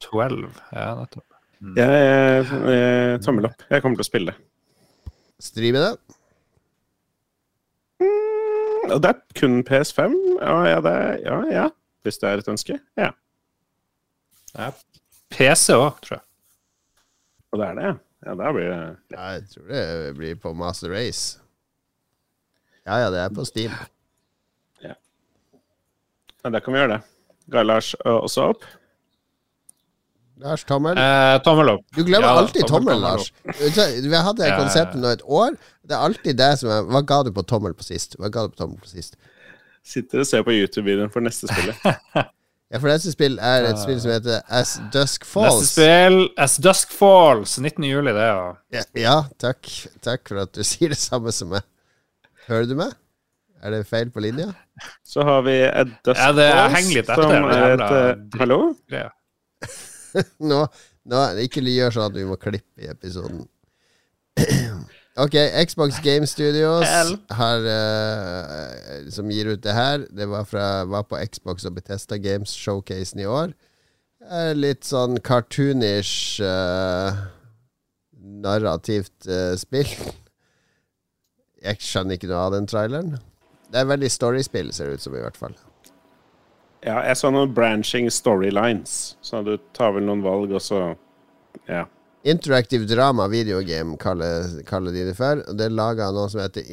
12. 0.00 0.46
Ja, 0.72 0.94
nettopp. 0.96 1.26
Jeg, 1.76 1.88
jeg, 1.88 2.46
jeg, 2.72 3.18
tommel 3.24 3.48
opp. 3.50 3.64
Jeg 3.68 3.84
kommer 3.84 4.00
til 4.00 4.04
å 4.04 4.08
spille 4.08 4.32
det. 4.32 5.14
Streame 5.44 5.82
det. 5.84 5.92
Og 8.88 9.02
det 9.04 9.10
er 9.10 9.20
kun 9.36 9.60
PS5? 9.68 10.16
Ja, 10.40 10.56
ja, 10.70 10.80
det, 10.84 10.96
ja, 11.26 11.38
ja. 11.52 11.68
Hvis 12.04 12.20
det 12.22 12.30
er 12.30 12.40
et 12.40 12.50
ønske? 12.52 12.78
Ja. 13.00 13.10
Ja. 14.56 14.72
PC 15.34 15.76
òg, 15.76 16.00
tror 16.04 16.18
jeg. 16.18 16.24
Og 17.52 17.60
det 17.60 17.68
er 17.68 17.78
det, 17.78 17.86
ja. 17.90 17.94
Ja, 18.24 18.34
der 18.40 18.52
blir 18.56 18.70
det 18.70 18.80
Ja, 19.12 19.24
jeg 19.36 19.48
tror 19.52 19.66
det 19.68 20.14
blir 20.16 20.36
på 20.40 20.54
Master 20.56 20.88
Race. 20.88 21.40
Ja 22.88 22.96
ja, 23.04 23.10
det 23.12 23.20
er 23.20 23.28
på 23.36 23.44
Steam. 23.44 23.72
Ja, 26.44 26.50
Da 26.50 26.60
kan 26.60 26.74
vi 26.74 26.82
gjøre 26.82 26.96
det. 26.96 27.02
Ga 27.52 27.62
Lars 27.64 27.94
også 28.04 28.50
opp? 28.54 28.64
Lars 30.44 30.64
Tommel. 30.66 30.98
Eh, 30.98 31.36
tommel 31.46 31.68
opp. 31.76 31.84
Du 31.94 32.02
glemmer 32.02 32.26
Ja, 32.26 32.38
alltid 32.42 32.66
tommel, 32.66 32.96
tommel, 32.98 33.00
Lars. 33.00 33.32
Vi 34.02 34.14
har 34.14 34.24
hatt 34.26 34.40
det 34.40 34.48
ja. 34.50 34.56
konseptet 34.58 35.00
nå 35.00 35.12
et 35.14 35.22
år. 35.24 35.54
Det 35.84 35.94
er 35.94 36.06
alltid 36.08 36.38
det 36.40 36.50
som 36.60 36.72
er 36.74 36.88
Hva 36.90 37.04
ga 37.06 37.20
du 37.26 37.30
på 37.36 37.44
tommel 37.46 37.76
på 37.76 37.86
sist? 37.86 38.18
Hva 38.18 38.32
ga 38.32 38.46
du 38.46 38.54
på 38.54 38.60
tommel 38.64 38.80
på 38.82 38.90
sist? 38.90 39.16
Sitter 39.84 40.24
og 40.24 40.26
ser 40.26 40.42
på 40.46 40.54
YouTube-videoen 40.56 41.12
for 41.12 41.24
neste 41.24 41.50
spillet. 41.50 41.76
Ja, 42.72 42.80
for 42.80 42.88
neste 42.90 43.12
spill 43.12 43.36
er 43.38 43.68
et 43.68 43.78
spill 43.78 43.98
som 44.02 44.10
heter 44.10 44.40
As 44.50 44.72
Dusk 44.90 45.26
Falls. 45.28 45.60
Neste 45.60 45.74
spill, 45.76 46.16
As 46.40 46.56
Dusk 46.64 46.90
Falls, 46.96 47.52
19. 47.60 47.84
juli, 47.86 48.10
det, 48.16 48.24
ja. 48.24 48.48
Ja, 48.74 48.82
ja, 48.98 49.12
takk. 49.38 49.68
Takk 50.02 50.24
for 50.26 50.40
at 50.42 50.56
du 50.56 50.64
sier 50.66 50.90
det 50.90 50.98
samme 50.98 51.30
som 51.36 51.52
meg. 51.52 51.62
Hører 52.48 52.66
du 52.66 52.74
meg? 52.80 52.96
Er 53.64 53.72
det 53.72 53.84
feil 53.88 54.10
på 54.12 54.20
linja? 54.20 54.50
Så 55.06 55.24
har 55.24 55.44
vi 55.46 55.54
et 55.64 55.92
Dusk 56.04 56.20
Ja, 56.20 56.32
som 56.34 57.32
er 57.32 57.70
et 57.72 57.80
jævla. 57.80 58.16
Hallo? 58.42 58.58
Nå, 60.50 60.60
nå 61.10 61.22
Ikke 61.42 61.62
gjør 61.64 61.94
sånn 61.96 62.10
at 62.12 62.18
vi 62.18 62.26
må 62.28 62.36
klippe 62.40 62.84
i 62.84 62.90
episoden. 62.92 63.46
Ok, 65.14 65.36
Xbox 65.62 66.00
Game 66.02 66.26
Studios 66.26 66.90
har, 67.38 67.62
uh, 67.62 69.10
som 69.14 69.28
gir 69.30 69.46
ut 69.52 69.60
det 69.62 69.70
her. 69.70 70.08
Det 70.10 70.26
var, 70.26 70.42
fra, 70.42 70.64
var 70.90 71.04
på 71.06 71.20
Xbox 71.30 71.62
og 71.70 71.76
Betesta 71.76 72.18
Games 72.18 72.50
Showcasen 72.50 73.22
i 73.22 73.28
år. 73.30 73.52
Eh, 74.24 74.50
litt 74.58 74.82
sånn 74.88 75.20
cartoonish 75.22 76.42
uh, 76.42 77.14
narrativt 78.42 79.28
uh, 79.30 79.54
spill. 79.60 79.86
Jeg 81.64 81.78
skjønner 81.78 82.18
ikke 82.18 82.32
noe 82.32 82.42
av 82.48 82.56
den 82.56 82.66
traileren. 82.66 83.14
Det 83.72 83.80
er 83.80 83.88
veldig 83.90 84.10
storyspill, 84.12 84.72
ser 84.72 84.90
det 84.90 84.98
ut 85.00 85.04
som, 85.06 85.16
i 85.16 85.22
hvert 85.24 85.38
fall. 85.38 85.54
Ja, 86.84 86.98
jeg 87.08 87.16
så 87.16 87.30
noen 87.32 87.52
branching 87.56 88.10
storylines. 88.12 89.16
Så 89.24 89.40
du 89.46 89.56
tar 89.76 89.94
vel 89.96 90.04
noen 90.08 90.24
valg, 90.24 90.52
og 90.52 90.62
så 90.62 90.96
Ja. 91.68 91.86
Interactive 92.24 92.86
drama 92.88 93.26
videogame 93.28 93.98
kaller, 94.00 94.62
kaller 94.64 94.92
de 94.92 95.04
det 95.10 95.16
for. 95.16 95.42
Det 95.52 95.66
er 95.66 95.74
laga 95.76 96.08
av 96.08 96.14
noe 96.16 96.30
som 96.32 96.40
heter 96.40 96.64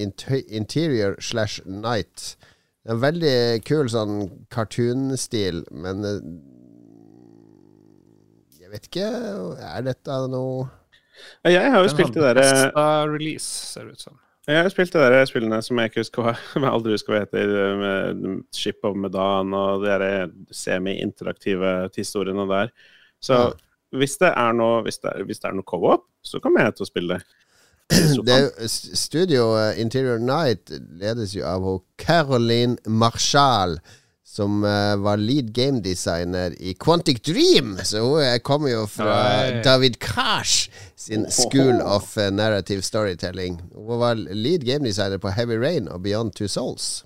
Interior 0.48 1.18
slash 1.20 1.60
Night. 1.66 2.38
Det 2.84 2.90
er 2.90 2.96
en 2.96 3.02
veldig 3.04 3.64
kul 3.68 3.90
sånn 3.92 4.16
cartoon-stil, 4.50 5.66
men 5.72 6.06
eh, 6.08 6.22
Jeg 8.62 8.72
vet 8.72 8.88
ikke 8.88 9.10
Er 9.60 9.84
dette 9.84 10.16
noe 10.32 10.70
Jeg 11.46 11.60
har 11.60 11.78
jo 11.78 11.84
Den 11.90 11.94
spilt 11.94 12.16
det 12.16 12.24
derre 12.24 12.46
besta 12.48 12.86
release, 13.12 13.46
ser 13.76 13.86
det 13.86 14.00
ut 14.00 14.06
som. 14.08 14.18
Jeg 14.48 14.64
har 14.64 14.72
spilt 14.74 14.94
de 14.96 15.00
der 15.00 15.26
spillene 15.30 15.60
som 15.62 15.78
jeg 15.78 15.92
ikke 15.92 16.02
husker 16.02 16.24
hva 16.26 16.32
jeg 16.34 16.72
aldri 16.72 16.96
husker 16.96 17.14
hva 17.14 17.20
heter, 17.26 17.52
med 17.78 18.24
Ship 18.56 18.80
of 18.88 18.96
Medan 18.98 19.54
og 19.54 19.86
de 19.86 20.56
semi-interaktive 20.56 21.76
historiene 21.96 22.48
der. 22.50 22.74
Så 23.22 23.38
Ja. 23.38 23.52
hvis 23.98 24.18
det 24.18 24.32
er 24.34 24.54
noe 24.58 24.82
hvis 24.88 24.98
det 25.04 25.12
er, 25.14 25.24
hvis 25.28 25.40
det 25.40 25.50
er 25.52 25.54
noe 25.60 25.68
co-op, 25.68 26.08
så 26.26 26.40
kommer 26.42 26.66
jeg 26.66 26.76
til 26.76 26.88
å 26.88 26.90
spille 26.90 27.18
det. 27.20 27.24
det 28.26 28.70
Studio 28.72 29.52
eh, 29.60 29.80
Interior 29.82 30.18
Night 30.18 30.72
ledes 30.98 31.36
jo 31.36 31.44
av 31.46 31.66
Caroline 32.00 32.78
Marshall, 32.88 33.78
som 34.32 34.64
eh, 34.64 34.96
var 34.96 35.18
lead 35.18 35.54
game 35.54 35.82
designer 35.82 36.54
i 36.62 36.74
Quantic 36.74 37.22
Dream. 37.22 37.78
Så 37.84 38.00
hun 38.00 38.24
eh, 38.24 38.38
kommer 38.40 38.72
jo 38.72 38.86
fra 38.88 39.16
Oi. 39.44 39.62
David 39.64 40.00
Kash 40.00 40.70
sin 40.96 41.26
School 41.32 41.82
of 41.82 42.18
eh, 42.18 42.32
Narrative 42.32 42.82
Storytelling. 42.82 43.60
Hun 43.76 44.00
var 44.00 44.16
lead 44.16 44.64
game 44.64 44.88
designer 44.88 45.20
på 45.20 45.34
Heavy 45.36 45.60
Rain 45.60 45.92
og 45.92 46.04
Beyond 46.08 46.32
Two 46.40 46.48
Souls. 46.48 47.04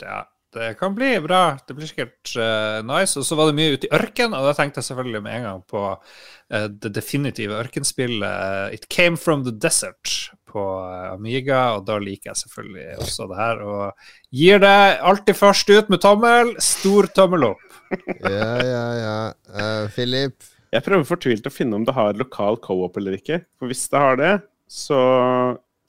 Ja, 0.00 0.22
det 0.54 0.76
kan 0.78 0.94
bli 0.94 1.10
bra. 1.26 1.58
Det 1.66 1.74
blir 1.74 1.90
sikkert 1.90 2.36
uh, 2.38 2.78
nice. 2.86 3.18
Og 3.18 3.26
så 3.26 3.34
var 3.38 3.50
det 3.50 3.58
mye 3.58 3.74
ute 3.74 3.90
i 3.90 3.94
ørken, 3.94 4.32
og 4.34 4.46
da 4.46 4.54
tenkte 4.56 4.80
jeg 4.80 4.92
selvfølgelig 4.92 5.22
med 5.26 5.36
en 5.36 5.46
gang 5.48 5.66
på 5.74 5.82
uh, 5.90 6.66
det 6.70 6.94
definitive 6.94 7.58
ørkenspillet 7.58 8.24
uh, 8.30 8.74
It 8.74 8.86
Came 8.94 9.18
From 9.18 9.44
The 9.44 9.52
Desert 9.58 10.30
på 10.50 10.64
eh, 10.84 11.06
Amiga, 11.14 11.62
og 11.78 11.86
da 11.88 11.96
liker 12.02 12.32
jeg 12.32 12.42
selvfølgelig 12.42 13.00
også 13.06 13.28
det 13.30 13.40
her. 13.40 13.64
Og 13.64 14.36
gir 14.42 14.62
deg 14.62 15.04
alltid 15.12 15.38
først 15.38 15.72
ut 15.72 15.92
med 15.92 16.02
tommel. 16.04 16.54
Stor 16.62 17.10
tommel 17.16 17.52
opp. 17.52 17.66
Ja, 18.22 18.52
ja, 18.62 18.82
ja. 18.94 19.14
Uh, 19.50 19.88
Philip? 19.90 20.36
Jeg 20.70 20.84
prøver 20.86 21.08
fortvilt 21.08 21.48
å 21.48 21.50
finne 21.50 21.74
om 21.74 21.82
det 21.82 21.96
har 21.96 22.14
lokal 22.14 22.60
co-op 22.62 23.00
eller 23.00 23.16
ikke. 23.16 23.40
For 23.58 23.66
hvis 23.66 23.82
det 23.90 23.98
har 23.98 24.20
det, 24.20 24.34
så 24.70 25.00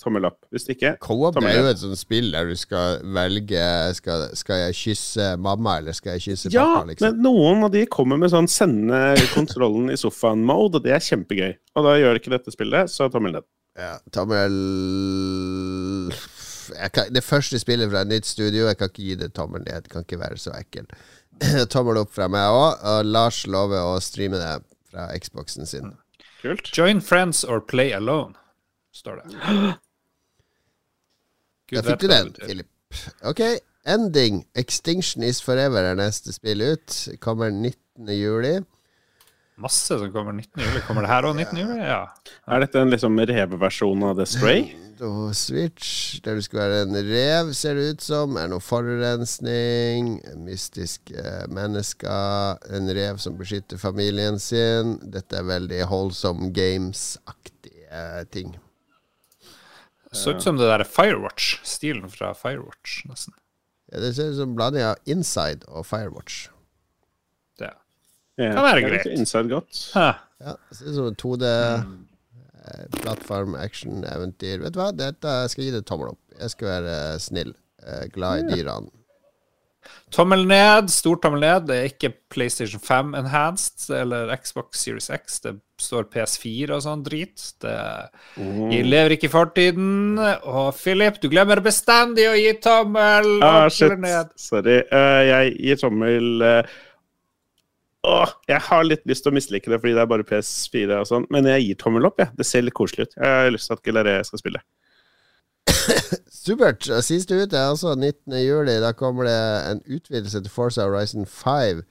tommel 0.01 0.25
opp. 0.29 0.39
Hvis 0.53 0.67
ikke 0.71 0.95
Co-op 1.03 1.37
er 1.41 1.57
jo 1.59 1.69
et 1.69 1.81
sånt 1.81 1.99
spill 1.99 2.31
der 2.33 2.49
du 2.49 2.57
skal 2.59 3.01
velge 3.15 3.61
Skal, 3.97 4.27
skal 4.37 4.63
jeg 4.65 4.77
kysse 4.79 5.31
mamma, 5.41 5.77
eller 5.81 5.95
skal 5.97 6.17
jeg 6.17 6.25
kysse 6.31 6.51
ja, 6.53 6.65
pappa? 6.65 6.91
Liksom. 6.91 7.07
men 7.07 7.25
noen 7.25 7.67
av 7.67 7.73
de 7.75 7.85
kommer 7.91 8.19
med 8.21 8.33
sånn 8.33 8.49
sende 8.51 9.01
kontrollen 9.35 9.91
i 9.93 9.99
sofaen-mode, 9.99 10.81
og 10.81 10.85
det 10.85 10.95
er 10.97 11.05
kjempegøy. 11.05 11.51
Og 11.77 11.87
da 11.87 11.97
gjør 11.99 12.19
ikke 12.19 12.33
dette 12.33 12.53
spillet, 12.53 12.91
så 12.91 13.09
tommel 13.13 13.37
ned. 13.37 13.47
Ja, 13.79 13.95
tommel 14.11 14.51
jeg 16.71 16.91
kan, 16.91 17.13
Det 17.13 17.23
første 17.23 17.59
spillet 17.59 17.91
fra 17.91 18.01
et 18.03 18.11
nytt 18.11 18.27
studio, 18.27 18.67
jeg 18.67 18.77
kan 18.77 18.91
ikke 18.91 19.03
gi 19.05 19.15
det 19.19 19.31
tommel 19.35 19.63
ned. 19.63 19.85
Det 19.85 19.91
kan 19.91 20.05
ikke 20.05 20.19
være 20.19 20.37
så 20.39 20.53
ekkel. 20.57 20.87
tommel 21.73 21.99
opp 22.03 22.11
fra 22.15 22.27
meg 22.31 22.51
òg, 22.51 22.83
og 22.91 23.05
Lars 23.07 23.45
lover 23.47 23.81
å 23.81 23.97
streame 24.03 24.39
det 24.41 24.51
fra 24.91 25.07
Xboxen 25.17 25.67
sin. 25.67 25.93
Kult. 26.41 26.71
Join 26.77 27.01
friends 27.01 27.43
or 27.43 27.61
play 27.61 27.91
alone, 27.93 28.35
står 28.95 29.21
det. 29.21 29.41
Gud 31.71 31.77
Da 31.77 31.85
fikk 31.87 32.03
du 32.03 32.07
den, 32.11 32.33
Filip. 32.43 32.69
Ok, 33.23 33.41
Ending. 33.87 34.43
Extinction 34.55 35.23
is 35.23 35.41
forever 35.41 35.85
er 35.87 35.95
neste 35.97 36.33
spill 36.35 36.61
ut. 36.61 36.97
Kommer 37.23 37.49
19. 37.49 38.11
juli. 38.13 38.59
Masse 39.61 39.97
som 40.01 40.11
kommer 40.13 40.33
19. 40.33 40.61
juli. 40.63 40.81
Kommer 40.87 41.05
det 41.05 41.11
her 41.11 41.27
òg 41.29 41.35
19. 41.37 41.59
juli? 41.61 41.77
Ja. 41.79 42.03
Er 42.49 42.63
dette 42.63 42.81
en 42.81 42.93
liksom 42.93 43.19
reveversjon 43.29 44.07
av 44.07 44.17
The 44.17 44.25
Stray? 44.29 44.71
Og 45.01 45.35
Switch, 45.37 46.19
der 46.21 46.37
du 46.37 46.43
skulle 46.45 46.67
være 46.69 46.81
en 46.85 46.97
rev, 47.07 47.53
ser 47.57 47.77
det 47.77 47.85
ut 47.95 48.05
som. 48.05 48.35
Er 48.37 48.49
noe 48.51 48.61
forurensning. 48.61 50.19
Mystiske 50.45 51.25
mennesker. 51.49 52.59
En 52.77 52.91
rev 52.93 53.21
som 53.21 53.37
beskytter 53.39 53.81
familien 53.81 54.37
sin. 54.41 54.97
Dette 55.13 55.39
er 55.39 55.47
veldig 55.49 55.83
Wholesome 55.89 56.51
Games-aktige 56.53 58.25
ting. 58.33 58.55
Så 60.11 60.35
ut 60.35 60.43
som 60.43 60.57
det 60.59 60.67
der 60.67 60.83
Firewatch. 60.85 61.61
Stilen 61.65 62.09
fra 62.11 62.33
Firewatch, 62.35 63.01
nesten. 63.09 63.33
Ja, 63.91 63.99
det 64.03 64.13
ser 64.15 64.33
ut 64.33 64.41
som 64.41 64.55
blanding 64.57 64.83
av 64.85 64.99
Inside 65.09 65.65
og 65.67 65.85
Firewatch. 65.87 66.49
Ja, 68.41 68.53
Kan 68.57 68.65
være 68.69 68.85
greit. 68.87 69.05
Inside 69.15 69.49
godt. 69.51 69.81
Ja, 69.95 70.11
det 70.41 70.55
er 70.55 70.87
ut 70.89 70.95
som 70.97 71.09
en 71.11 71.19
2D 71.21 71.51
eh, 71.51 72.87
plattform, 73.01 73.55
action, 73.59 74.01
eventyr. 74.07 74.61
Vet 74.63 74.73
du 74.75 74.81
hva, 74.81 74.91
dette 74.95 75.35
skal 75.51 75.63
jeg 75.65 75.71
gi 75.71 75.77
det 75.79 75.85
tommel 75.89 76.13
opp. 76.15 76.21
Jeg 76.39 76.53
skal 76.55 76.71
være 76.75 76.97
eh, 77.13 77.19
snill. 77.21 77.53
Eh, 77.85 78.07
glad 78.13 78.43
i 78.45 78.55
dyrene. 78.55 78.89
Tommel 80.13 80.43
ned, 80.45 80.89
stor 80.93 81.17
tommel 81.23 81.39
ned. 81.41 81.63
Det 81.69 81.75
er 81.79 81.87
ikke 81.87 82.09
PlayStation 82.29 82.81
5 82.83 83.15
Enhanced 83.17 83.87
eller 83.95 84.29
Xbox 84.37 84.77
Series 84.83 85.07
X. 85.15 85.39
Det 85.41 85.55
står 85.81 86.05
PS4 86.13 86.75
og 86.75 86.83
sånn 86.85 87.01
drit. 87.05 87.45
Det 87.63 87.73
Jeg 88.37 88.85
lever 88.91 89.15
ikke 89.15 89.29
i 89.29 89.33
fortiden. 89.33 90.19
Og 90.19 90.75
Philip, 90.77 91.17
du 91.23 91.29
glemmer 91.31 91.63
bestandig 91.65 92.27
å 92.29 92.35
gi 92.37 92.51
tommel 92.61 93.39
Ah, 93.41 93.65
shit. 93.73 93.95
ned. 94.03 94.35
Sorry. 94.37 94.81
Uh, 94.91 95.21
jeg 95.31 95.55
gir 95.63 95.81
tommel 95.81 96.45
eh, 96.45 96.75
Åh, 98.03 98.31
jeg 98.49 98.61
har 98.65 98.83
litt 98.87 99.03
lyst 99.05 99.21
til 99.25 99.29
å 99.29 99.35
mislike 99.35 99.69
det 99.69 99.77
fordi 99.81 99.93
det 99.93 100.01
er 100.01 100.09
bare 100.09 100.25
PS4 100.25 100.95
og 101.03 101.05
sånn, 101.09 101.27
men 101.29 101.45
jeg 101.45 101.67
gir 101.67 101.77
tommel 101.83 102.07
opp, 102.09 102.17
jeg. 102.23 102.31
Det 102.39 102.47
ser 102.49 102.63
litt 102.65 102.73
koselig 102.77 103.05
ut. 103.09 103.13
Jeg 103.19 103.35
har 103.43 103.51
lyst 103.53 103.69
til 103.69 103.77
at 103.77 103.83
Gelaré 103.85 104.15
skal 104.25 104.41
spille. 104.41 104.61
Supert. 106.41 106.87
Siste 107.05 107.37
ut 107.43 107.53
er 107.53 107.67
altså 107.69 107.93
19. 107.95 108.33
juli. 108.41 108.79
Da 108.81 108.91
kommer 108.97 109.27
det 109.29 109.37
en 109.71 109.83
utvidelse 109.85 110.41
til 110.41 110.53
Forza 110.53 110.87
Horizon 110.87 111.27
5 111.29 111.83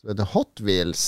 som 0.00 0.12
heter 0.12 0.30
Hot 0.36 0.62
Wheels. 0.64 1.04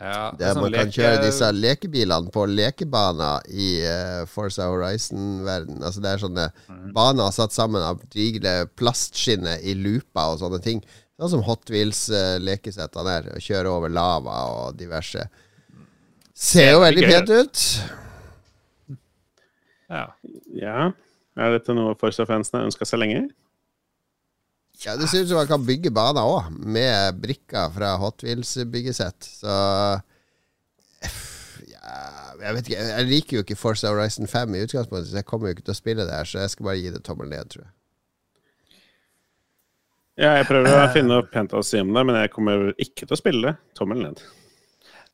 Ja, 0.00 0.30
Der 0.40 0.54
sånn 0.56 0.62
man 0.64 0.72
kan 0.72 0.88
leke- 0.88 0.96
kjøre 0.96 1.22
disse 1.26 1.48
lekebilene 1.52 2.32
på 2.32 2.46
lekebaner 2.48 3.42
i 3.52 3.68
uh, 3.84 4.22
Forza 4.28 4.66
Horizon-verden. 4.72 5.82
Altså 5.84 6.00
Det 6.00 6.10
er 6.14 6.22
sånne 6.22 6.46
baner 6.96 7.30
satt 7.36 7.52
sammen 7.52 7.84
av 7.84 8.00
digre 8.12 8.64
plastskinner 8.80 9.60
i 9.60 9.74
looper 9.76 10.34
og 10.34 10.40
sånne 10.40 10.60
ting. 10.64 10.80
Sånn 11.20 11.34
som 11.34 11.42
Hot 11.44 11.68
Wheels-lekesettene 11.68 13.04
der, 13.04 13.26
Å 13.36 13.42
kjøre 13.44 13.68
over 13.68 13.92
lava 13.92 14.38
og 14.54 14.78
diverse. 14.80 15.26
Ser 16.32 16.70
jo 16.72 16.80
veldig 16.80 17.04
pent 17.04 17.32
ut. 17.34 17.64
Ja. 19.90 20.06
Ja. 20.56 20.86
Er 21.36 21.52
dette 21.58 21.74
noe 21.76 21.92
Forsa-fansen 22.00 22.56
har 22.56 22.68
ønska 22.70 22.88
seg 22.88 23.02
lenge? 23.02 23.26
Ja, 24.80 24.94
Det 24.96 25.10
ser 25.10 25.26
ut 25.26 25.28
som 25.28 25.36
man 25.42 25.50
kan 25.50 25.66
bygge 25.66 25.92
baner 25.92 26.24
òg, 26.24 26.48
med 26.56 27.20
brikker 27.20 27.68
fra 27.74 27.96
Hot 28.00 28.24
Wheels-byggesett. 28.24 29.28
Så 29.42 29.52
ja, 31.68 31.98
Jeg 32.40 32.54
vet 32.56 32.70
ikke, 32.70 32.86
jeg 32.88 33.08
liker 33.10 33.36
jo 33.36 33.44
ikke 33.44 33.58
Forsa 33.60 33.92
Horizon 33.92 34.30
5 34.30 34.56
i 34.56 34.64
utgangspunktet, 34.64 35.10
så 35.12 35.20
jeg 35.20 35.28
kommer 35.28 35.50
jo 35.50 35.58
ikke 35.58 35.66
til 35.68 35.76
å 35.76 35.82
spille 35.82 36.08
det 36.08 36.16
her, 36.16 36.24
så 36.24 36.40
jeg 36.46 36.54
skal 36.54 36.70
bare 36.70 36.80
gi 36.80 36.94
det 36.96 37.04
tommel 37.04 37.28
ned, 37.28 37.52
tror 37.52 37.66
jeg. 37.66 37.74
Ja, 40.20 40.34
jeg 40.36 40.50
prøver 40.50 40.74
å 40.76 40.90
finne 40.92 41.16
opp 41.22 41.30
pent 41.32 41.54
å 41.56 41.62
si 41.64 41.80
om 41.80 41.94
det, 41.96 42.04
men 42.04 42.18
jeg 42.18 42.30
kommer 42.34 42.70
ikke 42.76 43.06
til 43.06 43.16
å 43.16 43.18
spille 43.18 43.40
det. 43.46 43.54
Tommel 43.78 44.02
ned. 44.04 44.20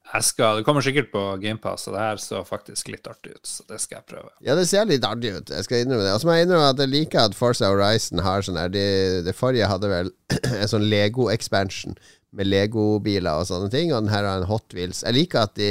Jeg 0.07 0.23
skal, 0.27 0.59
det 0.59 0.67
kommer 0.67 0.83
sikkert 0.83 1.13
på 1.13 1.21
GamePass, 1.43 1.87
og 1.87 1.95
det 1.97 2.03
her 2.03 2.21
så 2.23 2.41
faktisk 2.47 2.91
litt 2.91 3.07
artig 3.11 3.37
ut, 3.37 3.47
så 3.47 3.67
det 3.71 3.79
skal 3.83 4.01
jeg 4.01 4.07
prøve. 4.11 4.31
Ja, 4.47 4.55
det 4.59 4.67
ser 4.71 4.87
litt 4.87 5.07
artig 5.07 5.33
ut. 5.35 5.51
Jeg 5.51 5.67
skal 5.67 5.83
innrømme 5.83 6.07
det. 6.07 6.15
Og 6.15 6.23
så 6.23 6.29
må 6.29 6.35
jeg 6.37 6.47
innrømme 6.47 6.73
at 6.75 6.83
jeg 6.83 6.93
liker 6.93 7.23
at 7.23 7.39
Forza 7.39 7.71
Horizon 7.71 8.23
har 8.23 8.47
sånn 8.47 8.59
her 8.59 8.71
Det 8.75 8.87
de 9.27 9.35
forrige 9.35 9.71
hadde 9.71 9.91
vel 9.91 10.11
en 10.61 10.71
sånn 10.71 10.87
Lego-expansion 10.91 11.99
med 12.37 12.51
Lego-biler 12.51 13.43
og 13.43 13.47
sånne 13.51 13.71
ting, 13.75 13.93
og 13.93 14.03
den 14.05 14.15
her 14.15 14.27
har 14.27 14.43
en 14.43 14.51
Hot 14.51 14.75
Wheels. 14.75 15.05
Jeg 15.07 15.19
liker 15.21 15.47
at 15.47 15.55
de 15.59 15.71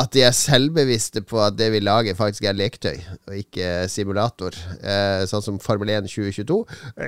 at 0.00 0.12
de 0.14 0.22
er 0.22 0.34
selvbevisste 0.36 1.22
på 1.26 1.40
at 1.42 1.56
det 1.58 1.70
vi 1.74 1.80
lager, 1.82 2.14
faktisk 2.14 2.44
er 2.46 2.54
leketøy, 2.56 3.00
og 3.26 3.38
ikke 3.40 3.70
simulator. 3.90 4.54
Eh, 4.78 5.24
sånn 5.30 5.42
som 5.44 5.58
Formel 5.62 5.90
1 5.90 6.06
2022. 6.10 6.60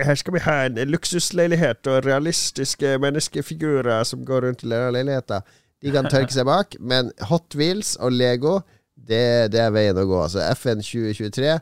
Her 0.08 0.18
skal 0.18 0.34
vi 0.34 0.42
ha 0.46 0.56
en 0.66 0.80
luksusleilighet 0.90 1.86
og 1.92 2.02
realistiske 2.08 2.96
menneskefigurer 3.02 4.02
som 4.08 4.24
går 4.26 4.48
rundt 4.48 4.66
i 4.66 4.72
leiligheta. 4.72 5.44
De 5.84 5.92
kan 5.94 6.08
tørke 6.10 6.34
seg 6.34 6.48
bak, 6.48 6.74
men 6.80 7.12
Hot 7.30 7.54
Wheels 7.54 7.94
og 8.00 8.16
Lego, 8.16 8.58
det, 8.96 9.52
det 9.54 9.62
er 9.62 9.74
veien 9.74 9.98
å 10.00 10.08
gå. 10.08 10.22
Altså 10.24 10.42
FN 10.56 10.82
2023 10.82 11.58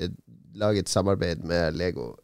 laget 0.00 0.18
lag 0.54 0.78
et 0.78 0.88
samarbeid 0.88 1.44
med 1.44 1.72
Lego. 1.72 2.16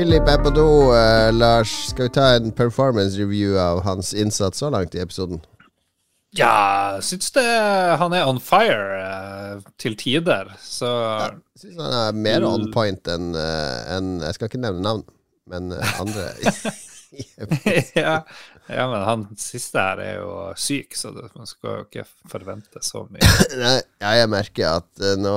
Philip 0.00 0.28
er 0.32 0.38
på 0.40 0.48
do. 0.56 0.62
eh, 0.96 1.28
Lars, 1.36 1.68
skal 1.90 2.06
vi 2.06 2.12
ta 2.16 2.22
en 2.38 2.52
performance 2.56 3.18
review 3.20 3.58
av 3.60 3.82
hans 3.84 4.14
innsats 4.16 4.58
så 4.62 4.70
langt 4.72 4.94
i 4.96 5.00
episoden? 5.02 5.42
Ja, 6.32 6.94
jeg 6.96 7.04
syns 7.04 7.28
det 7.36 7.44
han 8.00 8.14
er 8.16 8.24
on 8.30 8.40
fire 8.40 8.78
eh, 8.96 9.66
til 9.76 9.98
tider, 10.00 10.54
så 10.64 10.88
Jeg 10.88 11.36
syns 11.66 11.82
han 11.84 11.92
er 11.98 12.16
mer 12.16 12.46
on 12.48 12.64
point 12.72 13.12
enn 13.12 13.34
eh, 13.36 13.92
enn- 13.98 14.22
Jeg 14.24 14.38
skal 14.38 14.48
ikke 14.48 14.62
nevne 14.64 14.80
navn, 14.88 15.04
men 15.52 15.68
andre 16.00 16.30
ja, 18.00 18.22
ja, 18.70 18.84
men 18.88 19.04
han 19.04 19.28
siste 19.36 19.84
her 19.84 20.00
er 20.00 20.14
jo 20.22 20.32
syk, 20.56 20.96
så 20.96 21.12
man 21.12 21.44
skal 21.50 21.74
jo 21.74 21.84
ikke 21.90 22.08
forvente 22.30 22.80
så 22.88 23.04
mye. 23.10 23.34
Nei, 23.66 23.76
ja, 24.00 24.16
jeg 24.22 24.32
merker 24.32 24.78
at 24.80 25.08
nå 25.20 25.36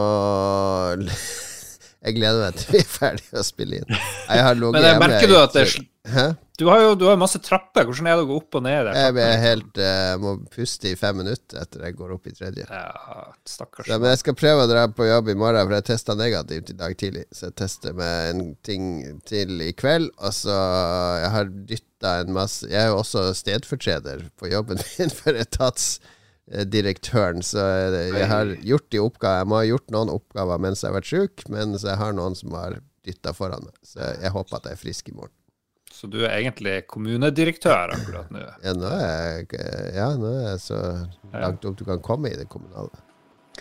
Jeg 2.04 2.18
gleder 2.18 2.42
meg 2.44 2.60
til 2.60 2.76
vi 2.76 2.80
er 2.84 2.88
ferdige 2.92 3.40
å 3.40 3.48
spille 3.48 3.80
inn. 3.80 3.92
Jeg 3.96 4.46
har 4.48 4.58
Men 4.60 4.76
jeg 4.76 4.90
hjemme 4.92 5.08
merker 5.08 5.30
du 5.32 5.38
at 5.40 5.54
det 5.56 5.68
er? 5.70 6.34
Du 6.60 6.68
har 6.68 6.82
jo 6.84 6.90
du 7.00 7.06
har 7.08 7.16
masse 7.18 7.40
trapper. 7.42 7.88
Hvordan 7.88 8.10
er 8.12 8.18
det 8.20 8.26
å 8.26 8.28
gå 8.30 8.36
opp 8.42 8.58
og 8.60 8.64
ned 8.66 8.90
der? 8.90 8.98
Jeg 9.00 9.14
blir 9.16 9.40
helt 9.42 9.80
uh, 9.80 10.12
må 10.22 10.34
puste 10.54 10.92
i 10.92 10.98
fem 11.00 11.16
minutter 11.24 11.62
etter 11.64 11.86
jeg 11.88 11.96
går 11.98 12.12
opp 12.18 12.28
i 12.30 12.36
tredje. 12.36 12.68
Ja, 12.68 13.24
stakkars. 13.48 13.88
Ja, 13.90 13.98
men 13.98 14.12
jeg 14.12 14.20
skal 14.22 14.38
prøve 14.38 14.66
å 14.66 14.70
dra 14.70 14.84
på 14.92 15.08
jobb 15.08 15.32
i 15.32 15.38
morgen, 15.40 15.64
for 15.64 15.78
jeg 15.80 15.88
testa 15.88 16.18
negativt 16.20 16.70
i 16.70 16.78
dag 16.84 16.98
tidlig. 17.00 17.26
Så 17.32 17.48
jeg 17.48 17.58
tester 17.64 17.96
med 17.98 18.30
en 18.34 18.44
ting 18.68 18.86
til 19.30 19.64
i 19.64 19.72
kveld. 19.74 20.12
Og 20.20 20.36
så 20.44 20.60
Jeg 21.24 21.34
har 21.38 21.52
dytta 21.72 22.14
en 22.22 22.34
masse 22.36 22.68
Jeg 22.68 22.82
er 22.82 22.92
jo 22.92 23.00
også 23.00 23.30
stedfortreder 23.38 24.28
på 24.38 24.52
jobben 24.52 24.84
min 25.00 25.14
for 25.14 25.40
etatsdirektøren, 26.52 27.44
så 27.46 27.64
jeg 27.94 28.28
har 28.28 28.56
gjort 28.68 28.90
de 28.92 29.00
oppgaver 29.00 29.44
Jeg 29.44 29.48
må 29.48 29.56
ha 29.60 29.68
gjort 29.68 29.94
noen 29.96 30.12
oppgaver 30.12 30.60
mens 30.60 30.84
jeg 30.84 30.92
har 30.92 30.98
vært 30.98 31.12
sjuk, 31.12 31.46
mens 31.50 31.86
jeg 31.88 32.00
har 32.00 32.14
noen 32.14 32.36
som 32.36 32.52
har 32.58 32.82
dytta 33.04 33.34
foran 33.36 33.64
meg. 33.64 33.78
Så 33.84 34.00
jeg 34.00 34.32
håper 34.32 34.60
at 34.60 34.68
jeg 34.68 34.78
er 34.78 34.82
frisk 34.82 35.10
i 35.10 35.16
morgen. 35.16 35.36
Så 35.94 36.08
du 36.10 36.24
er 36.26 36.40
egentlig 36.40 36.88
kommunedirektør 36.90 37.94
akkurat 37.94 38.32
nå? 38.34 38.42
Ja, 38.64 38.74
nå 38.76 38.90
er 38.90 39.12
jeg, 39.14 39.60
ja, 39.94 40.08
nå 40.18 40.32
er 40.32 40.48
jeg 40.56 40.64
så 40.66 40.80
langt 41.32 41.68
opp 41.70 41.78
du 41.78 41.86
kan 41.86 42.02
komme 42.04 42.32
i 42.32 42.40
det 42.40 42.48
kommunale. 42.50 42.92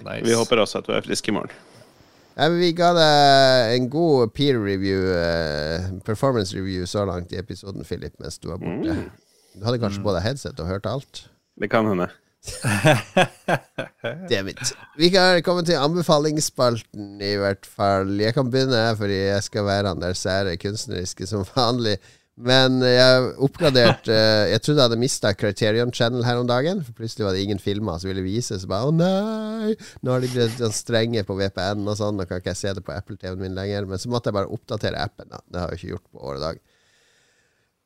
Nice. 0.00 0.24
Vi 0.24 0.32
håper 0.34 0.62
også 0.62 0.80
at 0.80 0.88
du 0.88 0.94
er 0.96 1.04
frisk 1.04 1.28
i 1.28 1.34
morgen. 1.36 1.52
Ja, 2.32 2.46
men 2.48 2.56
vi 2.62 2.70
ga 2.72 2.94
deg 2.96 3.74
en 3.76 3.90
god 3.92 4.32
peer 4.32 4.56
review, 4.56 5.04
eh, 5.12 5.90
performance 6.06 6.56
review 6.56 6.86
så 6.88 7.04
langt 7.04 7.34
i 7.34 7.36
episoden, 7.36 7.84
Philip, 7.84 8.16
mens 8.18 8.40
du 8.40 8.48
var 8.48 8.62
borte. 8.62 8.96
Du 9.52 9.66
hadde 9.68 9.82
kanskje 9.82 10.00
på 10.00 10.14
deg 10.16 10.24
headset 10.24 10.60
og 10.64 10.70
hørte 10.70 10.88
alt? 10.88 11.26
Det 11.60 11.68
kan 11.70 11.84
hende. 11.84 12.08
Damn 14.30 14.48
it. 14.50 14.72
Vi 14.98 15.10
kan 15.14 15.42
komme 15.46 15.62
til 15.66 15.78
anbefalingsspalten, 15.78 17.20
i 17.22 17.36
hvert 17.38 17.68
fall. 17.68 18.10
Jeg 18.18 18.34
kan 18.34 18.50
begynne, 18.50 18.82
fordi 18.98 19.20
jeg 19.28 19.46
skal 19.46 19.68
være 19.68 19.92
han 19.92 20.02
der 20.02 20.18
sære 20.18 20.56
kunstneriske 20.60 21.28
som 21.30 21.46
vanlig. 21.54 21.98
Men 22.42 22.80
jeg 22.80 23.26
oppgraderte 23.44 24.14
eh, 24.16 24.50
Jeg 24.54 24.62
trodde 24.64 24.80
jeg 24.80 24.88
hadde 24.88 25.00
mista 25.02 25.34
Criterion 25.36 25.92
Channel 25.92 26.24
her 26.24 26.40
om 26.40 26.48
dagen. 26.48 26.80
For 26.82 26.96
plutselig 26.96 27.26
var 27.26 27.36
det 27.36 27.42
ingen 27.44 27.60
filmer 27.62 28.00
som 28.00 28.08
ville 28.10 28.24
vise. 28.24 28.56
Så 28.58 28.70
bare 28.70 28.88
å 28.88 28.94
nei! 28.96 29.76
Nå 30.00 30.14
har 30.14 30.24
de 30.24 30.30
blitt 30.32 30.56
sånn 30.58 30.74
strenge 30.74 31.22
på 31.28 31.36
VPN 31.38 31.84
og 31.84 31.98
sånn. 32.00 32.16
Nå 32.18 32.26
kan 32.26 32.40
ikke 32.40 32.54
jeg 32.54 32.62
se 32.64 32.72
det 32.78 32.84
på 32.86 32.96
Apple-TV-en 32.96 33.42
min 33.42 33.58
lenger. 33.58 33.86
Men 33.90 34.00
så 34.00 34.10
måtte 34.10 34.32
jeg 34.32 34.38
bare 34.40 34.50
oppdatere 34.56 35.04
appen. 35.04 35.28
Da. 35.30 35.42
Det 35.44 35.62
har 35.62 35.70
jeg 35.70 35.82
ikke 35.82 35.92
gjort 35.92 36.08
på 36.08 36.24
året 36.32 36.46
dag. 36.48 36.62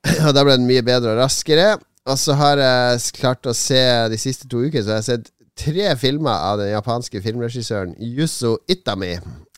Og 0.28 0.32
da 0.38 0.46
ble 0.46 0.56
den 0.60 0.70
mye 0.70 0.86
bedre 0.86 1.16
og 1.16 1.20
raskere. 1.24 1.68
Og 2.06 2.18
så 2.20 2.36
har 2.38 2.60
jeg 2.60 3.16
klart 3.18 3.48
å 3.50 3.54
se 3.56 3.82
de 4.12 4.18
siste 4.20 4.46
to 4.50 4.60
ukene 4.62 4.84
Så 4.84 4.94
har 4.94 5.02
jeg 5.02 5.08
sett 5.08 5.32
tre 5.56 5.88
filmer 5.98 6.44
av 6.50 6.60
den 6.60 6.68
japanske 6.68 7.22
filmregissøren 7.24 7.94
Yuzo 7.96 8.58
Itami. 8.68 9.14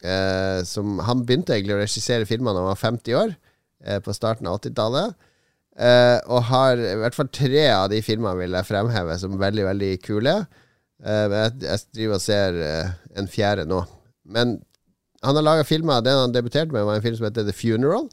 Eh, 0.07 0.61
som, 0.63 1.01
han 1.03 1.25
begynte 1.27 1.57
egentlig 1.57 1.75
å 1.75 1.81
regissere 1.81 2.29
filmer 2.29 2.55
da 2.55 2.63
han 2.63 2.71
var 2.71 2.79
50 2.79 3.17
år, 3.19 3.33
eh, 3.83 3.99
på 3.99 4.15
starten 4.15 4.47
av 4.47 4.61
80-tallet. 4.61 5.17
Eh, 5.75 6.21
og 6.31 6.47
har 6.53 6.79
i 6.79 6.95
hvert 7.03 7.19
fall 7.19 7.31
tre 7.35 7.65
av 7.75 7.89
de 7.91 7.99
filmene 8.03 8.39
vil 8.39 8.55
jeg 8.55 8.69
fremheve 8.71 9.19
som 9.19 9.35
veldig, 9.43 9.65
veldig 9.73 9.91
kule. 10.07 10.37
Eh, 11.03 11.35
jeg, 11.35 11.57
jeg 11.67 11.85
driver 11.99 12.21
og 12.21 12.25
ser 12.29 12.63
eh, 12.69 12.95
en 13.19 13.31
fjerde 13.35 13.67
nå. 13.67 13.83
Men 14.31 14.61
han 15.27 15.39
har 15.39 15.47
laga 15.49 15.67
filmer. 15.67 16.03
Den 16.07 16.23
han 16.23 16.35
debuterte 16.35 16.75
med, 16.75 16.87
var 16.87 16.99
en 16.99 17.05
film 17.05 17.19
som 17.19 17.27
heter 17.27 17.47
The 17.47 17.59
Funeral. 17.59 18.07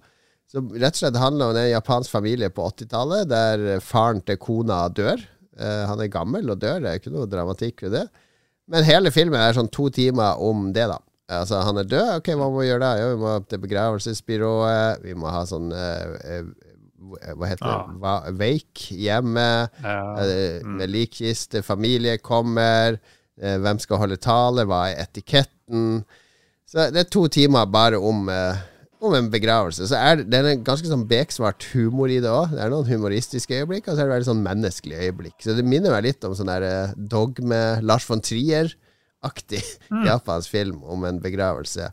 Som 0.56 0.70
rett 0.72 0.96
og 0.96 1.02
slett 1.02 1.18
handler 1.20 1.52
om 1.52 1.58
en 1.60 1.70
japansk 1.74 2.14
familie 2.16 2.48
på 2.54 2.64
80-tallet, 2.72 3.28
der 3.28 3.66
faren 3.84 4.22
til 4.24 4.38
kona 4.40 4.86
dør. 4.96 5.20
Uh, 5.60 5.84
han 5.90 6.00
er 6.04 6.12
gammel 6.12 6.50
og 6.54 6.60
dør, 6.62 6.80
det 6.84 6.90
er 6.94 7.00
ikke 7.02 7.12
noe 7.14 7.28
dramatikk 7.32 7.84
ved 7.86 7.92
det. 8.00 8.06
Men 8.72 8.88
hele 8.88 9.12
filmen 9.14 9.38
er 9.40 9.54
sånn 9.58 9.70
to 9.72 9.90
timer 9.94 10.40
om 10.42 10.70
det, 10.76 10.88
da. 10.90 10.98
Altså, 11.36 11.60
han 11.66 11.78
er 11.82 11.88
død, 11.90 12.10
ok, 12.20 12.28
hva 12.38 12.48
må 12.54 12.62
vi 12.62 12.68
gjøre 12.70 12.86
da? 12.86 12.94
Jo, 13.02 13.12
vi 13.16 13.20
må 13.24 13.34
til 13.50 13.62
begravelsesbyrået, 13.64 15.04
vi 15.06 15.16
må 15.18 15.32
ha 15.34 15.42
sånn 15.50 15.72
eh, 15.74 16.44
Hva 17.36 17.48
heter 17.50 17.66
Ah. 17.70 17.86
det? 17.88 17.98
Va 18.02 18.14
Veik 18.40 18.84
hjemme. 18.94 19.48
Ja. 19.84 19.98
mm. 20.64 20.76
Med 20.80 20.90
likkiste, 20.94 21.62
familie 21.66 22.18
kommer. 22.18 22.98
Hvem 23.38 23.80
skal 23.84 24.00
holde 24.02 24.18
tale? 24.22 24.64
Hva 24.70 24.84
er 24.92 25.04
etiketten? 25.04 26.00
Så 26.66 26.88
det 26.96 27.04
er 27.04 27.10
to 27.14 27.28
timer 27.30 27.66
bare 27.70 28.00
om, 28.02 28.30
om 29.04 29.14
en 29.18 29.28
begravelse. 29.32 29.88
Så 29.90 29.98
er 29.98 30.20
det, 30.20 30.28
det 30.32 30.40
er 30.40 30.50
en 30.54 30.64
ganske 30.66 30.90
sånn 30.90 31.06
beksvart 31.10 31.68
humor 31.74 32.12
i 32.12 32.22
det 32.24 32.32
òg. 32.32 32.54
Det 32.56 32.62
er 32.64 32.72
noen 32.74 32.88
humoristiske 32.90 33.60
øyeblikk, 33.60 33.88
og 33.88 33.96
så 33.96 34.04
er 34.04 34.08
det 34.08 34.16
veldig 34.16 34.30
sånn 34.30 34.46
menneskelige 34.46 35.10
øyeblikk. 35.10 35.36
Så 35.44 35.58
det 35.58 35.68
minner 35.68 35.96
meg 35.96 36.08
litt 36.08 36.28
om 36.28 36.36
sånn 36.38 36.52
der 36.52 36.66
eh, 36.68 36.96
dogme 37.12 37.62
Lars 37.86 38.08
von 38.10 38.24
Trier-aktig 38.24 39.62
japansk 40.10 40.54
film 40.54 40.82
om 40.84 41.06
en 41.08 41.22
begravelse. 41.24 41.92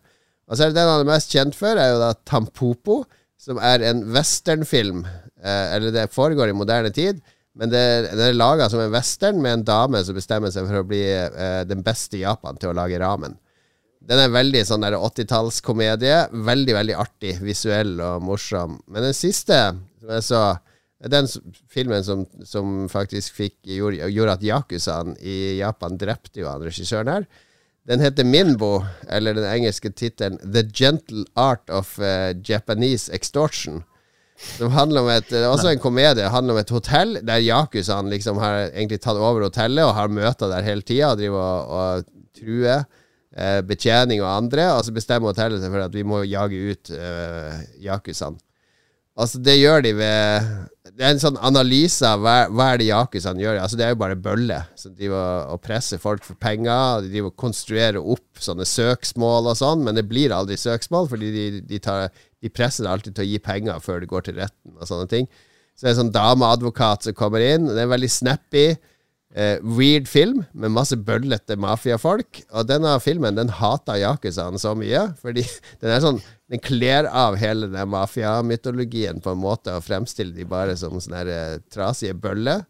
Og 0.48 0.56
så 0.56 0.66
er 0.66 0.72
det 0.72 0.80
den 0.80 0.90
han 0.90 1.04
er 1.04 1.12
mest 1.12 1.34
kjent 1.34 1.58
for, 1.58 1.78
er 1.78 1.94
jo 1.94 2.00
da 2.02 2.14
Tampopo, 2.28 3.02
som 3.40 3.58
er 3.58 3.84
en 3.88 4.04
westernfilm. 4.14 5.04
Eh, 5.42 5.68
eller 5.76 5.94
det 5.94 6.10
foregår 6.14 6.52
i 6.52 6.56
moderne 6.56 6.92
tid. 6.94 7.22
Men 7.58 7.68
det, 7.68 7.84
det 8.16 8.30
er 8.30 8.36
laga 8.36 8.68
som 8.72 8.80
en 8.80 8.92
western 8.94 9.42
med 9.44 9.58
en 9.58 9.64
dame 9.68 10.00
som 10.06 10.16
bestemmer 10.16 10.52
seg 10.54 10.64
for 10.68 10.80
å 10.80 10.88
bli 10.88 11.02
eh, 11.04 11.62
den 11.68 11.82
beste 11.84 12.16
i 12.16 12.22
Japan 12.24 12.56
til 12.60 12.70
å 12.70 12.76
lage 12.78 13.00
ramen. 13.02 13.36
Den 14.08 14.18
er 14.18 14.34
veldig 14.34 14.64
sånn 14.66 14.82
der 14.82 14.96
80-tallskomedie. 14.98 16.16
Veldig, 16.32 16.74
veldig 16.74 16.98
artig, 16.98 17.36
visuell 17.44 17.94
og 18.02 18.24
morsom. 18.26 18.80
Men 18.90 19.08
den 19.08 19.16
siste, 19.16 19.62
som 20.02 20.14
jeg 20.16 20.28
så 20.28 20.44
Den 21.02 21.26
filmen 21.66 22.04
som, 22.06 22.20
som 22.46 22.84
faktisk 22.86 23.34
fikk, 23.34 23.56
gjorde, 23.66 24.06
gjorde 24.14 24.36
at 24.36 24.44
Yakuzaen 24.46 25.16
i 25.18 25.56
Japan 25.58 25.96
drepte 25.98 26.38
jo 26.38 26.46
han 26.46 26.62
regissøren 26.62 27.10
her. 27.10 27.24
Den 27.90 27.98
heter 27.98 28.22
Minbo, 28.22 28.84
eller 29.10 29.34
den 29.34 29.48
engelske 29.48 29.90
tittelen 29.90 30.38
The 30.38 30.62
Gentle 30.62 31.24
Art 31.34 31.66
of 31.74 31.96
uh, 31.98 32.30
Japanese 32.46 33.10
Extortion. 33.10 33.82
Som 34.60 34.70
handler 34.76 35.02
om 35.02 35.10
et 35.10 35.26
Det 35.26 35.42
er 35.42 35.50
også 35.50 35.72
en 35.72 35.82
komedie. 35.82 36.22
Det 36.22 36.30
handler 36.30 36.54
om 36.54 36.62
et 36.62 36.70
hotell 36.70 37.18
der 37.26 37.42
Yakuzaen 37.42 38.14
liksom 38.14 38.38
har 38.38 38.68
egentlig 38.70 39.02
tatt 39.02 39.18
over 39.18 39.48
hotellet 39.48 39.82
og 39.82 39.96
har 39.98 40.06
møter 40.06 40.54
der 40.54 40.70
hele 40.70 40.86
tida 40.86 41.10
og 41.10 41.18
driver 41.18 41.42
og, 41.42 41.74
og 41.82 42.38
truer 42.38 42.84
eh, 42.84 43.01
betjening 43.66 44.22
og 44.22 44.30
andre. 44.30 44.68
Og 44.76 44.84
så 44.86 44.94
bestemmer 44.94 45.32
hotellet 45.32 45.62
seg 45.62 45.72
for 45.72 45.84
at 45.86 45.94
vi 45.96 46.04
må 46.06 46.22
jage 46.28 46.58
ut 46.72 46.90
eh, 46.96 47.60
Yakuzaen. 47.84 48.38
Altså, 49.12 49.42
det 49.44 49.58
gjør 49.58 49.82
de 49.84 49.90
ved 49.98 50.46
Det 50.96 51.04
er 51.04 51.10
en 51.12 51.20
sånn 51.20 51.36
analyse 51.44 52.00
av 52.08 52.22
hva, 52.24 52.34
hva 52.48 52.70
er 52.72 52.80
det 52.80 52.86
Jakusene 52.88 53.42
gjør. 53.42 53.58
Altså, 53.60 53.76
det 53.76 53.84
er 53.86 53.92
jo 53.92 53.98
bare 54.00 54.16
bøller 54.16 54.66
som 54.76 54.94
driver 54.96 55.52
og- 55.52 55.60
presser 55.64 56.00
folk 56.00 56.24
for 56.24 56.34
penger. 56.40 57.02
De 57.04 57.12
driver 57.12 57.28
og 57.32 57.36
konstruerer 57.36 58.00
opp 58.00 58.40
sånne 58.40 58.64
søksmål 58.68 59.50
og 59.52 59.56
sånn, 59.60 59.84
men 59.84 59.96
det 59.96 60.08
blir 60.08 60.32
aldri 60.32 60.56
søksmål, 60.60 61.08
fordi 61.12 61.30
de, 61.32 61.46
de, 61.60 61.78
tar, 61.78 62.08
de 62.42 62.48
presser 62.52 62.88
alltid 62.88 63.14
til 63.16 63.24
å 63.24 63.30
gi 63.30 63.38
penger 63.38 63.80
før 63.84 64.00
det 64.00 64.08
går 64.08 64.26
til 64.28 64.40
retten 64.40 64.76
og 64.78 64.88
sånne 64.88 65.08
ting. 65.12 65.28
Så 65.76 65.84
det 65.86 65.90
er 65.90 65.94
en 65.94 66.00
sånn 66.02 66.16
dameadvokat 66.16 67.08
som 67.08 67.16
kommer 67.16 67.40
inn. 67.44 67.68
Det 67.68 67.84
er 67.84 67.92
veldig 67.92 68.10
snappy. 68.12 68.66
Eh, 69.32 69.56
weird 69.64 70.10
film 70.12 70.42
med 70.52 70.74
masse 70.74 70.96
bøllete 71.00 71.56
mafiafolk. 71.56 72.42
Og 72.52 72.66
denne 72.68 72.92
filmen 73.00 73.38
den 73.38 73.52
hater 73.56 73.96
Yakuzaen 74.02 74.60
så 74.60 74.74
mye, 74.76 75.06
fordi 75.22 75.46
den 75.80 75.92
er 75.92 76.04
sånn 76.04 76.22
Den 76.52 76.60
kler 76.60 77.06
av 77.08 77.38
hele 77.40 77.70
den 77.72 77.88
mafiamytologien 77.88 79.22
på 79.24 79.32
en 79.32 79.40
måte 79.40 79.72
og 79.72 79.86
fremstiller 79.86 80.36
de 80.36 80.44
bare 80.44 80.74
som 80.76 80.98
sånne 81.00 81.22
eh, 81.32 81.54
trasige 81.72 82.12
bøller. 82.12 82.66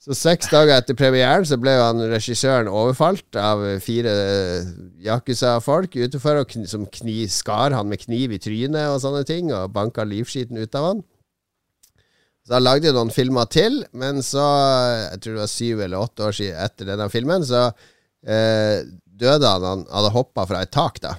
Så 0.00 0.14
seks 0.14 0.46
dager 0.48 0.78
etter 0.78 0.94
premieren 0.94 1.42
så 1.44 1.58
ble 1.60 1.74
han 1.74 1.98
regissøren 2.12 2.70
overfalt 2.70 3.34
av 3.34 3.64
fire 3.82 4.12
eh, 4.14 4.70
Yakuza-folk 5.08 5.98
utenfor, 5.98 6.38
og 6.44 6.54
kn 6.54 6.70
som 6.70 6.86
kni 6.86 7.24
skar 7.28 7.74
han 7.74 7.90
med 7.90 8.04
kniv 8.06 8.32
i 8.32 8.38
trynet 8.40 8.94
og 8.94 9.02
sånne 9.02 9.26
ting, 9.26 9.50
og 9.50 9.74
banka 9.74 10.06
livskiten 10.06 10.62
ut 10.62 10.78
av 10.78 10.86
han. 10.86 11.02
Så 12.50 12.58
lagde 12.58 12.90
lagde 12.90 12.96
noen 12.96 13.12
filmer 13.14 13.46
til, 13.46 13.76
men 13.94 14.24
så, 14.26 14.42
jeg 15.12 15.20
tror 15.22 15.36
det 15.36 15.42
var 15.44 15.50
syv 15.52 15.82
eller 15.84 16.02
åtte 16.02 16.24
år 16.26 16.32
siden 16.34 16.56
etter 16.64 16.88
denne 16.88 17.06
filmen, 17.12 17.44
så 17.46 17.68
eh, 18.26 18.80
døde 19.06 19.52
han. 19.52 19.66
Han 19.68 19.84
hadde 19.86 20.10
hoppa 20.16 20.48
fra 20.50 20.64
et 20.66 20.72
tak, 20.74 20.98
da. 21.04 21.12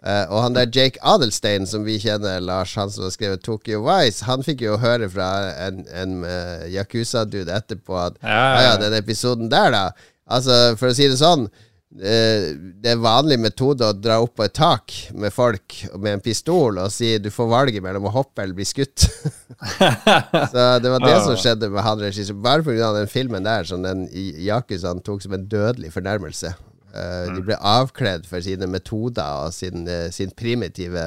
Eh, 0.00 0.24
og 0.32 0.40
han 0.46 0.56
der 0.56 0.70
Jake 0.72 0.96
Adelstein, 1.04 1.68
som 1.68 1.84
vi 1.84 1.98
kjenner, 2.00 2.40
Lars, 2.40 2.72
han 2.80 2.88
som 2.88 3.04
har 3.04 3.12
skrevet 3.12 3.44
Tokyo 3.44 3.82
Vice, 3.84 4.24
han 4.24 4.40
fikk 4.46 4.64
jo 4.64 4.78
høre 4.80 5.10
fra 5.12 5.28
en, 5.66 5.84
en 5.92 6.24
eh, 6.24 6.64
Yakuza-dude 6.78 7.52
etterpå 7.52 8.00
at 8.00 8.16
Ja, 8.22 8.32
ja, 8.32 8.48
ja, 8.48 8.64
ja, 8.70 8.72
den 8.86 8.96
episoden 9.02 9.52
der, 9.52 9.68
da. 9.76 9.84
Altså, 10.32 10.56
for 10.80 10.94
å 10.94 10.96
si 10.96 11.12
det 11.12 11.20
sånn 11.20 11.44
Det 11.92 12.88
er 12.88 13.00
vanlig 13.02 13.36
metode 13.42 13.84
å 13.84 13.92
dra 13.92 14.14
opp 14.24 14.38
på 14.38 14.46
et 14.46 14.54
tak 14.56 14.94
med 15.12 15.32
folk 15.34 15.74
med 15.92 16.14
en 16.14 16.22
pistol 16.24 16.78
og 16.80 16.88
si 16.94 17.10
du 17.20 17.28
får 17.32 17.50
valget 17.50 17.84
mellom 17.84 18.06
å 18.08 18.14
hoppe 18.14 18.44
eller 18.46 18.56
bli 18.56 18.64
skutt. 18.64 19.04
Så 20.52 20.64
det 20.80 20.92
var 20.94 21.04
det 21.04 21.18
som 21.26 21.36
skjedde 21.36 21.68
med 21.72 21.84
han 21.84 22.00
regissøren. 22.00 22.40
Bare 22.44 22.64
pga. 22.64 22.92
den 22.96 23.10
filmen 23.12 23.44
der, 23.44 23.68
som 23.68 23.84
den 23.84 24.06
Yakuzaen 24.12 25.02
tok 25.04 25.20
som 25.26 25.36
en 25.36 25.44
dødelig 25.52 25.92
fornærmelse. 25.92 26.54
Eh, 26.92 27.26
De 27.36 27.44
ble 27.44 27.56
avkledd 27.60 28.24
for 28.28 28.40
sine 28.44 28.68
metoder 28.68 29.46
og 29.46 29.52
sin, 29.56 29.84
eh, 29.88 30.08
sin 30.10 30.32
primitive 30.36 31.04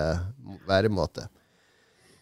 væremåte. 0.69 1.27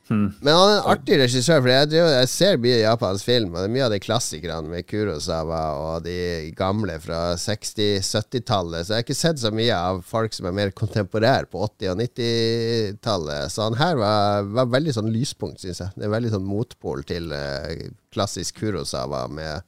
Men 0.10 0.52
han 0.52 0.70
er 0.70 0.78
en 0.82 0.90
artig 0.92 1.18
regissør, 1.22 1.62
for 1.62 1.72
jeg, 1.72 1.92
jeg 1.96 2.30
ser 2.32 2.58
mye 2.62 2.80
japansk 2.82 3.28
film. 3.28 3.54
Og 3.54 3.62
det 3.62 3.68
er 3.70 3.74
mye 3.76 3.86
av 3.86 3.94
de 3.94 4.00
klassikerne 4.04 4.72
med 4.72 4.88
Kurosawa 4.90 5.62
og 5.80 6.08
de 6.08 6.18
gamle 6.58 6.98
fra 7.04 7.22
60-70-tallet. 7.40 8.84
Så 8.84 8.94
jeg 8.94 9.00
har 9.00 9.06
ikke 9.06 9.18
sett 9.18 9.40
så 9.42 9.54
mye 9.56 9.78
av 9.78 10.02
folk 10.08 10.36
som 10.36 10.50
er 10.50 10.58
mer 10.58 10.74
kontemporære 10.76 11.48
på 11.52 11.64
80- 11.70 11.94
og 11.94 12.02
90-tallet. 12.04 13.54
Så 13.54 13.68
han 13.70 13.80
her 13.80 14.00
var, 14.02 14.50
var 14.60 14.74
veldig 14.76 14.98
sånn 15.00 15.14
lyspunkt, 15.14 15.64
syns 15.64 15.82
jeg. 15.86 15.96
Det 15.96 16.10
er 16.10 16.16
veldig 16.18 16.34
sånn 16.36 16.50
motpol 16.52 17.06
til 17.08 17.32
eh, 17.38 17.88
klassisk 18.14 18.60
Kurosawa, 18.60 19.26
med, 19.32 19.64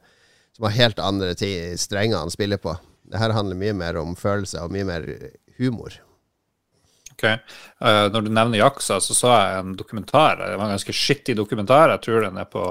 som 0.57 0.67
har 0.67 0.79
helt 0.81 0.99
andre 1.03 1.31
strenger 1.79 2.19
han 2.19 2.33
spiller 2.33 2.59
på. 2.61 2.75
Det 3.07 3.21
her 3.21 3.35
handler 3.37 3.59
mye 3.59 3.77
mer 3.77 4.01
om 4.01 4.17
følelser 4.19 4.65
og 4.65 4.75
mye 4.75 4.87
mer 4.87 5.07
humor. 5.59 5.95
Ok. 7.15 7.25
Uh, 7.79 8.11
når 8.11 8.27
du 8.27 8.29
nevner 8.33 8.59
jaksa, 8.59 8.99
så 8.99 9.15
så 9.15 9.31
jeg 9.31 9.63
en 9.63 9.75
dokumentar. 9.79 10.37
Det 10.41 10.53
var 10.59 10.67
en 10.67 10.75
ganske 10.75 10.95
skittig 10.95 11.37
dokumentar. 11.39 11.95
Jeg 11.95 12.03
tror 12.05 12.27
den 12.27 12.39
er 12.41 12.49
på 12.51 12.63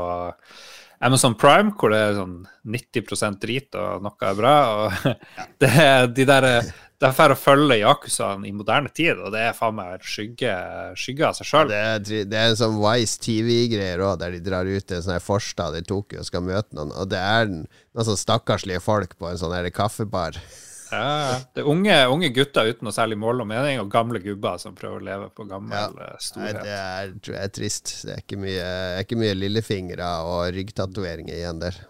Amazon 1.04 1.34
Prime, 1.34 1.72
hvor 1.76 1.92
det 1.92 2.00
er 2.00 2.16
sånn 2.16 2.36
90 2.70 3.38
drit 3.42 3.76
og 3.76 4.04
noe 4.04 4.28
er 4.28 4.36
bra. 4.38 4.56
Og 4.78 5.14
det 5.62 5.70
er 5.80 6.06
de 6.12 6.26
der, 6.28 6.46
det 7.00 7.08
er 7.08 7.16
for 7.16 7.34
å 7.34 7.38
følge 7.38 7.80
yakuzaen 7.82 8.44
i 8.48 8.52
moderne 8.56 8.92
tid, 8.94 9.18
og 9.18 9.32
det 9.34 9.42
er 9.48 9.56
faen 9.56 9.76
meg 9.76 10.04
skygge, 10.06 10.54
skygge 11.00 11.26
av 11.28 11.38
seg 11.38 11.50
sjøl. 11.50 11.72
Det 11.72 12.20
det 12.30 12.40
er 12.40 12.56
sånn 12.58 12.78
Vice 12.80 13.20
TV-greier 13.24 14.04
òg, 14.04 14.18
der 14.22 14.36
de 14.36 14.44
drar 14.44 14.68
ut 14.68 14.86
til 14.86 15.00
en 15.00 15.08
sånn 15.08 15.24
forstad 15.24 15.76
i 15.80 15.84
Tokyo 15.84 16.22
og 16.22 16.28
skal 16.28 16.46
møte 16.46 16.76
noen, 16.76 16.94
og 16.94 17.10
det 17.12 17.20
er 17.20 17.50
noen 17.52 18.08
sånn 18.08 18.20
stakkarslige 18.20 18.84
folk 18.84 19.16
på 19.18 19.32
en 19.32 19.40
sånn 19.40 19.72
kaffebar. 19.74 20.40
Ja, 20.94 21.38
det 21.54 21.62
er 21.64 21.68
unge, 21.70 21.96
unge 22.14 22.30
gutter 22.36 22.70
uten 22.70 22.86
noe 22.88 22.94
særlig 22.94 23.18
mål 23.20 23.42
og 23.44 23.48
mening, 23.50 23.80
og 23.82 23.90
gamle 23.92 24.20
gubber 24.22 24.60
som 24.62 24.76
prøver 24.78 25.00
å 25.02 25.06
leve 25.08 25.26
på 25.34 25.46
gammel 25.50 25.74
Ja. 25.76 26.12
storhet. 26.22 26.60
Nei, 26.60 26.62
det 26.68 26.76
er, 26.78 27.12
tror 27.24 27.36
jeg 27.36 27.48
er 27.50 27.54
trist. 27.58 27.92
Det 28.04 28.12
er 28.14 28.22
ikke 28.22 28.38
mye, 28.44 28.68
er 28.98 29.02
ikke 29.04 29.18
mye 29.20 29.34
lillefingre 29.38 30.12
og 30.28 30.54
ryggtatoveringer 30.56 31.34
igjen 31.40 31.60
der. 31.64 31.80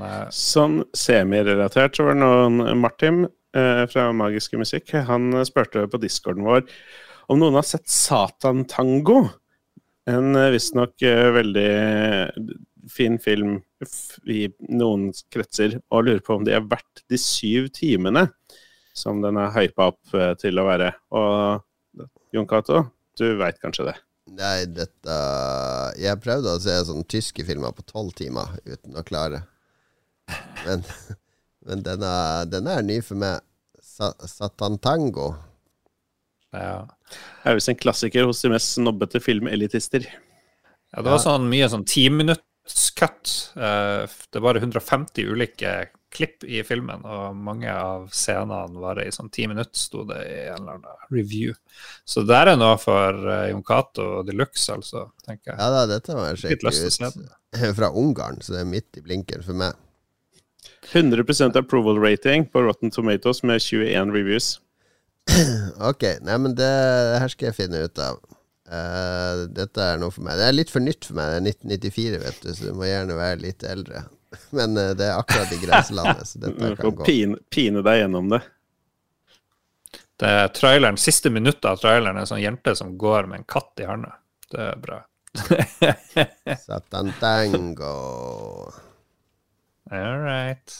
Nei. 0.00 0.24
Sånn 0.34 0.80
semirelatert 0.96 1.94
så 1.96 2.08
var 2.08 2.16
det 2.16 2.22
noen 2.24 2.80
Martin 2.82 3.24
eh, 3.54 3.84
fra 3.92 4.08
Magiske 4.16 4.58
Musikk. 4.58 4.90
Han 5.06 5.30
spurte 5.46 5.86
på 5.90 6.00
discorden 6.02 6.42
vår 6.48 6.64
om 7.30 7.38
noen 7.40 7.54
har 7.56 7.64
sett 7.68 7.86
Satan 7.88 8.64
Tango. 8.68 9.22
En 10.10 10.34
eh, 10.36 10.50
visstnok 10.52 11.00
eh, 11.06 11.30
veldig 11.38 11.70
fin 12.90 13.16
film 13.22 13.60
i 14.30 14.46
noen 14.70 15.10
kretser, 15.32 15.78
og 15.90 16.06
lurer 16.06 16.22
på 16.24 16.38
om 16.38 16.46
de 16.46 16.54
er 16.56 16.66
verdt 16.68 17.04
de 17.10 17.18
syv 17.20 17.70
timene 17.74 18.28
som 18.94 19.20
den 19.22 19.38
er 19.40 19.52
hypa 19.56 19.90
opp 19.92 20.14
eh, 20.14 20.32
til 20.38 20.60
å 20.60 20.66
være. 20.68 20.92
Og 21.18 22.04
Jon 22.34 22.48
Cato, 22.50 22.84
du 23.18 23.26
veit 23.40 23.58
kanskje 23.62 23.88
det? 23.90 23.96
Nei, 24.34 24.64
dette 24.72 25.16
Jeg 26.00 26.20
prøvde 26.24 26.54
å 26.54 26.60
se 26.62 26.74
sånne 26.88 27.04
tyske 27.10 27.44
filmer 27.44 27.74
på 27.76 27.84
tolv 27.90 28.14
timer 28.16 28.54
uten 28.64 28.96
å 28.96 29.04
klare. 29.06 29.42
Men, 30.64 30.84
men 31.66 31.82
denne, 31.84 32.12
denne 32.48 32.78
er 32.78 32.86
ny 32.86 33.00
for 33.04 33.20
meg. 33.20 33.42
Sa, 33.84 34.14
Satantango. 34.26 35.34
Ja. 36.54 36.86
Det 37.42 37.50
er 37.50 37.58
visst 37.58 37.70
en 37.70 37.78
klassiker 37.78 38.26
hos 38.26 38.40
de 38.42 38.50
mest 38.54 38.78
snobbete 38.78 39.20
filmelitister. 39.22 40.06
Ja, 40.08 41.02
det 41.02 41.10
var 41.10 41.20
sånn 41.22 41.50
mye 41.50 41.68
sånn 41.70 41.86
timinuttskutt. 41.90 42.48
Uh, 42.64 44.06
det 44.08 44.40
er 44.40 44.44
bare 44.44 44.62
150 44.62 45.28
ulike 45.28 45.74
klipp 46.14 46.44
i 46.46 46.62
filmen, 46.62 47.02
og 47.04 47.34
mange 47.36 47.70
av 47.70 48.06
scenene 48.14 48.78
varer 48.80 49.08
i 49.08 49.14
sånn 49.14 49.32
ti 49.34 49.48
minutter, 49.50 49.76
sto 49.76 50.04
det 50.06 50.20
i 50.30 50.36
en 50.52 50.62
eller 50.62 50.78
annen 50.78 51.08
review. 51.10 51.54
Så 52.06 52.22
det 52.22 52.30
der 52.30 52.52
er 52.52 52.60
noe 52.60 52.76
for 52.80 53.18
uh, 53.26 53.48
Jon 53.50 53.64
Cato 53.66 54.08
de 54.26 54.36
luxe, 54.38 54.68
altså, 54.72 55.08
tenker 55.26 55.52
jeg. 55.52 55.58
Ja 55.58 55.70
da, 55.74 55.86
dette 55.90 56.16
må 56.16 56.28
jeg 56.30 56.44
sjekke 56.44 56.70
ut. 56.70 57.32
Fra 57.78 57.90
Ungarn, 57.90 58.40
så 58.42 58.56
det 58.56 58.62
er 58.62 58.70
midt 58.70 59.00
i 59.00 59.02
blinken 59.04 59.42
for 59.46 59.58
meg. 59.58 59.74
100% 60.92 61.56
approval 61.58 61.98
rating 61.98 62.46
på 62.50 62.62
Rotten 62.62 62.90
Tomatoes 62.94 63.42
med 63.42 63.62
21 63.62 64.14
reviews. 64.14 64.54
Ok, 65.90 66.04
nei, 66.22 66.36
men 66.38 66.54
det, 66.56 66.70
det 67.10 67.20
her 67.22 67.32
skal 67.32 67.50
jeg 67.50 67.58
finne 67.58 67.84
ut 67.86 68.00
av. 68.02 68.20
Eh, 68.64 69.44
dette 69.52 69.82
er 69.84 69.98
noe 70.00 70.10
for 70.14 70.24
meg. 70.24 70.38
Det 70.40 70.46
er 70.48 70.56
litt 70.56 70.70
for 70.72 70.80
nytt 70.84 71.04
for 71.04 71.18
meg. 71.18 71.30
Det 71.30 71.36
er 71.36 71.48
1994, 71.52 72.20
vet 72.24 72.38
du, 72.42 72.50
så 72.56 72.64
du 72.70 72.72
må 72.78 72.86
gjerne 72.88 73.16
være 73.18 73.40
litt 73.42 73.62
eldre. 73.68 74.04
Men 74.56 74.76
uh, 74.80 74.90
det 74.98 75.06
er 75.10 75.18
akkurat 75.20 75.52
i 75.52 75.60
grenselandet, 75.62 76.26
så 76.26 76.40
dette 76.46 76.70
kan 76.80 76.94
gå. 76.96 77.04
pine, 77.06 77.36
pine 77.52 77.82
deg 77.86 78.00
gjennom 78.02 78.32
det. 78.32 78.40
Det 80.22 80.30
er 80.30 80.48
traileren, 80.54 80.96
Siste 80.98 81.30
minuttet 81.34 81.66
av 81.66 81.80
traileren 81.82 82.16
er 82.16 82.22
en 82.24 82.30
sånn 82.30 82.42
jente 82.42 82.74
som 82.78 82.94
går 82.98 83.26
med 83.30 83.40
en 83.42 83.46
katt 83.50 83.82
i 83.82 83.86
hånda. 83.88 84.12
Det 84.54 84.62
er 84.70 84.76
bra. 84.80 85.00
Satantango. 86.64 87.92
All 89.90 90.18
right. 90.22 90.76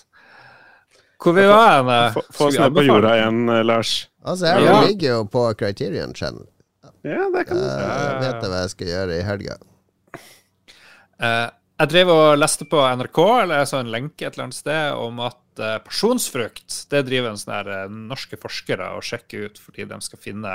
Hvor 1.25 1.33
vi 1.33 1.47
var 1.47 1.77
hen? 1.79 1.89
eh? 1.89 2.13
Få, 2.15 2.23
Skal 2.23 2.35
få 2.39 2.45
vi 2.45 2.57
oss 2.57 2.59
ned 2.61 2.75
på 2.79 2.83
jorda 2.87 3.15
igjen, 3.19 3.47
Lars. 3.67 3.93
Altså, 4.25 4.47
jeg 4.47 4.65
Ja. 4.65 4.81
ligger 4.87 5.09
jo 5.17 5.25
på 5.27 5.45
Criterion 5.59 6.15
Channel. 6.15 6.47
Ja, 7.05 7.29
det 7.31 7.45
kan 7.49 7.61
du 7.61 7.65
Eh, 7.65 8.01
jeg 8.01 8.21
vet 8.23 8.49
hva 8.49 8.63
jeg 8.63 8.73
skal 8.73 8.91
gjøre 8.95 9.19
i 9.19 9.27
helga. 9.27 9.59
Uh, 11.21 11.49
jeg 11.75 11.91
drev 11.91 12.11
og 12.15 12.37
leste 12.39 12.67
på 12.71 12.81
NRK, 12.97 13.19
eller 13.43 13.61
jeg 13.61 13.71
så 13.71 13.81
en 13.83 13.91
lenke 13.93 14.25
et 14.25 14.37
eller 14.37 14.47
annet 14.47 14.57
sted, 14.57 14.95
om 14.95 15.19
at 15.27 15.63
uh, 15.63 15.79
pasjonsfrukt 15.85 16.77
det 16.93 17.03
driver 17.09 17.33
en 17.33 17.41
sånne 17.41 17.59
her 17.59 17.71
eh, 17.75 17.97
norske 18.13 18.39
forskere 18.41 18.93
og 18.97 19.05
sjekker 19.07 19.49
ut 19.49 19.61
fordi 19.61 19.87
de 19.91 19.99
skal 20.05 20.23
finne, 20.23 20.55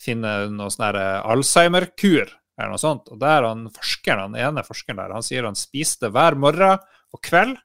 finne 0.00 0.32
noe 0.52 0.72
sånn 0.72 0.86
her 0.88 0.98
eh, 1.00 1.28
Alzheimer-kur 1.34 2.24
eller 2.24 2.72
noe 2.72 2.80
sånt. 2.80 3.10
Og 3.12 3.20
der 3.20 3.44
han 3.44 3.66
forskeren, 3.72 4.30
han 4.30 4.40
ene 4.48 4.64
forskeren 4.66 5.00
der, 5.02 5.14
han 5.16 5.26
sier 5.26 5.48
han 5.48 5.58
spiste 5.58 6.10
hver 6.12 6.38
morgen 6.40 6.80
og 7.12 7.22
kveld. 7.24 7.58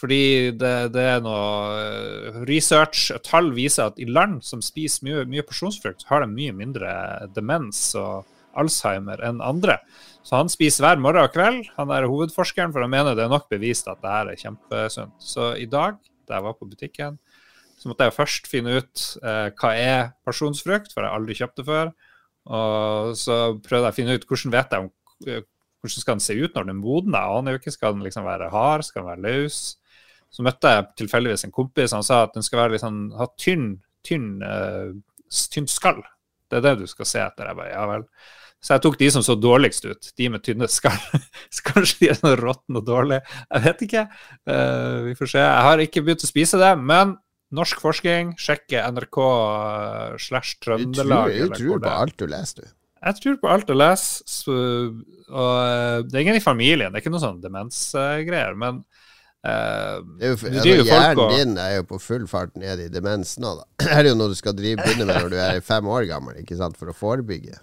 Fordi 0.00 0.50
det, 0.56 0.74
det 0.94 1.06
er 1.14 1.24
noe 1.24 1.76
eh, 1.76 2.42
research 2.48 3.10
tall 3.26 3.50
viser 3.56 3.90
at 3.90 3.98
i 4.00 4.08
land 4.08 4.40
som 4.46 4.62
spiser 4.64 5.04
mye, 5.04 5.24
mye 5.28 5.44
porsjonsfrukt, 5.44 6.06
har 6.08 6.24
de 6.24 6.30
mye 6.32 6.54
mindre 6.56 6.92
demens 7.36 7.90
og 8.00 8.28
Alzheimer 8.58 9.20
enn 9.22 9.42
andre. 9.44 9.76
Så 10.26 10.38
han 10.40 10.50
spiser 10.52 10.84
hver 10.84 11.00
morgen 11.02 11.28
og 11.28 11.34
kveld, 11.34 11.68
han 11.76 11.92
er 11.94 12.08
hovedforskeren, 12.10 12.72
for 12.74 12.84
han 12.84 12.92
mener 12.92 13.16
det 13.16 13.26
er 13.26 13.32
nok 13.32 13.48
bevist 13.52 13.88
at 13.92 14.00
det 14.02 14.14
her 14.14 14.32
er 14.32 14.40
kjempesunt. 14.40 15.16
Så 15.22 15.52
i 15.60 15.68
dag, 15.70 16.00
da 16.28 16.38
jeg 16.38 16.46
var 16.48 16.56
på 16.58 16.68
butikken, 16.68 17.20
så 17.80 17.88
måtte 17.88 18.08
jeg 18.08 18.16
først 18.16 18.48
finne 18.50 18.80
ut 18.80 19.04
eh, 19.24 19.48
hva 19.56 19.70
er 19.76 20.10
pasjonsfrukt, 20.28 20.92
for 20.92 21.04
jeg 21.04 21.08
har 21.08 21.20
aldri 21.20 21.36
kjøpt 21.38 21.60
det 21.60 21.66
før. 21.68 21.92
Og 22.50 23.14
så 23.20 23.38
prøvde 23.62 23.86
jeg 23.86 23.94
å 23.94 23.96
finne 23.96 24.16
ut 24.16 24.26
hvordan 24.28 24.54
vet 24.56 24.74
jeg 24.74 24.84
om 24.84 24.90
eh, 25.28 25.46
hvordan 25.80 26.02
skal 26.04 26.18
den 26.18 26.24
se 26.24 26.36
ut 26.36 26.56
når 26.56 26.66
den 26.66 26.74
er 26.74 26.80
moden. 26.80 27.16
Jeg 27.16 27.38
aner 27.38 27.54
jo 27.54 27.60
ikke. 27.60 27.72
Skal 27.72 27.94
den 27.96 28.04
liksom 28.04 28.26
være 28.28 28.50
hard? 28.52 28.84
Skal 28.84 29.04
den 29.04 29.10
være 29.14 29.24
løs? 29.24 29.60
Så 30.30 30.44
møtte 30.46 30.74
jeg 30.74 30.88
tilfeldigvis 31.02 31.46
en 31.46 31.54
kompis, 31.54 31.94
han 31.96 32.06
sa 32.06 32.24
at 32.26 32.36
den 32.36 32.46
skal 32.46 32.62
være 32.62 32.76
litt 32.76 32.84
sånn, 32.84 33.08
ha 33.18 33.26
tynn, 33.40 33.72
tynn, 34.06 34.28
uh, 34.42 34.92
tynt 35.50 35.72
skall. 35.72 36.02
Det 36.50 36.60
er 36.60 36.68
det 36.68 36.76
du 36.82 36.86
skal 36.90 37.08
se 37.08 37.22
etter. 37.22 37.50
Jeg 37.50 37.58
bare, 37.58 37.72
ja 37.72 37.86
vel. 37.90 38.06
Så 38.60 38.76
jeg 38.76 38.84
tok 38.84 38.98
de 39.00 39.08
som 39.14 39.24
så 39.24 39.34
dårligst 39.40 39.86
ut, 39.88 40.10
de 40.20 40.28
med 40.30 40.44
tynne 40.44 40.68
skall. 40.70 41.00
Så 41.54 41.64
kanskje 41.64 42.02
de 42.02 42.10
er 42.12 42.18
sånn 42.18 42.36
råtne 42.42 42.82
og 42.82 42.86
dårlige. 42.86 43.22
Jeg 43.48 43.64
vet 43.66 43.84
ikke. 43.86 44.04
Uh, 44.50 44.96
vi 45.08 45.16
får 45.18 45.32
se. 45.32 45.42
Jeg 45.46 45.66
har 45.66 45.82
ikke 45.86 46.04
begynt 46.04 46.26
å 46.26 46.30
spise 46.30 46.60
det, 46.60 46.74
men 46.78 47.16
norsk 47.56 47.80
forskning, 47.82 48.34
sjekke 48.38 48.82
NRK 48.94 49.16
eh, 49.24 50.18
slash 50.22 50.58
Du 50.60 50.68
tror, 50.68 50.76
Trøndelag. 50.84 51.32
du 51.34 51.56
tror 51.56 51.80
på 51.82 51.94
alt 51.94 52.18
du 52.20 52.28
leser, 52.30 52.62
du. 52.62 52.76
Jeg 53.00 53.16
tror 53.16 53.38
på 53.40 53.50
alt 53.50 53.72
jeg 53.72 53.80
leser. 53.80 54.28
Så, 54.28 54.54
og 55.30 56.06
det 56.06 56.14
er 56.18 56.22
ingen 56.22 56.38
i 56.38 56.44
familien, 56.44 56.92
det 56.92 57.00
er 57.00 57.04
ikke 57.04 57.14
noe 57.14 57.24
sånn 57.24 57.40
demensgreier. 57.42 58.54
Men 58.60 58.84
eh, 59.44 59.96
Det 60.18 60.26
er 60.26 60.30
jo, 60.30 60.36
altså, 60.36 60.84
hjernen 60.90 61.18
og- 61.24 61.32
din 61.38 61.56
er 61.58 61.76
jo 61.78 61.82
på 61.94 62.00
full 62.00 62.26
fart 62.26 62.56
ned 62.56 62.80
i 62.80 62.88
demens 62.92 63.36
nå, 63.38 63.56
da. 63.60 63.64
Det 63.86 63.96
er 63.96 64.08
jo 64.10 64.14
noe 64.20 64.28
du 64.28 64.34
skal 64.38 64.54
drive, 64.58 64.76
begynne 64.84 65.06
med 65.06 65.16
når 65.22 65.30
du 65.30 65.36
er 65.40 65.60
fem 65.60 65.84
år 65.88 66.06
gammel, 66.10 66.36
ikke 66.42 66.56
sant, 66.60 66.76
for 66.76 66.92
å 66.92 66.96
forebygge. 66.96 67.58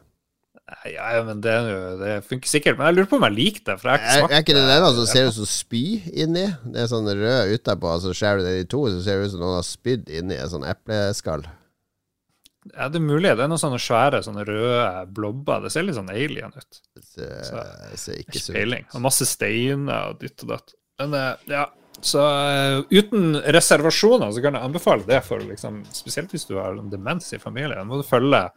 ja, 0.92 1.06
ja, 1.16 1.22
men 1.24 1.40
det, 1.40 1.52
er 1.54 1.68
jo, 1.72 1.84
det 2.02 2.16
funker 2.28 2.50
sikkert. 2.52 2.78
Men 2.78 2.90
jeg 2.90 2.96
lurer 2.98 3.10
på 3.12 3.16
om 3.22 3.24
jeg 3.30 3.36
liker 3.38 3.62
det. 3.70 3.76
For 3.80 3.88
jeg 3.88 3.94
har 3.94 4.02
ikke 4.04 4.10
Er, 4.16 4.20
smakt 4.20 4.34
er 4.36 4.42
ikke 4.44 4.56
det 4.58 4.64
den 4.68 4.88
som 4.98 5.06
ser 5.08 5.28
ut 5.30 5.38
som 5.38 5.46
spy 5.48 5.84
inni? 6.12 6.44
Det 6.74 6.82
er 6.84 6.90
sånn 6.92 7.08
rød 7.08 7.54
utapå, 7.56 7.94
og 7.94 8.02
så 8.04 8.12
skjærer 8.12 8.42
du 8.42 8.48
det 8.50 8.56
i 8.66 8.68
to, 8.74 8.82
så 8.92 9.00
ser 9.06 9.22
det 9.22 9.30
ut 9.30 9.32
som 9.38 9.46
noen 9.46 9.56
har 9.62 9.64
spydd 9.70 10.10
inni 10.12 10.36
et 10.36 10.52
sånn 10.52 10.66
epleskall. 10.68 11.46
Ja, 12.76 12.90
det 12.92 13.00
er 13.00 13.06
mulig. 13.06 13.30
Det 13.40 13.46
er 13.46 13.48
noen 13.48 13.62
sånne 13.62 13.80
svære 13.80 14.20
sånne 14.26 14.44
røde 14.44 15.06
blobber. 15.16 15.62
Det 15.64 15.72
ser 15.72 15.86
litt 15.88 15.96
sånn 15.96 16.12
alien 16.12 16.52
ut. 16.52 16.82
Det 16.98 17.04
ser, 17.06 17.32
Så- 17.48 17.64
ser 18.04 18.18
ikke 18.20 18.36
Ikke 18.36 18.44
så 18.44 18.58
ut. 18.60 18.96
Og 18.98 19.02
masse 19.08 19.24
steiner 19.30 20.10
og 20.10 20.20
ditt 20.20 20.44
og 20.44 20.50
datt. 20.52 20.74
Men 20.98 21.14
eh, 21.14 21.34
ja, 21.46 21.74
så 22.02 22.20
uh, 22.20 22.84
uten 22.90 23.36
reservasjoner 23.42 24.32
så 24.32 24.42
kan 24.42 24.58
jeg 24.58 24.66
anbefale 24.70 25.06
det 25.08 25.22
for 25.26 25.42
liksom, 25.42 25.82
Spesielt 25.94 26.34
hvis 26.34 26.48
du 26.50 26.58
har 26.58 26.78
demens 26.92 27.30
i 27.34 27.42
familien. 27.42 27.86
Må 27.88 28.02
du 28.02 28.06
følge 28.06 28.48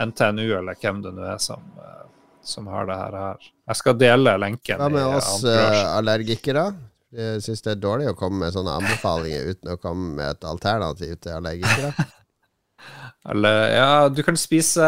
NTNU 0.00 0.46
eller 0.58 0.78
hvem 0.80 1.02
det 1.04 1.12
nå 1.16 1.26
er 1.34 1.42
som, 1.42 1.64
uh, 1.76 2.06
som 2.44 2.70
har 2.72 2.88
det 2.88 2.96
her. 2.96 3.50
Jeg 3.68 3.80
skal 3.80 4.00
dele 4.00 4.38
lenken. 4.40 4.80
Hva 4.80 4.88
med 4.92 5.18
oss 5.18 5.44
uh, 5.44 5.96
allergikere? 5.98 6.70
Jeg 7.12 7.44
syns 7.44 7.60
det 7.60 7.74
er 7.74 7.80
dårlig 7.80 8.08
å 8.08 8.16
komme 8.16 8.46
med 8.46 8.54
sånne 8.54 8.78
anbefalinger 8.80 9.52
uten 9.52 9.74
å 9.74 9.80
komme 9.80 10.14
med 10.16 10.30
et 10.32 10.46
alternativ 10.48 11.18
til 11.20 11.36
allergikere. 11.36 11.92
Eller 13.32 13.58
ja, 13.76 13.90
du 14.08 14.22
kan 14.26 14.38
spise 14.40 14.86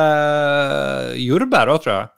jordbær 1.21 1.71
òg, 1.75 1.83
tror 1.85 1.95
jeg. 1.99 2.09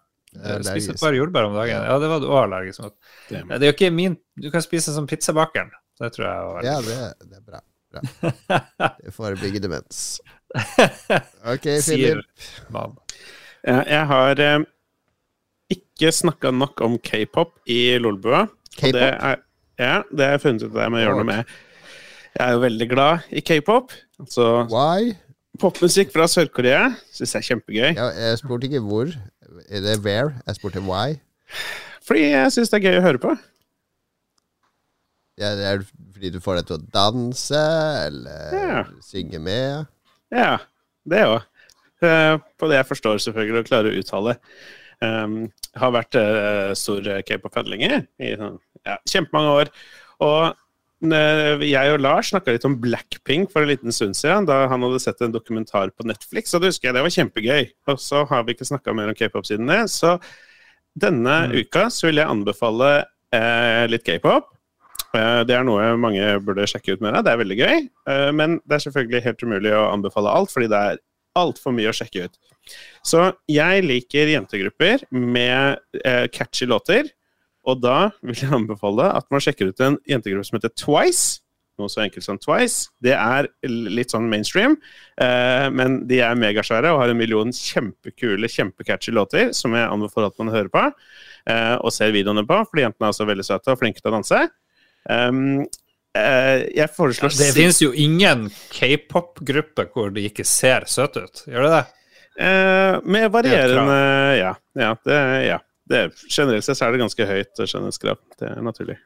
Jeg 0.42 0.64
spiste 0.64 0.72
Spise 0.72 0.94
et 0.96 1.02
par 1.02 1.16
jordbær 1.16 1.48
om 1.48 1.56
dagen. 1.56 1.82
Ja, 1.88 1.96
det 2.02 2.10
var 2.10 2.20
du 2.22 2.28
òg 2.28 2.42
allergisk 2.44 2.84
mot. 2.84 2.94
Det 3.30 3.42
Det 3.48 3.56
er 3.62 3.72
jo 3.72 3.76
ikke 3.76 3.90
min 3.94 4.16
Du 4.42 4.50
kan 4.50 4.62
spise 4.64 4.94
som 4.94 5.06
pizzabakeren. 5.08 5.70
Det 6.00 6.12
tror 6.12 6.26
jeg 6.28 6.46
var 6.52 6.64
Ja, 6.66 6.76
det, 6.84 6.96
det 7.30 7.36
er 7.38 7.44
bra. 7.46 7.60
bra. 7.92 8.00
Det 9.04 9.14
forebygger 9.16 9.60
demens. 9.64 10.20
Ok, 11.52 11.66
Philip. 11.82 12.22
jeg 13.64 14.06
har 14.12 14.40
eh, 14.40 14.64
ikke 15.72 16.12
snakka 16.12 16.52
nok 16.54 16.80
om 16.86 16.98
k-pop 17.02 17.56
i 17.66 17.96
Lolbua. 17.98 18.46
og 18.46 18.92
Det 18.92 19.02
er, 19.02 19.36
ja, 19.78 20.02
det 20.12 20.24
har 20.24 20.36
jeg 20.36 20.40
funnet 20.44 20.62
ut 20.66 20.76
at 20.76 20.82
jeg 20.84 20.92
må 20.94 21.02
gjøre 21.02 21.16
noe 21.20 21.28
med. 21.28 21.54
Jeg 22.36 22.48
er 22.48 22.52
jo 22.52 22.60
veldig 22.66 22.88
glad 22.90 23.30
i 23.32 23.40
k-pop. 23.40 23.92
Altså 24.20 24.50
Why? 24.70 25.14
popmusikk 25.60 26.12
fra 26.12 26.26
Sør-Korea. 26.28 26.90
Syns 27.16 27.32
jeg 27.34 27.40
er 27.40 27.46
kjempegøy. 27.50 27.90
Ja, 27.96 28.08
jeg 28.28 28.40
spurte 28.42 28.68
ikke 28.68 28.82
hvor. 28.84 29.12
Er 29.68 29.80
det 29.84 29.98
where? 30.04 30.34
Jeg 30.46 30.58
spurte 30.58 30.82
why. 30.84 31.16
Fordi 32.06 32.28
jeg 32.30 32.52
syns 32.54 32.70
det 32.72 32.78
er 32.80 32.86
gøy 32.90 32.98
å 33.00 33.04
høre 33.06 33.20
på. 33.22 33.34
Ja, 35.36 35.50
det 35.58 35.66
er 35.68 35.82
fordi 36.14 36.30
du 36.32 36.38
får 36.40 36.60
deg 36.60 36.68
til 36.70 36.78
å 36.78 36.86
danse, 36.94 37.62
eller 38.06 38.54
Ja. 38.56 38.84
synge 39.04 39.38
med? 39.42 39.86
Ja, 40.32 40.56
det 41.08 41.24
òg. 41.28 41.42
På 42.56 42.68
det 42.70 42.78
jeg 42.80 42.88
forstår, 42.88 43.18
selvfølgelig, 43.24 43.60
og 43.60 43.68
klarer 43.68 43.92
å 43.92 44.00
uttale. 44.00 44.36
Um, 45.04 45.34
har 45.76 45.92
vært 45.92 46.16
uh, 46.16 46.72
stor 46.78 47.04
k-pop-fan 47.28 47.68
lenge, 47.68 48.06
i 48.16 48.30
sånn, 48.40 48.56
ja, 48.86 48.96
kjempemange 49.12 49.52
år. 49.60 49.70
Og 50.24 50.56
jeg 51.04 51.92
og 51.92 52.00
Lars 52.00 52.30
snakka 52.32 52.54
litt 52.54 52.64
om 52.64 52.78
Blackpink 52.80 53.50
for 53.52 53.62
en 53.62 53.68
liten 53.68 53.92
stund 53.92 54.16
siden, 54.16 54.46
da 54.48 54.62
han 54.70 54.84
hadde 54.86 55.02
sett 55.02 55.20
en 55.20 55.34
dokumentar 55.34 55.92
på 55.92 56.06
Netflix, 56.08 56.54
og 56.54 56.62
det 56.62 56.72
husker 56.72 56.88
jeg 56.88 56.96
det 56.96 57.04
var 57.04 57.16
kjempegøy. 57.16 57.70
Og 57.92 58.00
så 58.00 58.24
har 58.30 58.46
vi 58.46 58.56
ikke 58.56 58.68
snakka 58.68 58.94
mer 58.96 59.12
om 59.12 59.18
k-pop 59.18 59.46
siden 59.48 59.68
det. 59.68 59.82
Så 59.92 60.16
denne 60.96 61.38
mm. 61.50 61.56
uka 61.60 61.88
så 61.92 62.08
vil 62.08 62.22
jeg 62.22 62.32
anbefale 62.32 62.92
eh, 63.36 63.84
litt 63.92 64.06
k-pop. 64.06 64.48
Eh, 65.16 65.42
det 65.48 65.56
er 65.56 65.66
noe 65.66 65.92
mange 66.00 66.30
burde 66.44 66.66
sjekke 66.70 66.96
ut 66.96 67.04
mer 67.04 67.18
av. 67.18 67.26
Det 67.26 67.34
er 67.34 67.42
veldig 67.42 67.58
gøy. 67.60 67.84
Eh, 68.12 68.30
men 68.36 68.58
det 68.64 68.78
er 68.78 68.86
selvfølgelig 68.86 69.24
helt 69.26 69.44
umulig 69.44 69.74
å 69.76 69.88
anbefale 69.92 70.32
alt, 70.32 70.52
fordi 70.52 70.70
det 70.72 70.82
er 70.90 71.02
altfor 71.36 71.74
mye 71.76 71.92
å 71.92 71.96
sjekke 71.96 72.26
ut. 72.26 72.38
Så 73.06 73.28
jeg 73.50 73.84
liker 73.86 74.32
jentegrupper 74.32 75.04
med 75.12 75.78
eh, 76.02 76.26
catchy 76.32 76.68
låter. 76.68 77.12
Og 77.66 77.80
da 77.82 77.96
vil 78.24 78.38
jeg 78.38 78.52
anbefale 78.54 79.10
at 79.16 79.26
man 79.32 79.42
sjekker 79.42 79.72
ut 79.72 79.82
en 79.84 79.98
jentegruppe 80.08 80.48
som 80.48 80.58
heter 80.58 80.72
Twice. 80.78 81.42
Noe 81.76 81.92
så 81.92 82.00
enkelt 82.06 82.24
som 82.24 82.38
Twice. 82.40 82.88
Det 83.04 83.12
er 83.12 83.50
litt 83.68 84.14
sånn 84.14 84.30
mainstream, 84.32 84.78
eh, 85.20 85.66
men 85.68 85.98
de 86.08 86.22
er 86.24 86.38
megasvære 86.40 86.92
og 86.94 87.02
har 87.02 87.12
en 87.12 87.18
million 87.20 87.52
kjempekule, 87.52 88.48
kjempecatchy 88.48 89.12
låter 89.12 89.50
som 89.56 89.76
jeg 89.76 89.88
anbefaler 89.90 90.32
at 90.32 90.38
man 90.40 90.54
hører 90.54 90.70
på 90.72 90.84
eh, 90.86 91.74
og 91.76 91.92
ser 91.92 92.14
videoene 92.16 92.46
på, 92.48 92.62
fordi 92.70 92.86
jentene 92.86 93.10
er 93.10 93.12
også 93.12 93.28
veldig 93.28 93.48
søte 93.50 93.74
og 93.74 93.82
flinke 93.82 94.00
til 94.00 94.12
å 94.12 94.16
danse. 94.16 94.46
Um, 95.06 95.66
jeg 96.16 96.88
foreslår 96.96 97.34
Det 97.36 97.50
finnes 97.52 97.76
jo 97.82 97.90
ingen 97.92 98.46
k-pop-gruppe 98.72 99.84
hvor 99.92 100.08
de 100.16 100.24
ikke 100.30 100.46
ser 100.48 100.88
søte 100.88 101.26
ut, 101.26 101.42
gjør 101.44 101.66
det 101.66 101.74
det? 101.74 101.82
Eh, 102.36 102.96
med 103.04 103.30
varierende 103.32 104.00
ja. 104.36 104.56
Ja, 104.76 104.90
det, 105.04 105.20
ja. 105.46 105.60
Det, 105.86 106.06
generelt 106.26 106.66
sett 106.66 106.80
er 106.82 106.94
det 106.94 107.04
ganske 107.04 107.28
høyt 107.28 107.62
skjønnhetskrav. 107.62 108.18
Det 108.40 108.48
er 108.50 108.64
naturlig. 108.64 108.98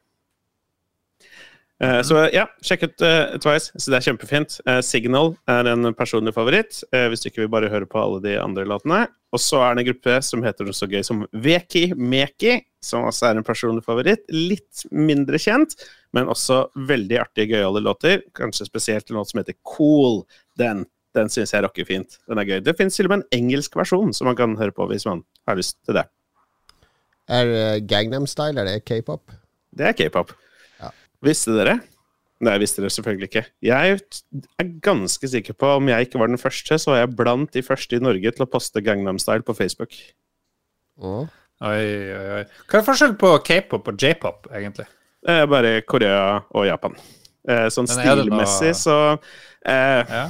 Uh, 1.81 2.01
så 2.05 2.27
ja, 2.29 2.43
sjekk 2.61 2.83
ut 2.85 3.03
uh, 3.05 3.37
Twice. 3.41 3.71
Så 3.73 3.89
det 3.89 3.97
er 3.97 4.05
kjempefint. 4.05 4.59
Uh, 4.67 4.79
Signal 4.85 5.33
er 5.49 5.69
en 5.71 5.89
personlig 5.97 6.33
favoritt, 6.35 6.83
hvis 6.91 7.23
du 7.23 7.31
ikke 7.31 7.43
vil 7.43 7.53
bare 7.53 7.71
høre 7.73 7.89
på 7.89 8.01
alle 8.01 8.21
de 8.21 8.35
andre 8.41 8.67
låtene. 8.69 9.07
Og 9.31 9.41
så 9.41 9.61
er 9.63 9.73
det 9.73 9.83
en 9.83 9.89
gruppe 9.93 10.17
som 10.27 10.43
heter 10.45 10.67
noe 10.67 10.77
så 10.77 10.89
gøy 10.91 11.01
som 11.07 11.23
Veki 11.31 11.91
Meki, 11.95 12.59
som 12.83 13.07
også 13.07 13.29
er 13.29 13.39
en 13.39 13.47
personlig 13.47 13.85
favoritt. 13.85 14.25
Litt 14.29 14.85
mindre 14.93 15.39
kjent, 15.41 15.77
men 16.13 16.29
også 16.29 16.65
veldig 16.89 17.21
artige, 17.23 17.55
gøyale 17.55 17.81
låter. 17.85 18.25
Kanskje 18.37 18.67
spesielt 18.67 19.09
en 19.09 19.21
låt 19.21 19.31
som 19.31 19.41
heter 19.41 19.57
Cool. 19.65 20.21
Den, 20.59 20.85
den 21.17 21.31
syns 21.33 21.55
jeg 21.55 21.65
rocker 21.65 21.87
fint. 21.87 22.19
Den 22.29 22.43
er 22.43 22.49
gøy. 22.49 22.59
Det 22.65 22.77
finnes 22.77 22.99
til 22.99 23.09
og 23.09 23.15
med 23.15 23.23
en 23.23 23.39
engelsk 23.41 23.79
versjon 23.79 24.13
som 24.13 24.29
man 24.29 24.37
kan 24.37 24.57
høre 24.59 24.75
på 24.75 24.89
hvis 24.91 25.07
man 25.09 25.23
har 25.49 25.57
lyst 25.57 25.79
til 25.87 25.97
det. 25.97 26.09
Er 27.29 27.79
Gangnam 27.87 28.25
Style, 28.27 28.59
er 28.59 28.67
det 28.67 28.85
k-pop? 28.85 29.31
Det 29.77 29.91
er 29.91 29.97
k-pop. 29.97 30.33
Visste 31.21 31.53
dere? 31.53 31.77
Nei, 32.41 32.55
visste 32.57 32.81
dere 32.81 32.93
selvfølgelig 32.95 33.29
ikke. 33.29 33.43
Jeg 33.61 33.99
er 34.57 34.71
ganske 34.81 35.29
sikker 35.29 35.53
på, 35.53 35.75
om 35.77 35.91
jeg 35.91 36.07
ikke 36.07 36.21
var 36.21 36.31
den 36.31 36.41
første, 36.41 36.79
så 36.81 36.93
var 36.93 37.03
jeg 37.03 37.13
blant 37.19 37.53
de 37.53 37.61
første 37.61 37.95
i 37.95 38.01
Norge 38.01 38.33
til 38.33 38.45
å 38.45 38.49
poste 38.49 38.81
Gangnam 38.81 39.21
Style 39.21 39.45
på 39.45 39.53
Facebook. 39.53 39.93
Oh. 40.97 41.29
Oi, 41.61 41.77
oi, 41.77 42.27
oi. 42.39 42.43
Hva 42.65 42.79
er 42.79 42.87
forskjellen 42.87 43.19
på 43.21 43.35
k-pop 43.45 43.91
og 43.93 44.01
j-pop, 44.01 44.49
egentlig? 44.57 44.87
Eh, 45.29 45.43
bare 45.45 45.83
Korea 45.85 46.39
og 46.49 46.65
Japan. 46.65 46.97
Eh, 47.45 47.67
sånn 47.73 47.89
stilmessig, 47.89 48.73
så 48.81 48.97
eh, 49.61 50.01
ja 50.09 50.25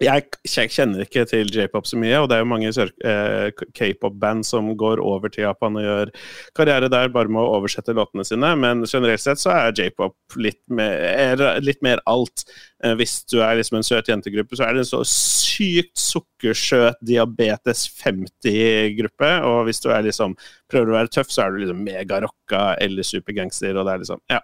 jeg 0.00 0.70
kjenner 0.72 1.04
ikke 1.04 1.24
til 1.28 1.50
j-pop 1.52 1.86
så 1.88 1.98
mye, 2.00 2.16
og 2.20 2.28
det 2.30 2.36
er 2.36 2.42
jo 2.42 2.48
mange 2.50 2.70
eh, 2.72 3.62
k-pop-band 3.76 4.46
som 4.46 4.70
går 4.78 5.02
over 5.02 5.32
til 5.32 5.44
Japan 5.44 5.76
og 5.78 5.84
gjør 5.84 6.12
karriere 6.56 6.90
der 6.92 7.12
bare 7.12 7.30
med 7.32 7.42
å 7.42 7.58
oversette 7.58 7.94
låtene 7.96 8.24
sine, 8.26 8.54
men 8.58 8.84
generelt 8.88 9.22
sett 9.22 9.42
så 9.42 9.52
er 9.54 9.76
j-pop 9.76 10.38
litt, 10.40 10.60
litt, 10.70 11.82
mer 11.84 12.02
alt. 12.10 12.44
Eh, 12.84 12.94
hvis 12.98 13.20
du 13.30 13.38
er 13.42 13.58
liksom 13.58 13.80
en 13.80 13.86
søt 13.86 14.10
jentegruppe, 14.10 14.58
så 14.58 14.66
er 14.66 14.76
det 14.76 14.84
en 14.84 14.90
så 14.92 15.02
sykt 15.08 15.94
sukkersøt 16.00 17.02
diabetes 17.04 17.84
50-gruppe, 18.02 19.32
og 19.48 19.66
hvis 19.68 19.82
du 19.84 19.90
er 19.92 20.06
liksom 20.08 20.36
prøver 20.72 20.92
å 20.92 20.98
være 21.00 21.14
tøff, 21.18 21.32
så 21.32 21.46
er 21.46 21.52
du 21.54 21.62
liksom 21.62 21.84
megarocka 21.86 22.72
eller 22.82 23.06
supergangster, 23.06 23.76
og 23.76 23.86
det 23.86 23.94
er 23.94 24.06
liksom 24.06 24.24
Ja. 24.32 24.42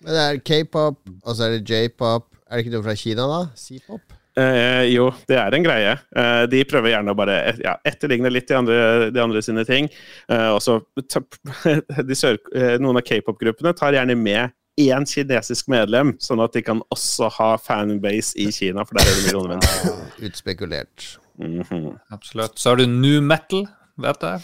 Men 0.00 0.16
det 0.16 0.20
er 0.22 0.38
k-pop, 0.40 1.02
og 1.26 1.34
så 1.36 1.44
er 1.44 1.58
det 1.58 1.68
j-pop. 1.68 2.30
Er 2.48 2.56
det 2.56 2.64
ikke 2.64 2.72
noe 2.78 2.86
fra 2.86 2.96
Kina, 2.96 3.26
da? 3.28 3.40
C-pop? 3.58 4.16
Uh, 4.40 4.84
jo, 4.88 5.10
det 5.28 5.36
er 5.36 5.54
en 5.54 5.64
greie. 5.64 5.96
Uh, 6.16 6.44
de 6.50 6.62
prøver 6.68 6.94
gjerne 6.94 7.12
å 7.12 7.18
bare 7.18 7.36
ja, 7.60 7.74
etterligne 7.86 8.30
litt 8.32 8.48
de 8.48 8.56
andre, 8.56 8.78
de 9.12 9.22
andre 9.22 9.42
sine 9.44 9.64
ting. 9.68 9.90
Uh, 10.30 10.54
og 10.54 10.62
så 10.64 10.78
Noen 12.80 13.00
av 13.00 13.04
k-pop-gruppene 13.04 13.74
tar 13.76 13.96
gjerne 13.96 14.16
med 14.18 14.54
én 14.80 15.04
kinesisk 15.08 15.68
medlem, 15.72 16.14
sånn 16.22 16.40
at 16.40 16.54
de 16.56 16.62
kan 16.64 16.80
også 16.94 17.28
ha 17.36 17.50
fanbase 17.60 18.38
i 18.40 18.48
Kina, 18.54 18.86
for 18.86 18.96
der 18.96 19.08
er 19.08 19.18
det 19.18 19.26
millioner 19.26 19.58
mennesker. 19.58 19.98
Utspekulert. 20.30 21.18
Mm 21.40 21.62
-hmm. 21.62 21.98
Absolutt. 22.10 22.58
Så 22.58 22.70
har 22.70 22.76
du 22.76 22.86
new 22.86 23.22
metal, 23.22 23.66
vet 23.98 24.22
jeg. 24.22 24.40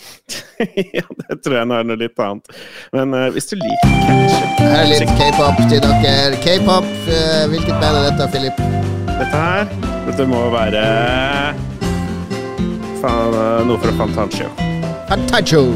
ja, 0.99 1.03
det 1.29 1.43
tror 1.45 1.57
jeg 1.57 1.67
nå 1.67 1.75
er 1.75 1.85
noe 1.85 1.97
litt 1.97 2.19
annet. 2.19 2.45
Men 2.93 3.33
hvis 3.33 3.47
du 3.47 3.57
liker 3.57 3.89
Her 4.61 4.83
er 4.83 4.87
litt 4.93 5.17
k-pop 5.17 5.57
til 5.71 5.81
dere. 5.81 6.37
K-pop, 6.45 6.85
hvilket 7.49 7.81
band 7.81 7.97
er 7.97 8.11
dette, 8.11 8.29
Philip? 8.33 9.06
Dette 9.19 9.37
her. 9.37 9.67
Dette 10.07 10.29
må 10.31 10.47
være 10.55 10.85
Faen, 13.01 13.69
noe 13.69 13.79
fra 13.83 13.97
Fantaccio. 14.01 14.51
Fantaccio. 15.11 15.67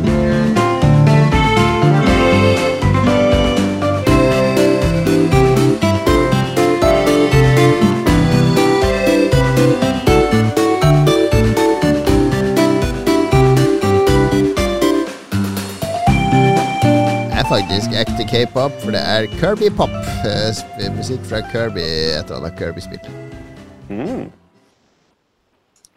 faktisk 17.50 17.92
ekte 17.98 18.24
k-pop, 18.30 18.72
for 18.82 18.94
det 18.94 19.00
er 19.00 19.26
Kirby-pop. 19.40 19.90
Eh, 20.24 20.92
musikk 20.96 21.24
fra 21.26 21.40
Kirby, 21.50 21.80
et 21.80 22.24
eller 22.24 22.36
annet 22.36 22.58
Kirby-spill. 22.58 23.29
Mm. 23.90 24.30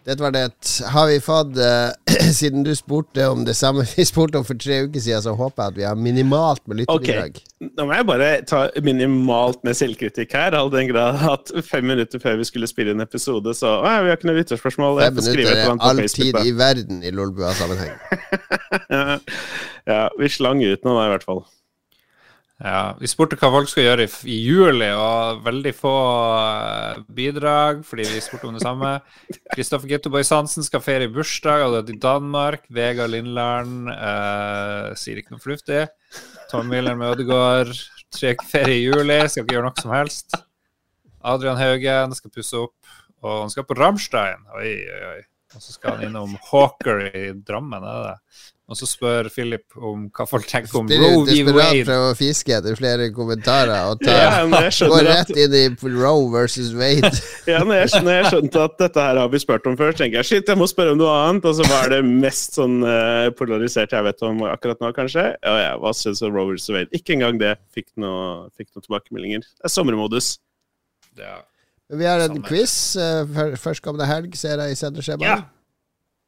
Det 0.06 0.20
var 0.20 0.32
det. 0.32 0.52
Har 0.92 1.08
vi 1.08 1.20
fått 1.22 1.58
uh, 1.58 1.92
Siden 2.40 2.64
du 2.64 2.76
spurte 2.76 3.28
om 3.28 3.46
det 3.46 3.54
samme 3.56 3.86
vi 3.96 4.06
spurte 4.06 4.38
om 4.38 4.46
for 4.46 4.60
tre 4.60 4.82
uker 4.84 5.00
siden, 5.00 5.22
så 5.24 5.36
håper 5.40 5.64
jeg 5.64 5.72
at 5.72 5.78
vi 5.78 5.86
har 5.88 5.96
minimalt 5.96 6.68
med 6.68 6.82
lytterbidrag. 6.82 7.40
Okay. 7.40 7.70
Nå 7.78 7.86
må 7.88 7.96
jeg 7.96 8.08
bare 8.10 8.30
ta 8.50 8.66
minimalt 8.84 9.64
med 9.64 9.80
selvkritikk 9.80 10.36
her. 10.36 10.58
All 10.60 10.72
den 10.74 10.92
grad 10.92 11.24
at 11.32 11.54
fem 11.64 11.88
minutter 11.88 12.20
før 12.20 12.36
vi 12.42 12.50
skulle 12.50 12.68
spille 12.68 12.92
en 12.92 13.06
episode, 13.06 13.56
så 13.56 13.78
å, 13.80 13.96
vi 14.04 14.12
har 14.12 14.20
ikke 14.20 14.32
noe 14.32 14.42
lytterspørsmål. 14.42 15.02
Fem 15.06 15.20
minutter 15.22 15.56
er 15.56 15.74
all 15.80 16.04
tid 16.12 16.40
i 16.44 16.56
verden 16.58 17.04
i 17.04 17.14
Lolbua-sammenheng. 17.16 17.96
ja, 19.94 20.08
vi 20.20 20.32
slang 20.36 20.64
ut 20.66 20.84
noe 20.84 21.00
da, 21.00 21.08
i 21.08 21.14
hvert 21.16 21.28
fall. 21.32 21.46
Ja, 22.62 22.94
Vi 23.00 23.10
spurte 23.10 23.36
hva 23.40 23.50
folk 23.52 23.72
skal 23.72 23.88
gjøre 23.88 24.06
i, 24.06 24.12
i 24.30 24.36
juli, 24.46 24.88
og 24.94 25.42
veldig 25.44 25.74
få 25.76 25.94
uh, 26.38 27.02
bidrag 27.12 27.82
fordi 27.88 28.06
vi 28.12 28.22
spurte 28.24 28.48
om 28.48 28.60
det 28.60 28.64
samme. 28.64 28.92
Kristoffer 29.56 29.90
Gettoboy 29.90 30.24
Hansen 30.30 30.66
skal 30.66 30.84
feire 30.86 31.10
bursdag, 31.12 31.66
og 31.66 31.74
det 31.74 31.82
er 31.82 31.98
i 31.98 32.04
Danmark. 32.06 32.70
Vegard 32.74 33.12
Lindland 33.14 33.90
eh, 33.92 34.94
sier 35.00 35.20
ikke 35.20 35.36
noe 35.36 35.44
fornuftig. 35.44 35.88
Tom 36.52 36.70
Miller 36.70 36.96
med 37.00 37.16
Ødegaard 37.18 37.74
tre 38.14 38.36
ferie 38.46 38.78
i 38.78 38.86
juli, 38.86 39.20
skal 39.28 39.44
ikke 39.44 39.58
gjøre 39.58 39.68
noe 39.68 39.82
som 39.84 39.94
helst. 39.96 40.40
Adrian 41.24 41.60
Haugen 41.60 42.16
skal 42.18 42.34
pusse 42.34 42.60
opp, 42.60 42.96
og 43.24 43.46
han 43.46 43.54
skal 43.54 43.66
på 43.68 43.78
Ramstein. 43.80 44.44
Oi, 44.60 44.74
oi, 44.78 45.04
oi. 45.14 45.22
Og 45.54 45.62
så 45.62 45.76
skal 45.76 45.98
han 45.98 46.08
innom 46.10 46.34
Hawker 46.50 47.04
i 47.12 47.28
Drammen, 47.46 47.84
er 47.86 47.98
det 47.98 48.12
det? 48.12 48.44
Og 48.74 48.78
så 48.80 48.88
spør 48.90 49.28
Philip 49.30 49.76
om 49.78 50.08
hva 50.10 50.26
folk 50.26 50.48
tenker 50.50 50.80
om 50.80 50.88
Roe 50.90 51.26
v. 51.28 51.36
Wade. 51.54 51.84
Prøver 51.86 52.10
å 52.10 52.18
fiske 52.18 52.56
etter 52.56 52.74
flere 52.80 53.12
kommentarer 53.14 53.92
og 53.92 54.02
tar, 54.02 54.18
ja, 54.18 54.72
gå 54.90 54.98
rett 55.06 55.30
inn 55.30 55.54
i 55.60 55.62
Roe 55.84 56.32
versus 56.34 56.72
Wade. 56.74 57.12
ja, 57.52 57.62
når 57.62 57.84
jeg, 57.84 58.02
når 58.02 58.18
jeg, 58.18 58.32
skjønte 58.34 58.66
at 58.66 58.76
dette 58.82 59.06
her 59.06 59.22
har 59.22 59.30
vi 59.30 59.44
spurt 59.44 59.70
om 59.70 59.78
før, 59.78 59.94
tenker 60.00 60.24
jeg 60.24 60.30
shit, 60.32 60.50
jeg 60.50 60.58
må 60.58 60.66
spørre 60.72 60.96
om 60.96 61.02
noe 61.04 61.14
annet. 61.28 61.46
Og 61.52 61.60
så 61.60 61.70
var 61.70 61.94
det 61.94 62.02
mest 62.08 62.58
sånn 62.58 62.82
uh, 62.82 63.30
polarisert 63.38 63.94
jeg 63.94 64.10
vet 64.10 64.26
om 64.26 64.42
akkurat 64.50 64.82
nå, 64.82 64.90
kanskje. 64.98 65.30
Ja, 65.38 65.56
ja, 65.62 65.72
hva 65.78 65.94
syns 65.98 66.24
du 66.24 66.32
om 66.32 66.34
Roe 66.40 66.50
versus 66.56 66.74
Wade? 66.74 66.90
Ikke 66.98 67.14
engang 67.14 67.38
det 67.42 67.60
fikk 67.78 67.92
noe, 68.02 68.50
fikk 68.58 68.72
noe 68.74 68.88
tilbakemeldinger. 68.88 69.46
Det 69.46 69.70
er 69.70 69.78
sommermodus. 69.78 70.40
Ja. 71.22 71.44
Vi 71.94 72.10
har 72.10 72.26
en 72.26 72.40
Samme. 72.40 72.48
quiz 72.50 72.78
uh, 72.98 73.58
førstkommende 73.62 74.10
helg, 74.10 74.34
ser 74.40 74.66
jeg 74.66 74.74
i 74.74 74.80
senderskjemaet. 74.82 75.30
Ja. 75.30 75.44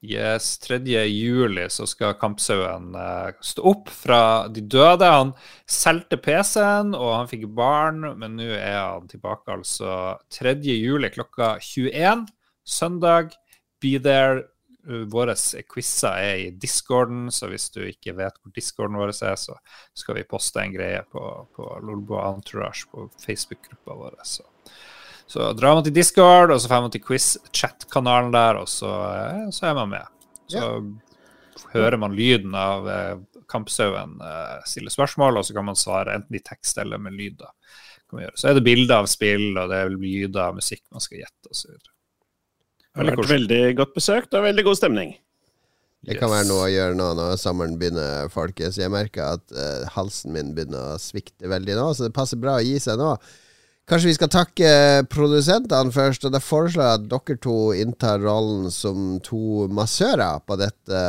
Yes, 0.06 0.58
3. 0.60 0.78
juli 1.10 1.66
så 1.70 1.88
skal 1.90 2.14
Kampsauen 2.20 2.92
uh, 2.94 3.32
stå 3.42 3.64
opp 3.72 3.90
fra 3.90 4.20
de 4.54 4.62
døde. 4.62 5.08
Han 5.10 5.34
solgte 5.70 6.20
PC-en, 6.22 6.94
og 6.94 7.14
han 7.16 7.30
fikk 7.32 7.48
barn, 7.58 8.04
men 8.20 8.38
nå 8.38 8.52
er 8.54 8.82
han 8.84 9.10
tilbake 9.10 9.56
altså 9.56 10.16
3. 10.38 10.58
juli 10.70 11.10
klokka 11.14 11.56
21 11.58 12.28
søndag. 12.66 13.34
Be 13.82 13.98
there. 14.00 14.46
Våre 14.86 15.34
quizer 15.66 16.20
er 16.22 16.40
i 16.44 16.50
discorden, 16.62 17.32
så 17.34 17.50
hvis 17.50 17.72
du 17.74 17.80
ikke 17.88 18.14
vet 18.20 18.36
hvor 18.38 18.54
discorden 18.54 19.00
vår 19.02 19.16
er, 19.16 19.34
så 19.34 19.56
skal 19.98 20.20
vi 20.20 20.28
poste 20.30 20.62
en 20.62 20.76
greie 20.76 21.00
på, 21.10 21.24
på 21.58 21.72
Lolbo 21.82 22.20
Entourage 22.22 22.86
på 22.92 23.08
Facebook-gruppa 23.24 23.98
vår. 23.98 24.20
Så. 24.22 24.46
Så 25.28 25.54
drar 25.58 25.78
man 25.78 25.86
til 25.86 25.96
discord, 25.96 26.54
og 26.54 26.62
så 26.62 26.70
får 26.70 26.84
man 26.86 26.94
til 26.94 27.04
quiz-chat-kanalen 27.06 28.34
der, 28.36 28.60
og 28.62 28.70
så, 28.70 28.92
eh, 29.16 29.48
så, 29.56 29.72
er 29.72 29.80
man 29.80 29.90
med. 29.96 30.14
Så 30.52 30.62
ja. 30.62 31.66
hører 31.74 31.98
man 32.02 32.16
lyden 32.18 32.54
av 32.58 32.90
eh, 32.90 33.16
kampsauen 33.50 34.20
eh, 34.22 34.62
stille 34.70 34.94
spørsmål, 34.94 35.42
og 35.42 35.48
så 35.48 35.58
kan 35.58 35.66
man 35.66 35.80
svare 35.80 36.14
enten 36.20 36.38
i 36.38 36.44
tekst 36.46 36.78
eller 36.82 37.02
med 37.02 37.18
lyd. 37.18 37.42
da. 37.42 37.52
Så 38.38 38.50
er 38.50 38.58
det 38.58 38.66
bilder 38.68 39.02
av 39.02 39.10
spill, 39.10 39.50
og 39.58 39.72
det 39.72 39.82
er 39.82 39.92
lyder 39.92 40.46
av 40.46 40.58
musikk 40.60 40.84
man 40.94 41.04
skal 41.04 41.24
gjette 41.24 41.52
osv. 41.52 41.74
Det 42.96 43.02
har 43.02 43.18
vært 43.18 43.34
veldig 43.34 43.62
godt 43.76 43.96
besøkt 43.98 44.36
og 44.38 44.46
veldig 44.46 44.64
god 44.70 44.78
stemning. 44.80 45.16
Det 46.06 46.20
kan 46.20 46.30
være 46.30 46.46
noe 46.48 46.68
å 46.68 46.70
gjøre 46.70 46.96
nå 46.96 47.08
når 47.18 47.34
sommeren 47.42 47.80
begynner, 47.82 48.30
folkens. 48.32 48.78
Jeg 48.78 48.94
merker 48.94 49.40
at 49.40 49.56
uh, 49.58 49.88
halsen 49.96 50.36
min 50.36 50.54
begynner 50.56 50.94
å 50.94 51.00
svikte 51.02 51.50
veldig 51.50 51.76
nå, 51.80 51.88
så 51.98 52.06
det 52.06 52.14
passer 52.16 52.40
bra 52.40 52.60
å 52.60 52.64
gi 52.64 52.78
seg 52.80 53.02
nå. 53.02 53.10
Kanskje 53.86 54.10
vi 54.10 54.16
skal 54.18 54.30
takke 54.34 54.70
produsentene 55.14 55.94
først, 55.94 56.24
og 56.26 56.32
da 56.34 56.40
foreslår 56.42 56.88
jeg 56.88 56.98
at 56.98 57.04
dere 57.12 57.36
to 57.38 57.58
inntar 57.78 58.24
rollen 58.24 58.72
som 58.74 59.20
to 59.22 59.68
massører 59.70 60.42
på 60.42 60.58
dette 60.58 61.02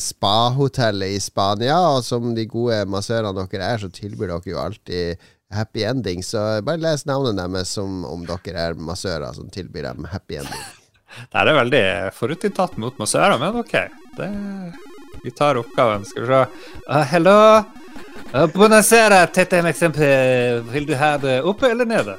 spahotellet 0.00 1.12
i 1.12 1.20
Spania. 1.20 1.76
Og 1.92 2.00
som 2.06 2.30
de 2.32 2.46
gode 2.48 2.78
massørene 2.88 3.44
dere 3.52 3.68
er, 3.74 3.82
så 3.82 3.92
tilbyr 3.92 4.32
dere 4.32 4.48
jo 4.54 4.62
alltid 4.62 5.28
happy 5.52 5.84
ending. 5.84 6.24
Så 6.24 6.40
bare 6.64 6.80
les 6.80 7.04
navnet 7.04 7.36
deres 7.36 7.76
som 7.76 8.00
om 8.08 8.24
dere 8.24 8.64
er 8.70 8.80
massører 8.80 9.36
som 9.36 9.52
tilbyr 9.52 9.90
dem 9.90 10.08
happy 10.08 10.40
ending. 10.40 10.64
Det 11.28 11.36
er 11.36 11.52
veldig 11.52 11.84
forutinntatt 12.16 12.80
mot 12.80 12.96
massører, 12.96 13.36
men 13.36 13.60
OK. 13.60 13.76
Det, 14.16 14.32
vi 15.20 15.36
tar 15.36 15.60
oppgaven. 15.60 16.08
Skal 16.08 16.24
vi 16.24 16.32
se. 16.32 16.44
Uh, 16.88 17.02
hello. 17.12 17.38
Uh, 18.34 18.46
buonasera, 18.46 19.26
tette 19.26 19.58
eksempel. 19.58 20.62
Vil 20.72 20.86
du 20.86 20.94
ha 20.96 21.18
det 21.18 21.42
oppe 21.42 21.70
eller 21.70 21.84
nede? 21.84 22.16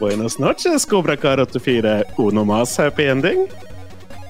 Buenos 0.00 0.38
noches, 0.38 0.86
Cobra 0.86 1.16
Car 1.16 1.38
84. 1.38 2.04
Uno 2.18 2.44
mas 2.44 2.78
happy 2.78 3.04
ending? 3.04 3.48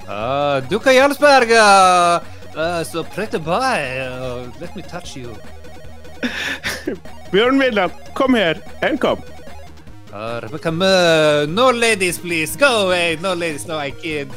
Uh, 0.09 0.59
Duka 0.69 0.93
Jarlsberg, 0.93 1.51
uh, 1.51 2.21
uh, 2.59 2.83
so 2.83 3.05
pretty 3.05 3.39
by. 3.39 4.01
Uh, 4.01 4.51
let 4.61 4.75
me 4.75 4.83
touch 4.83 5.17
you. 5.17 5.37
Bjørn 7.31 7.59
Midland, 7.59 7.93
kom 8.15 8.35
her. 8.35 8.59
En 8.83 8.99
kom. 8.99 9.23
Uh, 10.13 10.41
Rebecca 10.43 10.71
Mø, 10.71 11.47
no 11.47 11.71
ladies, 11.71 12.19
please. 12.19 12.57
Go 12.57 12.87
away. 12.87 13.17
No 13.23 13.35
ladies, 13.35 13.69
no, 13.69 13.79
I 13.79 13.93
kid. 13.93 14.29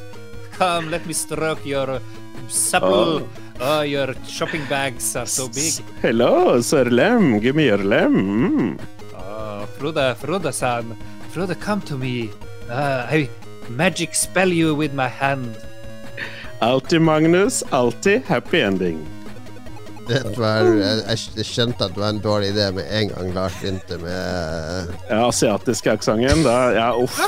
Come, 0.59 0.91
let 0.91 1.07
me 1.07 1.13
stroke 1.13 1.65
your 1.65 1.99
supple. 2.47 3.25
Oh. 3.25 3.42
Oh 3.59 3.81
your 3.81 4.13
shopping 4.27 4.65
bags 4.65 5.15
are 5.15 5.25
so 5.25 5.47
big. 5.47 5.73
Hello, 6.01 6.61
Sir 6.61 6.85
Lem. 6.85 7.39
Give 7.39 7.55
me 7.55 7.65
your 7.65 7.77
Lem. 7.77 8.77
Mm. 8.77 8.79
Oh, 9.15 9.65
Frode, 9.77 10.15
Frode-san. 10.17 10.95
Frode, 11.29 11.59
come 11.59 11.81
to 11.81 11.97
me. 11.97 12.31
Uh, 12.69 13.07
I 13.09 13.29
magic 13.69 14.15
spell 14.15 14.49
you 14.49 14.75
with 14.75 14.93
my 14.93 15.07
hand. 15.07 15.57
Alltid 16.61 17.01
Magnus, 17.01 17.63
alltid 17.71 18.23
happy 18.23 18.61
ending. 18.61 19.05
Det 20.07 20.37
var, 20.37 20.67
jeg, 20.67 21.17
jeg, 21.37 21.45
skjønte 21.47 21.87
at 21.87 21.93
det 21.95 22.01
var 22.01 22.11
en 22.11 22.19
dårlig 22.23 22.49
idé 22.53 22.65
med 22.75 22.89
en 22.91 23.11
gang 23.13 23.29
Lars 23.35 23.55
begynte 23.61 23.97
med 24.01 24.91
Ja, 25.09 25.27
asiatiske 25.27 25.91
aksenten. 25.93 26.43
Ja, 26.75 26.89
uff. 26.99 27.19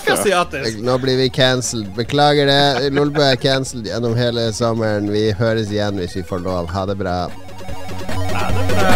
Nå 0.83 0.97
blir 1.03 1.17
vi 1.21 1.29
cancelled. 1.29 1.93
Beklager 1.95 2.45
det. 2.51 2.91
Lolbø 2.95 3.23
er 3.23 3.39
cancelled 3.39 3.87
gjennom 3.87 4.17
hele 4.19 4.49
sommeren. 4.53 5.11
Vi 5.13 5.29
høres 5.39 5.71
igjen 5.71 5.95
hvis 6.01 6.17
vi 6.19 6.25
får 6.27 6.43
lov. 6.45 6.67
Ha 6.75 6.85
det 6.89 6.97
bra. 6.99 7.17
Ha 8.35 8.45
det 8.57 8.65
bra. 8.73 8.95